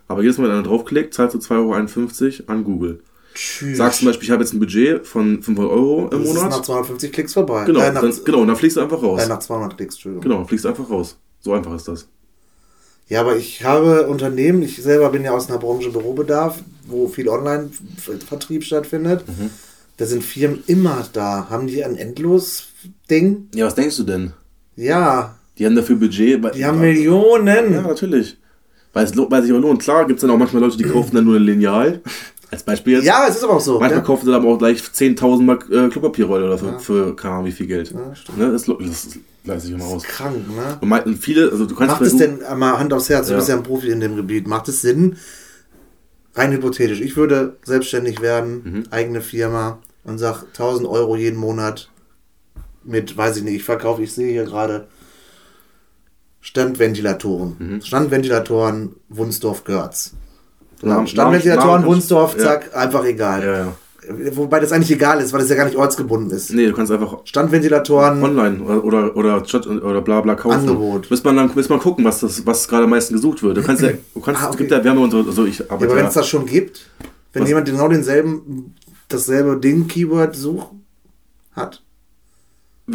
Aber 0.08 0.22
jedes 0.22 0.38
Mal, 0.38 0.44
wenn 0.44 0.52
einer 0.52 0.62
draufklickt, 0.62 1.14
zahlst 1.14 1.34
du 1.34 1.38
2,51 1.38 2.40
Euro 2.40 2.52
an 2.52 2.64
Google. 2.64 3.00
Tschüss. 3.34 3.78
Sagst 3.78 4.00
zum 4.00 4.08
Beispiel, 4.08 4.26
ich 4.26 4.30
habe 4.30 4.42
jetzt 4.42 4.52
ein 4.52 4.60
Budget 4.60 5.06
von 5.06 5.42
500 5.42 5.72
Euro 5.72 6.04
im 6.04 6.10
das 6.10 6.20
Monat. 6.20 6.50
Ist 6.50 6.56
nach 6.56 6.62
250 6.62 7.12
Klicks 7.12 7.32
vorbei. 7.32 7.64
Genau, 7.64 7.80
äh, 7.80 7.92
nach, 7.92 8.02
dann, 8.02 8.24
genau, 8.24 8.40
und 8.42 8.48
dann 8.48 8.56
fliegst 8.56 8.76
du 8.76 8.82
einfach 8.82 9.02
raus. 9.02 9.22
Äh, 9.22 9.28
nach 9.28 9.38
200 9.38 9.76
Klicks, 9.76 9.94
Entschuldigung. 9.94 10.22
Genau, 10.22 10.44
fliegst 10.44 10.64
du 10.64 10.68
einfach 10.68 10.90
raus. 10.90 11.16
So 11.40 11.52
einfach 11.54 11.74
ist 11.74 11.88
das. 11.88 12.08
Ja, 13.08 13.20
aber 13.20 13.36
ich 13.36 13.64
habe 13.64 14.06
Unternehmen, 14.06 14.62
ich 14.62 14.82
selber 14.82 15.10
bin 15.10 15.24
ja 15.24 15.32
aus 15.32 15.48
einer 15.48 15.58
Branche 15.58 15.90
Bürobedarf, 15.90 16.58
wo 16.86 17.08
viel 17.08 17.28
Online-Vertrieb 17.28 18.64
stattfindet. 18.64 19.26
Mhm. 19.26 19.50
Da 19.96 20.06
sind 20.06 20.22
Firmen 20.22 20.62
immer 20.66 21.06
da. 21.12 21.48
Haben 21.50 21.66
die 21.66 21.84
ein 21.84 21.96
Endlos-Ding? 21.96 23.48
Ja, 23.54 23.66
was 23.66 23.74
denkst 23.74 23.96
du 23.96 24.04
denn? 24.04 24.32
Ja. 24.76 25.36
Die 25.58 25.66
haben 25.66 25.76
dafür 25.76 25.96
Budget. 25.96 26.54
Die 26.54 26.64
haben 26.64 26.80
Millionen. 26.80 27.74
Ja, 27.74 27.82
natürlich. 27.82 28.36
Weil 28.92 29.04
es, 29.04 29.16
weil 29.16 29.42
sich 29.42 29.50
aber 29.50 29.60
lohnt. 29.60 29.82
Klar 29.82 30.06
gibt 30.06 30.18
es 30.18 30.20
dann 30.22 30.30
auch 30.30 30.38
manchmal 30.38 30.62
Leute, 30.62 30.76
die 30.76 30.84
kaufen 30.92 31.14
dann 31.14 31.24
nur 31.24 31.36
ein 31.36 31.42
Lineal. 31.42 32.00
Als 32.50 32.62
Beispiel 32.62 32.94
jetzt. 32.94 33.06
Ja, 33.06 33.26
es 33.26 33.36
ist 33.36 33.44
aber 33.44 33.54
auch 33.54 33.60
so. 33.60 33.80
Manchmal 33.80 34.00
ja. 34.00 34.04
kaufen 34.04 34.26
sie 34.26 34.30
dann 34.30 34.42
aber 34.42 34.52
auch 34.52 34.58
gleich 34.58 34.78
10.000 34.78 35.42
Mark 35.42 35.70
äh, 35.70 35.88
Klopapierrolle 35.88 36.44
oder 36.44 36.58
für, 36.58 36.66
ja. 36.66 36.78
für 36.78 37.16
keine 37.16 37.34
Ahnung 37.34 37.46
wie 37.46 37.52
viel 37.52 37.66
Geld. 37.66 37.92
Ja, 37.92 38.14
stimmt. 38.14 38.38
Ne? 38.38 38.52
Das, 38.52 38.66
das 38.66 39.18
leiste 39.44 39.68
ich 39.68 39.74
immer 39.74 39.86
aus. 39.86 40.02
Krank, 40.02 40.36
ne? 40.48 40.78
Und, 40.80 40.88
mein, 40.88 41.02
und 41.04 41.16
viele, 41.16 41.50
also 41.50 41.64
du 41.64 41.74
kannst 41.74 41.94
Macht 41.94 42.02
es 42.02 42.16
denn, 42.16 42.40
mal 42.56 42.78
Hand 42.78 42.92
aufs 42.92 43.08
Herz, 43.08 43.28
du 43.28 43.34
bist 43.34 43.48
ja 43.48 43.56
ein 43.56 43.62
Profi 43.62 43.88
in 43.88 44.00
dem 44.00 44.16
Gebiet, 44.16 44.46
macht 44.46 44.68
es 44.68 44.82
Sinn, 44.82 45.16
rein 46.34 46.52
hypothetisch, 46.52 47.00
ich 47.00 47.16
würde 47.16 47.56
selbstständig 47.64 48.20
werden, 48.20 48.62
mhm. 48.64 48.82
eigene 48.90 49.20
Firma 49.20 49.78
und 50.04 50.18
sag 50.18 50.44
1000 50.48 50.86
Euro 50.86 51.16
jeden 51.16 51.38
Monat 51.38 51.90
mit, 52.84 53.16
weiß 53.16 53.38
ich 53.38 53.42
nicht, 53.44 53.56
ich 53.56 53.64
verkaufe, 53.64 54.02
ich 54.02 54.12
sehe 54.12 54.30
hier 54.32 54.44
gerade 54.44 54.86
Standventilatoren. 56.40 57.56
Mhm. 57.58 57.80
Standventilatoren 57.82 58.96
Wunsdorf 59.08 59.64
Görz. 59.64 60.12
Namen, 60.82 61.06
Standventilatoren, 61.06 61.86
Wunsdorf, 61.86 62.36
zack, 62.36 62.70
ja. 62.72 62.78
einfach 62.80 63.04
egal. 63.04 63.44
Ja, 63.44 63.56
ja. 63.56 63.76
Wobei 64.36 64.58
das 64.58 64.72
eigentlich 64.72 64.90
egal 64.90 65.20
ist, 65.20 65.32
weil 65.32 65.38
das 65.40 65.48
ja 65.48 65.54
gar 65.54 65.66
nicht 65.66 65.76
ortsgebunden 65.76 66.32
ist. 66.36 66.52
Nee, 66.52 66.66
du 66.66 66.72
kannst 66.72 66.90
einfach 66.90 67.18
Standventilatoren. 67.24 68.20
online 68.20 68.60
oder 68.60 68.84
oder 68.84 69.36
oder, 69.36 69.84
oder 69.84 70.00
bla 70.00 70.20
bla 70.22 70.34
kaufen. 70.34 70.58
Angebot. 70.58 71.08
Muss 71.08 71.22
man 71.22 71.36
dann 71.36 71.52
muss 71.54 71.68
man 71.68 71.78
gucken, 71.78 72.04
was 72.04 72.18
das 72.18 72.44
was 72.44 72.66
gerade 72.66 72.84
am 72.84 72.90
meisten 72.90 73.14
gesucht 73.14 73.44
wird. 73.44 73.58
Du 73.58 73.62
kannst 73.62 73.80
ja 73.80 73.90
du 74.12 74.20
kannst 74.20 74.42
Ah, 74.42 74.46
es 74.46 74.54
okay. 74.54 74.58
gibt 74.58 74.72
ja 74.72 74.82
Wärme 74.82 75.00
und 75.02 75.12
so, 75.12 75.18
also 75.18 75.44
ich 75.44 75.60
Ja, 75.60 75.66
aber 75.68 75.88
wenn 75.88 75.98
ja, 75.98 76.08
es 76.08 76.14
das 76.14 76.26
schon 76.26 76.46
gibt, 76.46 76.90
wenn 77.32 77.42
Was? 77.42 77.48
jemand 77.50 77.66
genau 77.68 77.86
denselben, 77.86 78.74
dasselbe 79.08 79.56
Ding, 79.58 79.86
Keyword 79.86 80.34
sucht, 80.34 80.70
hat. 81.52 81.80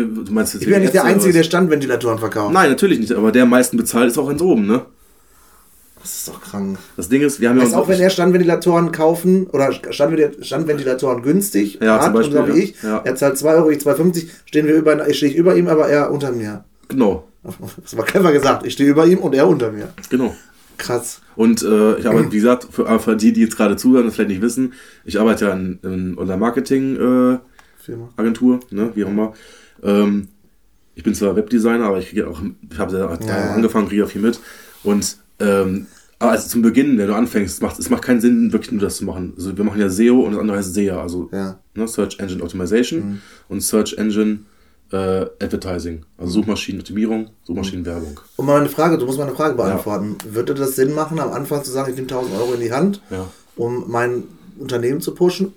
Du 0.05 0.31
meinst 0.31 0.53
jetzt 0.53 0.61
Ich 0.61 0.67
bin 0.67 0.73
ja 0.75 0.79
nicht 0.79 0.93
der 0.93 1.03
Einzige, 1.03 1.33
der? 1.33 1.43
Standventilatoren 1.43 2.19
verkauft. 2.19 2.53
Nein, 2.53 2.69
natürlich 2.69 2.99
nicht, 2.99 3.11
aber 3.11 3.31
der 3.31 3.43
am 3.43 3.49
meisten 3.49 3.75
bezahlt 3.77 4.07
ist 4.09 4.17
auch 4.17 4.27
ganz 4.27 4.41
oben, 4.41 4.65
ne? 4.67 4.85
Das 6.01 6.13
ist 6.19 6.27
doch 6.29 6.39
krank. 6.41 6.77
Das 6.95 7.09
Ding 7.09 7.21
ist, 7.21 7.41
wir 7.41 7.49
haben 7.49 7.59
ja 7.59 7.67
auch, 7.77 7.87
wenn 7.89 7.99
er 7.99 8.09
Standventilatoren 8.09 8.91
kaufen 8.93 9.47
oder 9.47 9.69
Standventil- 9.91 10.41
Standventilatoren 10.43 11.21
günstig 11.21 11.79
Ja, 11.81 11.99
zum 11.99 12.09
hat, 12.09 12.15
und 12.15 12.23
so 12.23 12.31
Beispiel, 12.31 12.53
wie 12.55 12.59
ja. 12.59 12.63
ich, 12.65 12.75
Ja. 12.83 13.01
er 13.03 13.15
zahlt 13.15 13.37
2 13.37 13.55
Euro, 13.55 13.69
ich 13.71 13.79
2,50, 13.79 14.27
stehen 14.45 14.67
wir 14.67 14.75
über, 14.75 15.07
ich 15.09 15.17
stehe 15.17 15.33
über 15.33 15.55
ihm, 15.57 15.67
aber 15.67 15.89
er 15.89 16.11
unter 16.11 16.31
mir. 16.31 16.63
genau, 16.87 17.27
Das 17.43 17.97
war 17.97 18.05
clever 18.05 18.31
gesagt. 18.31 18.65
Ich 18.65 18.73
stehe 18.73 18.89
über 18.89 19.05
ihm 19.05 19.17
und 19.19 19.33
er 19.35 19.47
unter 19.47 19.71
mir. 19.71 19.89
genau. 20.09 20.33
Krass. 20.77 21.21
Und 21.35 21.63
äh, 21.63 21.95
ich 21.97 22.07
arbeite, 22.07 22.31
wie 22.31 22.35
gesagt, 22.37 22.67
für, 22.69 22.87
aber 22.87 22.99
für 22.99 23.15
die, 23.15 23.33
die 23.33 23.41
jetzt 23.41 23.57
gerade 23.57 23.75
zuhören 23.77 24.05
und 24.05 24.11
vielleicht 24.11 24.29
nicht 24.29 24.43
wissen, 24.43 24.73
ich 25.05 25.19
arbeite 25.19 25.45
ja 25.45 25.53
in, 25.53 25.79
in 25.81 26.19
einer 26.19 26.37
Marketing-Agentur, 26.37 27.41
Firma. 27.79 28.59
ne, 28.69 28.91
wie 28.93 29.03
auch 29.03 29.09
immer. 29.09 29.33
Ähm, 29.83 30.27
ich 30.95 31.03
bin 31.03 31.13
zwar 31.13 31.35
Webdesigner, 31.35 31.85
aber 31.85 31.99
ich 31.99 32.09
kriege 32.09 32.27
auch, 32.27 32.41
ich 32.71 32.79
habe 32.79 32.97
ja, 32.97 33.19
Ja. 33.27 33.53
angefangen, 33.53 33.87
kriege 33.87 34.03
auch 34.05 34.09
viel 34.09 34.21
mit. 34.21 34.39
Und 34.83 35.17
ähm, 35.39 35.87
aber 36.19 36.31
also 36.31 36.49
zum 36.49 36.63
Beginn, 36.63 36.97
wenn 36.97 37.07
du 37.07 37.13
anfängst, 37.15 37.55
es 37.55 37.61
macht, 37.61 37.77
es 37.77 37.91
macht 37.91 38.01
keinen 38.01 38.21
Sinn, 38.21 38.51
wirklich 38.51 38.71
nur 38.71 38.81
das 38.81 38.97
zu 38.97 39.05
machen. 39.05 39.33
Also 39.37 39.55
wir 39.55 39.63
machen 39.63 39.79
ja 39.79 39.87
SEO 39.87 40.21
und 40.21 40.31
das 40.31 40.39
andere 40.41 40.57
heißt 40.57 40.73
SEA, 40.73 40.99
also 40.99 41.29
Ja. 41.31 41.59
ne, 41.75 41.87
Search 41.87 42.17
Engine 42.19 42.41
Optimization 42.41 42.99
Mhm. 42.99 43.21
und 43.49 43.61
Search 43.61 43.93
Engine 43.99 44.39
äh, 44.91 45.25
Advertising, 45.43 46.05
also 46.17 46.31
Suchmaschinenoptimierung, 46.31 47.29
Suchmaschinenwerbung. 47.43 48.19
Und 48.37 48.45
mal 48.45 48.59
eine 48.61 48.69
Frage, 48.69 48.97
du 48.97 49.05
musst 49.05 49.17
mal 49.19 49.27
eine 49.27 49.35
Frage 49.35 49.53
beantworten. 49.55 50.15
Würde 50.31 50.55
das 50.55 50.75
Sinn 50.77 50.93
machen, 50.95 51.19
am 51.19 51.33
Anfang 51.33 51.63
zu 51.63 51.71
sagen, 51.71 51.89
ich 51.91 51.95
nehme 51.97 52.07
1000 52.07 52.33
Euro 52.35 52.53
in 52.53 52.61
die 52.61 52.71
Hand, 52.71 53.01
Ja. 53.11 53.27
um 53.57 53.83
mein 53.87 54.23
Unternehmen 54.57 55.01
zu 55.01 55.13
pushen? 55.13 55.53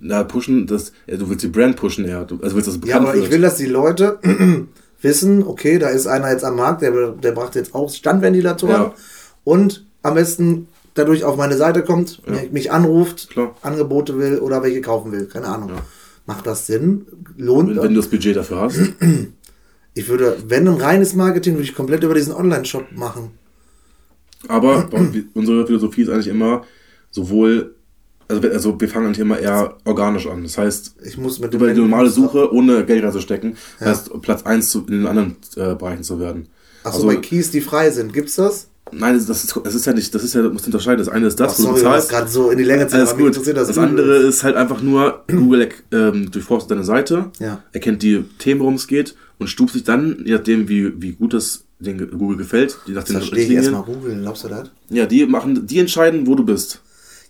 Na, 0.00 0.22
pushen, 0.24 0.66
das, 0.66 0.92
ja, 1.06 1.16
du 1.16 1.28
willst 1.28 1.42
die 1.42 1.48
Brand 1.48 1.76
pushen 1.76 2.04
eher. 2.04 2.24
Du, 2.24 2.38
also 2.42 2.54
willst 2.54 2.68
das 2.68 2.74
Ja, 2.76 2.80
bekannt 2.80 3.06
aber 3.08 3.14
ich 3.16 3.22
wird. 3.22 3.32
will, 3.32 3.40
dass 3.40 3.56
die 3.56 3.66
Leute 3.66 4.18
wissen, 5.02 5.42
okay, 5.46 5.78
da 5.78 5.88
ist 5.88 6.06
einer 6.06 6.30
jetzt 6.30 6.44
am 6.44 6.56
Markt, 6.56 6.82
der, 6.82 7.12
der 7.12 7.32
brachte 7.32 7.58
jetzt 7.58 7.74
auch 7.74 7.90
Standventilatoren 7.90 8.74
Ja. 8.82 8.94
und 9.44 9.84
am 10.02 10.14
besten 10.14 10.68
dadurch 10.94 11.24
auf 11.24 11.36
meine 11.36 11.56
Seite 11.56 11.82
kommt, 11.82 12.20
Ja. 12.26 12.34
mich 12.52 12.70
anruft, 12.70 13.30
Klar. 13.30 13.56
Angebote 13.62 14.18
will 14.18 14.38
oder 14.38 14.62
welche 14.62 14.82
kaufen 14.82 15.10
will. 15.10 15.24
Keine 15.26 15.46
Ahnung. 15.46 15.70
Macht 16.26 16.46
das 16.46 16.66
Sinn? 16.66 17.06
Lohnt 17.36 17.70
wenn, 17.70 17.76
das? 17.76 17.84
wenn 17.84 17.94
du 17.94 18.00
das 18.00 18.10
Budget 18.10 18.36
dafür 18.36 18.60
hast. 18.60 18.78
Ich 19.94 20.08
würde, 20.08 20.38
wenn 20.48 20.66
ein 20.66 20.80
reines 20.80 21.14
Marketing, 21.14 21.52
würde 21.54 21.64
ich 21.64 21.74
komplett 21.74 22.02
über 22.02 22.14
diesen 22.14 22.32
Online-Shop 22.32 22.92
machen. 22.92 23.32
Aber 24.48 24.88
unsere 25.34 25.66
Philosophie 25.66 26.02
ist 26.02 26.08
eigentlich 26.08 26.28
immer 26.28 26.64
sowohl, 27.10 27.74
also, 28.32 28.42
wir- 28.42 28.52
also 28.52 28.80
wir 28.80 28.88
fangen 28.88 29.06
eigentlich 29.06 29.18
immer 29.20 29.38
eher 29.38 29.74
organisch 29.84 30.26
an. 30.26 30.42
Das 30.42 30.58
heißt, 30.58 30.96
Ich 31.04 31.16
muss 31.18 31.38
mit 31.38 31.54
über 31.54 31.72
die 31.72 31.80
normale 31.80 32.10
Suche 32.10 32.52
ohne 32.52 32.84
Geld 32.84 33.04
reinzustecken, 33.04 33.56
das 33.78 33.88
heißt 33.88 34.22
Platz 34.22 34.42
1 34.44 34.68
zu, 34.70 34.80
in 34.86 34.92
den 35.02 35.06
anderen 35.06 35.36
äh, 35.56 35.74
Bereichen 35.74 36.02
zu 36.02 36.18
werden. 36.20 36.48
Achso, 36.84 36.96
also, 36.96 37.06
bei 37.08 37.16
Keys, 37.16 37.50
die 37.50 37.60
frei 37.60 37.90
sind, 37.90 38.12
gibt's 38.12 38.34
das? 38.36 38.68
nein, 38.94 39.14
das 39.26 39.44
ist, 39.44 39.58
das 39.64 39.74
ist 39.74 39.86
ja 39.86 39.94
nicht, 39.94 40.14
das 40.14 40.22
ist 40.22 40.34
ja, 40.34 40.42
du 40.42 40.50
musst 40.50 40.66
unterscheiden. 40.66 40.98
Das 40.98 41.08
eine 41.08 41.26
ist 41.26 41.40
das, 41.40 41.54
Ach, 41.54 41.58
wo 41.58 41.62
du 41.62 41.68
sorry, 41.68 41.78
du 41.80 41.84
bezahlst. 41.86 42.08
gerade 42.10 42.28
so 42.28 42.50
in 42.50 42.58
die 42.58 42.64
Länge 42.64 42.86
Alles 42.92 43.16
gut. 43.16 43.34
Das, 43.36 43.44
das 43.68 43.78
andere 43.78 44.18
übel. 44.18 44.28
ist 44.28 44.42
halt 44.44 44.54
einfach 44.56 44.82
nur, 44.82 45.24
Google 45.28 45.68
ähm, 45.92 46.30
durchforstet 46.30 46.72
deine 46.72 46.84
Seite, 46.84 47.30
Ja. 47.38 47.62
erkennt 47.72 48.02
die 48.02 48.22
Themen, 48.38 48.60
worum 48.60 48.74
es 48.74 48.86
geht 48.88 49.14
und 49.38 49.46
stuft 49.46 49.72
sich 49.74 49.84
dann, 49.84 50.22
je 50.26 50.32
nachdem, 50.34 50.68
wie, 50.68 51.00
wie 51.00 51.12
gut 51.12 51.32
das 51.32 51.64
den 51.78 52.10
Google 52.10 52.36
gefällt, 52.36 52.76
je 52.86 52.92
nach 52.94 53.04
den 53.04 53.16
Verstehe 53.16 53.44
ich 53.46 53.50
erstmal 53.52 53.82
Google, 53.82 54.20
glaubst 54.20 54.44
du 54.44 54.48
das? 54.48 54.70
Ja, 54.90 55.06
die 55.06 55.24
machen, 55.26 55.66
die 55.66 55.78
entscheiden, 55.78 56.26
wo 56.26 56.34
du 56.34 56.44
bist. 56.44 56.82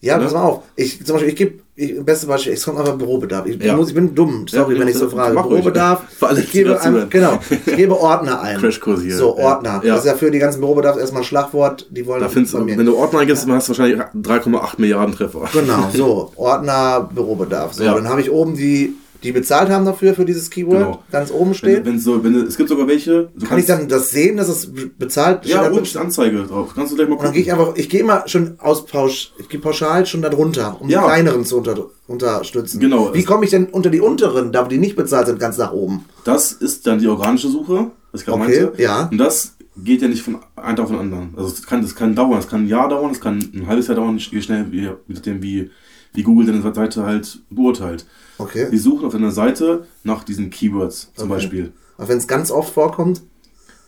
Ja, 0.04 0.18
pass 0.18 0.32
mal 0.32 0.42
auf. 0.42 0.62
Ich, 0.74 1.04
zum 1.06 1.14
Beispiel, 1.14 1.30
ich 1.30 1.36
gebe, 1.36 1.60
ich, 1.76 2.04
beste 2.04 2.26
Beispiel, 2.26 2.52
es 2.54 2.64
kommt 2.64 2.76
einfach 2.78 2.96
Bürobedarf. 2.96 3.46
Ich, 3.46 3.62
Ja. 3.62 3.76
muss, 3.76 3.88
ich 3.90 3.94
bin 3.94 4.12
dumm, 4.14 4.46
sorry, 4.48 4.74
Ja, 4.74 4.80
wenn 4.80 4.88
ich 4.88 4.96
so 4.96 5.04
ja, 5.06 5.10
frage. 5.12 5.34
Bürobedarf, 5.34 6.02
ich 6.38 6.50
gebe 6.50 6.70
hören. 6.70 7.06
genau, 7.08 7.38
ich 7.66 7.76
gebe 7.76 7.98
Ordner 7.98 8.40
ein. 8.42 8.58
Crashkurs 8.58 9.00
hier. 9.02 9.16
So, 9.16 9.36
Ja. 9.38 9.44
Ordner. 9.44 9.80
Ja. 9.84 9.94
Das 9.94 10.00
ist 10.04 10.10
ja 10.10 10.16
für 10.16 10.32
die 10.32 10.40
ganzen 10.40 10.60
Bürobedarf 10.60 10.98
erstmal 10.98 11.22
ein 11.22 11.24
Schlagwort, 11.24 11.86
die 11.90 12.04
wollen 12.04 12.20
Da 12.20 12.28
findest 12.28 12.54
du, 12.54 12.66
wenn 12.66 12.84
du 12.84 12.96
Ordner 12.96 13.20
eingibst, 13.20 13.44
dann 13.44 13.52
hast 13.52 13.68
du 13.68 13.70
wahrscheinlich 13.78 14.00
3,8 14.00 14.74
Milliarden 14.80 15.14
Treffer. 15.14 15.48
Genau, 15.52 15.88
so, 15.94 16.32
Ordner, 16.34 17.08
Bürobedarf. 17.14 17.72
So, 17.74 17.84
Ja. 17.84 17.94
dann 17.94 18.08
habe 18.08 18.20
ich 18.20 18.30
oben 18.30 18.54
die, 18.56 18.96
die 19.22 19.32
bezahlt 19.32 19.68
haben 19.70 19.84
dafür, 19.84 20.14
für 20.14 20.24
dieses 20.24 20.50
Keyword, 20.50 20.78
Genau. 20.78 21.02
ganz 21.10 21.30
oben 21.30 21.54
steht. 21.54 21.84
wenn 21.84 21.98
so, 21.98 22.22
wenn, 22.24 22.34
es 22.46 22.56
gibt 22.56 22.68
sogar 22.68 22.86
welche. 22.88 23.30
Du 23.36 23.46
Kann 23.46 23.58
ich 23.58 23.66
dann 23.66 23.88
das 23.88 24.10
sehen, 24.10 24.36
dass 24.36 24.48
es 24.48 24.70
bezahlt 24.98 25.46
Ja, 25.46 25.70
oben 25.70 25.84
steht 25.84 26.02
Anzeige 26.02 26.42
drauf. 26.44 26.72
Kannst 26.74 26.92
du 26.92 26.96
gleich 26.96 27.08
mal 27.08 27.14
Und 27.16 27.24
dann 27.24 27.32
gehe 27.32 27.42
gucken. 27.44 27.54
ich 27.60 27.60
einfach, 27.66 27.76
ich 27.76 27.88
gehe 27.88 28.00
immer 28.00 28.24
schon 28.26 28.54
aus 28.58 28.86
Pausch, 28.86 29.32
ich 29.38 29.48
gehe 29.48 29.60
pauschal 29.60 30.06
schon 30.06 30.22
da 30.22 30.28
drunter, 30.28 30.76
um 30.80 30.88
Ja. 30.88 31.00
die 31.00 31.06
kleineren 31.06 31.44
zu 31.44 31.58
unter, 31.58 31.86
unterstützen. 32.06 32.80
Genau. 32.80 33.14
Wie 33.14 33.24
komme 33.24 33.44
ich 33.44 33.50
denn 33.50 33.66
unter 33.66 33.90
die 33.90 34.00
unteren, 34.00 34.52
da 34.52 34.64
die 34.64 34.78
nicht 34.78 34.96
bezahlt 34.96 35.26
sind, 35.26 35.38
ganz 35.38 35.58
nach 35.58 35.72
oben? 35.72 36.04
Das 36.24 36.52
ist 36.52 36.86
dann 36.86 36.98
die 36.98 37.08
organische 37.08 37.48
Suche, 37.48 37.90
was 38.12 38.20
ich 38.22 38.26
gerade 38.26 38.42
Okay, 38.42 38.60
meinte. 38.64 38.82
ja. 38.82 39.08
Und 39.10 39.18
das 39.18 39.54
geht 39.76 40.02
ja 40.02 40.08
nicht 40.08 40.22
von 40.22 40.38
einem 40.56 40.76
Tag 40.76 40.84
auf 40.84 40.90
den 40.90 40.98
anderen. 41.00 41.34
Also 41.36 41.48
es 41.48 41.62
kann, 41.64 41.80
das 41.82 41.94
kann 41.94 42.14
dauern, 42.14 42.38
es 42.38 42.48
kann 42.48 42.64
ein 42.64 42.68
Jahr 42.68 42.88
dauern, 42.88 43.10
es 43.12 43.20
kann 43.20 43.38
ein 43.54 43.66
halbes 43.66 43.86
Jahr 43.86 43.96
dauern, 43.96 44.16
wie 44.30 44.42
schnell, 44.42 44.66
wie, 44.70 44.82
je 44.82 44.90
nachdem, 45.08 45.42
wie, 45.42 45.70
wie 46.14 46.22
Google 46.22 46.46
deine 46.46 46.62
Seite 46.74 47.04
halt 47.04 47.40
beurteilt. 47.50 48.06
Okay. 48.38 48.68
Die 48.70 48.78
suchen 48.78 49.04
auf 49.06 49.12
deiner 49.12 49.30
Seite 49.30 49.86
nach 50.04 50.24
diesen 50.24 50.50
Keywords 50.50 51.10
zum 51.14 51.30
Okay. 51.30 51.34
Beispiel. 51.40 51.72
Aber 51.98 52.08
wenn 52.08 52.18
es 52.18 52.26
ganz 52.26 52.50
oft 52.50 52.72
vorkommt, 52.72 53.22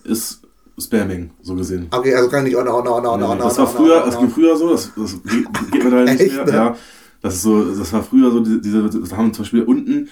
Ist 0.04 0.40
Spamming, 0.78 1.30
so 1.42 1.54
gesehen. 1.54 1.86
okay, 1.92 2.14
also 2.14 2.28
kann 2.28 2.40
ich 2.40 2.50
nicht 2.50 2.56
Ordner, 2.56 2.74
Ordner, 2.74 2.92
Ordner, 2.92 3.10
Ordner, 3.10 3.28
Ordner, 3.28 3.44
das 3.44 3.58
war 3.58 3.66
früher, 3.68 4.00
das 4.04 4.18
ging 4.18 4.28
früher 4.30 4.56
so, 4.56 4.70
das, 4.70 4.90
das 4.96 5.22
geht 5.22 5.46
geht 5.70 5.84
mittlerweile 5.84 6.10
nicht 6.12 6.20
Echt, 6.20 6.34
mehr. 6.34 6.44
ne? 6.46 6.52
Ja, 6.52 6.76
das 7.22 7.34
ist 7.36 7.42
so, 7.42 7.64
das 7.74 7.92
war 7.92 8.02
früher 8.02 8.30
so, 8.32 8.40
diese, 8.40 8.60
diese 8.60 9.00
da 9.08 9.16
haben 9.16 9.32
zum 9.32 9.44
Beispiel 9.44 9.62
unten 9.62 10.08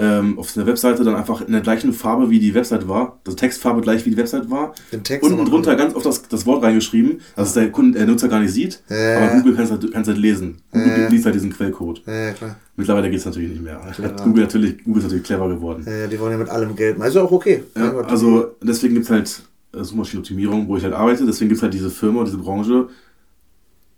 ähm, 0.00 0.38
auf 0.38 0.52
der 0.54 0.66
Webseite 0.66 1.04
dann 1.04 1.14
einfach 1.14 1.42
in 1.42 1.52
der 1.52 1.60
gleichen 1.60 1.92
Farbe 1.92 2.30
wie 2.30 2.38
die 2.38 2.54
Website 2.54 2.88
war, 2.88 3.20
also 3.26 3.36
Textfarbe 3.36 3.82
gleich 3.82 4.06
wie 4.06 4.10
die 4.10 4.16
Website 4.16 4.50
war, 4.50 4.74
unten 5.20 5.44
drunter 5.44 5.76
ganz 5.76 5.94
oft 5.94 6.06
das, 6.06 6.22
das 6.28 6.46
Wort 6.46 6.62
reingeschrieben, 6.64 7.20
dass 7.36 7.48
es 7.48 7.54
der 7.54 7.70
Kunde, 7.70 7.98
der 7.98 8.06
Nutzer 8.08 8.28
gar 8.28 8.40
nicht 8.40 8.52
sieht, 8.52 8.82
Ja. 8.88 9.18
aber 9.18 9.36
Google 9.36 9.54
kann 9.54 9.64
es 9.64 9.70
halt, 9.70 9.92
kann's 9.92 10.08
halt 10.08 10.18
lesen. 10.18 10.62
Google 10.72 11.08
liest 11.10 11.26
halt 11.26 11.34
diesen 11.34 11.52
Quellcode. 11.52 12.02
Klar. 12.04 12.56
Mittlerweile 12.76 13.10
geht 13.10 13.18
es 13.18 13.26
natürlich 13.26 13.50
nicht 13.50 13.62
mehr. 13.62 13.78
Hat 13.84 14.24
Google 14.24 14.44
natürlich, 14.44 14.82
Google 14.82 14.98
ist 15.00 15.04
natürlich 15.04 15.24
clever 15.24 15.48
geworden. 15.50 15.82
Ja, 15.86 15.92
ja, 15.96 16.06
die 16.06 16.18
wollen 16.18 16.32
ja 16.32 16.38
mit 16.38 16.48
allem 16.48 16.74
Geld. 16.74 16.96
machen. 16.98 17.12
Ja 17.12 17.22
auch 17.22 17.30
okay. 17.32 17.62
Ja, 17.76 17.92
also 18.00 18.56
deswegen 18.62 18.94
gibt 18.94 19.04
es 19.04 19.10
halt 19.10 19.42
äh, 19.74 19.84
Suchmaschinenoptimierung, 19.84 20.66
wo 20.66 20.76
ich 20.78 20.84
halt 20.84 20.94
arbeite. 20.94 21.26
Deswegen 21.26 21.50
gibt 21.50 21.58
es 21.58 21.62
halt 21.62 21.74
diese 21.74 21.90
Firma, 21.90 22.24
diese 22.24 22.38
Branche, 22.38 22.88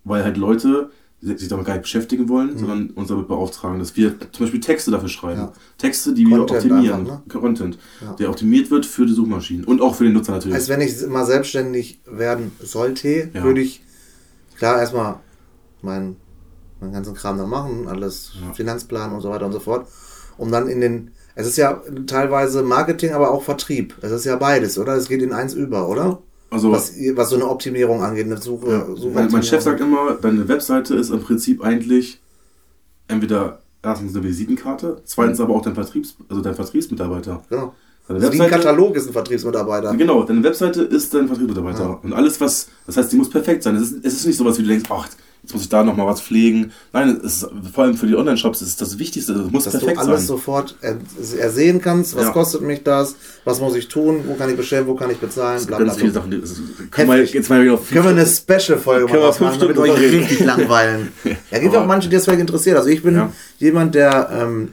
weil 0.05 0.24
halt 0.24 0.36
Leute 0.36 0.90
sich 1.23 1.49
damit 1.49 1.64
gar 1.66 1.75
nicht 1.75 1.83
beschäftigen 1.83 2.29
wollen, 2.29 2.59
sondern 2.59 2.91
uns 2.91 3.09
damit 3.09 3.29
beauftragen, 3.29 3.79
dass 3.79 3.97
wir 3.97 4.18
zum 4.33 4.45
Beispiel 4.45 4.61
Texte 4.61 4.91
dafür 4.91 5.09
schreiben. 5.09 5.41
Mhm. 5.41 5.47
Ja. 5.47 5.53
Texte, 5.79 6.12
die 6.14 6.27
wir 6.27 6.39
Content 6.39 6.64
optimieren. 6.64 7.01
einfach, 7.01 7.27
ne? 7.27 7.41
Content, 7.41 7.79
Ja. 8.01 8.12
der 8.14 8.31
optimiert 8.31 8.70
wird 8.70 8.85
für 8.87 9.07
die 9.07 9.12
Suchmaschinen 9.12 9.64
und 9.64 9.81
auch 9.81 9.95
für 9.95 10.05
den 10.05 10.12
Nutzer 10.14 10.33
natürlich. 10.33 10.57
Als 10.57 10.68
wenn 10.68 10.81
ich 10.81 11.07
mal 11.07 11.25
selbstständig 11.25 12.01
werden 12.07 12.51
sollte, 12.61 13.31
Ja. 13.33 13.43
würde 13.45 13.61
ich 13.61 13.83
klar 14.59 14.81
erstmal 14.81 15.16
meinen 15.81 16.16
meinen 16.81 16.93
ganzen 16.95 17.14
Kram 17.14 17.39
dann 17.39 17.49
machen, 17.49 17.87
alles. 17.87 18.33
Finanzplan 18.55 19.12
und 19.12 19.20
so 19.20 19.31
weiter 19.31 19.47
und 19.47 19.53
so 19.53 19.61
fort, 19.61 19.87
um 20.37 20.51
dann 20.51 20.68
in 20.68 20.81
den 20.81 21.11
es 21.37 21.47
ist 21.47 21.57
ja 21.57 21.81
teilweise 22.07 22.62
Marketing, 22.62 23.12
aber 23.12 23.31
auch 23.31 23.43
Vertrieb. 23.45 23.95
Es 24.03 24.11
ist 24.11 24.25
ja 24.25 24.37
beides, 24.37 24.77
oder? 24.79 24.95
Es 24.97 25.09
geht 25.09 25.23
in 25.23 25.33
eins 25.33 25.55
über, 25.55 25.89
oder? 25.89 26.18
Also 26.53 26.70
Was, 26.70 26.92
was 27.14 27.30
so 27.30 27.36
eine 27.36 27.48
Optimierung 27.48 28.03
angeht, 28.03 28.26
eine 28.26 28.36
Suche. 28.36 28.70
Ja, 28.70 28.80
Suchoptimierung. 28.80 29.14
mein, 29.14 29.32
mein 29.32 29.42
Chef 29.42 29.62
sagt 29.62 29.80
immer, 29.80 30.18
deine 30.20 30.46
Webseite 30.48 30.94
ist 30.94 31.11
im 31.11 31.20
Prinzip 31.20 31.64
eigentlich 31.64 32.20
entweder 33.09 33.61
erstens 33.82 34.14
eine 34.14 34.24
Visitenkarte, 34.24 35.00
zweitens 35.05 35.40
aber 35.40 35.55
auch 35.55 35.62
dein 35.62 35.74
Vertriebs, 35.74 36.14
also 36.28 36.42
dein 36.42 36.55
Vertriebsmitarbeiter. 36.55 37.42
Genau. 37.48 37.74
Deine 38.07 38.20
Also 38.20 38.32
wie 38.32 38.42
ein 38.42 38.50
Katalog 38.50 38.96
ist 38.96 39.07
ein 39.07 39.12
Vertriebsmitarbeiter. 39.12 39.94
Genau, 39.94 40.22
deine 40.24 40.42
Webseite 40.42 40.82
ist 40.82 41.14
dein 41.14 41.26
Vertriebsmitarbeiter. 41.26 41.84
Ja. 41.84 41.98
Und 42.03 42.12
alles, 42.12 42.40
was, 42.40 42.68
das 42.86 42.96
heißt, 42.96 43.12
die 43.12 43.16
muss 43.16 43.30
perfekt 43.30 43.62
sein. 43.62 43.76
Es 43.76 43.90
ist, 43.90 44.05
es 44.05 44.14
ist 44.14 44.26
nicht 44.26 44.36
so 44.36 44.44
was, 44.44 44.59
wie 44.59 44.62
du 44.62 44.68
denkst, 44.68 44.90
ach, 44.90 45.09
jetzt 45.43 45.53
muss 45.53 45.62
ich 45.62 45.68
da 45.68 45.82
nochmal 45.82 46.07
was 46.07 46.20
pflegen. 46.20 46.72
Nein, 46.93 47.16
ist, 47.22 47.47
vor 47.72 47.84
allem 47.84 47.97
für 47.97 48.07
die 48.07 48.14
Online-Shops 48.16 48.62
ist 48.62 48.80
das 48.80 48.99
Wichtigste. 48.99 49.32
Es 49.32 49.51
muss 49.51 49.64
Dass 49.64 49.72
du 49.74 49.78
perfekt 49.80 49.99
alles 49.99 50.20
sein. 50.20 50.26
sofort 50.28 50.76
er, 50.80 50.97
ersehen 51.38 51.80
kannst, 51.80 52.14
was 52.14 52.24
Ja. 52.26 52.30
kostet 52.30 52.62
mich 52.62 52.82
das, 52.84 53.16
was 53.45 53.61
muss 53.61 53.74
ich 53.74 53.88
tun, 53.88 54.20
wo 54.26 54.34
kann 54.34 54.51
ich 54.51 54.57
bestellen, 54.57 54.86
wo 54.86 54.95
kann 54.95 55.11
ich 55.11 55.18
bezahlen, 55.18 55.64
bla 55.66 55.78
bla 55.78 55.86
Ganz 55.86 55.99
viele 55.99 56.12
bla. 56.12 56.20
Sachen. 56.20 56.30
die- 56.30 56.88
können 56.90 57.11
wir 57.11 57.24
jetzt 57.24 57.51
mal 57.51 57.62
wieder 57.62 57.74
auf 57.74 57.88
Können 57.90 58.05
wir 58.05 58.11
eine 58.11 58.26
Special-Folge 58.26 59.07
Können 59.07 59.22
wir 59.22 59.32
fünf 59.32 59.51
machen, 59.51 59.61
damit 59.61 59.76
Stunden 59.76 59.90
euch 59.93 60.12
richtig 60.12 60.40
langweilen. 60.40 61.09
Ja, 61.24 61.59
gibt 61.59 61.62
ja 61.64 61.70
auch 61.70 61.76
Aber- 61.78 61.86
manche, 61.86 62.09
die 62.09 62.14
das 62.16 62.24
vielleicht 62.24 62.40
interessiert. 62.40 62.76
Also 62.76 62.88
ich 62.88 63.03
bin 63.03 63.14
Ja. 63.16 63.32
jemand, 63.59 63.95
der 63.97 64.28
ähm, 64.32 64.68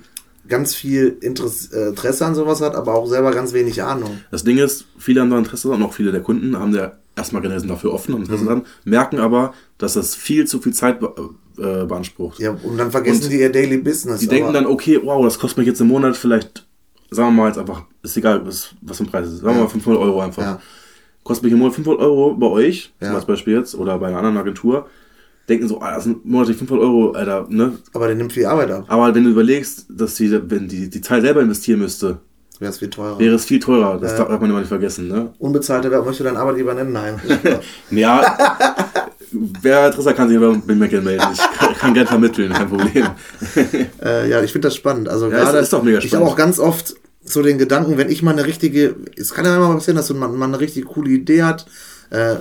ganz 0.47 0.73
viel 0.75 1.17
Interesse, 1.21 1.75
äh, 1.75 1.89
Interesse 1.89 2.25
an 2.25 2.33
sowas 2.35 2.61
hat, 2.61 2.75
aber 2.75 2.93
auch 2.95 3.07
selber 3.07 3.31
ganz 3.31 3.53
wenig 3.53 3.81
Ahnung. 3.83 4.19
Das 4.31 4.43
Ding 4.43 4.57
ist, 4.57 4.85
viele 4.97 5.21
haben 5.21 5.29
da 5.29 5.37
Interesse 5.37 5.69
und 5.69 5.81
auch 5.83 5.93
viele 5.93 6.11
der 6.11 6.21
Kunden 6.21 6.57
haben 6.57 6.73
da 6.73 6.93
erstmal 7.19 7.41
generell 7.41 7.59
sind 7.59 7.69
dafür 7.69 7.93
offen 7.93 8.13
und 8.13 8.29
Mhm. 8.29 8.45
Dran, 8.45 8.65
merken 8.83 9.19
aber, 9.19 9.53
dass 9.77 9.93
das 9.93 10.15
viel 10.15 10.45
zu 10.45 10.59
viel 10.59 10.73
Zeit 10.73 10.99
be 10.99 11.13
äh, 11.57 11.85
beansprucht. 11.85 12.39
Ja, 12.39 12.51
und 12.63 12.77
dann 12.77 12.89
vergessen 12.91 13.23
und 13.25 13.31
die 13.31 13.39
ihr 13.41 13.51
Daily 13.51 13.77
Business. 13.77 14.19
Die 14.21 14.27
denken 14.27 14.53
dann, 14.53 14.65
okay, 14.65 14.99
wow, 15.03 15.23
das 15.23 15.37
kostet 15.37 15.57
mich 15.59 15.67
jetzt 15.67 15.81
im 15.81 15.87
Monat 15.87 16.15
vielleicht, 16.15 16.65
sagen 17.11 17.29
wir 17.29 17.43
mal 17.43 17.47
jetzt 17.47 17.57
einfach, 17.57 17.83
ist 18.01 18.15
egal, 18.17 18.45
was, 18.45 18.69
was 18.81 18.97
für 18.97 19.03
ein 19.03 19.07
Preis 19.07 19.27
ist, 19.27 19.39
sagen 19.41 19.57
wir 19.57 19.63
mal 19.63 19.69
500 19.69 20.01
Euro 20.01 20.21
einfach. 20.21 20.43
Ja. 20.43 20.61
Kostet 21.23 21.43
mich 21.43 21.53
im 21.53 21.59
Monat 21.59 21.75
500 21.75 22.01
Euro 22.01 22.33
bei 22.33 22.47
euch, 22.47 22.93
ja. 23.01 23.17
zum 23.19 23.27
Beispiel 23.27 23.55
jetzt, 23.57 23.75
oder 23.75 23.99
bei 23.99 24.07
einer 24.07 24.17
anderen 24.17 24.37
Agentur 24.37 24.87
denken 25.49 25.67
so, 25.67 25.81
ah, 25.81 25.95
das 25.95 26.03
sind 26.05 26.25
monatlich 26.25 26.57
500 26.57 26.85
Euro, 26.85 27.11
Alter, 27.11 27.47
ne? 27.49 27.73
Aber 27.93 28.07
der 28.07 28.15
nimmt 28.15 28.31
viel 28.31 28.45
Arbeit 28.45 28.71
ab. 28.71 28.85
Aber 28.87 29.13
wenn 29.13 29.23
du 29.23 29.31
überlegst, 29.31 29.87
dass 29.89 30.15
die, 30.15 30.31
wenn 30.49 30.67
die, 30.67 30.89
die 30.89 31.01
Zeit 31.01 31.23
selber 31.23 31.41
investieren 31.41 31.79
müsste, 31.79 32.19
wäre 32.59 32.71
es 32.71 32.79
viel 32.79 32.89
teurer. 32.89 33.19
Wäre 33.19 33.35
es 33.35 33.45
viel 33.45 33.59
teurer, 33.59 33.97
das 33.99 34.13
äh, 34.13 34.17
darf 34.17 34.29
man 34.29 34.49
immer 34.49 34.59
nicht 34.59 34.67
vergessen, 34.67 35.07
ne? 35.07 35.33
Unbezahlte 35.39 35.89
Werbung, 35.91 36.07
möchte 36.07 36.23
dein 36.23 36.37
Arbeitgeber 36.37 36.73
nennen? 36.73 36.91
Nein. 36.91 37.19
ja, 37.91 38.37
wer 39.31 39.87
Interesse 39.87 40.13
kann 40.13 40.29
sich 40.29 40.39
bei 40.39 40.87
gerne 40.87 41.05
melden. 41.05 41.27
Ich 41.33 41.39
kann, 41.39 41.73
kann 41.75 41.93
gerne 41.93 42.07
vermitteln, 42.07 42.53
kein 42.53 42.69
Problem. 42.69 43.07
äh, 44.03 44.29
ja, 44.29 44.41
ich 44.41 44.51
finde 44.51 44.67
das 44.67 44.75
spannend. 44.75 45.09
Also 45.09 45.29
ja, 45.29 45.43
gerade, 45.43 45.57
ist, 45.57 45.63
ist 45.63 45.73
doch 45.73 45.83
mega 45.83 46.01
spannend. 46.01 46.05
Ich 46.05 46.15
habe 46.15 46.25
auch 46.25 46.35
ganz 46.35 46.59
oft 46.59 46.95
so 47.23 47.41
den 47.41 47.57
Gedanken, 47.57 47.97
wenn 47.97 48.09
ich 48.09 48.23
mal 48.23 48.31
eine 48.31 48.45
richtige, 48.45 48.95
es 49.15 49.33
kann 49.33 49.45
ja 49.45 49.55
immer 49.55 49.73
passieren, 49.73 49.97
dass 49.97 50.09
man 50.09 50.35
mal 50.35 50.45
eine 50.45 50.59
richtig 50.59 50.85
coole 50.85 51.11
Idee 51.11 51.43
hat, 51.43 51.65
äh, 52.09 52.37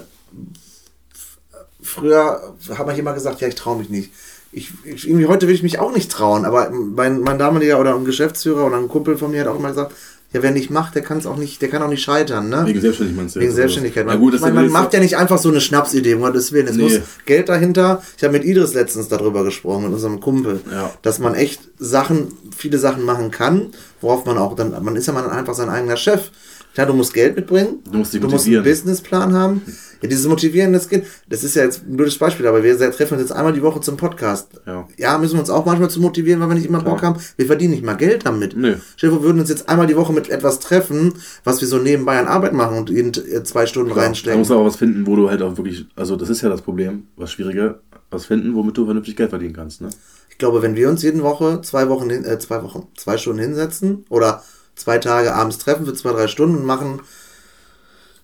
früher 1.82 2.54
hat 2.70 2.86
man 2.86 2.98
immer 2.98 3.12
gesagt, 3.12 3.40
ja, 3.40 3.48
ich 3.48 3.54
traue 3.54 3.78
mich 3.78 3.90
nicht. 3.90 4.12
Ich, 4.50 4.70
ich, 4.84 5.08
irgendwie 5.08 5.26
heute 5.26 5.46
will 5.46 5.54
ich 5.54 5.62
mich 5.62 5.78
auch 5.78 5.94
nicht 5.94 6.10
trauen, 6.10 6.44
aber 6.44 6.70
mein, 6.70 7.20
mein 7.20 7.38
damaliger 7.38 7.78
oder 7.78 7.94
ein 7.94 8.04
Geschäftsführer 8.04 8.66
oder 8.66 8.76
ein 8.76 8.88
Kumpel 8.88 9.18
von 9.18 9.30
mir 9.30 9.42
hat 9.42 9.48
auch 9.48 9.58
immer 9.58 9.68
gesagt, 9.68 9.92
ja, 10.32 10.42
wer 10.42 10.50
nicht 10.50 10.70
macht, 10.70 10.94
der 10.94 11.02
kann 11.02 11.16
es 11.16 11.26
auch 11.26 11.36
nicht, 11.36 11.62
der 11.62 11.70
kann 11.70 11.82
auch 11.82 11.88
nicht 11.88 12.02
scheitern, 12.02 12.50
ne? 12.50 12.62
Wegen 12.66 12.82
Selbstständigkeit 12.82 13.16
meinst 13.16 13.36
du? 13.36 13.40
Wegen 13.40 13.52
Selbstständigkeit. 13.52 14.04
Man, 14.04 14.14
ja, 14.16 14.20
gut, 14.20 14.38
man, 14.40 14.54
man 14.54 14.68
macht 14.68 14.92
ja 14.92 15.00
nicht 15.00 15.16
einfach 15.16 15.38
so 15.38 15.48
eine 15.48 15.62
Schnapsidee, 15.62 16.14
um 16.14 16.20
Gottes 16.20 16.52
Willen. 16.52 16.68
Es 16.68 16.76
nee. 16.76 16.82
muss 16.82 17.00
Geld 17.24 17.48
dahinter. 17.48 18.02
Ich 18.16 18.24
habe 18.24 18.34
mit 18.34 18.44
Idris 18.44 18.74
letztens 18.74 19.08
darüber 19.08 19.42
gesprochen, 19.42 19.84
mit 19.84 19.94
unserem 19.94 20.20
Kumpel, 20.20 20.60
ja. 20.70 20.92
dass 21.00 21.18
man 21.18 21.34
echt 21.34 21.60
Sachen, 21.78 22.28
viele 22.54 22.78
Sachen 22.78 23.04
machen 23.04 23.30
kann, 23.30 23.68
worauf 24.02 24.26
man 24.26 24.36
auch 24.36 24.54
dann, 24.54 24.74
man 24.84 24.96
ist 24.96 25.06
ja 25.06 25.14
mal 25.14 25.30
einfach 25.30 25.54
sein 25.54 25.70
eigener 25.70 25.96
Chef. 25.96 26.30
Klar, 26.74 26.86
du 26.86 26.92
musst 26.92 27.14
Geld 27.14 27.34
mitbringen. 27.34 27.78
Du 27.90 27.98
musst, 27.98 28.12
du 28.12 28.20
musst 28.20 28.46
einen 28.46 28.62
Businessplan 28.62 29.32
haben. 29.32 29.62
Ja, 30.00 30.08
dieses 30.08 30.26
Motivieren, 30.26 30.72
das 30.72 30.88
geht. 30.88 31.06
Das 31.28 31.44
ist 31.44 31.56
ja 31.56 31.64
jetzt 31.64 31.86
ein 31.86 31.96
blödes 31.96 32.18
Beispiel, 32.18 32.46
aber 32.46 32.62
wir 32.62 32.78
treffen 32.78 33.14
uns 33.14 33.22
jetzt 33.22 33.32
einmal 33.32 33.52
die 33.52 33.62
Woche 33.62 33.80
zum 33.80 33.96
Podcast. 33.96 34.60
Ja, 34.66 34.88
ja 34.96 35.18
müssen 35.18 35.34
wir 35.34 35.40
uns 35.40 35.50
auch 35.50 35.66
manchmal 35.66 35.90
zu 35.90 36.00
motivieren, 36.00 36.40
weil 36.40 36.48
wir 36.48 36.54
nicht 36.54 36.66
immer. 36.66 36.78
Bock 36.78 37.02
haben. 37.02 37.20
Wir 37.36 37.46
verdienen 37.46 37.72
nicht 37.72 37.84
mal 37.84 37.94
Geld 37.94 38.24
damit. 38.24 38.56
Nö. 38.56 38.76
Stell 38.96 39.10
wir 39.10 39.22
würden 39.22 39.40
uns 39.40 39.48
jetzt 39.48 39.68
einmal 39.68 39.86
die 39.86 39.96
Woche 39.96 40.12
mit 40.12 40.30
etwas 40.30 40.60
treffen, 40.60 41.14
was 41.44 41.60
wir 41.60 41.68
so 41.68 41.78
nebenbei 41.78 42.18
an 42.18 42.28
Arbeit 42.28 42.52
machen 42.52 42.78
und 42.78 42.90
in 42.90 43.08
äh, 43.08 43.42
zwei 43.42 43.66
Stunden 43.66 43.92
Klar. 43.92 44.06
reinstecken. 44.06 44.34
Da 44.34 44.38
musst 44.38 44.50
du 44.50 44.54
aber 44.54 44.66
was 44.66 44.76
finden, 44.76 45.06
wo 45.06 45.16
du 45.16 45.28
halt 45.28 45.42
auch 45.42 45.56
wirklich, 45.56 45.86
also 45.96 46.16
das 46.16 46.28
ist 46.28 46.42
ja 46.42 46.48
das 46.48 46.62
Problem, 46.62 47.08
was 47.16 47.32
Schwierige, 47.32 47.80
was 48.10 48.26
finden, 48.26 48.54
womit 48.54 48.76
du 48.76 48.84
vernünftig 48.84 49.16
Geld 49.16 49.30
verdienen 49.30 49.54
kannst, 49.54 49.80
ne? 49.80 49.90
Ich 50.30 50.38
glaube, 50.38 50.62
wenn 50.62 50.76
wir 50.76 50.88
uns 50.88 51.02
jede 51.02 51.20
Woche 51.22 51.62
zwei 51.62 51.88
Wochen, 51.88 52.10
äh, 52.10 52.38
zwei 52.38 52.62
Wochen, 52.62 52.86
zwei 52.96 53.18
Stunden 53.18 53.40
hinsetzen 53.40 54.04
oder 54.08 54.44
zwei 54.76 54.98
Tage 54.98 55.34
abends 55.34 55.58
treffen 55.58 55.84
für 55.84 55.94
zwei, 55.94 56.12
drei 56.12 56.28
Stunden 56.28 56.58
und 56.58 56.64
machen 56.64 57.00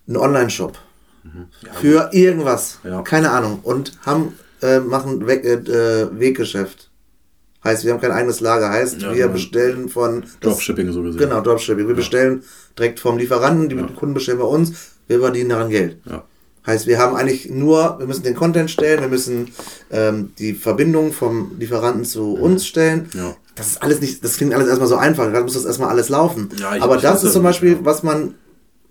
einen 0.07 0.17
Online-Shop 0.17 0.77
mhm. 1.25 1.47
ja, 1.61 1.73
für 1.73 2.09
irgendwas, 2.13 2.79
ja. 2.83 3.01
keine 3.01 3.31
Ahnung, 3.31 3.59
und 3.63 3.91
haben 4.05 4.33
äh, 4.61 4.79
machen 4.79 5.27
Weg, 5.27 5.43
äh, 5.43 6.19
Weggeschäft. 6.19 6.89
Heißt, 7.63 7.83
wir 7.83 7.93
haben 7.93 7.99
kein 7.99 8.11
eigenes 8.11 8.41
Lager. 8.41 8.69
Heißt, 8.69 9.01
ja, 9.01 9.09
wir 9.09 9.23
genau. 9.23 9.33
bestellen 9.33 9.89
von 9.89 10.23
Dropshipping 10.41 10.91
so 10.91 11.01
gesehen. 11.01 11.19
Genau, 11.19 11.41
Dropshipping. 11.41 11.87
Wir 11.87 11.95
bestellen 11.95 12.43
direkt 12.77 12.99
vom 12.99 13.17
Lieferanten, 13.17 13.69
die 13.69 13.75
Kunden 13.75 14.13
bestellen 14.13 14.37
bei 14.37 14.45
uns, 14.45 14.73
wir 15.07 15.19
verdienen 15.19 15.49
daran 15.49 15.69
Geld. 15.71 15.97
Heißt, 16.65 16.87
wir 16.87 16.97
haben 16.97 17.15
eigentlich 17.15 17.49
nur, 17.49 17.99
wir 17.99 18.07
müssen 18.07 18.23
den 18.23 18.35
Content 18.35 18.71
stellen, 18.71 19.01
wir 19.01 19.07
müssen 19.07 19.51
ähm, 19.91 20.33
die 20.39 20.53
Verbindung 20.53 21.11
vom 21.11 21.51
Lieferanten 21.59 22.05
zu 22.05 22.33
uns 22.33 22.65
stellen. 22.65 23.09
Ja. 23.13 23.35
Das 23.55 23.67
ist 23.67 23.83
alles 23.83 24.01
nicht, 24.01 24.23
das 24.23 24.37
klingt 24.37 24.53
alles 24.53 24.67
erstmal 24.67 24.89
so 24.89 24.95
einfach, 24.95 25.31
da 25.31 25.41
muss 25.41 25.53
das 25.53 25.65
erstmal 25.65 25.89
alles 25.89 26.09
laufen. 26.09 26.49
Ja, 26.59 26.75
Aber 26.81 26.97
das 26.97 27.23
ist 27.23 27.33
zum 27.33 27.43
Beispiel, 27.43 27.79
was 27.83 28.03
man 28.03 28.33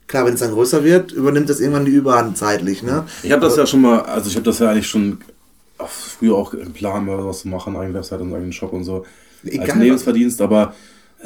klar, 0.07 0.27
wenn 0.27 0.35
es 0.35 0.41
dann 0.41 0.53
größer 0.53 0.85
wird, 0.85 1.13
übernimmt 1.13 1.49
das 1.49 1.61
irgendwann 1.61 1.85
die 1.85 1.93
Überhand 1.93 2.37
zeitlich. 2.37 2.83
Ne? 2.83 3.05
Ich 3.23 3.33
habe 3.33 3.43
das 3.43 3.57
ja 3.57 3.67
schon 3.67 3.81
mal, 3.81 4.01
also 4.03 4.29
ich 4.29 4.37
habe 4.37 4.45
das 4.45 4.59
ja 4.59 4.71
eigentlich 4.71 4.89
schon 4.89 5.19
früher 5.87 6.37
auch 6.37 6.51
geplant, 6.51 7.07
mal 7.07 7.25
was 7.25 7.41
zu 7.41 7.49
machen, 7.49 7.77
eigene 7.77 7.95
Website 7.95 8.21
und 8.21 8.33
eigenen 8.33 8.53
Shop 8.53 8.73
und 8.73 8.85
so. 8.85 9.05
Egal, 9.45 9.71
als 9.71 9.79
Lebensverdienst, 9.79 10.41
aber 10.41 10.75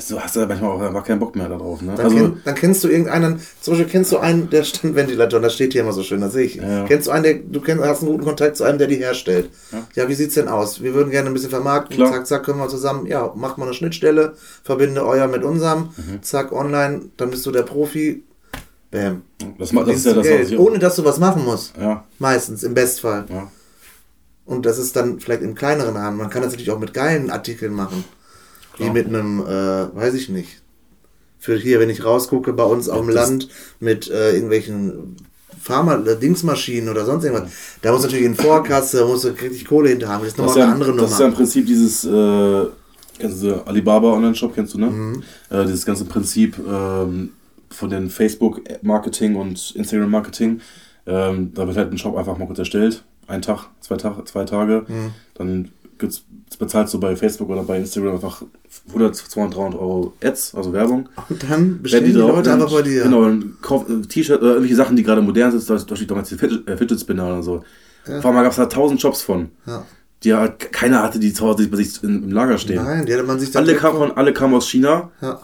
du 0.09 0.21
hast 0.21 0.37
ja 0.37 0.47
manchmal 0.47 0.71
auch 0.71 0.81
einfach 0.81 1.05
keinen 1.05 1.19
Bock 1.19 1.35
mehr 1.35 1.49
darauf. 1.49 1.83
Ne? 1.83 1.95
Dann, 1.97 2.07
also, 2.07 2.17
kenn, 2.17 2.41
dann 2.45 2.55
kennst 2.55 2.85
du 2.85 2.89
irgendeinen, 2.89 3.41
zum 3.61 3.75
Beispiel 3.75 3.91
kennst 3.91 4.13
du 4.13 4.19
einen, 4.19 4.51
der 4.51 4.65
Standventilator, 4.65 5.41
das 5.41 5.55
steht 5.55 5.73
hier 5.73 5.83
immer 5.83 5.93
so 5.93 6.03
schön, 6.03 6.21
das 6.21 6.33
sehe 6.33 6.45
ich. 6.45 6.57
Ja. 6.57 6.85
Kennst 6.85 7.07
du 7.07 7.11
einen, 7.11 7.25
der, 7.25 7.35
du 7.35 7.61
kennst, 7.61 7.85
hast 7.85 8.03
einen 8.03 8.13
guten 8.13 8.25
Kontakt 8.25 8.57
zu 8.57 8.65
einem, 8.65 8.79
der 8.79 8.87
die 8.87 8.97
herstellt. 8.97 9.51
Ja, 9.73 9.87
ja 9.95 10.09
wie 10.09 10.15
sieht's 10.15 10.35
denn 10.35 10.49
aus? 10.49 10.83
Wir 10.83 10.95
würden 10.95 11.11
gerne 11.11 11.29
ein 11.29 11.35
bisschen 11.35 11.51
vermarkten, 11.51 11.97
Klar. 11.97 12.13
zack, 12.13 12.27
zack, 12.27 12.45
können 12.45 12.59
wir 12.59 12.69
zusammen, 12.69 13.07
ja, 13.07 13.33
mach 13.35 13.57
mal 13.57 13.67
eine 13.67 13.75
Schnittstelle, 13.75 14.35
verbinde 14.63 15.05
euer 15.05 15.27
mit 15.27 15.43
unserem, 15.43 15.91
mhm. 15.97 16.23
zack, 16.23 16.53
online, 16.53 17.03
dann 17.17 17.31
bist 17.31 17.45
du 17.47 17.51
der 17.51 17.63
Profi, 17.63 18.23
Bam. 18.91 19.23
Das, 19.59 19.71
das 19.71 19.89
ist 19.89 20.07
ja 20.07 20.15
das, 20.15 20.27
Geld, 20.27 20.53
was 20.53 20.59
ohne 20.59 20.79
dass 20.79 20.97
du 20.97 21.05
was 21.05 21.19
machen 21.19 21.45
musst. 21.45 21.77
Ja. 21.77 22.05
Meistens, 22.19 22.63
im 22.63 22.75
Bestfall. 22.75 23.27
Ja. 23.29 23.51
Und 24.47 24.65
das 24.65 24.79
ist 24.79 24.97
dann 24.97 25.21
vielleicht 25.21 25.43
im 25.43 25.55
kleineren 25.55 25.97
Rahmen. 25.97 26.17
Man 26.17 26.31
kann 26.31 26.43
das 26.43 26.53
natürlich 26.53 26.71
auch 26.71 26.79
mit 26.79 26.95
geilen 26.95 27.31
Artikeln 27.31 27.75
machen. 27.75 28.05
Klar. 28.73 28.89
Wie 28.89 28.93
mit 28.93 29.07
einem, 29.09 29.41
äh, 29.41 29.95
weiß 29.95 30.15
ich 30.15 30.31
nicht. 30.31 30.63
Für 31.39 31.57
hier, 31.57 31.81
wenn 31.81 31.91
ich 31.91 32.05
rausgucke, 32.05 32.53
bei 32.55 32.65
uns 32.65 32.89
auf 32.89 33.01
dem 33.01 33.11
Land 33.11 33.49
mit 33.79 34.11
äh, 34.11 34.33
irgendwelchen 34.33 35.17
Pharma-Dingsmaschinen 35.61 36.89
oder 36.89 37.05
sonst 37.05 37.25
irgendwas. 37.25 37.51
Da 37.83 37.93
muss 37.93 38.03
natürlich 38.03 38.25
in 38.25 38.35
Vorkasse, 38.35 39.05
muss 39.05 39.25
richtig 39.25 39.67
Kohle 39.67 39.91
hinter 39.91 40.09
haben. 40.09 40.21
Das 40.21 40.33
ist 40.33 40.39
nochmal 40.39 40.55
eine 40.57 40.65
ja, 40.65 40.73
andere 40.73 40.91
Nummer. 40.91 41.03
Das 41.03 41.13
ist 41.13 41.21
ja 41.21 41.27
im 41.27 41.35
Prinzip 41.35 41.67
dieses, 41.67 42.05
äh, 42.05 42.67
kennst 43.19 43.43
du 43.43 43.67
Alibaba 43.67 44.13
Online-Shop, 44.15 44.55
kennst 44.55 44.75
du, 44.75 44.79
ne? 44.79 44.87
Mhm. 44.87 45.23
Äh, 45.51 45.65
dieses 45.65 45.85
ganze 45.85 46.07
Prinzip, 46.07 46.57
ähm, 46.59 47.33
von 47.71 47.91
den 47.91 48.11
Facebook-Marketing 48.11 49.37
und 49.37 49.73
Instagram-Marketing. 49.77 50.61
Ähm, 51.07 51.53
da 51.55 51.67
wird 51.67 51.77
halt 51.77 51.93
ein 51.93 51.99
Shop 51.99 52.17
einfach 52.17 52.37
mal 52.39 52.47
kurz 52.47 52.59
erstellt. 52.59 53.05
Ein 53.27 53.43
Tag, 53.43 53.67
zwei, 53.81 53.97
Tag, 53.97 54.27
zwei 54.27 54.45
Tage. 54.45 54.85
Mhm. 54.89 55.11
Dann 55.35 55.71
bezahlst 56.59 56.95
du 56.95 57.01
bei 57.01 57.17
Facebook 57.17 57.51
oder 57.51 57.63
bei 57.63 57.79
Instagram 57.79 58.15
einfach 58.15 58.43
100, 58.89 59.17
200, 59.17 59.57
300 59.57 59.81
Euro 59.81 60.13
Ads, 60.23 60.55
also 60.55 60.73
Werbung. 60.73 61.09
Und 61.29 61.43
dann 61.43 61.83
bestellen 61.83 62.05
die, 62.05 62.13
die 62.13 62.19
Leute 62.19 62.53
einfach 62.53 62.71
bei 62.71 62.83
dir. 62.83 63.03
Genau, 63.03 63.23
dann 63.23 63.57
kauf 63.61 63.89
äh, 63.89 64.03
T-Shirt 64.03 64.41
oder 64.41 64.51
irgendwelche 64.51 64.77
Sachen, 64.77 64.97
die 64.97 65.03
gerade 65.03 65.21
modern 65.21 65.59
sind. 65.59 65.91
Da 65.91 65.97
steht 65.97 66.11
damals 66.11 66.29
die 66.29 66.37
Fidget, 66.37 66.69
äh, 66.69 66.77
Fidget 66.77 67.01
Spinner 67.01 67.27
oder 67.27 67.43
so. 67.43 67.65
Ja. 68.07 68.21
Vor 68.21 68.31
allem 68.31 68.43
gab 68.43 68.53
es 68.53 68.57
da 68.57 68.65
1000 68.65 69.01
Shops 69.01 69.23
von. 69.23 69.51
Ja. 69.67 69.85
Die 70.25 70.35
halt, 70.35 70.73
keiner 70.73 71.03
hatte 71.03 71.19
die 71.19 71.33
zu 71.33 71.47
Hause 71.47 71.69
bei 71.69 71.77
sich 71.77 72.03
im 72.03 72.31
Lager 72.31 72.59
stehen. 72.59 72.83
Nein, 72.83 73.07
die 73.07 73.13
hatte 73.13 73.25
man 73.25 73.39
sich 73.39 73.51
dann. 73.51 73.65
Alle 73.65 73.75
kamen, 73.77 74.13
alle 74.13 74.33
kamen 74.33 74.55
aus 74.55 74.69
China. 74.69 75.11
Ja. 75.21 75.41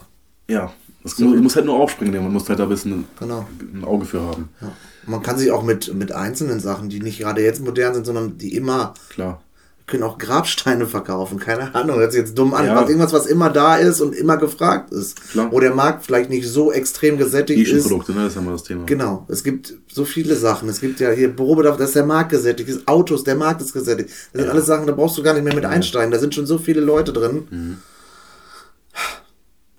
Ja, 0.48 0.72
das 1.04 1.16
so. 1.16 1.26
muss 1.26 1.54
halt 1.54 1.66
nur 1.66 1.76
aufspringen, 1.76 2.22
man 2.22 2.32
muss 2.32 2.48
halt 2.48 2.58
da 2.58 2.62
ein 2.62 2.70
bisschen 2.70 3.04
genau. 3.20 3.46
ein 3.60 3.84
Auge 3.84 4.06
für 4.06 4.22
haben. 4.22 4.48
Ja. 4.60 4.72
Man 5.06 5.22
kann 5.22 5.36
sich 5.36 5.50
auch 5.50 5.62
mit, 5.62 5.92
mit 5.92 6.12
einzelnen 6.12 6.60
Sachen, 6.60 6.88
die 6.88 7.00
nicht 7.00 7.18
gerade 7.18 7.42
jetzt 7.42 7.62
modern 7.62 7.92
sind, 7.92 8.06
sondern 8.06 8.38
die 8.38 8.56
immer. 8.56 8.94
Klar. 9.10 9.42
können 9.86 10.02
auch 10.02 10.16
Grabsteine 10.16 10.86
verkaufen, 10.86 11.38
keine 11.38 11.74
Ahnung, 11.74 11.98
hört 11.98 12.12
sich 12.12 12.22
jetzt 12.22 12.38
dumm 12.38 12.54
an. 12.54 12.64
Ja. 12.64 12.74
Was, 12.74 12.88
irgendwas, 12.88 13.12
was 13.12 13.26
immer 13.26 13.50
da 13.50 13.76
ist 13.76 14.00
und 14.00 14.14
immer 14.14 14.38
gefragt 14.38 14.94
ist. 14.94 15.32
Klar. 15.32 15.52
Wo 15.52 15.60
der 15.60 15.74
Markt 15.74 16.06
vielleicht 16.06 16.30
nicht 16.30 16.48
so 16.48 16.72
extrem 16.72 17.18
gesättigt 17.18 17.70
ist. 17.70 17.86
Produkte, 17.86 18.12
ne? 18.12 18.20
Das 18.22 18.28
ist 18.30 18.36
ja 18.36 18.40
mal 18.40 18.52
das 18.52 18.62
Thema. 18.62 18.86
Genau. 18.86 19.26
Es 19.28 19.44
gibt 19.44 19.74
so 19.92 20.06
viele 20.06 20.36
Sachen. 20.36 20.70
Es 20.70 20.80
gibt 20.80 21.00
ja 21.00 21.10
hier 21.10 21.28
Bürobedarf, 21.28 21.76
da 21.76 21.84
ist 21.84 21.94
der 21.94 22.06
Markt 22.06 22.30
gesättigt, 22.30 22.70
ist 22.70 22.88
Autos, 22.88 23.24
der 23.24 23.34
Markt 23.34 23.60
ist 23.60 23.74
gesättigt. 23.74 24.08
Das 24.08 24.40
ja. 24.40 24.40
sind 24.40 24.50
alles 24.50 24.64
Sachen, 24.64 24.86
da 24.86 24.94
brauchst 24.94 25.18
du 25.18 25.22
gar 25.22 25.34
nicht 25.34 25.44
mehr 25.44 25.54
mit 25.54 25.66
einsteigen. 25.66 26.10
Da 26.10 26.18
sind 26.18 26.34
schon 26.34 26.46
so 26.46 26.56
viele 26.56 26.80
Leute 26.80 27.12
drin. 27.12 27.46
Mhm 27.50 27.76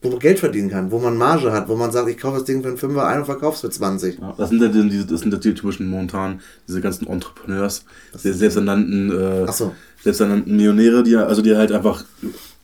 wo 0.06 0.12
man 0.12 0.20
Geld 0.20 0.40
verdienen 0.40 0.70
kann, 0.70 0.92
wo 0.92 1.00
man 1.00 1.18
Marge 1.18 1.52
hat, 1.52 1.68
wo 1.68 1.76
man 1.76 1.92
sagt, 1.92 2.08
ich 2.10 2.18
kaufe 2.18 2.38
das 2.38 2.46
Ding 2.46 2.62
für 2.62 2.70
einen 2.70 2.78
Fünfer 2.78 3.06
ein 3.06 3.20
und 3.20 3.26
verkaufe 3.26 3.56
es 3.56 3.62
für 3.62 3.70
20. 3.70 4.20
Ja, 4.20 4.34
das 4.38 4.50
sind 4.50 4.62
ja 4.62 4.68
die, 4.70 5.06
das 5.06 5.22
sind 5.22 5.34
ja 5.34 5.40
die 5.40 5.54
typischen 5.54 5.88
momentan, 5.88 6.40
diese 6.68 6.80
ganzen 6.80 7.08
Entrepreneurs, 7.08 7.84
selbsternannten, 8.14 9.12
äh, 9.12 9.52
so. 9.52 9.74
selbsternannten 10.04 10.56
Millionäre, 10.56 11.04
die 11.04 11.16
also 11.16 11.42
die 11.42 11.56
halt 11.56 11.72
einfach 11.72 12.06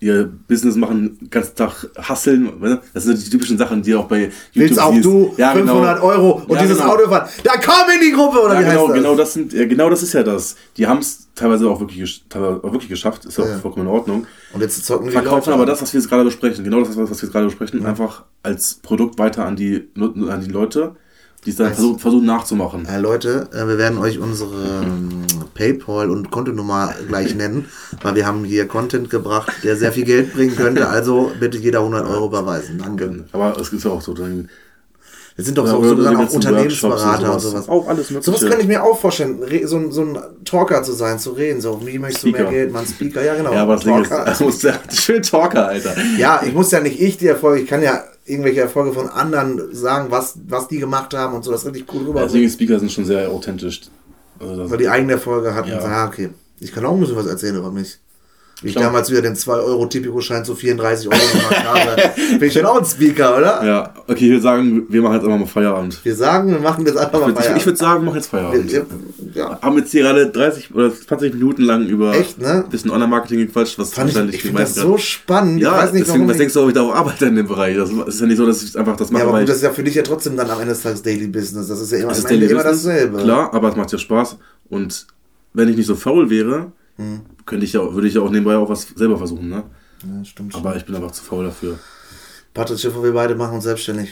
ihr 0.01 0.29
Business 0.47 0.75
machen, 0.75 1.17
den 1.19 1.29
ganzen 1.29 1.55
Tag 1.55 1.87
hasseln. 1.95 2.59
Ne? 2.59 2.81
Das 2.93 3.03
sind 3.03 3.23
die 3.23 3.29
typischen 3.29 3.57
Sachen, 3.57 3.83
die 3.83 3.93
auch 3.93 4.05
bei 4.05 4.31
YouTube 4.51 4.69
Willst 4.69 4.81
auch 4.81 4.93
siehst. 4.93 5.05
du 5.05 5.33
ja, 5.37 5.53
500 5.53 5.95
genau. 5.95 6.07
Euro 6.07 6.31
und 6.47 6.55
ja, 6.55 6.61
dieses 6.63 6.79
genau. 6.79 6.93
Auto 6.93 7.07
fahren. 7.07 7.29
Da 7.43 7.51
komm 7.63 7.93
in 7.93 8.01
die 8.01 8.11
Gruppe 8.11 8.41
oder 8.41 8.55
ja, 8.55 8.59
wie 8.59 8.63
genau, 8.63 8.79
heißt 8.79 8.89
das? 8.89 8.95
Genau 8.95 9.15
das, 9.15 9.33
sind, 9.33 9.53
ja, 9.53 9.65
genau 9.65 9.89
das 9.91 10.01
ist 10.01 10.13
ja 10.13 10.23
das. 10.23 10.55
Die 10.75 10.87
haben 10.87 10.99
es 10.99 11.27
teilweise 11.35 11.69
auch 11.69 11.79
wirklich, 11.79 12.25
teilweise 12.27 12.63
auch 12.63 12.71
wirklich 12.71 12.89
geschafft. 12.89 13.25
Ist 13.25 13.39
auch 13.39 13.45
ja. 13.45 13.59
vollkommen 13.59 13.85
in 13.85 13.93
Ordnung. 13.93 14.25
Und 14.53 14.61
jetzt 14.61 14.83
zocken 14.83 15.05
die 15.05 15.11
Verkaufen 15.13 15.53
aber 15.53 15.67
das, 15.67 15.83
was 15.83 15.93
wir 15.93 15.99
jetzt 15.99 16.09
gerade 16.09 16.23
besprechen, 16.23 16.63
genau 16.63 16.79
das, 16.79 16.89
was 16.89 17.09
wir 17.09 17.15
jetzt 17.15 17.31
gerade 17.31 17.45
besprechen, 17.45 17.85
einfach 17.85 18.23
als 18.41 18.73
Produkt 18.81 19.19
weiter 19.19 19.45
an 19.45 19.55
die, 19.55 19.87
an 19.95 20.41
die 20.43 20.51
Leute 20.51 20.95
die 21.45 21.55
dann 21.55 21.73
versuchen, 21.73 22.25
nachzumachen. 22.25 22.85
Äh, 22.85 22.99
Leute, 22.99 23.49
äh, 23.51 23.67
wir 23.67 23.77
werden 23.77 23.97
euch 23.97 24.19
unsere 24.19 24.83
ähm, 24.83 25.25
PayPal 25.55 26.11
und 26.11 26.29
Kontonummer 26.29 26.93
gleich 27.07 27.33
nennen, 27.33 27.65
weil 28.03 28.15
wir 28.15 28.27
haben 28.27 28.43
hier 28.43 28.67
Content 28.67 29.09
gebracht, 29.09 29.51
der 29.63 29.75
sehr 29.75 29.91
viel 29.91 30.05
Geld 30.05 30.33
bringen 30.33 30.55
könnte. 30.55 30.87
Also 30.87 31.31
bitte 31.39 31.57
jeder 31.57 31.79
100 31.79 32.07
Euro 32.07 32.27
überweisen. 32.27 32.77
Danke. 32.77 33.25
Aber 33.31 33.59
es 33.59 33.73
ist 33.73 33.83
ja 33.83 33.91
auch 33.91 34.01
so, 34.01 34.13
dann 34.13 34.49
Wir 35.35 35.43
sind 35.43 35.57
doch 35.57 35.65
ja, 35.65 35.71
so, 35.71 35.83
sogar 35.83 36.19
auch 36.19 36.29
Unternehmensberater 36.29 37.33
und 37.33 37.39
sowas. 37.39 37.67
Auch 37.67 37.87
alles 37.87 38.11
mögliche. 38.11 38.37
Sowas 38.37 38.47
kann 38.47 38.59
ich 38.59 38.67
mir 38.67 38.83
auch 38.83 38.99
vorstellen, 38.99 39.39
so, 39.63 39.77
ein, 39.77 39.91
so 39.91 40.01
ein 40.01 40.19
Talker 40.45 40.83
zu 40.83 40.91
sein, 40.91 41.17
zu 41.17 41.31
reden. 41.31 41.59
So, 41.59 41.81
wie 41.83 41.97
möchtest 41.97 42.21
Speaker. 42.21 42.37
du 42.37 42.43
mehr 42.43 42.51
Geld, 42.51 42.71
man 42.71 42.85
Speaker, 42.85 43.23
ja 43.23 43.33
genau. 43.33 43.51
Ja, 43.51 43.63
aber 43.63 43.75
das 43.75 43.85
Talker. 43.85 44.01
Ding 44.03 44.17
ist, 44.19 44.27
das 44.27 44.39
muss 44.41 44.61
ja, 44.61 44.73
schön 44.93 45.23
Talker, 45.23 45.69
Alter. 45.69 45.95
Ja, 46.19 46.43
ich 46.45 46.53
muss 46.53 46.69
ja 46.69 46.81
nicht 46.81 47.01
ich 47.01 47.17
die 47.17 47.27
Erfolge, 47.27 47.63
ich 47.63 47.67
kann 47.67 47.81
ja 47.81 48.03
irgendwelche 48.25 48.61
Erfolge 48.61 48.93
von 48.93 49.09
anderen 49.09 49.73
sagen, 49.73 50.11
was, 50.11 50.37
was 50.47 50.67
die 50.67 50.79
gemacht 50.79 51.13
haben 51.13 51.35
und 51.35 51.43
so, 51.43 51.51
das 51.51 51.61
ist 51.61 51.67
richtig 51.73 51.93
cool 51.93 52.03
rüber. 52.03 52.21
Deswegen 52.21 52.49
Speaker 52.49 52.79
sind 52.79 52.91
schon 52.91 53.05
sehr 53.05 53.29
authentisch. 53.29 53.81
Also 54.39 54.69
Weil 54.69 54.77
die 54.77 54.89
eigene 54.89 55.13
Erfolge 55.13 55.53
hatten. 55.53 55.69
Ja. 55.69 55.79
Ah, 55.79 56.07
okay. 56.07 56.29
Ich 56.59 56.71
kann 56.71 56.85
auch 56.85 56.93
ein 56.93 56.99
bisschen 56.99 57.15
was 57.15 57.25
erzählen 57.25 57.55
über 57.55 57.71
mich. 57.71 57.99
Wie 58.61 58.69
ich 58.69 58.75
damals 58.75 59.09
wieder 59.09 59.23
den 59.23 59.35
2-Euro-Tipico-Schein 59.35 60.45
zu 60.45 60.53
34 60.53 61.07
Euro 61.07 61.17
gemacht 61.31 61.63
habe. 61.65 62.11
Bin 62.39 62.47
ich 62.47 62.53
schon 62.53 62.65
auch 62.65 62.77
ein 62.77 62.85
Speaker, 62.85 63.37
oder? 63.37 63.65
Ja, 63.65 63.93
okay, 64.07 64.25
ich 64.25 64.29
würde 64.29 64.41
sagen, 64.41 64.85
wir 64.87 65.01
machen 65.01 65.15
jetzt 65.15 65.23
einfach 65.25 65.39
mal 65.39 65.47
Feierabend. 65.47 66.05
Wir 66.05 66.15
sagen, 66.15 66.51
wir 66.51 66.59
machen 66.59 66.85
jetzt 66.85 66.97
einfach 66.97 67.21
mal 67.21 67.33
Feierabend. 67.33 67.49
Ich, 67.49 67.57
ich 67.57 67.65
würde 67.65 67.79
sagen, 67.79 68.01
wir 68.01 68.05
machen 68.05 68.17
jetzt 68.17 68.27
Feierabend. 68.27 68.71
Wir, 68.71 68.85
ja. 69.33 69.59
Haben 69.61 69.77
jetzt 69.79 69.91
hier 69.91 70.03
gerade 70.03 70.27
30 70.27 70.75
oder 70.75 70.93
20 70.93 71.33
Minuten 71.33 71.63
lang 71.63 71.87
über 71.87 72.13
Echt, 72.13 72.39
ne? 72.39 72.63
bisschen 72.69 72.91
Online-Marketing 72.91 73.39
gequatscht, 73.47 73.79
was 73.79 73.93
Fand 73.93 74.13
wahrscheinlich 74.13 74.35
ich, 74.35 74.45
ich 74.45 74.55
das 74.55 74.75
so 74.75 74.97
spannend. 74.97 75.59
Ja, 75.59 75.83
nicht, 75.85 76.05
deswegen, 76.07 76.27
was 76.27 76.37
denkst 76.37 76.53
du, 76.53 76.61
ob 76.61 76.67
ich 76.67 76.75
da 76.75 76.81
auch 76.81 76.93
arbeite 76.93 77.25
in 77.25 77.35
dem 77.35 77.47
Bereich? 77.47 77.75
Das 77.75 77.89
ist 77.89 78.19
ja 78.19 78.27
nicht 78.27 78.37
so, 78.37 78.45
dass 78.45 78.61
ich 78.61 78.77
einfach 78.77 78.95
das 78.95 79.09
mache. 79.09 79.23
Ja, 79.23 79.29
aber 79.29 79.39
gut, 79.39 79.49
das 79.49 79.57
ist 79.57 79.63
ja 79.63 79.71
für 79.71 79.83
dich 79.83 79.95
ja 79.95 80.03
trotzdem 80.03 80.37
dann 80.37 80.49
am 80.49 80.59
Ende 80.59 80.73
des 80.73 80.83
Tages 80.83 81.01
Daily 81.01 81.27
Business. 81.27 81.67
Das 81.67 81.81
ist 81.81 81.91
ja 81.91 81.99
immer, 81.99 82.15
am 82.15 82.25
Ende 82.25 82.45
immer 82.45 82.63
dasselbe. 82.63 83.17
Klar, 83.17 83.51
aber 83.53 83.69
es 83.69 83.75
macht 83.75 83.91
ja 83.91 83.97
Spaß. 83.97 84.37
Und 84.69 85.07
wenn 85.53 85.67
ich 85.67 85.77
nicht 85.77 85.87
so 85.87 85.95
faul 85.95 86.29
wäre, 86.29 86.71
hm. 86.97 87.21
Könnte 87.51 87.65
ich 87.65 87.73
ja, 87.73 87.93
würde 87.93 88.07
ich 88.07 88.13
ja 88.13 88.21
auch 88.21 88.29
nebenbei 88.29 88.55
auch 88.55 88.69
was 88.69 88.87
selber 88.95 89.17
versuchen, 89.17 89.49
ne? 89.49 89.63
Ja, 90.03 90.23
stimmt. 90.23 90.55
Aber 90.55 90.77
ich 90.77 90.85
bin 90.85 90.95
einfach 90.95 91.11
zu 91.11 91.21
faul 91.21 91.43
dafür. 91.43 91.77
Patrick 92.53 92.81
wir 92.81 93.11
beide 93.11 93.35
machen 93.35 93.55
uns 93.55 93.65
selbstständig. 93.65 94.09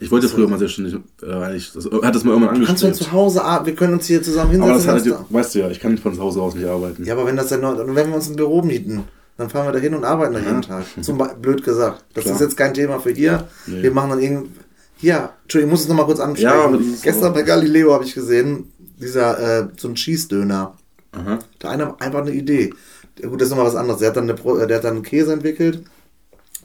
Ich 0.00 0.10
wollte 0.10 0.26
früher 0.26 0.48
mal 0.48 0.58
selbstständig, 0.58 0.96
äh, 1.22 1.32
eigentlich, 1.32 1.70
das, 1.72 1.84
hat 1.84 2.14
das 2.14 2.24
mal 2.24 2.30
irgendwann 2.30 2.54
angefangen. 2.54 2.66
Kannst 2.66 2.82
du 2.82 3.04
zu 3.04 3.12
Hause 3.12 3.44
arbeiten? 3.44 3.66
Wir 3.66 3.74
können 3.74 3.92
uns 3.92 4.06
hier 4.06 4.22
zusammen 4.22 4.52
hinsetzen. 4.52 4.88
Aber 4.88 4.98
das 5.00 5.06
hat, 5.06 5.24
weißt 5.28 5.54
du 5.54 5.58
ja, 5.58 5.70
ich 5.70 5.80
kann 5.80 5.98
von 5.98 6.14
zu 6.14 6.22
Hause 6.22 6.40
aus 6.40 6.54
nicht 6.54 6.66
arbeiten. 6.66 7.04
Ja, 7.04 7.12
aber 7.12 7.26
wenn 7.26 7.36
das 7.36 7.48
dann 7.48 7.60
noch, 7.60 7.76
wenn 7.76 7.94
wir 7.94 8.14
uns 8.14 8.30
ein 8.30 8.36
Büro 8.36 8.62
mieten, 8.62 9.04
dann 9.36 9.50
fahren 9.50 9.66
wir 9.66 9.72
da 9.72 9.78
hin 9.80 9.94
und 9.94 10.04
arbeiten 10.04 10.32
da 10.32 10.40
jeden 10.40 10.62
Tag. 10.62 10.84
Zum 11.02 11.22
blöd 11.42 11.62
gesagt. 11.62 12.06
Das 12.14 12.24
Klar. 12.24 12.36
ist 12.36 12.40
jetzt 12.40 12.56
kein 12.56 12.72
Thema 12.72 13.00
für 13.00 13.10
hier. 13.10 13.48
Nee. 13.66 13.82
Wir 13.82 13.90
machen 13.90 14.10
dann 14.10 14.22
irgendwie. 14.22 14.50
Ja, 15.00 15.34
Entschuldigung, 15.42 15.68
ich 15.68 15.72
muss 15.72 15.82
es 15.82 15.88
nochmal 15.88 16.06
kurz 16.06 16.20
ansprechen. 16.20 16.72
Ja, 16.72 16.96
Gestern 17.02 17.34
bei 17.34 17.42
Galileo 17.42 17.92
habe 17.92 18.04
ich 18.04 18.14
gesehen, 18.14 18.72
dieser, 18.98 19.60
äh, 19.60 19.68
so 19.76 19.88
ein 19.88 19.94
Cheese-Döner. 19.94 20.77
Aha. 21.12 21.38
Da 21.58 21.70
einer 21.70 22.00
einfach 22.00 22.20
eine 22.20 22.32
Idee. 22.32 22.72
Gut, 23.20 23.40
das 23.40 23.46
ist 23.46 23.50
nochmal 23.50 23.66
was 23.66 23.74
anderes. 23.74 24.00
Der 24.00 24.08
hat 24.08 24.16
dann, 24.16 24.30
eine, 24.30 24.66
der 24.66 24.76
hat 24.76 24.84
dann 24.84 24.94
einen 24.94 25.02
Käse 25.02 25.32
entwickelt, 25.32 25.84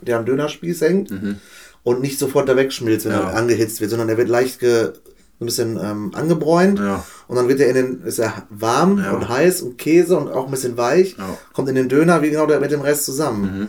der 0.02 0.18
am 0.18 0.26
Dönerspieß 0.26 0.82
hängt 0.82 1.12
mhm. 1.12 1.38
und 1.84 2.02
nicht 2.02 2.20
sofort 2.20 2.48
da 2.48 2.56
wegschmilzt, 2.56 3.06
wenn 3.06 3.14
ja. 3.14 3.30
er 3.32 3.36
angehitzt 3.36 3.82
wird, 3.82 3.89
sondern 3.89 4.08
der 4.08 4.18
wird 4.18 4.30
leicht 4.30 4.60
ge, 4.60 4.94
ein 5.39 5.46
bisschen 5.46 5.80
ähm, 5.82 6.12
angebräunt 6.14 6.80
ja. 6.80 7.04
und 7.28 7.36
dann 7.36 7.48
wird 7.48 7.60
er 7.60 7.70
in 7.70 7.76
den, 7.76 8.04
ist 8.04 8.20
er 8.20 8.48
warm 8.50 9.00
ja. 9.00 9.12
und 9.12 9.28
heiß 9.30 9.62
und 9.62 9.78
Käse 9.78 10.18
und 10.18 10.30
auch 10.30 10.46
ein 10.46 10.52
bisschen 10.52 10.78
weich, 10.78 11.18
kommt 11.54 11.70
in 11.70 11.76
den 11.76 11.89
Döner 11.89 12.22
wie 12.22 12.30
genau 12.30 12.46
der 12.46 12.60
mit 12.60 12.72
dem 12.72 12.82
Rest 12.82 13.06
zusammen. 13.06 13.60
Mhm. 13.60 13.68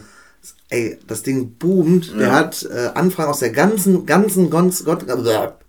Ey, 0.69 0.99
das 1.07 1.23
Ding 1.23 1.55
boomt. 1.59 2.19
Der 2.19 2.33
hat 2.33 2.69
äh, 2.71 2.91
Anfragen 2.95 3.31
aus 3.31 3.39
der 3.39 3.51
ganzen, 3.51 4.05
ganzen 4.07 4.51
Gott, 4.51 4.85
Gott, 4.85 5.07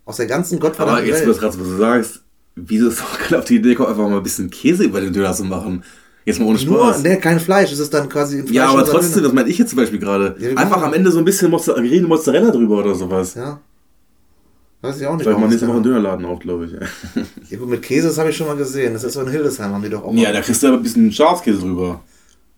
aus 0.06 0.18
der 0.18 0.26
ganzen 0.26 0.60
Gottverdammten 0.60 1.04
Aber 1.04 1.08
jetzt, 1.08 1.26
Welt. 1.26 1.42
was 1.42 1.58
du 1.58 1.78
sagst, 1.78 2.22
wieso 2.56 2.90
ist 2.90 3.02
auch 3.02 3.18
gerade 3.20 3.40
auf 3.40 3.46
die 3.46 3.58
Idee 3.58 3.76
kommt, 3.76 3.90
einfach 3.90 4.08
mal 4.08 4.18
ein 4.18 4.24
bisschen 4.24 4.50
Käse 4.50 4.84
über 4.84 5.02
den 5.02 5.14
Döner 5.14 5.34
zu 5.34 5.44
machen. 5.44 5.84
Jetzt 6.26 6.40
mal 6.40 6.48
ohne 6.48 6.58
Spaß. 6.58 7.04
Nur, 7.04 7.10
ne, 7.10 7.20
kein 7.20 7.40
Fleisch, 7.40 7.72
es 7.72 7.80
ist 7.80 7.94
dann 7.94 8.10
quasi 8.10 8.42
Fleisch 8.42 8.52
Ja, 8.52 8.70
aber 8.70 8.84
trotzdem, 8.84 9.22
das 9.22 9.32
meine 9.32 9.48
ich 9.48 9.60
jetzt 9.60 9.70
zum 9.70 9.78
Beispiel 9.78 10.00
gerade. 10.00 10.36
Ja, 10.40 10.58
einfach 10.58 10.82
am 10.82 10.94
Ende 10.94 11.12
so 11.12 11.20
ein 11.20 11.26
bisschen 11.26 11.52
Mozzarella, 11.52 12.08
Mozzarella 12.08 12.50
drüber 12.50 12.80
oder 12.80 12.96
sowas. 12.96 13.36
Ja. 13.36 13.60
Weiß 14.82 15.00
ich 15.00 15.06
auch 15.06 15.14
nicht. 15.14 15.24
Vielleicht 15.24 15.40
man 15.40 15.50
nächste 15.50 15.68
Woche 15.68 15.76
einen 15.76 15.84
Dönerladen 15.92 16.26
auf, 16.26 16.40
glaube 16.40 16.66
ich. 16.66 16.72
ja, 17.52 17.58
gut, 17.58 17.70
mit 17.70 17.82
Käse, 17.84 18.08
das 18.08 18.18
habe 18.18 18.32
ich 18.32 18.38
schon 18.38 18.48
mal 18.48 18.56
gesehen. 18.56 18.94
Das 18.94 19.04
ist 19.04 19.14
so 19.14 19.22
in 19.22 19.30
Hildesheim, 19.30 19.72
haben 19.72 19.84
die 19.84 19.90
doch 19.90 20.04
auch. 20.04 20.14
Ja, 20.14 20.32
da 20.32 20.42
kriegst 20.42 20.64
du 20.64 20.68
aber 20.68 20.78
ein 20.78 20.84
bisschen 20.84 21.12
Schafskäse 21.12 21.60
drüber. 21.60 22.02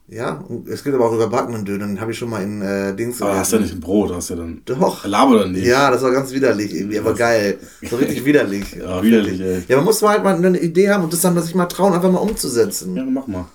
Ja, 0.10 0.42
es 0.72 0.86
gibt 0.86 0.96
aber 0.96 1.06
auch 1.06 1.14
überbackenen 1.14 1.66
Döner, 1.66 1.86
den 1.86 2.00
habe 2.00 2.14
ich 2.14 2.18
schon 2.18 2.30
mal 2.30 2.42
in 2.42 2.62
äh, 2.62 2.96
Dings. 2.96 3.22
Aber 3.22 3.36
hast 3.36 3.52
ja 3.52 3.60
nicht 3.60 3.74
ein 3.74 3.82
Brot, 3.82 4.14
hast 4.16 4.30
ja 4.30 4.38
dann. 4.38 4.62
Doch. 4.64 5.06
Laber 5.06 5.40
dann 5.40 5.52
nicht. 5.52 5.66
Ja, 5.66 5.92
das 5.92 6.02
war 6.02 6.12
ganz 6.12 6.32
widerlich 6.32 6.74
irgendwie, 6.74 6.98
aber 6.98 7.14
geil. 7.14 7.60
So 7.90 7.98
richtig 7.98 8.24
widerlich. 8.24 8.72
ja, 8.80 9.04
widerlich, 9.04 9.42
ey. 9.42 9.64
Ja, 9.68 9.76
man 9.76 9.86
muss 9.86 10.02
mal 10.02 10.12
halt 10.12 10.24
mal 10.24 10.36
eine 10.36 10.58
Idee 10.60 10.92
haben 10.92 11.04
und 11.04 11.12
das 11.12 11.20
dann 11.20 11.38
sich 11.42 11.56
mal 11.56 11.66
trauen, 11.66 11.94
einfach 11.94 12.10
mal 12.10 12.20
umzusetzen. 12.20 12.96
Ja, 12.96 13.04
mach 13.04 13.28
mal. 13.28 13.48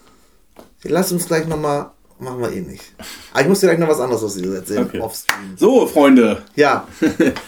Lass 0.82 1.10
uns 1.10 1.26
gleich 1.26 1.46
nochmal. 1.46 1.90
Machen 2.18 2.40
wir 2.40 2.52
eh 2.52 2.60
nicht. 2.60 2.84
Aber 3.32 3.42
ich 3.42 3.48
muss 3.48 3.60
dir 3.60 3.66
gleich 3.66 3.78
noch 3.78 3.88
was 3.88 3.98
anderes 3.98 4.22
aus 4.22 4.34
dir 4.34 4.54
erzählen. 4.54 4.84
Okay. 4.84 5.00
Offstream. 5.00 5.56
So, 5.56 5.86
Freunde. 5.86 6.42
Ja. 6.54 6.86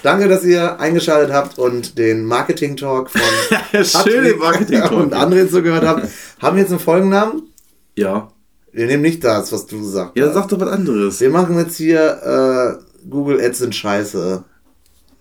Danke, 0.02 0.26
dass 0.26 0.44
ihr 0.44 0.80
eingeschaltet 0.80 1.32
habt 1.32 1.58
und 1.58 1.96
den 1.96 2.24
Marketing-Talk 2.24 3.10
von 3.10 3.20
Schön 3.84 4.24
den 4.24 4.38
Marketing-Talk 4.38 4.92
und 4.98 5.14
André 5.14 5.48
zugehört 5.48 5.84
habt. 5.84 6.08
Haben 6.40 6.56
wir 6.56 6.62
jetzt 6.62 6.70
einen 6.70 6.80
Folgennamen? 6.80 7.42
Ja. 7.94 8.32
Wir 8.74 8.86
nehmen 8.86 9.02
nicht 9.02 9.22
das, 9.22 9.52
was 9.52 9.66
du 9.66 9.84
sagst. 9.84 10.16
Ja, 10.16 10.32
sag 10.32 10.48
doch 10.48 10.58
was 10.58 10.68
anderes. 10.68 11.20
Wir 11.20 11.30
machen 11.30 11.56
jetzt 11.58 11.76
hier 11.76 12.80
äh, 12.80 13.08
Google 13.08 13.40
Ads 13.40 13.58
sind 13.58 13.72
scheiße. 13.72 14.42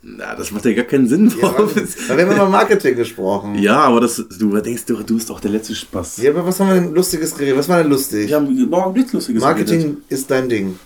Na, 0.02 0.36
das 0.36 0.52
macht 0.52 0.66
ja 0.66 0.74
gar 0.74 0.86
keinen 0.86 1.08
Sinn. 1.08 1.32
Ja, 1.40 1.52
da 1.52 1.60
haben 1.60 2.18
wir 2.18 2.26
mal 2.26 2.50
Marketing 2.50 2.96
gesprochen. 2.96 3.56
Ja, 3.60 3.82
aber 3.82 4.02
das, 4.02 4.16
du 4.40 4.60
denkst, 4.60 4.86
du, 4.86 5.04
du 5.04 5.16
bist 5.16 5.30
doch 5.30 5.40
der 5.40 5.52
letzte 5.52 5.76
Spaß. 5.76 6.18
Ja, 6.18 6.32
aber 6.32 6.48
was 6.48 6.60
haben 6.60 6.70
wir 6.70 6.82
denn 6.82 6.96
Lustiges 6.96 7.36
geredet? 7.36 7.60
Was 7.60 7.70
war 7.70 7.78
denn 7.78 7.92
lustig? 7.92 8.28
Wir 8.28 8.38
haben 8.38 8.70
morgen 8.70 8.94
nichts 8.94 9.14
Lustiges 9.14 9.42
Marketing 9.44 9.80
geredet. 9.80 10.04
ist 10.10 10.32
dein 10.32 10.50
Ding. 10.50 10.80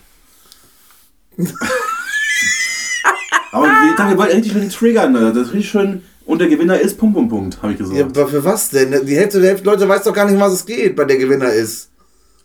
aber 3.50 3.64
wir, 3.64 4.08
wir 4.10 4.18
wollten 4.18 4.36
endlich 4.36 4.52
mal 4.52 4.60
den 4.60 4.70
triggern. 4.70 5.14
Das 5.14 5.36
ist 5.36 5.54
richtig 5.54 5.70
schön. 5.70 6.02
Und 6.26 6.38
der 6.38 6.48
Gewinner 6.48 6.78
ist 6.78 6.98
Punkt, 6.98 7.14
Punkt, 7.16 7.30
Punkt, 7.30 7.62
habe 7.62 7.72
ich 7.72 7.78
gesagt. 7.78 7.98
Ja, 7.98 8.04
aber 8.04 8.28
für 8.28 8.44
was 8.44 8.68
denn? 8.68 9.06
Die 9.06 9.16
Hälfte 9.16 9.40
der 9.40 9.48
Hälfte 9.52 9.64
Leute 9.64 9.88
weiß 9.88 10.02
doch 10.02 10.12
gar 10.12 10.30
nicht, 10.30 10.38
was 10.38 10.52
es 10.52 10.66
geht, 10.66 10.94
bei 10.94 11.06
der 11.06 11.16
Gewinner 11.16 11.50
ist. 11.50 11.88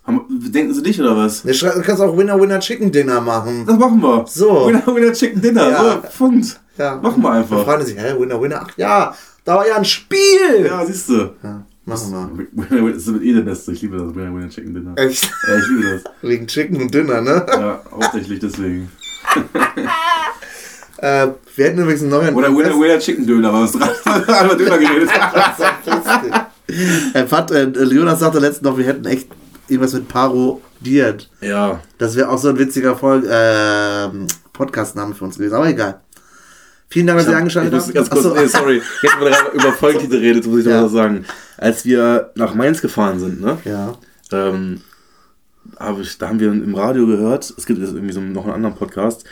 Denken 0.06 0.74
Sie 0.74 0.84
dich 0.84 1.00
oder 1.00 1.16
was? 1.16 1.44
Du 1.44 1.82
kannst 1.82 2.02
auch 2.02 2.18
Winner 2.18 2.40
Winner 2.40 2.60
Chicken 2.60 2.92
Dinner 2.92 3.22
machen. 3.22 3.66
Das 3.66 3.78
machen 3.78 4.02
wir. 4.02 4.26
So. 4.28 4.68
Winner 4.68 4.86
Winner 4.86 5.14
Chicken 5.14 5.42
Dinner. 5.42 5.70
Ja. 5.70 6.02
So, 6.02 6.26
Punkt. 6.26 6.60
Ja. 6.78 7.00
Machen 7.02 7.24
wir 7.24 7.32
einfach. 7.32 7.56
Dann 7.58 7.66
fragen 7.66 7.86
sich, 7.86 7.98
hä, 7.98 8.14
Winner 8.20 8.42
Winner? 8.42 8.66
Ach 8.66 8.72
ja, 8.76 9.16
da 9.46 9.56
war 9.56 9.68
ja 9.68 9.78
ein 9.78 9.86
Spiel. 9.86 10.66
Ja, 10.66 10.86
siehst 10.86 11.08
du. 11.08 11.32
Ja, 11.42 11.66
machen 11.86 12.48
wir. 12.60 12.94
Das 12.94 13.04
ist 13.04 13.08
mit 13.08 13.24
eh 13.24 13.34
der 13.34 13.42
Beste. 13.44 13.72
Ich 13.72 13.82
liebe 13.82 13.98
das 13.98 14.14
Winner 14.14 14.36
Winner 14.36 14.50
Chicken 14.50 14.74
Dinner. 14.74 14.92
Echt? 14.98 15.24
Ja, 15.48 15.58
ich 15.58 15.68
liebe 15.70 16.02
das. 16.04 16.04
Wegen 16.22 16.48
Chicken 16.48 16.82
und 16.82 16.94
Dinner, 16.94 17.22
ne? 17.22 17.46
Ja, 17.48 17.82
hauptsächlich 17.90 18.40
deswegen. 18.40 18.92
äh, 20.98 21.28
wir 21.56 21.66
hätten 21.66 21.80
übrigens 21.80 22.02
einen 22.02 22.12
neuen. 22.12 22.36
Oder 22.36 22.50
Winner 22.50 22.78
Winner 22.78 23.00
Chicken 23.00 23.26
Döner, 23.26 23.50
aber 23.50 23.62
was 23.62 23.72
dran? 23.72 23.90
Einmal 24.06 24.58
Döner 24.58 24.78
geredet. 24.78 25.10
äh, 27.14 27.24
Pat, 27.24 27.52
äh, 27.52 27.70
Jonas 27.86 28.20
sagte 28.20 28.40
letztens 28.40 28.64
noch, 28.70 28.78
wir 28.78 28.86
hätten 28.86 29.06
echt 29.06 29.30
irgendwas 29.68 29.94
mit 29.94 30.08
parodiert. 30.08 31.30
Ja. 31.42 31.82
Das 31.98 32.16
wäre 32.16 32.30
auch 32.30 32.38
so 32.38 32.50
ein 32.50 32.60
witziger 32.60 32.96
Folge, 32.96 33.28
äh, 33.30 34.10
Podcast-Name 34.54 35.16
für 35.16 35.26
uns 35.26 35.38
gewesen, 35.38 35.56
aber 35.56 35.68
egal. 35.68 36.02
Vielen 36.90 37.08
Dank, 37.08 37.20
dass 37.20 37.28
ihr 37.28 37.38
eingeschaltet 37.38 37.74
habt. 37.74 37.94
Ganz 37.94 38.10
kurz, 38.10 38.26
nee, 38.26 38.46
sorry. 38.46 38.82
Jetzt, 39.02 39.20
wo 39.20 39.26
wir 39.26 39.52
über 39.54 39.74
Folgentitel 39.74 40.18
redet, 40.18 40.46
muss 40.46 40.60
ich 40.60 40.66
ja. 40.68 40.78
noch 40.78 40.86
was 40.86 40.92
sagen. 40.92 41.26
Als 41.58 41.86
wir 41.86 42.32
nach 42.36 42.54
Mainz 42.54 42.82
gefahren 42.82 43.20
sind, 43.20 43.42
ne? 43.42 43.58
Ja. 43.66 43.98
Ähm, 44.32 44.82
hab 45.80 46.00
ich, 46.00 46.18
da 46.18 46.30
haben 46.30 46.40
wir 46.40 46.52
im 46.52 46.76
Radio 46.76 47.08
gehört, 47.08 47.52
es 47.58 47.66
gibt 47.66 47.80
jetzt 47.80 47.94
irgendwie 47.94 48.14
so 48.14 48.22
noch 48.22 48.46
einen 48.46 48.54
anderen 48.54 48.76
Podcast, 48.76 49.26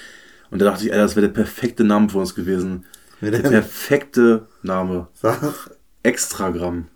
und 0.49 0.59
da 0.59 0.65
dachte 0.65 0.85
ich, 0.85 0.91
ey, 0.91 0.97
das 0.97 1.15
wäre 1.15 1.27
der 1.27 1.33
perfekte 1.33 1.83
Name 1.83 2.09
für 2.09 2.17
uns 2.17 2.35
gewesen. 2.35 2.85
Der 3.21 3.39
perfekte 3.39 4.47
Name. 4.63 5.07
Sag. 5.13 5.71
Extragramm. 6.03 6.87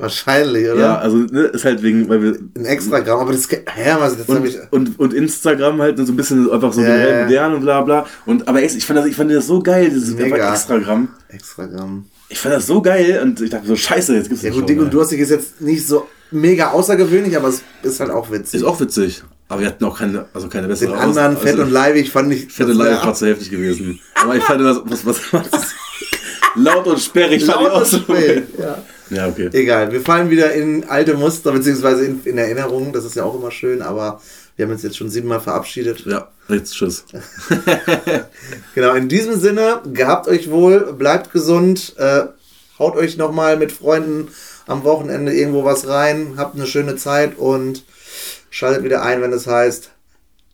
Wahrscheinlich, 0.00 0.70
oder? 0.70 0.80
Ja, 0.80 0.98
also 0.98 1.16
ne, 1.16 1.42
ist 1.42 1.64
halt 1.64 1.82
wegen, 1.82 2.08
weil 2.08 2.22
wir. 2.22 2.38
Ein 2.56 2.64
Extragramm, 2.66 3.18
aber 3.18 3.32
das, 3.32 3.48
hä, 3.50 3.94
was, 3.98 4.16
das 4.16 4.28
und, 4.28 4.46
ich. 4.46 4.56
Und, 4.70 4.96
und 4.96 5.12
Instagram 5.12 5.82
halt 5.82 5.98
so 5.98 6.12
ein 6.12 6.16
bisschen 6.16 6.48
einfach 6.48 6.72
so 6.72 6.82
ja, 6.82 7.24
modern 7.24 7.54
und 7.54 7.62
bla 7.62 7.82
bla. 7.82 8.06
Und, 8.24 8.46
aber 8.46 8.62
ich 8.62 8.86
fand 8.86 9.00
das, 9.00 9.06
ich 9.06 9.16
fand 9.16 9.32
das 9.32 9.48
so 9.48 9.60
geil, 9.60 9.90
dieses 9.90 10.14
Mega. 10.14 10.52
Extragramm. 10.52 11.08
Extragramm. 11.28 12.04
Ich 12.28 12.38
fand 12.38 12.54
das 12.54 12.68
so 12.68 12.80
geil 12.80 13.20
und 13.24 13.40
ich 13.40 13.50
dachte 13.50 13.66
so, 13.66 13.74
scheiße, 13.74 14.14
jetzt 14.14 14.28
gibt's 14.28 14.44
Ja, 14.44 14.50
gut, 14.50 14.68
Ding 14.68 14.78
und 14.78 14.94
durstig 14.94 15.18
ist 15.18 15.30
jetzt 15.30 15.60
nicht 15.60 15.84
so 15.84 16.06
mega 16.30 16.70
außergewöhnlich, 16.70 17.36
aber 17.36 17.48
es 17.48 17.62
ist 17.82 17.98
halt 17.98 18.10
auch 18.10 18.30
witzig. 18.30 18.60
Ist 18.60 18.66
auch 18.66 18.78
witzig. 18.78 19.24
Aber 19.48 19.62
wir 19.62 19.66
hatten 19.66 19.84
auch 19.84 19.98
keine, 19.98 20.26
also 20.32 20.48
keine 20.48 20.68
bessere 20.68 20.92
Den 20.92 20.98
anderen, 20.98 21.36
Aus 21.36 21.42
Fett 21.42 21.52
also, 21.52 21.62
und 21.64 21.70
Leibig, 21.72 22.12
fand 22.12 22.32
ich. 22.32 22.52
Fett 22.52 22.68
und 22.68 22.76
Leibig 22.76 23.04
war 23.04 23.14
zu 23.14 23.26
heftig 23.26 23.50
gewesen. 23.50 23.98
Aber 24.14 24.36
ich 24.36 24.44
fand 24.44 24.60
das, 24.60 24.80
was, 24.84 25.04
was, 25.04 25.32
was 25.32 25.74
laut 26.54 26.86
und 26.86 27.00
sperrig 27.00 27.44
laut 27.44 27.56
fand 27.56 27.66
ich 27.66 27.72
auch 27.72 27.84
so. 27.84 28.14
Ja. 28.62 28.78
Ja, 29.10 29.28
okay. 29.28 29.48
Egal, 29.52 29.92
wir 29.92 30.00
fallen 30.00 30.30
wieder 30.30 30.52
in 30.52 30.84
alte 30.88 31.14
Muster, 31.14 31.52
beziehungsweise 31.52 32.04
in, 32.04 32.22
in 32.24 32.38
Erinnerungen. 32.38 32.92
Das 32.92 33.04
ist 33.04 33.16
ja 33.16 33.24
auch 33.24 33.34
immer 33.34 33.50
schön, 33.50 33.82
aber 33.82 34.20
wir 34.56 34.64
haben 34.64 34.72
uns 34.72 34.82
jetzt 34.82 34.96
schon 34.96 35.08
siebenmal 35.08 35.40
verabschiedet. 35.40 36.04
Ja, 36.06 36.28
jetzt 36.48 36.74
tschüss. 36.74 37.04
genau, 38.74 38.94
in 38.94 39.08
diesem 39.08 39.38
Sinne, 39.38 39.80
gehabt 39.92 40.28
euch 40.28 40.50
wohl, 40.50 40.92
bleibt 40.92 41.32
gesund, 41.32 41.94
äh, 41.98 42.24
haut 42.78 42.96
euch 42.96 43.16
nochmal 43.16 43.56
mit 43.56 43.72
Freunden 43.72 44.28
am 44.66 44.84
Wochenende 44.84 45.32
irgendwo 45.32 45.64
was 45.64 45.88
rein, 45.88 46.34
habt 46.36 46.54
eine 46.54 46.66
schöne 46.66 46.96
Zeit 46.96 47.38
und 47.38 47.84
schaltet 48.50 48.84
wieder 48.84 49.02
ein, 49.02 49.22
wenn 49.22 49.32
es 49.32 49.46
heißt 49.46 49.90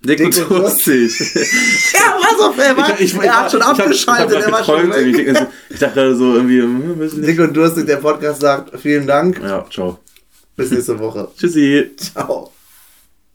Dick, 0.04 0.18
Dick 0.18 0.26
und 0.26 0.50
durstig. 0.50 1.12
Ja, 1.94 2.16
was 2.20 2.40
auf 2.40 2.58
er 2.58 2.76
war. 2.76 3.00
Ich- 3.00 3.14
ich- 3.14 3.20
er 3.22 3.40
hat 3.42 3.50
schon 3.50 3.60
ich 3.60 3.66
hab- 3.66 3.78
abgeschaltet, 3.80 4.38
Ich, 4.38 4.44
hab 4.44 4.46
er 4.46 4.52
war 4.52 4.58
grad 4.62 4.66
schon 4.66 4.90
geträumt 4.90 5.06
irgendwie. 5.06 5.26
weg. 5.34 5.46
Ich 5.70 5.78
dachte 5.78 5.94
gerade 5.94 6.16
so 6.16 6.34
irgendwie, 6.34 6.60
hm, 6.62 7.00
weiß 7.00 7.12
nicht. 7.14 7.28
Dick 7.28 7.40
und 7.40 7.54
Durstig, 7.56 7.86
der 7.86 7.96
Podcast 7.96 8.40
sagt 8.40 8.78
vielen 8.80 9.06
Dank. 9.06 9.40
Ja, 9.42 9.64
ciao. 9.70 9.98
Bis 10.56 10.70
nächste 10.70 10.98
Woche. 10.98 11.28
Tschüssi. 11.36 11.90
Ciao. 11.96 12.52